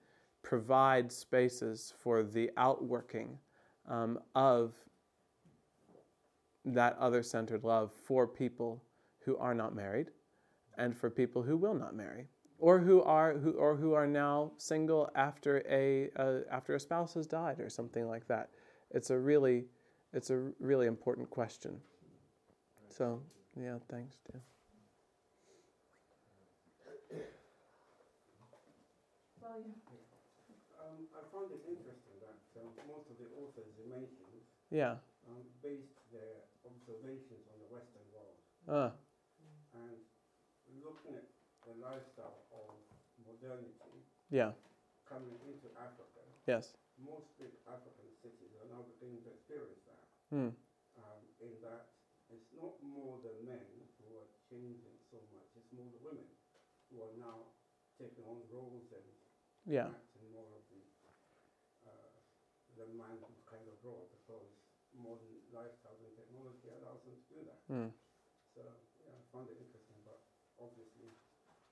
provide 0.44 1.12
spaces 1.12 1.94
for 1.98 2.24
the 2.24 2.50
outworking 2.58 3.38
um, 3.88 4.20
of 4.36 4.74
that 6.66 6.98
other-centered 7.00 7.64
love 7.64 7.92
for 8.06 8.28
people 8.28 8.84
who 9.20 9.38
are 9.38 9.54
not 9.54 9.76
married, 9.76 10.12
and 10.78 10.96
for 10.96 11.10
people 11.10 11.42
who 11.42 11.58
will 11.58 11.74
not 11.74 11.96
marry, 11.96 12.28
or 12.60 12.80
who 12.80 13.02
are 13.04 13.38
who 13.38 13.52
or 13.52 13.76
who 13.76 13.94
are 13.94 14.08
now 14.08 14.52
single 14.58 15.10
after 15.16 15.64
a 15.70 16.10
uh, 16.18 16.40
after 16.52 16.76
a 16.76 16.80
spouse 16.80 17.14
has 17.14 17.28
died 17.28 17.60
or 17.60 17.70
something 17.70 18.08
like 18.08 18.28
that. 18.28 18.50
It's 18.92 19.10
a 19.10 19.18
really 19.18 19.66
it's 20.14 20.30
a 20.30 20.52
really 20.60 20.88
important 20.88 21.30
question. 21.30 21.80
So 22.90 23.22
yeah, 23.60 23.78
thanks, 23.90 24.18
Tim. 24.32 24.42
Well, 29.58 29.66
yeah. 29.90 30.06
Um, 30.78 31.10
I 31.18 31.26
found 31.34 31.50
it 31.50 31.66
interesting 31.66 32.14
that 32.22 32.38
um, 32.62 32.70
most 32.86 33.10
of 33.10 33.18
the 33.18 33.26
authors 33.34 33.74
you 33.74 33.90
mentioned 33.90 34.46
Yeah. 34.70 35.02
um, 35.26 35.42
based 35.66 35.98
their 36.14 36.46
observations 36.62 37.42
on 37.50 37.58
the 37.66 37.70
Western 37.74 38.06
world. 38.14 38.38
Uh, 38.70 38.94
And 39.74 39.98
looking 40.82 41.18
at 41.18 41.26
the 41.66 41.74
lifestyle 41.82 42.46
of 42.54 42.70
modernity 43.26 44.06
yeah. 44.30 44.54
coming 45.10 45.38
into 45.42 45.74
Africa, 45.78 46.22
Yes. 46.46 46.78
most 47.02 47.34
big 47.42 47.54
African 47.66 48.10
cities 48.22 48.54
are 48.62 48.70
now 48.70 48.86
beginning 48.86 49.26
to 49.26 49.34
experience 49.34 49.82
that. 49.90 50.06
Hmm. 50.30 50.54
Um, 51.02 51.22
in 51.42 51.54
that 51.66 51.94
it's 52.30 52.54
not 52.54 52.78
more 52.82 53.18
the 53.26 53.34
men 53.46 53.66
who 54.02 54.22
are 54.22 54.30
changing 54.50 54.98
so 55.10 55.18
much, 55.34 55.50
it's 55.58 55.72
more 55.74 55.90
the 55.94 56.02
women 56.06 56.30
who 56.90 57.02
are 57.02 57.16
now 57.18 57.54
taking 57.98 58.26
on 58.26 58.42
roles 58.54 58.90
and 58.94 59.06
Yeah. 59.68 59.92
acting 59.92 60.32
more 60.32 60.48
of 60.56 60.64
the 60.72 60.80
uh, 61.84 61.92
the 62.80 62.88
manhood 62.96 63.38
kind 63.52 63.68
of 63.68 63.76
role 63.84 64.08
because 64.16 64.48
modern 64.96 65.44
lifestyles 65.52 66.00
and 66.08 66.14
technology 66.16 66.72
allows 66.72 67.04
them 67.04 67.16
to 67.20 67.28
do 67.36 67.40
that. 67.46 67.60
Hmm. 67.68 67.92
So 68.56 68.64
yeah, 68.64 69.12
I 69.12 69.20
found 69.36 69.52
it 69.52 69.60
interesting, 69.60 70.00
but 70.08 70.24
obviously 70.58 71.12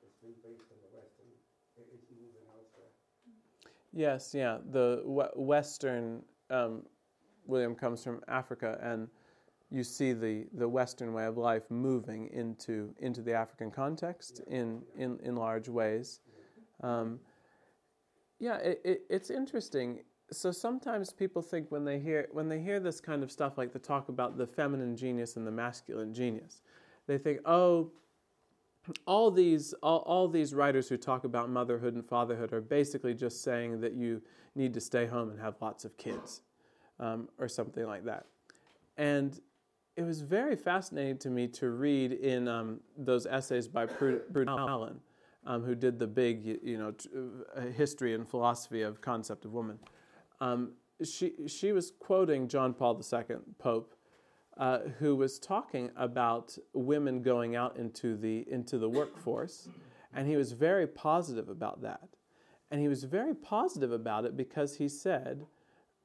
it's 0.03 0.19
been 0.19 0.35
based 0.43 0.67
in 0.69 0.77
the 0.84 0.91
West 0.91 1.15
and 1.23 1.31
it 1.80 1.88
is 1.95 2.03
moving 2.11 2.45
elsewhere. 2.51 2.91
Yes, 3.93 4.34
yeah. 4.35 4.57
The 4.72 5.01
w- 5.07 5.35
Western 5.35 6.22
um, 6.49 6.84
William 7.45 7.76
comes 7.76 8.03
from 8.03 8.22
Africa, 8.27 8.77
and 8.81 9.07
you 9.72 9.84
see 9.84 10.13
the, 10.13 10.45
the 10.53 10.67
Western 10.67 11.13
way 11.13 11.26
of 11.26 11.38
life 11.38 11.69
moving 11.69 12.30
into 12.34 12.93
into 12.99 13.22
the 13.22 13.34
African 13.34 13.72
context 13.72 14.41
in 14.47 14.81
in, 14.97 15.19
in 15.23 15.35
large 15.35 15.69
ways. 15.69 16.19
Um, 16.84 17.19
yeah, 18.45 18.57
it, 18.57 18.81
it, 18.85 19.01
it's 19.09 19.31
interesting. 19.31 20.01
So 20.31 20.51
sometimes 20.51 21.11
people 21.11 21.41
think 21.41 21.72
when 21.72 21.84
they 21.84 21.97
hear 21.97 22.27
when 22.31 22.47
they 22.47 22.59
hear 22.59 22.80
this 22.80 23.01
kind 23.01 23.23
of 23.23 23.31
stuff, 23.31 23.57
like 23.57 23.73
the 23.73 23.80
talk 23.80 24.07
about 24.07 24.38
the 24.38 24.45
feminine 24.45 24.95
genius 24.95 25.35
and 25.35 25.47
the 25.47 25.51
masculine 25.51 26.13
genius, 26.13 26.61
they 27.07 27.17
think, 27.17 27.39
oh, 27.45 27.91
all 29.07 29.31
these 29.31 29.73
all, 29.81 30.03
all 30.05 30.27
these 30.27 30.53
writers 30.53 30.88
who 30.88 30.95
talk 30.95 31.23
about 31.23 31.49
motherhood 31.49 31.95
and 31.95 32.05
fatherhood 32.05 32.53
are 32.53 32.61
basically 32.61 33.15
just 33.15 33.43
saying 33.43 33.81
that 33.81 33.93
you 33.93 34.22
need 34.53 34.76
to 34.76 34.80
stay 34.80 35.07
home 35.07 35.31
and 35.31 35.39
have 35.39 35.55
lots 35.59 35.84
of 35.84 35.97
kids, 35.97 36.41
um, 36.99 37.27
or 37.39 37.47
something 37.47 37.88
like 37.88 38.05
that. 38.05 38.27
And 38.97 39.39
it 39.97 40.03
was 40.03 40.22
very 40.22 40.55
fascinating 40.55 41.17
to 41.17 41.30
me 41.31 41.47
to 41.47 41.72
read 41.72 42.11
in 42.11 42.47
um, 42.47 42.80
those 42.95 43.26
essays 43.26 43.67
by 43.67 43.88
Prudence 43.88 44.47
Allen, 44.47 44.99
um, 45.45 45.63
who 45.63 45.76
did 45.76 45.99
the 45.99 46.07
big, 46.07 46.59
you 46.63 46.77
know, 46.77 46.91
t- 46.91 47.09
uh, 47.55 47.61
history 47.61 48.13
and 48.13 48.27
philosophy 48.27 48.81
of 48.81 49.01
concept 49.01 49.45
of 49.45 49.53
woman. 49.53 49.80
Um, 50.41 50.73
she 51.03 51.34
she 51.47 51.72
was 51.72 51.91
quoting 51.91 52.47
John 52.47 52.73
Paul 52.73 53.01
II, 53.01 53.38
Pope, 53.59 53.95
uh, 54.57 54.80
who 54.99 55.15
was 55.15 55.39
talking 55.39 55.91
about 55.95 56.57
women 56.73 57.22
going 57.22 57.55
out 57.55 57.77
into 57.77 58.15
the 58.15 58.45
into 58.49 58.77
the 58.77 58.89
workforce, 58.89 59.69
and 60.13 60.27
he 60.27 60.35
was 60.35 60.53
very 60.53 60.88
positive 60.88 61.49
about 61.49 61.81
that, 61.81 62.09
and 62.72 62.81
he 62.81 62.88
was 62.88 63.03
very 63.03 63.35
positive 63.35 63.91
about 63.91 64.26
it 64.26 64.38
because 64.38 64.77
he 64.77 64.88
said, 64.88 65.45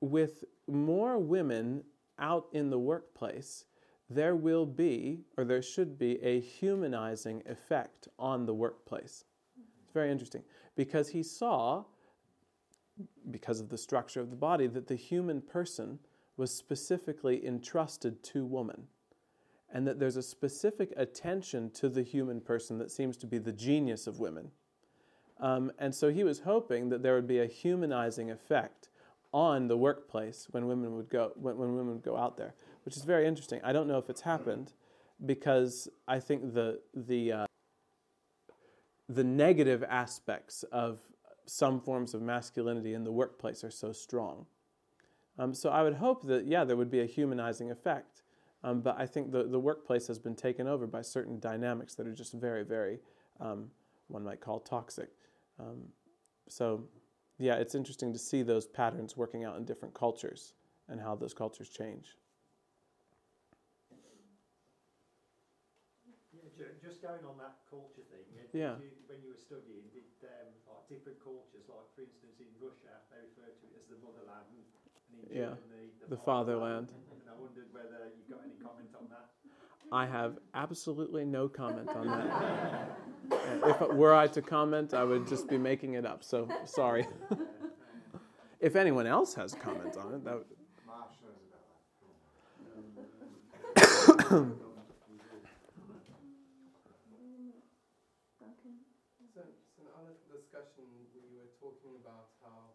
with 0.00 0.44
more 0.66 1.18
women 1.18 1.84
out 2.18 2.46
in 2.52 2.70
the 2.70 2.78
workplace, 2.78 3.64
there 4.08 4.34
will 4.34 4.66
be 4.66 5.20
or 5.36 5.44
there 5.44 5.62
should 5.62 5.98
be 5.98 6.22
a 6.22 6.40
humanizing 6.40 7.42
effect 7.46 8.08
on 8.18 8.44
the 8.44 8.54
workplace. 8.54 9.24
It's 9.90 9.94
very 9.96 10.12
interesting 10.12 10.44
because 10.76 11.08
he 11.08 11.24
saw, 11.24 11.82
because 13.32 13.58
of 13.58 13.70
the 13.70 13.76
structure 13.76 14.20
of 14.20 14.30
the 14.30 14.36
body, 14.36 14.68
that 14.68 14.86
the 14.86 14.94
human 14.94 15.40
person 15.40 15.98
was 16.36 16.54
specifically 16.54 17.44
entrusted 17.44 18.22
to 18.22 18.46
woman. 18.46 18.84
And 19.74 19.84
that 19.88 19.98
there's 19.98 20.14
a 20.14 20.22
specific 20.22 20.92
attention 20.96 21.72
to 21.72 21.88
the 21.88 22.04
human 22.04 22.40
person 22.40 22.78
that 22.78 22.92
seems 22.92 23.16
to 23.16 23.26
be 23.26 23.38
the 23.38 23.50
genius 23.50 24.06
of 24.06 24.20
women. 24.20 24.52
Um, 25.40 25.72
and 25.76 25.92
so 25.92 26.12
he 26.12 26.22
was 26.22 26.38
hoping 26.38 26.88
that 26.90 27.02
there 27.02 27.16
would 27.16 27.26
be 27.26 27.40
a 27.40 27.46
humanizing 27.46 28.30
effect 28.30 28.90
on 29.32 29.66
the 29.66 29.76
workplace 29.76 30.46
when 30.52 30.68
women 30.68 30.94
would 30.94 31.10
go 31.10 31.32
when, 31.34 31.56
when 31.58 31.74
women 31.74 31.94
would 31.94 32.04
go 32.04 32.16
out 32.16 32.36
there, 32.36 32.54
which 32.84 32.96
is 32.96 33.02
very 33.02 33.26
interesting. 33.26 33.60
I 33.64 33.72
don't 33.72 33.88
know 33.88 33.98
if 33.98 34.08
it's 34.08 34.20
happened 34.20 34.72
because 35.26 35.88
I 36.06 36.20
think 36.20 36.54
the 36.54 36.80
the 36.94 37.32
uh, 37.32 37.46
the 39.14 39.24
negative 39.24 39.82
aspects 39.88 40.62
of 40.70 41.00
some 41.46 41.80
forms 41.80 42.14
of 42.14 42.22
masculinity 42.22 42.94
in 42.94 43.02
the 43.02 43.10
workplace 43.10 43.64
are 43.64 43.70
so 43.70 43.92
strong. 43.92 44.46
Um, 45.36 45.52
so 45.52 45.70
I 45.70 45.82
would 45.82 45.94
hope 45.94 46.26
that, 46.26 46.46
yeah, 46.46 46.64
there 46.64 46.76
would 46.76 46.90
be 46.90 47.00
a 47.00 47.06
humanizing 47.06 47.70
effect. 47.70 48.22
Um, 48.62 48.82
but 48.82 48.96
I 48.98 49.06
think 49.06 49.32
the, 49.32 49.44
the 49.44 49.58
workplace 49.58 50.06
has 50.06 50.18
been 50.18 50.36
taken 50.36 50.68
over 50.68 50.86
by 50.86 51.02
certain 51.02 51.40
dynamics 51.40 51.94
that 51.94 52.06
are 52.06 52.14
just 52.14 52.34
very, 52.34 52.62
very, 52.62 52.98
um, 53.40 53.70
one 54.08 54.22
might 54.22 54.40
call 54.40 54.60
toxic. 54.60 55.08
Um, 55.58 55.84
so, 56.46 56.84
yeah, 57.38 57.54
it's 57.54 57.74
interesting 57.74 58.12
to 58.12 58.18
see 58.18 58.42
those 58.42 58.66
patterns 58.66 59.16
working 59.16 59.44
out 59.44 59.56
in 59.56 59.64
different 59.64 59.94
cultures 59.94 60.52
and 60.88 61.00
how 61.00 61.16
those 61.16 61.32
cultures 61.32 61.68
change. 61.68 62.16
Yeah, 66.58 66.66
just 66.90 67.06
going 67.06 67.22
on 67.22 67.38
that 67.38 67.54
culture 67.70 68.02
thing. 68.10 68.26
Yeah. 68.50 68.74
You, 68.82 68.90
when 69.06 69.22
you 69.22 69.30
were 69.30 69.38
studying, 69.38 69.86
did 69.94 70.10
um, 70.26 70.50
like 70.66 70.90
different 70.90 71.22
cultures, 71.22 71.70
like 71.70 71.86
for 71.94 72.02
instance 72.02 72.42
in 72.42 72.50
Russia, 72.58 72.98
they 73.14 73.22
refer 73.30 73.46
to 73.46 73.64
it 73.70 73.78
as 73.78 73.86
the 73.86 73.94
motherland, 74.02 74.50
and 74.50 75.22
in 75.22 75.30
Yeah, 75.30 75.54
Germany, 75.54 75.94
the 76.10 76.18
fatherland. 76.18 76.90
And 76.90 77.30
I 77.30 77.38
wondered 77.38 77.70
whether 77.70 78.10
you 78.10 78.26
got 78.26 78.42
any 78.42 78.58
comment 78.58 78.90
on 78.98 79.06
that. 79.14 79.30
I 79.94 80.02
have 80.02 80.42
absolutely 80.58 81.22
no 81.24 81.46
comment 81.46 81.94
on 81.94 82.10
that. 82.10 82.98
If 83.62 83.80
it 83.80 83.94
were 83.94 84.14
I 84.14 84.26
to 84.26 84.42
comment, 84.42 84.92
I 84.92 85.04
would 85.04 85.28
just 85.28 85.46
be 85.46 85.58
making 85.58 85.94
it 85.94 86.04
up. 86.04 86.24
So 86.24 86.48
sorry. 86.64 87.06
if 88.60 88.74
anyone 88.74 89.06
else 89.06 89.34
has 89.34 89.54
comments 89.54 89.96
on 89.96 90.14
it, 90.14 90.24
that 90.24 90.34
would. 90.34 90.46
Marsh 90.86 91.14
knows 91.22 91.38
about 91.46 91.62
that. 91.62 91.70
So, 98.40 98.50
so 99.30 99.46
in 99.78 99.86
our 99.94 100.10
discussion, 100.26 100.90
we 101.14 101.22
were 101.30 101.46
talking 101.62 101.94
about 102.02 102.34
how 102.42 102.74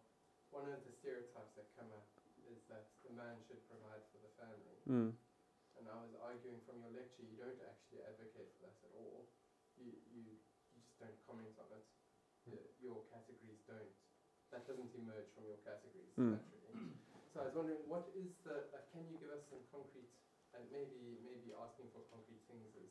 one 0.56 0.72
of 0.72 0.80
the 0.88 0.92
stereotypes 0.96 1.52
that 1.52 1.68
come 1.76 1.92
up 1.92 2.08
is 2.48 2.64
that 2.72 2.88
the 3.04 3.12
man 3.12 3.36
should 3.44 3.60
provide 3.68 4.00
for 4.08 4.16
the 4.24 4.32
family. 4.40 4.80
Mm. 4.88 5.12
And 5.76 5.84
I 5.84 5.96
was 6.00 6.16
arguing 6.16 6.64
from 6.64 6.80
your 6.80 6.88
lecture, 6.96 7.20
you 7.20 7.36
don't 7.36 7.60
actually 7.60 8.00
advocate 8.00 8.48
for 8.56 8.64
that 8.64 8.76
at 8.80 8.92
all. 8.96 9.28
You, 9.76 9.92
you, 10.08 10.32
you 10.72 10.80
just 10.80 10.96
don't 10.96 11.20
comment 11.28 11.52
on 11.60 11.68
it. 11.76 11.84
Y- 12.48 12.64
Your 12.80 13.04
categories 13.12 13.60
don't. 13.68 13.92
That 14.48 14.64
doesn't 14.64 14.96
emerge 14.96 15.28
from 15.36 15.44
your 15.44 15.60
categories 15.60 16.16
Mm. 16.16 16.40
naturally. 16.40 16.72
So 17.28 17.44
I 17.44 17.52
was 17.52 17.56
wondering, 17.58 17.84
what 17.84 18.08
is 18.16 18.32
the? 18.48 18.64
Uh, 18.72 18.80
can 18.88 19.04
you 19.04 19.20
give 19.20 19.28
us 19.28 19.44
some 19.52 19.60
concrete? 19.68 20.08
And 20.56 20.64
maybe 20.72 21.20
maybe 21.20 21.52
asking 21.52 21.92
for 21.92 22.00
concrete 22.08 22.40
things 22.48 22.72
is 22.80 22.88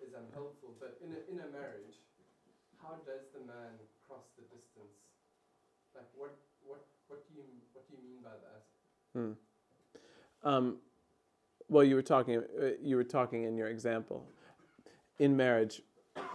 is 0.00 0.16
unhelpful. 0.16 0.72
But 0.80 0.96
in 1.04 1.12
a 1.12 1.20
in 1.28 1.36
a 1.44 1.48
marriage, 1.52 2.00
how 2.80 2.96
does 3.04 3.28
the 3.36 3.42
man 3.44 3.84
cross 4.06 4.24
the 4.40 4.46
distance? 4.48 5.05
Like 5.96 6.06
what 6.16 6.36
what 6.64 6.84
what 7.08 7.26
do 7.26 7.34
you 7.34 7.42
what 7.72 7.88
do 7.88 7.94
you 7.96 8.02
mean 8.08 8.22
by 8.22 8.30
that? 8.30 8.62
Hmm. 9.14 10.48
Um, 10.48 10.76
well, 11.68 11.84
you 11.84 11.94
were 11.94 12.02
talking. 12.02 12.38
Uh, 12.38 12.68
you 12.80 12.96
were 12.96 13.04
talking 13.04 13.44
in 13.44 13.56
your 13.56 13.68
example. 13.68 14.28
In 15.18 15.36
marriage, 15.36 15.82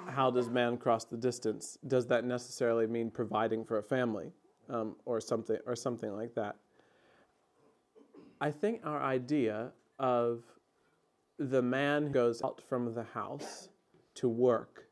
how 0.08 0.32
does 0.32 0.50
man 0.50 0.78
cross 0.78 1.06
the 1.06 1.18
distance? 1.18 1.78
Does 1.88 2.08
that 2.08 2.26
necessarily 2.26 2.88
mean 2.88 3.12
providing 3.12 3.64
for 3.64 3.78
a 3.78 3.84
family, 3.84 4.32
um, 4.70 4.96
or 5.06 5.22
something, 5.22 5.58
or 5.66 5.76
something 5.76 6.14
like 6.16 6.34
that? 6.36 6.56
I 8.42 8.50
think 8.50 8.82
our 8.84 9.02
idea 9.02 9.72
of 10.00 10.44
the 11.38 11.62
man 11.62 12.08
who 12.08 12.10
goes 12.10 12.42
out 12.44 12.62
from 12.68 12.94
the 12.94 13.04
house 13.04 13.70
to 14.16 14.28
work 14.28 14.86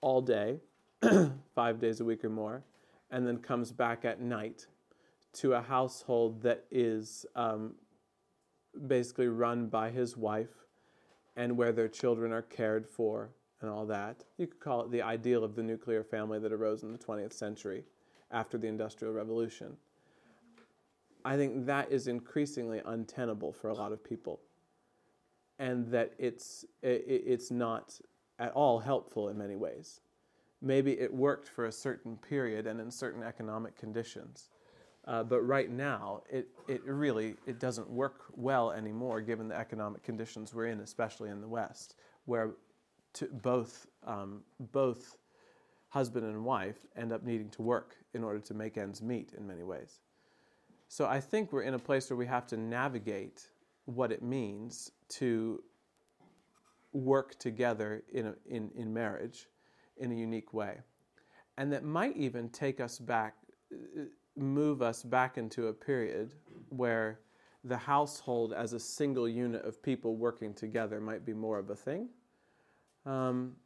all 0.00 0.20
day, 0.20 0.60
five 1.54 1.80
days 1.80 2.00
a 2.00 2.04
week 2.04 2.24
or 2.24 2.30
more, 2.30 2.62
and 3.10 3.26
then 3.26 3.38
comes 3.38 3.72
back 3.72 4.04
at 4.04 4.20
night 4.20 4.66
to 5.34 5.54
a 5.54 5.60
household 5.60 6.42
that 6.42 6.64
is 6.70 7.26
um, 7.34 7.74
basically 8.86 9.28
run 9.28 9.66
by 9.66 9.90
his 9.90 10.16
wife 10.16 10.66
and 11.36 11.56
where 11.56 11.72
their 11.72 11.88
children 11.88 12.32
are 12.32 12.42
cared 12.42 12.86
for 12.86 13.30
and 13.60 13.70
all 13.70 13.86
that. 13.86 14.24
You 14.38 14.46
could 14.46 14.60
call 14.60 14.82
it 14.82 14.90
the 14.90 15.02
ideal 15.02 15.44
of 15.44 15.54
the 15.54 15.62
nuclear 15.62 16.02
family 16.02 16.38
that 16.38 16.52
arose 16.52 16.82
in 16.82 16.92
the 16.92 16.98
20th 16.98 17.32
century 17.32 17.84
after 18.30 18.58
the 18.58 18.66
Industrial 18.66 19.12
Revolution. 19.12 19.76
I 21.24 21.36
think 21.36 21.66
that 21.66 21.90
is 21.90 22.06
increasingly 22.06 22.80
untenable 22.84 23.52
for 23.52 23.68
a 23.68 23.74
lot 23.74 23.92
of 23.92 24.02
people, 24.02 24.40
and 25.58 25.86
that 25.88 26.12
it's, 26.18 26.64
it, 26.82 27.04
it's 27.08 27.50
not 27.50 27.98
at 28.38 28.52
all 28.52 28.78
helpful 28.78 29.28
in 29.28 29.36
many 29.36 29.56
ways. 29.56 30.00
Maybe 30.62 30.92
it 30.98 31.12
worked 31.12 31.48
for 31.48 31.66
a 31.66 31.72
certain 31.72 32.16
period 32.16 32.66
and 32.66 32.80
in 32.80 32.90
certain 32.90 33.22
economic 33.22 33.76
conditions. 33.76 34.50
Uh, 35.06 35.22
but 35.22 35.40
right 35.42 35.70
now, 35.70 36.22
it, 36.28 36.48
it 36.66 36.82
really 36.84 37.36
it 37.46 37.60
doesn't 37.60 37.88
work 37.88 38.24
well 38.34 38.72
anymore, 38.72 39.20
given 39.20 39.46
the 39.48 39.56
economic 39.56 40.02
conditions 40.02 40.52
we're 40.52 40.66
in, 40.66 40.80
especially 40.80 41.30
in 41.30 41.40
the 41.40 41.48
West, 41.48 41.94
where 42.24 42.56
to 43.14 43.26
both 43.26 43.86
um, 44.04 44.42
both 44.58 45.16
husband 45.88 46.26
and 46.26 46.44
wife 46.44 46.78
end 46.96 47.12
up 47.12 47.22
needing 47.22 47.48
to 47.50 47.62
work 47.62 47.96
in 48.14 48.24
order 48.24 48.40
to 48.40 48.52
make 48.52 48.76
ends 48.76 49.00
meet 49.00 49.32
in 49.36 49.46
many 49.46 49.62
ways. 49.62 50.00
So 50.88 51.06
I 51.06 51.20
think 51.20 51.52
we're 51.52 51.62
in 51.62 51.74
a 51.74 51.78
place 51.78 52.10
where 52.10 52.16
we 52.16 52.26
have 52.26 52.46
to 52.48 52.56
navigate 52.56 53.46
what 53.84 54.12
it 54.12 54.22
means 54.22 54.90
to 55.08 55.62
work 56.92 57.38
together 57.38 58.02
in, 58.12 58.26
a, 58.26 58.34
in, 58.46 58.70
in 58.74 58.92
marriage 58.92 59.46
in 59.98 60.12
a 60.12 60.14
unique 60.14 60.52
way. 60.52 60.78
And 61.58 61.72
that 61.72 61.84
might 61.84 62.16
even 62.16 62.48
take 62.50 62.80
us 62.80 62.98
back, 62.98 63.34
move 64.36 64.82
us 64.82 65.02
back 65.02 65.38
into 65.38 65.68
a 65.68 65.72
period 65.72 66.34
where 66.68 67.20
the 67.64 67.76
household 67.76 68.52
as 68.52 68.72
a 68.72 68.80
single 68.80 69.28
unit 69.28 69.64
of 69.64 69.82
people 69.82 70.16
working 70.16 70.54
together 70.54 71.00
might 71.00 71.24
be 71.24 71.32
more 71.32 71.58
of 71.58 71.70
a 71.70 71.76
thing. 71.76 72.08
Um, 73.04 73.56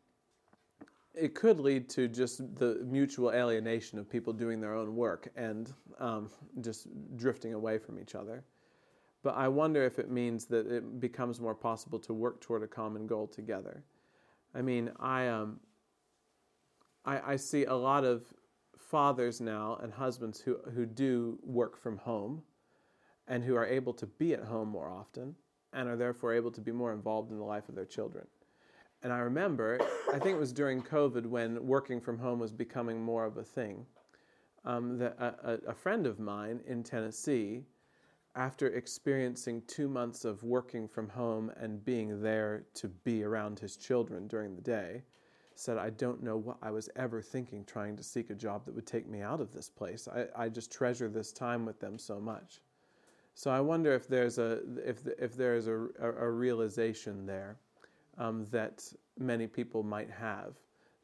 it 1.14 1.34
could 1.34 1.58
lead 1.58 1.88
to 1.90 2.08
just 2.08 2.38
the 2.56 2.86
mutual 2.86 3.32
alienation 3.32 3.98
of 3.98 4.08
people 4.08 4.32
doing 4.32 4.60
their 4.60 4.74
own 4.74 4.94
work 4.94 5.28
and 5.36 5.72
um, 5.98 6.30
just 6.60 6.86
drifting 7.16 7.52
away 7.54 7.78
from 7.78 7.98
each 7.98 8.14
other. 8.14 8.44
But 9.22 9.34
I 9.36 9.48
wonder 9.48 9.84
if 9.84 9.98
it 9.98 10.10
means 10.10 10.46
that 10.46 10.66
it 10.66 11.00
becomes 11.00 11.40
more 11.40 11.54
possible 11.54 11.98
to 11.98 12.14
work 12.14 12.40
toward 12.40 12.62
a 12.62 12.66
common 12.66 13.06
goal 13.06 13.26
together. 13.26 13.82
I 14.54 14.62
mean, 14.62 14.90
I 14.98 15.26
um, 15.28 15.60
I, 17.04 17.32
I 17.32 17.36
see 17.36 17.64
a 17.64 17.74
lot 17.74 18.04
of 18.04 18.24
fathers 18.76 19.40
now 19.40 19.78
and 19.82 19.92
husbands 19.92 20.40
who, 20.40 20.58
who 20.74 20.86
do 20.86 21.38
work 21.42 21.76
from 21.76 21.98
home 21.98 22.42
and 23.28 23.44
who 23.44 23.54
are 23.54 23.66
able 23.66 23.92
to 23.94 24.06
be 24.06 24.34
at 24.34 24.44
home 24.44 24.68
more 24.68 24.90
often 24.90 25.36
and 25.72 25.88
are 25.88 25.96
therefore 25.96 26.34
able 26.34 26.50
to 26.50 26.60
be 26.60 26.72
more 26.72 26.92
involved 26.92 27.30
in 27.30 27.38
the 27.38 27.44
life 27.44 27.68
of 27.68 27.74
their 27.74 27.84
children. 27.84 28.26
And 29.02 29.12
I 29.12 29.18
remember, 29.18 29.78
I 30.12 30.18
think 30.18 30.36
it 30.36 30.40
was 30.40 30.52
during 30.52 30.82
COVID 30.82 31.24
when 31.24 31.64
working 31.64 32.00
from 32.00 32.18
home 32.18 32.38
was 32.38 32.52
becoming 32.52 33.00
more 33.00 33.24
of 33.24 33.36
a 33.36 33.44
thing, 33.44 33.86
um, 34.64 34.98
that 34.98 35.16
a, 35.18 35.52
a, 35.52 35.70
a 35.70 35.74
friend 35.74 36.06
of 36.06 36.18
mine 36.18 36.60
in 36.66 36.82
Tennessee, 36.82 37.62
after 38.34 38.66
experiencing 38.68 39.62
two 39.66 39.88
months 39.88 40.24
of 40.24 40.42
working 40.42 40.86
from 40.86 41.08
home 41.08 41.50
and 41.56 41.84
being 41.84 42.20
there 42.20 42.64
to 42.74 42.88
be 42.88 43.22
around 43.22 43.58
his 43.58 43.76
children 43.76 44.28
during 44.28 44.54
the 44.54 44.60
day, 44.60 45.02
said, 45.60 45.76
I 45.76 45.90
don't 45.90 46.22
know 46.22 46.38
what 46.38 46.56
I 46.62 46.70
was 46.70 46.88
ever 46.96 47.20
thinking 47.20 47.64
trying 47.64 47.94
to 47.98 48.02
seek 48.02 48.30
a 48.30 48.34
job 48.34 48.64
that 48.64 48.74
would 48.74 48.86
take 48.86 49.06
me 49.06 49.20
out 49.20 49.42
of 49.42 49.52
this 49.52 49.68
place. 49.68 50.08
I, 50.08 50.44
I 50.44 50.48
just 50.48 50.72
treasure 50.72 51.08
this 51.08 51.32
time 51.32 51.66
with 51.66 51.78
them 51.80 51.98
so 51.98 52.18
much. 52.18 52.60
So 53.34 53.50
I 53.50 53.60
wonder 53.60 53.92
if 53.92 54.08
there's 54.08 54.38
a 54.38 54.60
if 54.84 55.06
if 55.18 55.36
there 55.36 55.54
is 55.54 55.66
a, 55.66 55.86
a, 56.00 56.12
a 56.12 56.30
realization 56.30 57.26
there 57.26 57.58
um, 58.16 58.46
that 58.46 58.90
many 59.18 59.46
people 59.46 59.82
might 59.82 60.10
have 60.10 60.54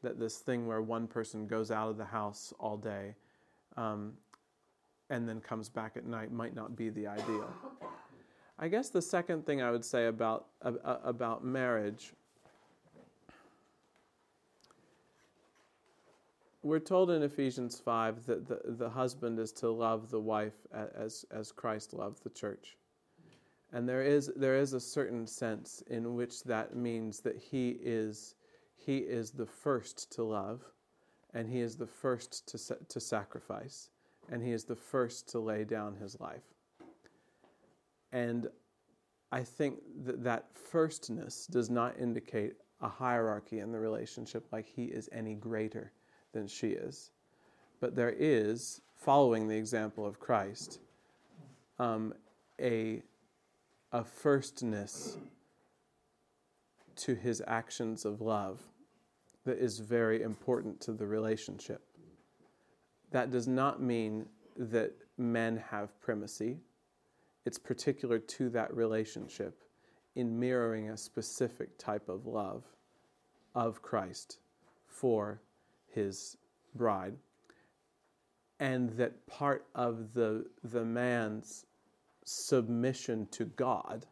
that 0.01 0.19
this 0.19 0.37
thing 0.37 0.65
where 0.65 0.81
one 0.81 1.07
person 1.07 1.45
goes 1.45 1.69
out 1.69 1.89
of 1.89 1.97
the 1.97 2.05
house 2.05 2.51
all 2.59 2.77
day 2.77 3.15
um, 3.75 4.13
and 5.09 5.29
then 5.29 5.39
comes 5.39 5.69
back 5.69 5.97
at 5.97 6.05
night 6.05 6.31
might 6.31 6.55
not 6.55 6.75
be 6.75 6.89
the 6.89 7.05
ideal. 7.05 7.53
I 8.59 8.67
guess 8.69 8.89
the 8.89 9.03
second 9.03 9.45
thing 9.45 9.61
I 9.61 9.69
would 9.69 9.85
say 9.85 10.07
about 10.07 10.47
about 10.63 11.45
marriage 11.45 12.13
we're 16.63 16.79
told 16.79 17.11
in 17.11 17.23
Ephesians 17.23 17.79
5 17.79 18.25
that 18.25 18.47
the, 18.47 18.59
the 18.65 18.89
husband 18.89 19.39
is 19.39 19.51
to 19.53 19.69
love 19.69 20.09
the 20.09 20.19
wife 20.19 20.65
as, 20.73 21.25
as 21.31 21.51
Christ 21.51 21.93
loved 21.93 22.23
the 22.23 22.29
church. 22.29 22.77
And 23.73 23.87
there 23.87 24.03
is, 24.03 24.31
there 24.35 24.57
is 24.57 24.73
a 24.73 24.79
certain 24.79 25.27
sense 25.27 25.83
in 25.87 26.15
which 26.15 26.43
that 26.43 26.75
means 26.75 27.19
that 27.21 27.37
he 27.37 27.77
is, 27.81 28.35
he 28.75 28.97
is 28.97 29.31
the 29.31 29.45
first 29.45 30.11
to 30.13 30.23
love, 30.23 30.61
and 31.33 31.47
he 31.49 31.59
is 31.59 31.75
the 31.75 31.87
first 31.87 32.47
to, 32.47 32.77
to 32.87 32.99
sacrifice, 32.99 33.89
and 34.31 34.41
he 34.41 34.51
is 34.51 34.63
the 34.63 34.75
first 34.75 35.29
to 35.29 35.39
lay 35.39 35.63
down 35.63 35.95
his 35.95 36.19
life. 36.19 36.53
And 38.11 38.47
I 39.31 39.43
think 39.43 39.79
that 40.05 40.23
that 40.23 40.45
firstness 40.57 41.45
does 41.45 41.69
not 41.69 41.99
indicate 41.99 42.53
a 42.81 42.87
hierarchy 42.87 43.59
in 43.59 43.71
the 43.71 43.79
relationship 43.79 44.47
like 44.51 44.65
he 44.65 44.85
is 44.85 45.09
any 45.11 45.35
greater 45.35 45.91
than 46.33 46.47
she 46.47 46.69
is. 46.69 47.11
But 47.79 47.95
there 47.95 48.13
is, 48.17 48.81
following 48.95 49.47
the 49.47 49.55
example 49.55 50.05
of 50.05 50.19
Christ, 50.19 50.79
um, 51.79 52.13
a, 52.59 53.01
a 53.91 54.03
firstness 54.03 55.17
to 56.97 57.13
his 57.13 57.41
actions 57.45 58.05
of 58.05 58.21
love 58.21 58.59
that 59.45 59.59
is 59.59 59.79
very 59.79 60.23
important 60.23 60.81
to 60.81 60.91
the 60.91 61.05
relationship. 61.05 61.81
That 63.11 63.31
does 63.31 63.47
not 63.47 63.81
mean 63.81 64.25
that 64.57 64.93
men 65.17 65.63
have 65.69 65.99
primacy. 66.01 66.57
It's 67.45 67.59
particular 67.59 68.19
to 68.19 68.49
that 68.49 68.75
relationship 68.75 69.63
in 70.15 70.39
mirroring 70.39 70.89
a 70.89 70.97
specific 70.97 71.77
type 71.77 72.09
of 72.09 72.25
love 72.25 72.63
of 73.53 73.81
Christ 73.81 74.39
for 74.87 75.41
his 75.93 76.37
bride, 76.75 77.15
and 78.59 78.89
that 78.91 79.27
part 79.27 79.65
of 79.75 80.13
the, 80.13 80.45
the 80.63 80.85
man's 80.85 81.65
submission 82.25 83.27
to 83.31 83.45
God 83.45 84.05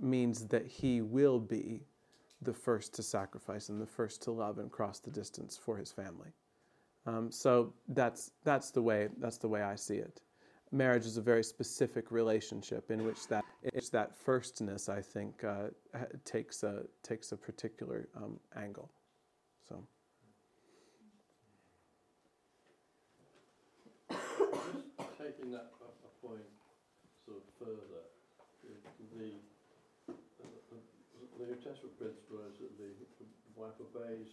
means 0.00 0.46
that 0.46 0.66
he 0.66 1.00
will 1.00 1.38
be 1.38 1.82
the 2.42 2.52
first 2.52 2.94
to 2.94 3.02
sacrifice 3.02 3.68
and 3.68 3.80
the 3.80 3.86
first 3.86 4.22
to 4.22 4.30
love 4.30 4.58
and 4.58 4.70
cross 4.70 5.00
the 5.00 5.10
distance 5.10 5.56
for 5.56 5.76
his 5.76 5.90
family. 5.90 6.30
Um, 7.06 7.32
so 7.32 7.72
that's 7.88 8.32
that's 8.44 8.70
the 8.70 8.82
way 8.82 9.08
that's 9.18 9.38
the 9.38 9.48
way 9.48 9.62
I 9.62 9.74
see 9.74 9.96
it. 9.96 10.20
Marriage 10.70 11.06
is 11.06 11.16
a 11.16 11.22
very 11.22 11.42
specific 11.42 12.10
relationship 12.10 12.90
in 12.90 13.04
which 13.04 13.26
that 13.28 13.44
it's 13.62 13.88
that 13.90 14.14
firstness 14.14 14.88
I 14.90 15.00
think 15.00 15.42
uh, 15.42 15.68
takes 16.24 16.62
a 16.62 16.82
takes 17.02 17.32
a 17.32 17.36
particular 17.36 18.08
um, 18.14 18.38
angle. 18.56 18.90
So. 19.68 19.82
Taking 25.48 25.56
that 25.56 25.72
a, 25.80 25.88
a 25.88 26.12
point 26.20 26.44
sort 27.24 27.40
of 27.40 27.44
further, 27.56 28.04
the, 28.60 28.72
the, 29.16 29.32
the, 30.08 30.78
the 31.40 31.44
New 31.48 31.60
Testament 31.64 31.96
principle 31.96 32.44
is 32.52 32.60
that 32.60 32.72
the, 32.76 32.92
the 32.92 33.26
wife 33.56 33.76
obeys 33.80 34.28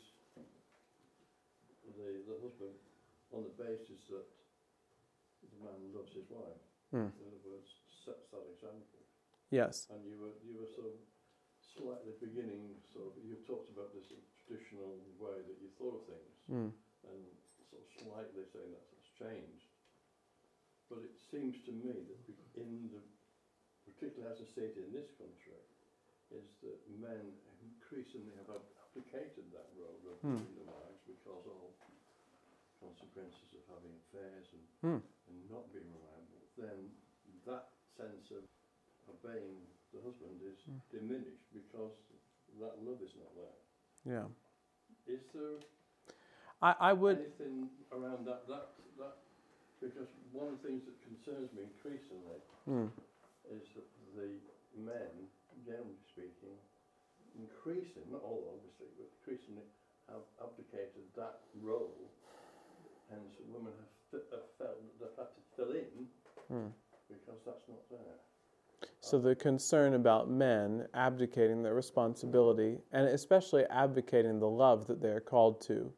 the, 1.96 2.20
the 2.28 2.36
husband 2.44 2.76
on 3.32 3.48
the 3.48 3.56
basis 3.56 4.12
that 4.12 4.28
the 5.48 5.60
man 5.64 5.80
loves 5.96 6.12
his 6.12 6.28
wife. 6.28 6.60
Hmm. 6.92 7.08
In 7.16 7.24
other 7.32 7.44
words, 7.48 7.72
sets 8.04 8.28
that 8.36 8.44
example. 8.52 9.00
Yes. 9.52 9.88
And 9.94 10.04
you 10.04 10.20
were 10.20 10.36
you 10.44 10.60
were 10.60 10.68
sort 10.68 10.92
of 10.92 10.98
slightly 11.62 12.12
beginning 12.20 12.76
sort 12.92 13.08
of 13.08 13.14
you 13.24 13.40
talked 13.48 13.72
about 13.72 13.94
this 13.96 14.12
traditional 14.44 15.00
way 15.22 15.40
that 15.40 15.58
you 15.64 15.70
thought 15.80 15.96
of 16.02 16.04
things 16.10 16.34
Hmm. 16.50 16.70
and 17.08 17.22
sort 17.72 17.82
of 17.82 17.88
slightly 17.96 18.44
saying 18.52 18.70
that 18.74 18.84
that's 18.92 19.10
changed. 19.16 19.65
But 20.90 21.02
it 21.02 21.18
seems 21.32 21.58
to 21.66 21.72
me 21.74 21.94
that 22.06 22.20
in 22.62 22.90
the, 22.94 23.02
particularly 23.90 24.30
as 24.30 24.38
I 24.42 24.48
see 24.54 24.66
it 24.70 24.78
in 24.78 24.94
this 24.94 25.10
country, 25.18 25.58
is 26.30 26.46
that 26.62 26.78
men 27.02 27.34
increasingly 27.62 28.34
have 28.38 28.50
ab- 28.54 28.74
abdicated 28.90 29.50
that 29.54 29.70
role 29.78 30.02
of 30.10 30.18
being 30.22 30.54
the 30.58 30.66
wives 30.70 31.02
because 31.06 31.46
of 31.50 31.74
consequences 32.82 33.50
of 33.58 33.64
having 33.72 33.94
affairs 34.08 34.46
and, 34.54 34.64
Hmm. 34.82 35.02
and 35.30 35.38
not 35.50 35.72
being 35.74 35.90
reliable. 35.90 36.42
Then 36.58 36.94
that 37.50 37.74
sense 37.98 38.30
of 38.32 38.46
obeying 39.10 39.66
the 39.94 40.02
husband 40.02 40.42
is 40.46 40.60
Hmm. 40.66 40.82
diminished 40.92 41.46
because 41.54 41.94
that 42.62 42.78
love 42.84 43.02
is 43.02 43.14
not 43.18 43.34
there. 43.36 43.58
Yeah. 44.06 44.28
Is 45.08 45.22
there 45.34 45.60
I, 46.62 46.76
I 46.80 46.94
would. 46.94 47.20
anything 47.20 47.70
around 47.92 48.26
that, 48.26 48.48
that, 48.48 48.70
because 49.86 50.10
one 50.34 50.50
of 50.50 50.58
the 50.58 50.66
things 50.66 50.82
that 50.90 50.98
concerns 51.06 51.54
me 51.54 51.62
increasingly 51.70 52.42
Hmm. 52.66 52.90
is 53.54 53.62
that 53.78 53.86
the 54.18 54.34
men, 54.82 55.30
generally 55.66 55.98
speaking, 56.10 56.58
increasingly, 57.38 58.10
not 58.10 58.24
all 58.24 58.58
obviously, 58.58 58.88
but 58.98 59.06
increasingly 59.22 59.64
have 60.10 60.26
abdicated 60.42 61.06
that 61.16 61.42
role. 61.62 62.10
Hence, 63.10 63.38
women 63.48 63.74
have, 64.12 64.22
have 64.32 64.50
felt 64.58 64.82
that 64.82 65.00
they've 65.00 65.18
had 65.18 65.30
to 65.36 65.42
fill 65.56 65.72
in 65.72 66.10
Hmm. 66.48 66.70
because 67.08 67.42
that's 67.46 67.68
not 67.68 67.88
there. 67.90 68.20
So 69.00 69.20
the 69.20 69.36
concern 69.36 69.94
about 69.94 70.30
men 70.30 70.88
abdicating 70.94 71.62
their 71.62 71.76
responsibility, 71.76 72.82
and 72.92 73.08
especially 73.08 73.66
abdicating 73.66 74.40
the 74.40 74.50
love 74.50 74.88
that 74.88 75.00
they 75.02 75.10
are 75.10 75.22
called 75.22 75.62
to, 75.62 75.94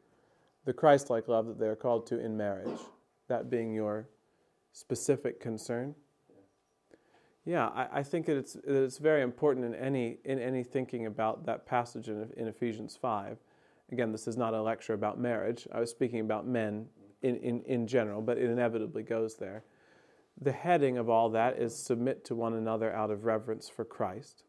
the 0.64 0.74
Christ-like 0.74 1.28
love 1.28 1.46
that 1.46 1.58
they 1.58 1.68
are 1.68 1.76
called 1.76 2.06
to 2.08 2.18
in 2.18 2.36
marriage, 2.36 2.80
that 3.28 3.48
being 3.48 3.72
your 3.72 4.08
specific 4.72 5.40
concern. 5.40 5.94
Yeah, 7.44 7.68
I, 7.68 8.00
I 8.00 8.02
think 8.02 8.28
it's 8.28 8.56
it's 8.64 8.98
very 8.98 9.22
important 9.22 9.64
in 9.64 9.74
any 9.74 10.18
in 10.24 10.38
any 10.38 10.62
thinking 10.62 11.06
about 11.06 11.46
that 11.46 11.64
passage 11.64 12.08
in, 12.08 12.30
in 12.36 12.48
Ephesians 12.48 12.98
five. 13.00 13.38
Again, 13.90 14.12
this 14.12 14.28
is 14.28 14.36
not 14.36 14.52
a 14.52 14.60
lecture 14.60 14.92
about 14.92 15.18
marriage. 15.18 15.66
I 15.72 15.80
was 15.80 15.90
speaking 15.90 16.20
about 16.20 16.46
men 16.46 16.86
in, 17.22 17.36
in, 17.36 17.62
in 17.62 17.86
general, 17.86 18.20
but 18.20 18.36
it 18.36 18.50
inevitably 18.50 19.02
goes 19.02 19.36
there. 19.36 19.64
The 20.40 20.52
heading 20.52 20.98
of 20.98 21.08
all 21.08 21.30
that 21.30 21.58
is 21.58 21.74
submit 21.74 22.22
to 22.26 22.34
one 22.34 22.52
another 22.52 22.92
out 22.92 23.10
of 23.10 23.24
reverence 23.24 23.68
for 23.68 23.86
Christ. 23.86 24.44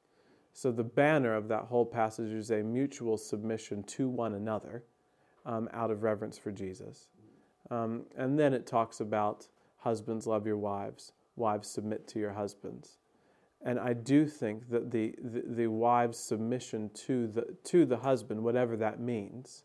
So 0.51 0.73
the 0.73 0.83
banner 0.83 1.33
of 1.33 1.47
that 1.47 1.63
whole 1.63 1.85
passage 1.85 2.33
is 2.33 2.51
a 2.51 2.61
mutual 2.63 3.17
submission 3.17 3.83
to 3.83 4.09
one 4.09 4.33
another 4.33 4.83
um, 5.45 5.69
out 5.71 5.89
of 5.89 6.03
reverence 6.03 6.37
for 6.37 6.51
Jesus. 6.51 7.07
Um, 7.71 8.03
and 8.17 8.39
then 8.39 8.53
it 8.53 8.65
talks 8.65 8.99
about 8.99 9.47
husbands 9.77 10.27
love 10.27 10.45
your 10.45 10.57
wives, 10.57 11.11
wives 11.35 11.67
submit 11.67 12.07
to 12.09 12.19
your 12.19 12.33
husbands. 12.33 12.97
And 13.61 13.79
I 13.79 13.93
do 13.93 14.25
think 14.25 14.69
that 14.69 14.91
the, 14.91 15.15
the, 15.21 15.43
the 15.45 15.67
wife's 15.67 16.19
submission 16.19 16.89
to 17.05 17.27
the, 17.27 17.55
to 17.65 17.85
the 17.85 17.97
husband, 17.97 18.43
whatever 18.43 18.77
that 18.77 18.99
means, 18.99 19.63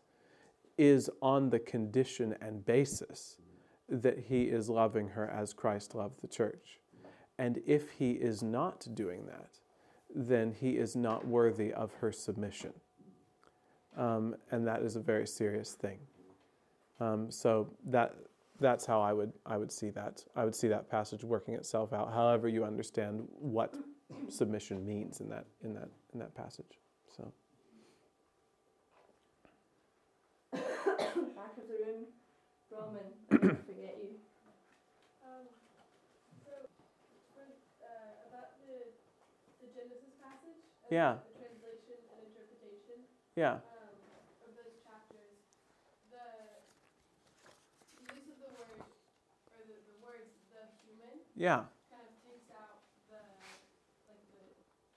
is 0.77 1.09
on 1.21 1.49
the 1.49 1.59
condition 1.59 2.35
and 2.41 2.65
basis 2.65 3.37
that 3.87 4.19
he 4.27 4.43
is 4.43 4.69
loving 4.69 5.09
her 5.09 5.29
as 5.29 5.53
Christ 5.53 5.95
loved 5.95 6.21
the 6.21 6.27
church. 6.27 6.79
And 7.37 7.61
if 7.65 7.91
he 7.91 8.11
is 8.11 8.43
not 8.43 8.87
doing 8.93 9.25
that, 9.27 9.59
then 10.13 10.51
he 10.51 10.71
is 10.71 10.95
not 10.95 11.25
worthy 11.25 11.73
of 11.73 11.93
her 11.95 12.11
submission. 12.11 12.73
Um, 13.97 14.35
and 14.51 14.67
that 14.67 14.81
is 14.81 14.95
a 14.95 15.01
very 15.01 15.27
serious 15.27 15.73
thing. 15.73 15.99
Um, 16.99 17.29
so 17.29 17.67
that 17.87 18.15
that's 18.59 18.85
how 18.85 19.01
I 19.01 19.11
would 19.11 19.33
I 19.45 19.57
would 19.57 19.71
see 19.71 19.89
that. 19.91 20.23
I 20.35 20.45
would 20.45 20.55
see 20.55 20.67
that 20.69 20.89
passage 20.89 21.23
working 21.23 21.53
itself 21.55 21.91
out. 21.93 22.13
However, 22.13 22.47
you 22.47 22.63
understand 22.63 23.27
what 23.31 23.73
submission 24.29 24.85
means 24.85 25.19
in 25.19 25.29
that 25.29 25.45
in 25.63 25.73
that 25.73 25.89
in 26.13 26.19
that 26.19 26.33
passage. 26.35 26.79
So 27.15 27.31
Back 30.53 31.57
of 31.59 31.67
the 31.67 31.75
room, 31.83 32.05
Roman, 32.71 33.11
forget 33.67 33.99
you. 33.99 34.15
Um, 35.25 35.43
so, 36.45 36.53
for, 37.35 37.43
uh, 37.83 38.29
about 38.31 38.55
the, 38.63 38.95
the 39.59 39.67
Genesis 39.75 40.15
passage, 40.23 40.61
Yeah. 40.87 41.19
the 41.35 41.43
translation 41.43 41.97
and 42.15 42.19
interpretation 42.31 43.03
yeah, 43.35 43.59
um, 43.59 43.91
of 44.47 44.55
those 44.55 44.79
chapters, 44.85 45.35
the, 46.07 46.23
the 47.99 48.15
use 48.15 48.29
of 48.31 48.37
the 48.39 48.49
word, 48.55 48.79
or 48.79 49.59
the, 49.67 49.75
the 49.75 49.97
words, 49.99 50.31
the 50.55 50.63
human, 50.87 51.24
yeah, 51.35 51.67
kind 51.91 52.03
of 52.07 52.15
takes 52.23 52.47
out 52.55 52.83
the, 53.11 53.19
like 54.07 54.23
the, 54.31 54.43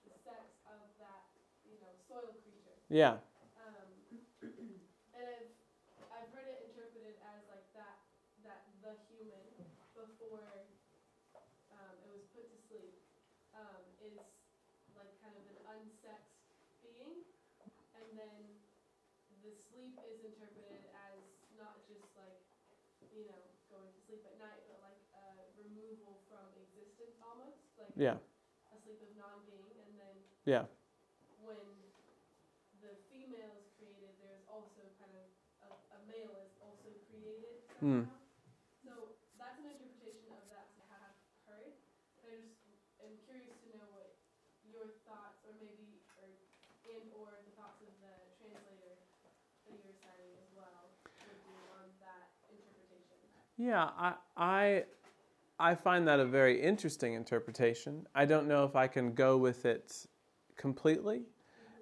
the 0.09 0.17
sex 0.23 0.63
of 0.71 0.81
that, 1.03 1.27
you 1.67 1.79
know, 1.83 1.93
soil 2.07 2.35
creature. 2.43 2.79
yeah, 2.91 3.19
Um, 3.59 3.91
and 4.43 4.75
I've, 5.15 5.51
I've 6.15 6.31
heard 6.35 6.47
it 6.47 6.71
interpreted 6.71 7.19
as 7.27 7.43
like 7.51 7.67
that, 7.75 7.99
that 8.47 8.67
the 8.83 8.95
human 9.11 9.43
before 9.95 10.63
um, 11.75 11.95
it 12.07 12.11
was 12.11 12.23
put 12.35 12.47
to 12.51 12.59
sleep 12.71 12.95
um, 13.55 13.83
is 14.03 14.15
like 14.95 15.11
kind 15.23 15.35
of 15.35 15.45
an 15.51 15.59
unsexed 15.75 16.39
being, 16.83 17.23
and 17.95 18.07
then 18.15 18.39
the 19.43 19.55
sleep 19.71 19.95
is 20.11 20.19
interpreted 20.27 20.83
as 20.95 21.19
not 21.55 21.79
just 21.87 22.03
like 22.19 22.39
you 23.15 23.27
know 23.31 23.39
going 23.71 23.87
to 23.87 24.01
sleep 24.11 24.23
at 24.27 24.35
night, 24.43 24.67
but 24.67 24.83
like 24.83 24.99
a 25.15 25.25
removal 25.55 26.19
from 26.27 26.43
existence 26.59 27.15
almost, 27.23 27.63
like 27.79 27.87
yeah, 27.99 28.15
a 28.71 28.77
sleep 28.87 29.03
of 29.03 29.11
non-being, 29.19 29.75
and 29.83 29.93
then 29.99 30.15
yeah, 30.47 30.65
when 31.43 31.59
the 32.79 32.95
female 33.11 33.51
is 33.59 33.67
created, 33.75 34.15
there's 34.23 34.47
also 34.47 34.87
kind 35.03 35.11
of 35.19 35.27
a, 35.67 35.71
a 35.93 35.99
male 36.07 36.31
is 36.47 36.55
also 36.63 36.95
created 37.11 37.59
hmm. 37.83 38.07
somehow. 38.07 38.23
So 38.87 39.19
that's 39.35 39.59
an 39.59 39.67
interpretation 39.75 40.31
of 40.31 40.47
that 40.55 40.71
I 40.79 40.87
have 40.95 41.19
heard. 41.51 41.75
I 42.23 42.39
just 42.39 42.55
am 43.03 43.19
curious 43.27 43.51
to 43.67 43.69
know 43.75 43.91
what 43.91 44.15
your 44.63 44.95
thoughts, 45.03 45.43
or 45.43 45.59
maybe, 45.59 45.99
or 46.23 46.31
and 46.87 47.11
or 47.19 47.43
the 47.45 47.53
thoughts 47.59 47.83
of 47.83 47.91
the 47.99 48.15
translator 48.39 48.95
that 49.27 49.35
you 49.67 49.75
were 49.83 49.93
citing 50.01 50.33
as 50.39 50.49
well 50.55 50.95
would 51.03 51.43
be 51.45 51.59
on 51.77 51.91
that 51.99 52.31
interpretation. 52.47 53.19
yeah. 53.59 53.91
I 53.99 54.15
I 54.39 54.63
I 55.61 55.75
find 55.75 56.07
that 56.07 56.21
a 56.21 56.25
very 56.25 56.61
interesting 56.61 57.15
interpretation. 57.15 58.07
I 58.15 58.25
don't 58.25 58.47
know 58.47 58.65
if 58.65 58.77
I 58.77 58.87
can 58.87 59.13
go 59.15 59.37
with 59.37 59.65
it 59.67 60.07
completely, 60.57 61.23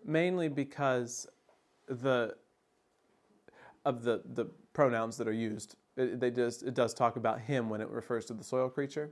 mainly 0.04 0.48
because 0.48 1.26
the 1.88 2.36
of 3.84 4.02
the 4.02 4.22
the 4.34 4.46
pronouns 4.72 5.16
that 5.18 5.28
are 5.28 5.32
used. 5.32 5.76
It, 5.96 6.20
they 6.20 6.30
just 6.30 6.62
it 6.62 6.74
does 6.74 6.94
talk 6.94 7.16
about 7.16 7.40
him 7.40 7.68
when 7.68 7.80
it 7.80 7.88
refers 7.88 8.24
to 8.26 8.34
the 8.34 8.44
soil 8.44 8.68
creature. 8.68 9.10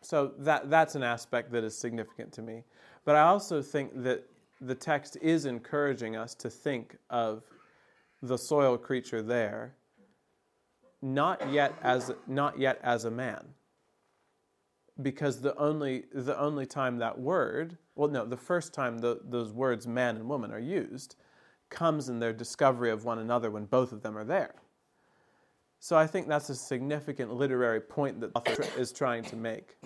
So 0.00 0.32
that 0.38 0.70
that's 0.70 0.94
an 0.94 1.02
aspect 1.02 1.52
that 1.52 1.64
is 1.64 1.76
significant 1.76 2.32
to 2.34 2.42
me. 2.42 2.64
But 3.04 3.16
I 3.16 3.22
also 3.22 3.62
think 3.62 4.02
that 4.02 4.24
the 4.60 4.74
text 4.74 5.18
is 5.20 5.44
encouraging 5.44 6.16
us 6.16 6.34
to 6.36 6.48
think 6.48 6.96
of 7.10 7.42
the 8.22 8.38
soil 8.38 8.78
creature 8.78 9.20
there 9.20 9.74
not 11.02 11.52
yet 11.52 11.74
as 11.82 12.10
not 12.26 12.58
yet 12.58 12.80
as 12.82 13.04
a 13.04 13.10
man. 13.10 13.44
Because 15.02 15.40
the 15.40 15.56
only 15.56 16.04
the 16.12 16.38
only 16.38 16.66
time 16.66 16.98
that 16.98 17.18
word, 17.18 17.78
well 17.96 18.08
no, 18.08 18.24
the 18.24 18.36
first 18.36 18.72
time 18.72 18.98
the, 18.98 19.20
those 19.24 19.52
words 19.52 19.86
man 19.86 20.16
and 20.16 20.28
woman 20.28 20.52
are 20.52 20.58
used 20.60 21.16
comes 21.68 22.08
in 22.08 22.20
their 22.20 22.32
discovery 22.32 22.90
of 22.90 23.04
one 23.04 23.18
another 23.18 23.50
when 23.50 23.64
both 23.64 23.92
of 23.92 24.02
them 24.02 24.16
are 24.16 24.24
there. 24.24 24.54
So 25.80 25.98
I 25.98 26.06
think 26.06 26.28
that's 26.28 26.48
a 26.48 26.54
significant 26.54 27.32
literary 27.34 27.80
point 27.80 28.20
that 28.20 28.32
the 28.32 28.38
author 28.38 28.80
is 28.80 28.92
trying 28.92 29.24
to 29.24 29.36
make. 29.36 29.76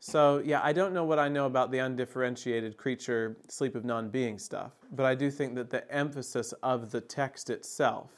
So 0.00 0.42
yeah, 0.44 0.60
I 0.64 0.72
don't 0.72 0.92
know 0.92 1.04
what 1.04 1.20
I 1.20 1.28
know 1.28 1.46
about 1.46 1.70
the 1.70 1.78
undifferentiated 1.78 2.76
creature 2.76 3.36
sleep 3.48 3.76
of 3.76 3.84
non-being 3.84 4.38
stuff, 4.38 4.72
but 4.90 5.06
I 5.06 5.14
do 5.14 5.30
think 5.30 5.54
that 5.54 5.70
the 5.70 5.88
emphasis 5.94 6.52
of 6.64 6.90
the 6.90 7.00
text 7.00 7.50
itself 7.50 8.10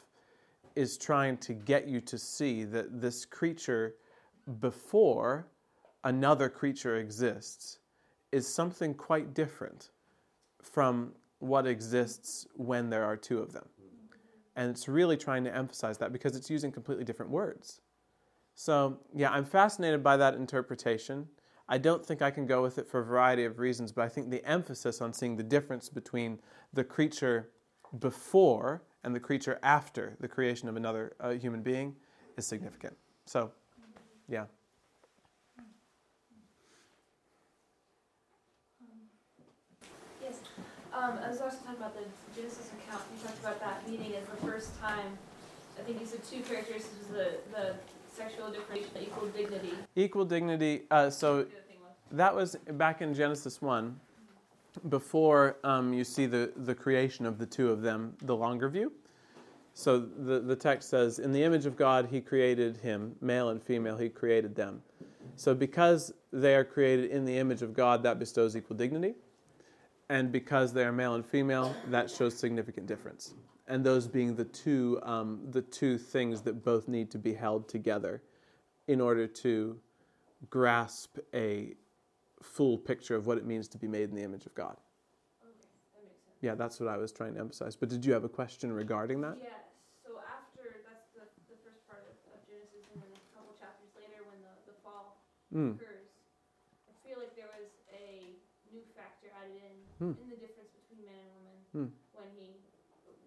is 0.76 0.96
trying 0.96 1.36
to 1.38 1.52
get 1.52 1.86
you 1.86 2.00
to 2.00 2.16
see 2.16 2.64
that 2.64 3.00
this 3.02 3.26
creature 3.26 3.96
before 4.60 5.46
another 6.04 6.48
creature 6.48 6.96
exists 6.96 7.78
is 8.30 8.46
something 8.46 8.94
quite 8.94 9.34
different 9.34 9.90
from 10.62 11.12
what 11.38 11.66
exists 11.66 12.46
when 12.54 12.90
there 12.90 13.04
are 13.04 13.16
two 13.16 13.38
of 13.38 13.52
them. 13.52 13.66
And 14.56 14.70
it's 14.70 14.88
really 14.88 15.16
trying 15.16 15.44
to 15.44 15.54
emphasize 15.54 15.98
that 15.98 16.12
because 16.12 16.36
it's 16.36 16.48
using 16.48 16.70
completely 16.70 17.04
different 17.04 17.32
words. 17.32 17.80
So, 18.54 18.98
yeah, 19.14 19.30
I'm 19.30 19.44
fascinated 19.44 20.02
by 20.02 20.16
that 20.16 20.34
interpretation. 20.34 21.28
I 21.68 21.78
don't 21.78 22.04
think 22.04 22.22
I 22.22 22.30
can 22.30 22.46
go 22.46 22.62
with 22.62 22.78
it 22.78 22.86
for 22.86 23.00
a 23.00 23.04
variety 23.04 23.44
of 23.44 23.58
reasons, 23.58 23.90
but 23.90 24.02
I 24.02 24.08
think 24.08 24.30
the 24.30 24.44
emphasis 24.44 25.00
on 25.00 25.12
seeing 25.12 25.36
the 25.36 25.42
difference 25.42 25.88
between 25.88 26.38
the 26.72 26.84
creature 26.84 27.50
before 27.98 28.82
and 29.02 29.14
the 29.14 29.20
creature 29.20 29.58
after 29.62 30.16
the 30.20 30.28
creation 30.28 30.68
of 30.68 30.76
another 30.76 31.14
uh, 31.20 31.30
human 31.30 31.62
being 31.62 31.96
is 32.36 32.46
significant. 32.46 32.96
So, 33.26 33.50
yeah. 34.28 34.44
Yes. 40.22 40.40
Um, 40.96 41.18
I 41.24 41.30
was 41.30 41.40
also 41.40 41.56
talking 41.58 41.76
about 41.76 41.94
the 41.94 42.04
Genesis 42.36 42.70
account. 42.78 43.02
You 43.16 43.26
talked 43.26 43.40
about 43.40 43.60
that 43.60 43.88
meeting 43.88 44.12
as 44.14 44.26
the 44.28 44.46
first 44.46 44.80
time. 44.80 45.18
I 45.78 45.82
think 45.82 46.00
you 46.00 46.06
said 46.06 46.22
two 46.24 46.40
characteristics 46.40 46.94
was 46.98 47.08
the, 47.08 47.32
the 47.50 47.74
sexual 48.14 48.48
differentiation, 48.50 49.02
equal 49.02 49.26
dignity. 49.28 49.72
Equal 49.96 50.24
dignity. 50.24 50.82
Uh, 50.92 51.10
so 51.10 51.46
that 52.12 52.34
was 52.34 52.56
back 52.72 53.02
in 53.02 53.12
Genesis 53.12 53.60
1, 53.60 53.98
before 54.88 55.56
um, 55.64 55.92
you 55.92 56.04
see 56.04 56.26
the, 56.26 56.52
the 56.56 56.74
creation 56.74 57.26
of 57.26 57.38
the 57.38 57.46
two 57.46 57.70
of 57.70 57.82
them, 57.82 58.14
the 58.22 58.36
longer 58.36 58.68
view. 58.68 58.92
So 59.74 59.98
the, 59.98 60.38
the 60.38 60.54
text 60.54 60.88
says, 60.90 61.18
In 61.18 61.32
the 61.32 61.42
image 61.42 61.66
of 61.66 61.76
God, 61.76 62.06
he 62.08 62.20
created 62.20 62.76
him, 62.76 63.16
male 63.20 63.48
and 63.48 63.60
female, 63.60 63.96
he 63.96 64.08
created 64.08 64.54
them. 64.54 64.80
So 65.34 65.54
because 65.54 66.12
they 66.32 66.54
are 66.54 66.64
created 66.64 67.10
in 67.10 67.24
the 67.24 67.36
image 67.36 67.62
of 67.62 67.74
God, 67.74 68.04
that 68.04 68.20
bestows 68.20 68.56
equal 68.56 68.76
dignity. 68.76 69.14
And 70.10 70.30
because 70.30 70.72
they 70.72 70.84
are 70.84 70.92
male 70.92 71.14
and 71.14 71.24
female, 71.24 71.74
that 71.88 72.10
shows 72.10 72.36
significant 72.36 72.86
difference. 72.86 73.34
And 73.66 73.84
those 73.84 74.06
being 74.06 74.36
the 74.36 74.44
two, 74.44 75.00
um, 75.02 75.40
the 75.50 75.62
two 75.62 75.96
things 75.96 76.42
that 76.42 76.62
both 76.64 76.88
need 76.88 77.10
to 77.12 77.18
be 77.18 77.32
held 77.32 77.68
together 77.68 78.22
in 78.86 79.00
order 79.00 79.26
to 79.26 79.78
grasp 80.50 81.16
a 81.32 81.74
full 82.42 82.76
picture 82.76 83.16
of 83.16 83.26
what 83.26 83.38
it 83.38 83.46
means 83.46 83.66
to 83.68 83.78
be 83.78 83.88
made 83.88 84.10
in 84.10 84.14
the 84.14 84.22
image 84.22 84.44
of 84.44 84.54
God. 84.54 84.76
Yeah, 86.42 86.54
that's 86.54 86.78
what 86.78 86.90
I 86.92 86.98
was 86.98 87.10
trying 87.10 87.32
to 87.34 87.40
emphasize. 87.40 87.74
But 87.74 87.88
did 87.88 88.04
you 88.04 88.12
have 88.12 88.24
a 88.24 88.28
question 88.28 88.70
regarding 88.70 89.22
that? 89.22 89.38
Yes. 89.40 89.64
So 90.04 90.20
after 90.28 90.84
that's 90.84 91.08
the, 91.16 91.24
the 91.48 91.56
first 91.64 91.80
part 91.88 92.04
of, 92.04 92.12
of 92.36 92.44
Genesis, 92.44 92.84
and 92.92 93.00
then 93.00 93.08
a 93.16 93.24
couple 93.32 93.56
chapters 93.56 93.88
later, 93.96 94.20
when 94.28 94.36
the, 94.44 94.52
the 94.68 94.76
fall 94.84 95.24
Mm. 95.48 95.80
occurs, 95.80 96.12
I 96.84 96.92
feel 97.00 97.16
like 97.16 97.32
there 97.32 97.48
was 97.48 97.72
a 97.96 98.36
new 98.68 98.84
factor 98.92 99.32
added 99.40 99.56
in 99.56 99.72
Hmm. 100.04 100.20
in 100.20 100.28
the 100.28 100.36
difference 100.36 100.68
between 100.84 101.08
man 101.08 101.16
and 101.24 101.32
woman 101.40 101.60
Hmm. 101.72 101.88
when 102.12 102.28
he 102.36 102.60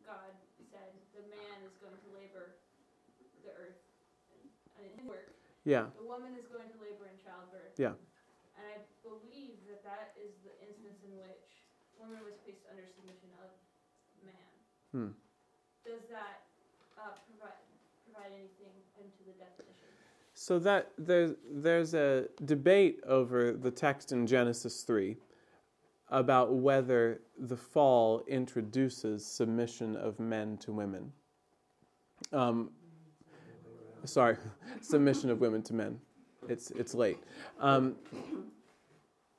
God 0.06 0.30
said 0.70 0.94
the 1.18 1.26
man 1.26 1.58
is 1.66 1.74
going 1.82 1.98
to 1.98 2.10
labor 2.14 2.54
the 3.42 3.52
earth 3.58 3.82
and 4.78 4.86
in 4.86 4.94
his 4.94 5.10
work. 5.10 5.34
Yeah. 5.66 5.90
The 5.98 6.06
woman 6.06 6.38
is 6.38 6.46
going 6.54 6.70
to 6.70 6.78
labor 6.78 7.10
in 7.10 7.18
childbirth. 7.26 7.74
Yeah. 7.82 7.98
And 8.56 8.64
I 8.70 8.78
believe 9.02 9.58
that 9.68 9.82
that 9.84 10.14
is 10.22 10.32
the 10.46 10.54
instance 10.64 11.02
in 11.02 11.18
which 11.18 11.66
woman 11.98 12.22
was 12.24 12.38
placed 12.46 12.64
under 12.70 12.86
submission 12.86 13.34
of 13.42 13.50
man. 14.24 14.54
Hmm. 14.94 15.12
Does 15.84 16.06
that 16.14 16.46
uh, 16.96 17.18
provide 17.26 17.58
provide 18.06 18.32
anything 18.38 18.72
into 19.02 19.26
the 19.26 19.34
definition? 19.36 19.90
So 20.38 20.60
that 20.60 20.94
there's 20.98 21.34
there's 21.50 21.94
a 21.94 22.30
debate 22.46 23.02
over 23.06 23.52
the 23.54 23.72
text 23.72 24.12
in 24.14 24.28
Genesis 24.28 24.84
three 24.84 25.18
about 26.10 26.54
whether 26.54 27.22
the 27.38 27.58
fall 27.58 28.24
introduces 28.28 29.26
submission 29.26 29.96
of 29.96 30.20
men 30.20 30.58
to 30.58 30.72
women. 30.72 31.12
Um, 32.32 32.72
sorry, 34.06 34.38
submission 34.82 35.30
of 35.30 35.40
women 35.40 35.62
to 35.64 35.74
men. 35.74 36.00
It's 36.48 36.72
it's 36.72 36.94
late. 36.94 37.20
Um, 37.60 37.96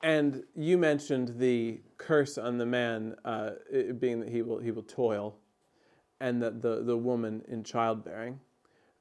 and 0.03 0.43
you 0.55 0.77
mentioned 0.77 1.39
the 1.39 1.81
curse 1.97 2.37
on 2.37 2.57
the 2.57 2.65
man 2.65 3.15
uh, 3.25 3.51
being 3.99 4.19
that 4.19 4.29
he 4.29 4.41
will 4.41 4.59
he 4.59 4.71
will 4.71 4.83
toil, 4.83 5.37
and 6.21 6.41
that 6.41 6.61
the 6.61 6.83
the 6.83 6.97
woman 6.97 7.41
in 7.47 7.63
childbearing. 7.63 8.39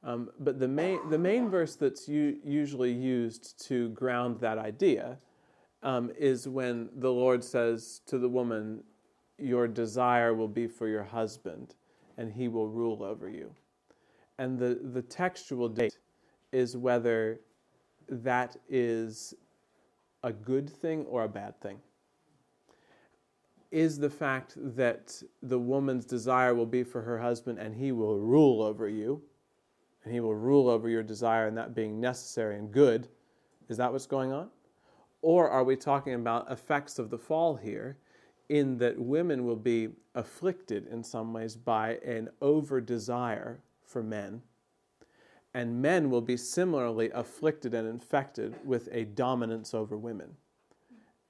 Um, 0.02 0.30
but 0.40 0.58
the 0.58 0.68
main 0.68 1.08
the 1.10 1.18
main 1.18 1.50
verse 1.50 1.74
that's 1.74 2.08
u- 2.08 2.38
usually 2.42 2.92
used 2.92 3.62
to 3.66 3.90
ground 3.90 4.40
that 4.40 4.56
idea 4.56 5.18
um, 5.82 6.10
is 6.18 6.48
when 6.48 6.90
the 6.96 7.12
Lord 7.12 7.44
says 7.44 8.00
to 8.06 8.18
the 8.18 8.28
woman, 8.28 8.82
"Your 9.38 9.68
desire 9.68 10.34
will 10.34 10.48
be 10.48 10.66
for 10.66 10.88
your 10.88 11.04
husband, 11.04 11.74
and 12.16 12.32
he 12.32 12.48
will 12.48 12.68
rule 12.68 13.02
over 13.02 13.28
you." 13.28 13.54
And 14.38 14.58
the 14.58 14.80
the 14.82 15.02
textual 15.02 15.68
date 15.68 15.98
is 16.52 16.76
whether 16.76 17.40
that 18.08 18.56
is 18.68 19.34
a 20.22 20.32
good 20.32 20.68
thing 20.68 21.04
or 21.06 21.24
a 21.24 21.28
bad 21.28 21.60
thing. 21.60 21.78
Is 23.70 23.98
the 23.98 24.10
fact 24.10 24.54
that 24.56 25.22
the 25.42 25.58
woman's 25.58 26.06
desire 26.06 26.54
will 26.54 26.66
be 26.66 26.82
for 26.82 27.02
her 27.02 27.18
husband 27.18 27.58
and 27.58 27.74
he 27.74 27.92
will 27.92 28.18
rule 28.18 28.62
over 28.62 28.88
you, 28.88 29.22
and 30.04 30.12
he 30.12 30.20
will 30.20 30.34
rule 30.34 30.68
over 30.68 30.88
your 30.88 31.02
desire, 31.02 31.46
and 31.46 31.56
that 31.58 31.74
being 31.74 32.00
necessary 32.00 32.56
and 32.56 32.72
good, 32.72 33.08
is 33.68 33.76
that 33.76 33.92
what's 33.92 34.06
going 34.06 34.32
on? 34.32 34.48
Or 35.20 35.48
are 35.48 35.64
we 35.64 35.76
talking 35.76 36.14
about 36.14 36.50
effects 36.50 36.98
of 36.98 37.10
the 37.10 37.18
fall 37.18 37.56
here, 37.56 37.98
in 38.48 38.78
that 38.78 38.98
women 38.98 39.44
will 39.44 39.56
be 39.56 39.88
afflicted 40.14 40.86
in 40.86 41.04
some 41.04 41.32
ways 41.32 41.56
by 41.56 41.96
an 42.04 42.30
over 42.40 42.80
desire 42.80 43.60
for 43.84 44.02
men? 44.02 44.42
and 45.54 45.80
men 45.80 46.10
will 46.10 46.20
be 46.20 46.36
similarly 46.36 47.10
afflicted 47.14 47.74
and 47.74 47.88
infected 47.88 48.54
with 48.64 48.88
a 48.92 49.04
dominance 49.04 49.74
over 49.74 49.96
women. 49.96 50.36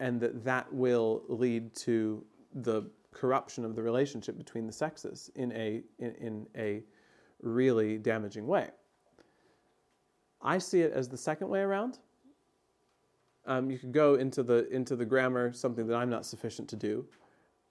And 0.01 0.21
that 0.21 0.45
that 0.45 0.73
will 0.73 1.23
lead 1.29 1.75
to 1.77 2.25
the 2.55 2.83
corruption 3.13 3.65
of 3.65 3.75
the 3.75 3.83
relationship 3.83 4.37
between 4.37 4.67
the 4.67 4.73
sexes 4.73 5.31
in 5.35 5.51
a 5.53 5.83
in, 5.99 6.15
in 6.17 6.47
a 6.57 6.83
really 7.43 7.99
damaging 7.99 8.47
way. 8.47 8.69
I 10.41 10.59
see 10.59 10.83
it 10.83 10.93
as 10.93 11.09
the 11.09 11.17
second 11.17 11.49
way 11.49 11.61
around 11.61 11.99
um, 13.49 13.71
you 13.71 13.79
could 13.79 13.93
go 13.93 14.15
into 14.15 14.43
the 14.43 14.69
into 14.69 14.95
the 14.95 15.05
grammar 15.05 15.53
something 15.53 15.87
that 15.87 15.97
i'm 15.97 16.11
not 16.11 16.25
sufficient 16.25 16.69
to 16.69 16.77
do 16.77 17.05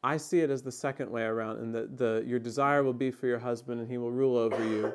i 0.04 0.18
see 0.18 0.42
it 0.42 0.50
as 0.50 0.62
the 0.62 0.72
second 0.72 1.10
way 1.10 1.24
around 1.24 1.58
and 1.60 1.74
that 1.74 1.98
the 1.98 2.24
your 2.28 2.40
desire 2.40 2.84
will 2.84 2.94
be 2.94 3.10
for 3.10 3.28
your 3.28 3.40
husband 3.40 3.80
and 3.80 3.90
he 3.90 3.98
will 3.98 4.12
rule 4.12 4.38
over 4.38 4.62
you 4.68 4.94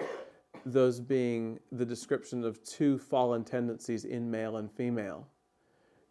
those 0.67 1.01
being 1.01 1.59
the 1.73 1.85
description 1.85 2.45
of 2.45 2.63
two 2.65 2.99
fallen 2.99 3.45
tendencies 3.45 4.05
in 4.05 4.31
male 4.31 4.59
and 4.59 4.71
female 4.71 5.27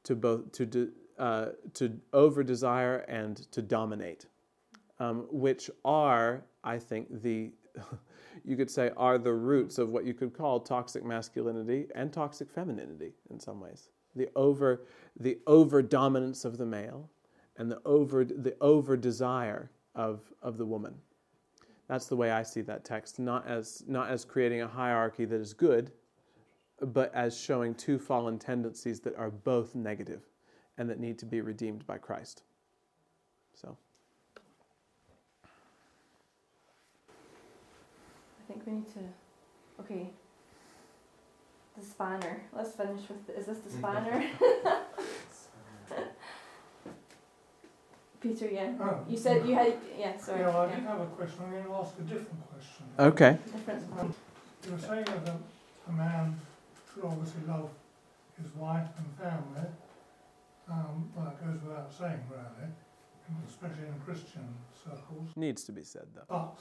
to 0.03 0.15
both 0.15 0.51
to 0.51 0.65
de, 0.65 0.87
uh, 1.17 1.49
to 1.73 1.99
over 2.13 2.43
desire 2.43 2.97
and 3.07 3.51
to 3.51 3.61
dominate, 3.61 4.25
um, 4.99 5.27
which 5.31 5.69
are, 5.85 6.43
I 6.63 6.79
think, 6.79 7.21
the 7.21 7.51
you 8.43 8.57
could 8.57 8.69
say 8.69 8.91
are 8.97 9.17
the 9.17 9.33
roots 9.33 9.77
of 9.77 9.89
what 9.89 10.05
you 10.05 10.13
could 10.13 10.33
call 10.33 10.59
toxic 10.59 11.05
masculinity 11.05 11.87
and 11.95 12.11
toxic 12.11 12.49
femininity 12.49 13.13
in 13.29 13.39
some 13.39 13.61
ways. 13.61 13.89
The 14.15 14.29
over 14.35 14.83
the 15.19 15.39
over 15.47 15.81
dominance 15.81 16.45
of 16.45 16.57
the 16.57 16.65
male 16.65 17.09
and 17.57 17.71
the 17.71 17.81
over 17.85 18.23
the 18.25 18.55
over 18.61 18.97
desire 18.97 19.71
of 19.95 20.21
of 20.41 20.57
the 20.57 20.65
woman. 20.65 20.95
That's 21.91 22.05
the 22.05 22.15
way 22.15 22.31
I 22.31 22.41
see 22.43 22.61
that 22.61 22.85
text, 22.85 23.19
not 23.19 23.45
as, 23.45 23.83
not 23.85 24.09
as 24.09 24.23
creating 24.23 24.61
a 24.61 24.67
hierarchy 24.67 25.25
that 25.25 25.41
is 25.41 25.53
good, 25.53 25.91
but 26.79 27.13
as 27.13 27.37
showing 27.37 27.75
two 27.75 27.99
fallen 27.99 28.39
tendencies 28.39 29.01
that 29.01 29.13
are 29.17 29.29
both 29.29 29.75
negative 29.75 30.21
and 30.77 30.89
that 30.89 31.01
need 31.01 31.19
to 31.19 31.25
be 31.25 31.41
redeemed 31.41 31.85
by 31.85 31.97
Christ. 31.97 32.43
So. 33.53 33.75
I 38.39 38.47
think 38.47 38.65
we 38.65 38.71
need 38.71 38.87
to. 38.93 39.01
Okay. 39.81 40.11
The 41.81 41.87
spanner. 41.87 42.41
Let's 42.55 42.73
finish 42.75 43.09
with. 43.09 43.25
The, 43.25 43.37
is 43.39 43.47
this 43.47 43.57
the 43.59 43.71
spanner? 43.71 44.23
Peter, 48.21 48.47
yeah. 48.51 48.73
Oh. 48.79 48.99
You 49.09 49.17
said 49.17 49.47
you 49.47 49.55
had. 49.55 49.73
Yeah, 49.97 50.15
sorry. 50.19 50.41
Yeah, 50.41 50.49
well, 50.49 50.57
I 50.61 50.67
yeah. 50.67 50.75
did 50.75 50.85
have 50.85 51.01
a 51.01 51.05
question. 51.07 51.39
I'm 51.43 51.51
going 51.51 51.63
to 51.63 51.73
ask 51.73 51.97
a 51.97 52.01
different 52.03 52.51
question. 52.51 52.85
Okay. 52.99 53.37
Different 53.51 53.81
spanner. 53.81 54.13
You 54.67 54.71
were 54.73 54.77
saying 54.77 55.05
that 55.05 55.29
a, 55.29 55.89
a 55.89 55.91
man 55.93 56.39
should 56.93 57.03
obviously 57.03 57.41
love 57.47 57.69
his 58.39 58.53
wife 58.55 58.87
and 58.97 59.07
family. 59.17 59.67
Um, 60.69 61.09
well, 61.15 61.25
that 61.25 61.43
goes 61.43 61.63
without 61.63 61.91
saying, 61.91 62.19
really, 62.29 62.69
especially 63.49 63.87
in 63.87 63.99
Christian 64.05 64.47
circles. 64.83 65.31
Needs 65.35 65.63
to 65.63 65.71
be 65.71 65.81
said, 65.83 66.05
though. 66.13 66.25
But 66.29 66.59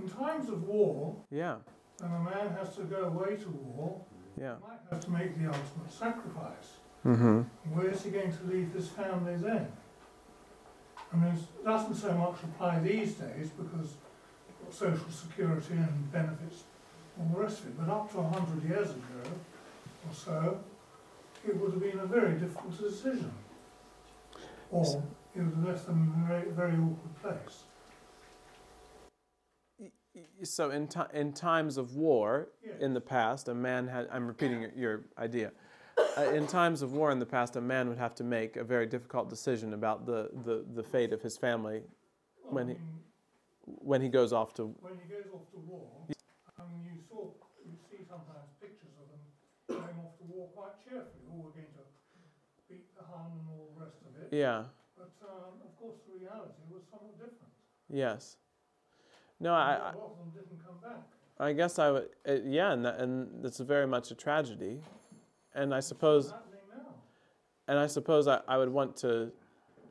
in 0.00 0.08
times 0.08 0.48
of 0.48 0.66
war, 0.66 1.16
Yeah. 1.30 1.56
when 1.98 2.10
a 2.12 2.20
man 2.20 2.56
has 2.58 2.74
to 2.76 2.84
go 2.84 3.04
away 3.04 3.36
to 3.36 3.48
war, 3.50 4.00
Yeah. 4.40 4.56
he 4.56 4.68
might 4.68 4.80
have 4.90 5.00
to 5.00 5.10
make 5.10 5.38
the 5.38 5.46
ultimate 5.46 5.90
sacrifice. 5.90 6.78
Mm-hmm. 7.06 7.40
Where 7.74 7.90
is 7.90 8.02
he 8.02 8.10
going 8.10 8.32
to 8.32 8.44
leave 8.44 8.72
his 8.72 8.88
family 8.88 9.36
then? 9.36 9.68
I 11.12 11.16
mean, 11.16 11.34
it 11.34 11.64
doesn't 11.64 11.94
so 11.94 12.12
much 12.12 12.36
apply 12.44 12.80
these 12.80 13.14
days 13.14 13.50
because 13.50 13.94
of 14.66 14.74
social 14.74 15.10
security 15.10 15.74
and 15.74 16.12
benefits, 16.12 16.64
all 17.18 17.28
the 17.32 17.40
rest 17.40 17.60
of 17.60 17.68
it. 17.68 17.78
But 17.78 17.88
up 17.88 18.12
to 18.12 18.18
a 18.18 18.28
hundred 18.28 18.68
years 18.68 18.90
ago 18.90 19.22
or 20.06 20.14
so, 20.14 20.60
it 21.46 21.56
would 21.56 21.72
have 21.72 21.80
been 21.80 21.98
a 22.00 22.06
very 22.06 22.38
difficult 22.38 22.78
decision. 22.78 23.32
Or 24.70 25.02
it 25.34 25.40
would 25.40 25.54
have 25.54 25.64
left 25.64 25.86
them 25.86 26.12
in 26.14 26.24
a 26.24 26.26
very, 26.28 26.50
very 26.50 26.72
awkward 26.72 27.22
place. 27.22 27.62
So 30.42 30.70
in, 30.70 30.88
ti 30.88 31.00
in 31.12 31.32
times 31.32 31.76
of 31.76 31.94
war 31.94 32.48
Yes. 32.64 32.74
in 32.80 32.94
the 32.94 33.00
past, 33.00 33.48
a 33.48 33.54
man 33.54 33.88
had, 33.88 34.08
I'm 34.12 34.26
repeating 34.26 34.60
your, 34.62 34.72
your 34.76 35.00
idea. 35.18 35.52
Uh, 36.16 36.22
in 36.34 36.46
times 36.46 36.82
of 36.82 36.92
war 36.92 37.10
in 37.10 37.18
the 37.18 37.26
past, 37.26 37.56
a 37.56 37.60
man 37.60 37.88
would 37.88 37.98
have 37.98 38.14
to 38.16 38.24
make 38.24 38.56
a 38.56 38.64
very 38.64 38.86
difficult 38.86 39.28
decision 39.30 39.74
about 39.74 40.06
the, 40.06 40.30
the, 40.44 40.64
the 40.74 40.82
fate 40.82 41.12
of 41.12 41.22
his 41.22 41.36
family 41.36 41.82
when 42.50 42.68
he, 42.68 42.76
when 43.64 44.00
he 44.00 44.08
goes 44.08 44.32
off 44.32 44.54
to. 44.54 44.64
when 44.80 44.94
he 45.02 45.08
goes 45.12 45.26
off 45.32 45.50
to 45.52 45.58
war, 45.58 45.88
I 46.58 46.62
mean, 46.70 46.82
you 46.84 47.00
saw, 47.08 47.30
you 47.64 47.76
see 47.90 48.02
sometimes 48.06 48.46
pictures 48.60 48.94
of 49.00 49.06
them 49.10 49.22
going 49.68 49.98
off 50.04 50.16
to 50.18 50.24
war 50.24 50.48
quite 50.54 50.76
cheerfully. 50.84 51.24
All 51.30 51.42
were 51.44 51.54
going 51.54 51.70
to 51.74 51.84
beat 52.68 52.94
the 52.96 53.02
Hun 53.04 53.32
and 53.38 53.46
all 53.50 53.70
the 53.74 53.84
rest 53.84 53.98
of 54.06 54.12
it. 54.22 54.28
Yeah, 54.34 54.64
But 54.96 55.14
um, 55.22 55.62
of 55.64 55.72
course, 55.78 55.98
the 56.06 56.18
reality 56.18 56.62
was 56.70 56.82
somewhat 56.90 57.18
different. 57.18 57.52
yes. 57.90 58.36
No, 59.40 59.52
I. 59.52 59.92
I, 61.40 61.52
guess 61.52 61.78
I 61.78 61.90
would, 61.90 62.08
uh, 62.28 62.34
yeah, 62.44 62.72
and, 62.72 62.84
that, 62.84 63.00
and 63.00 63.44
that's 63.44 63.60
very 63.60 63.86
much 63.86 64.10
a 64.10 64.14
tragedy. 64.14 64.80
And 65.54 65.74
I 65.74 65.80
suppose. 65.80 66.26
It's. 66.26 66.34
And 67.68 67.78
I 67.78 67.86
suppose 67.86 68.26
I, 68.26 68.40
I 68.48 68.56
would 68.56 68.70
want 68.70 68.96
to 68.98 69.30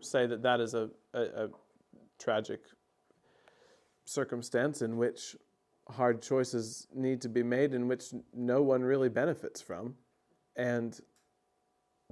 say 0.01 0.25
that 0.25 0.41
that 0.41 0.59
is 0.59 0.73
a, 0.73 0.89
a, 1.13 1.21
a 1.21 1.47
tragic 2.19 2.59
circumstance 4.05 4.81
in 4.81 4.97
which 4.97 5.35
hard 5.89 6.21
choices 6.21 6.87
need 6.93 7.21
to 7.21 7.29
be 7.29 7.43
made, 7.43 7.73
in 7.73 7.87
which 7.87 8.05
no 8.33 8.61
one 8.61 8.81
really 8.81 9.09
benefits 9.09 9.61
from. 9.61 9.93
And 10.55 10.99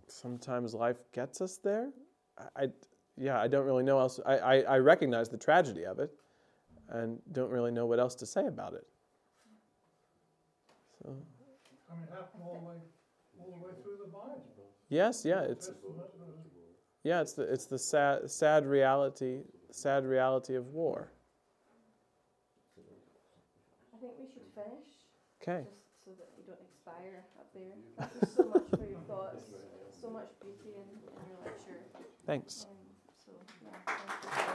sometimes 0.08 0.74
life 0.76 0.98
gets 1.14 1.42
us 1.42 1.58
there. 1.64 1.90
I, 2.38 2.64
I- 2.66 2.70
yeah, 3.18 3.40
I 3.40 3.48
don't 3.48 3.66
really 3.66 3.84
know 3.84 3.98
else. 3.98 4.20
I, 4.26 4.38
I, 4.38 4.56
I 4.60 4.78
recognize 4.80 5.30
the 5.30 5.38
tragedy 5.38 5.86
of 5.86 6.00
it 6.00 6.12
and 6.90 7.20
don't 7.32 7.50
really 7.50 7.72
know 7.72 7.86
what 7.86 8.00
else 8.00 8.16
to 8.16 8.26
say 8.26 8.48
about 8.48 8.74
it. 8.74 8.86
So, 11.02 11.10
I 11.10 11.96
mean, 11.96 12.04
it 12.04 12.10
happened 12.12 12.44
all 12.44 12.60
the 12.62 12.70
way, 12.70 12.76
all 13.40 13.58
the 13.60 13.66
way 13.66 13.74
through 13.84 13.98
the 14.04 14.12
Bible. 14.12 14.44
yes, 14.90 15.26
yeah, 15.26 15.42
it's. 15.42 15.72
Yeah, 17.06 17.22
it's 17.22 17.34
the 17.34 17.44
it's 17.44 17.66
the 17.68 17.78
sad 17.78 18.32
sad 18.32 18.66
reality 18.66 19.42
sad 19.70 20.08
reality 20.08 20.56
of 20.56 20.70
war. 20.70 21.12
I 23.94 23.98
think 24.00 24.14
we 24.18 24.26
should 24.26 24.50
finish. 24.56 24.88
Okay. 25.40 25.68
Just 25.70 26.04
so 26.04 26.12
that 26.18 26.30
we 26.36 26.44
don't 26.48 26.60
expire 26.66 27.24
up 27.38 27.54
there. 27.54 27.78
Thank 28.00 28.12
you 28.22 28.28
so 28.36 28.44
much 28.50 28.64
for 28.72 28.90
your 28.90 29.00
thoughts. 29.08 29.44
So 30.02 30.10
much 30.10 30.30
beauty 30.42 30.74
in, 30.74 30.88
in 31.22 31.30
your 31.30 31.40
lecture. 31.46 31.78
Thanks. 32.26 32.66
Um, 32.66 32.76
so, 33.24 33.32
yeah, 33.64 33.70
thank 33.86 34.48
you. 34.48 34.55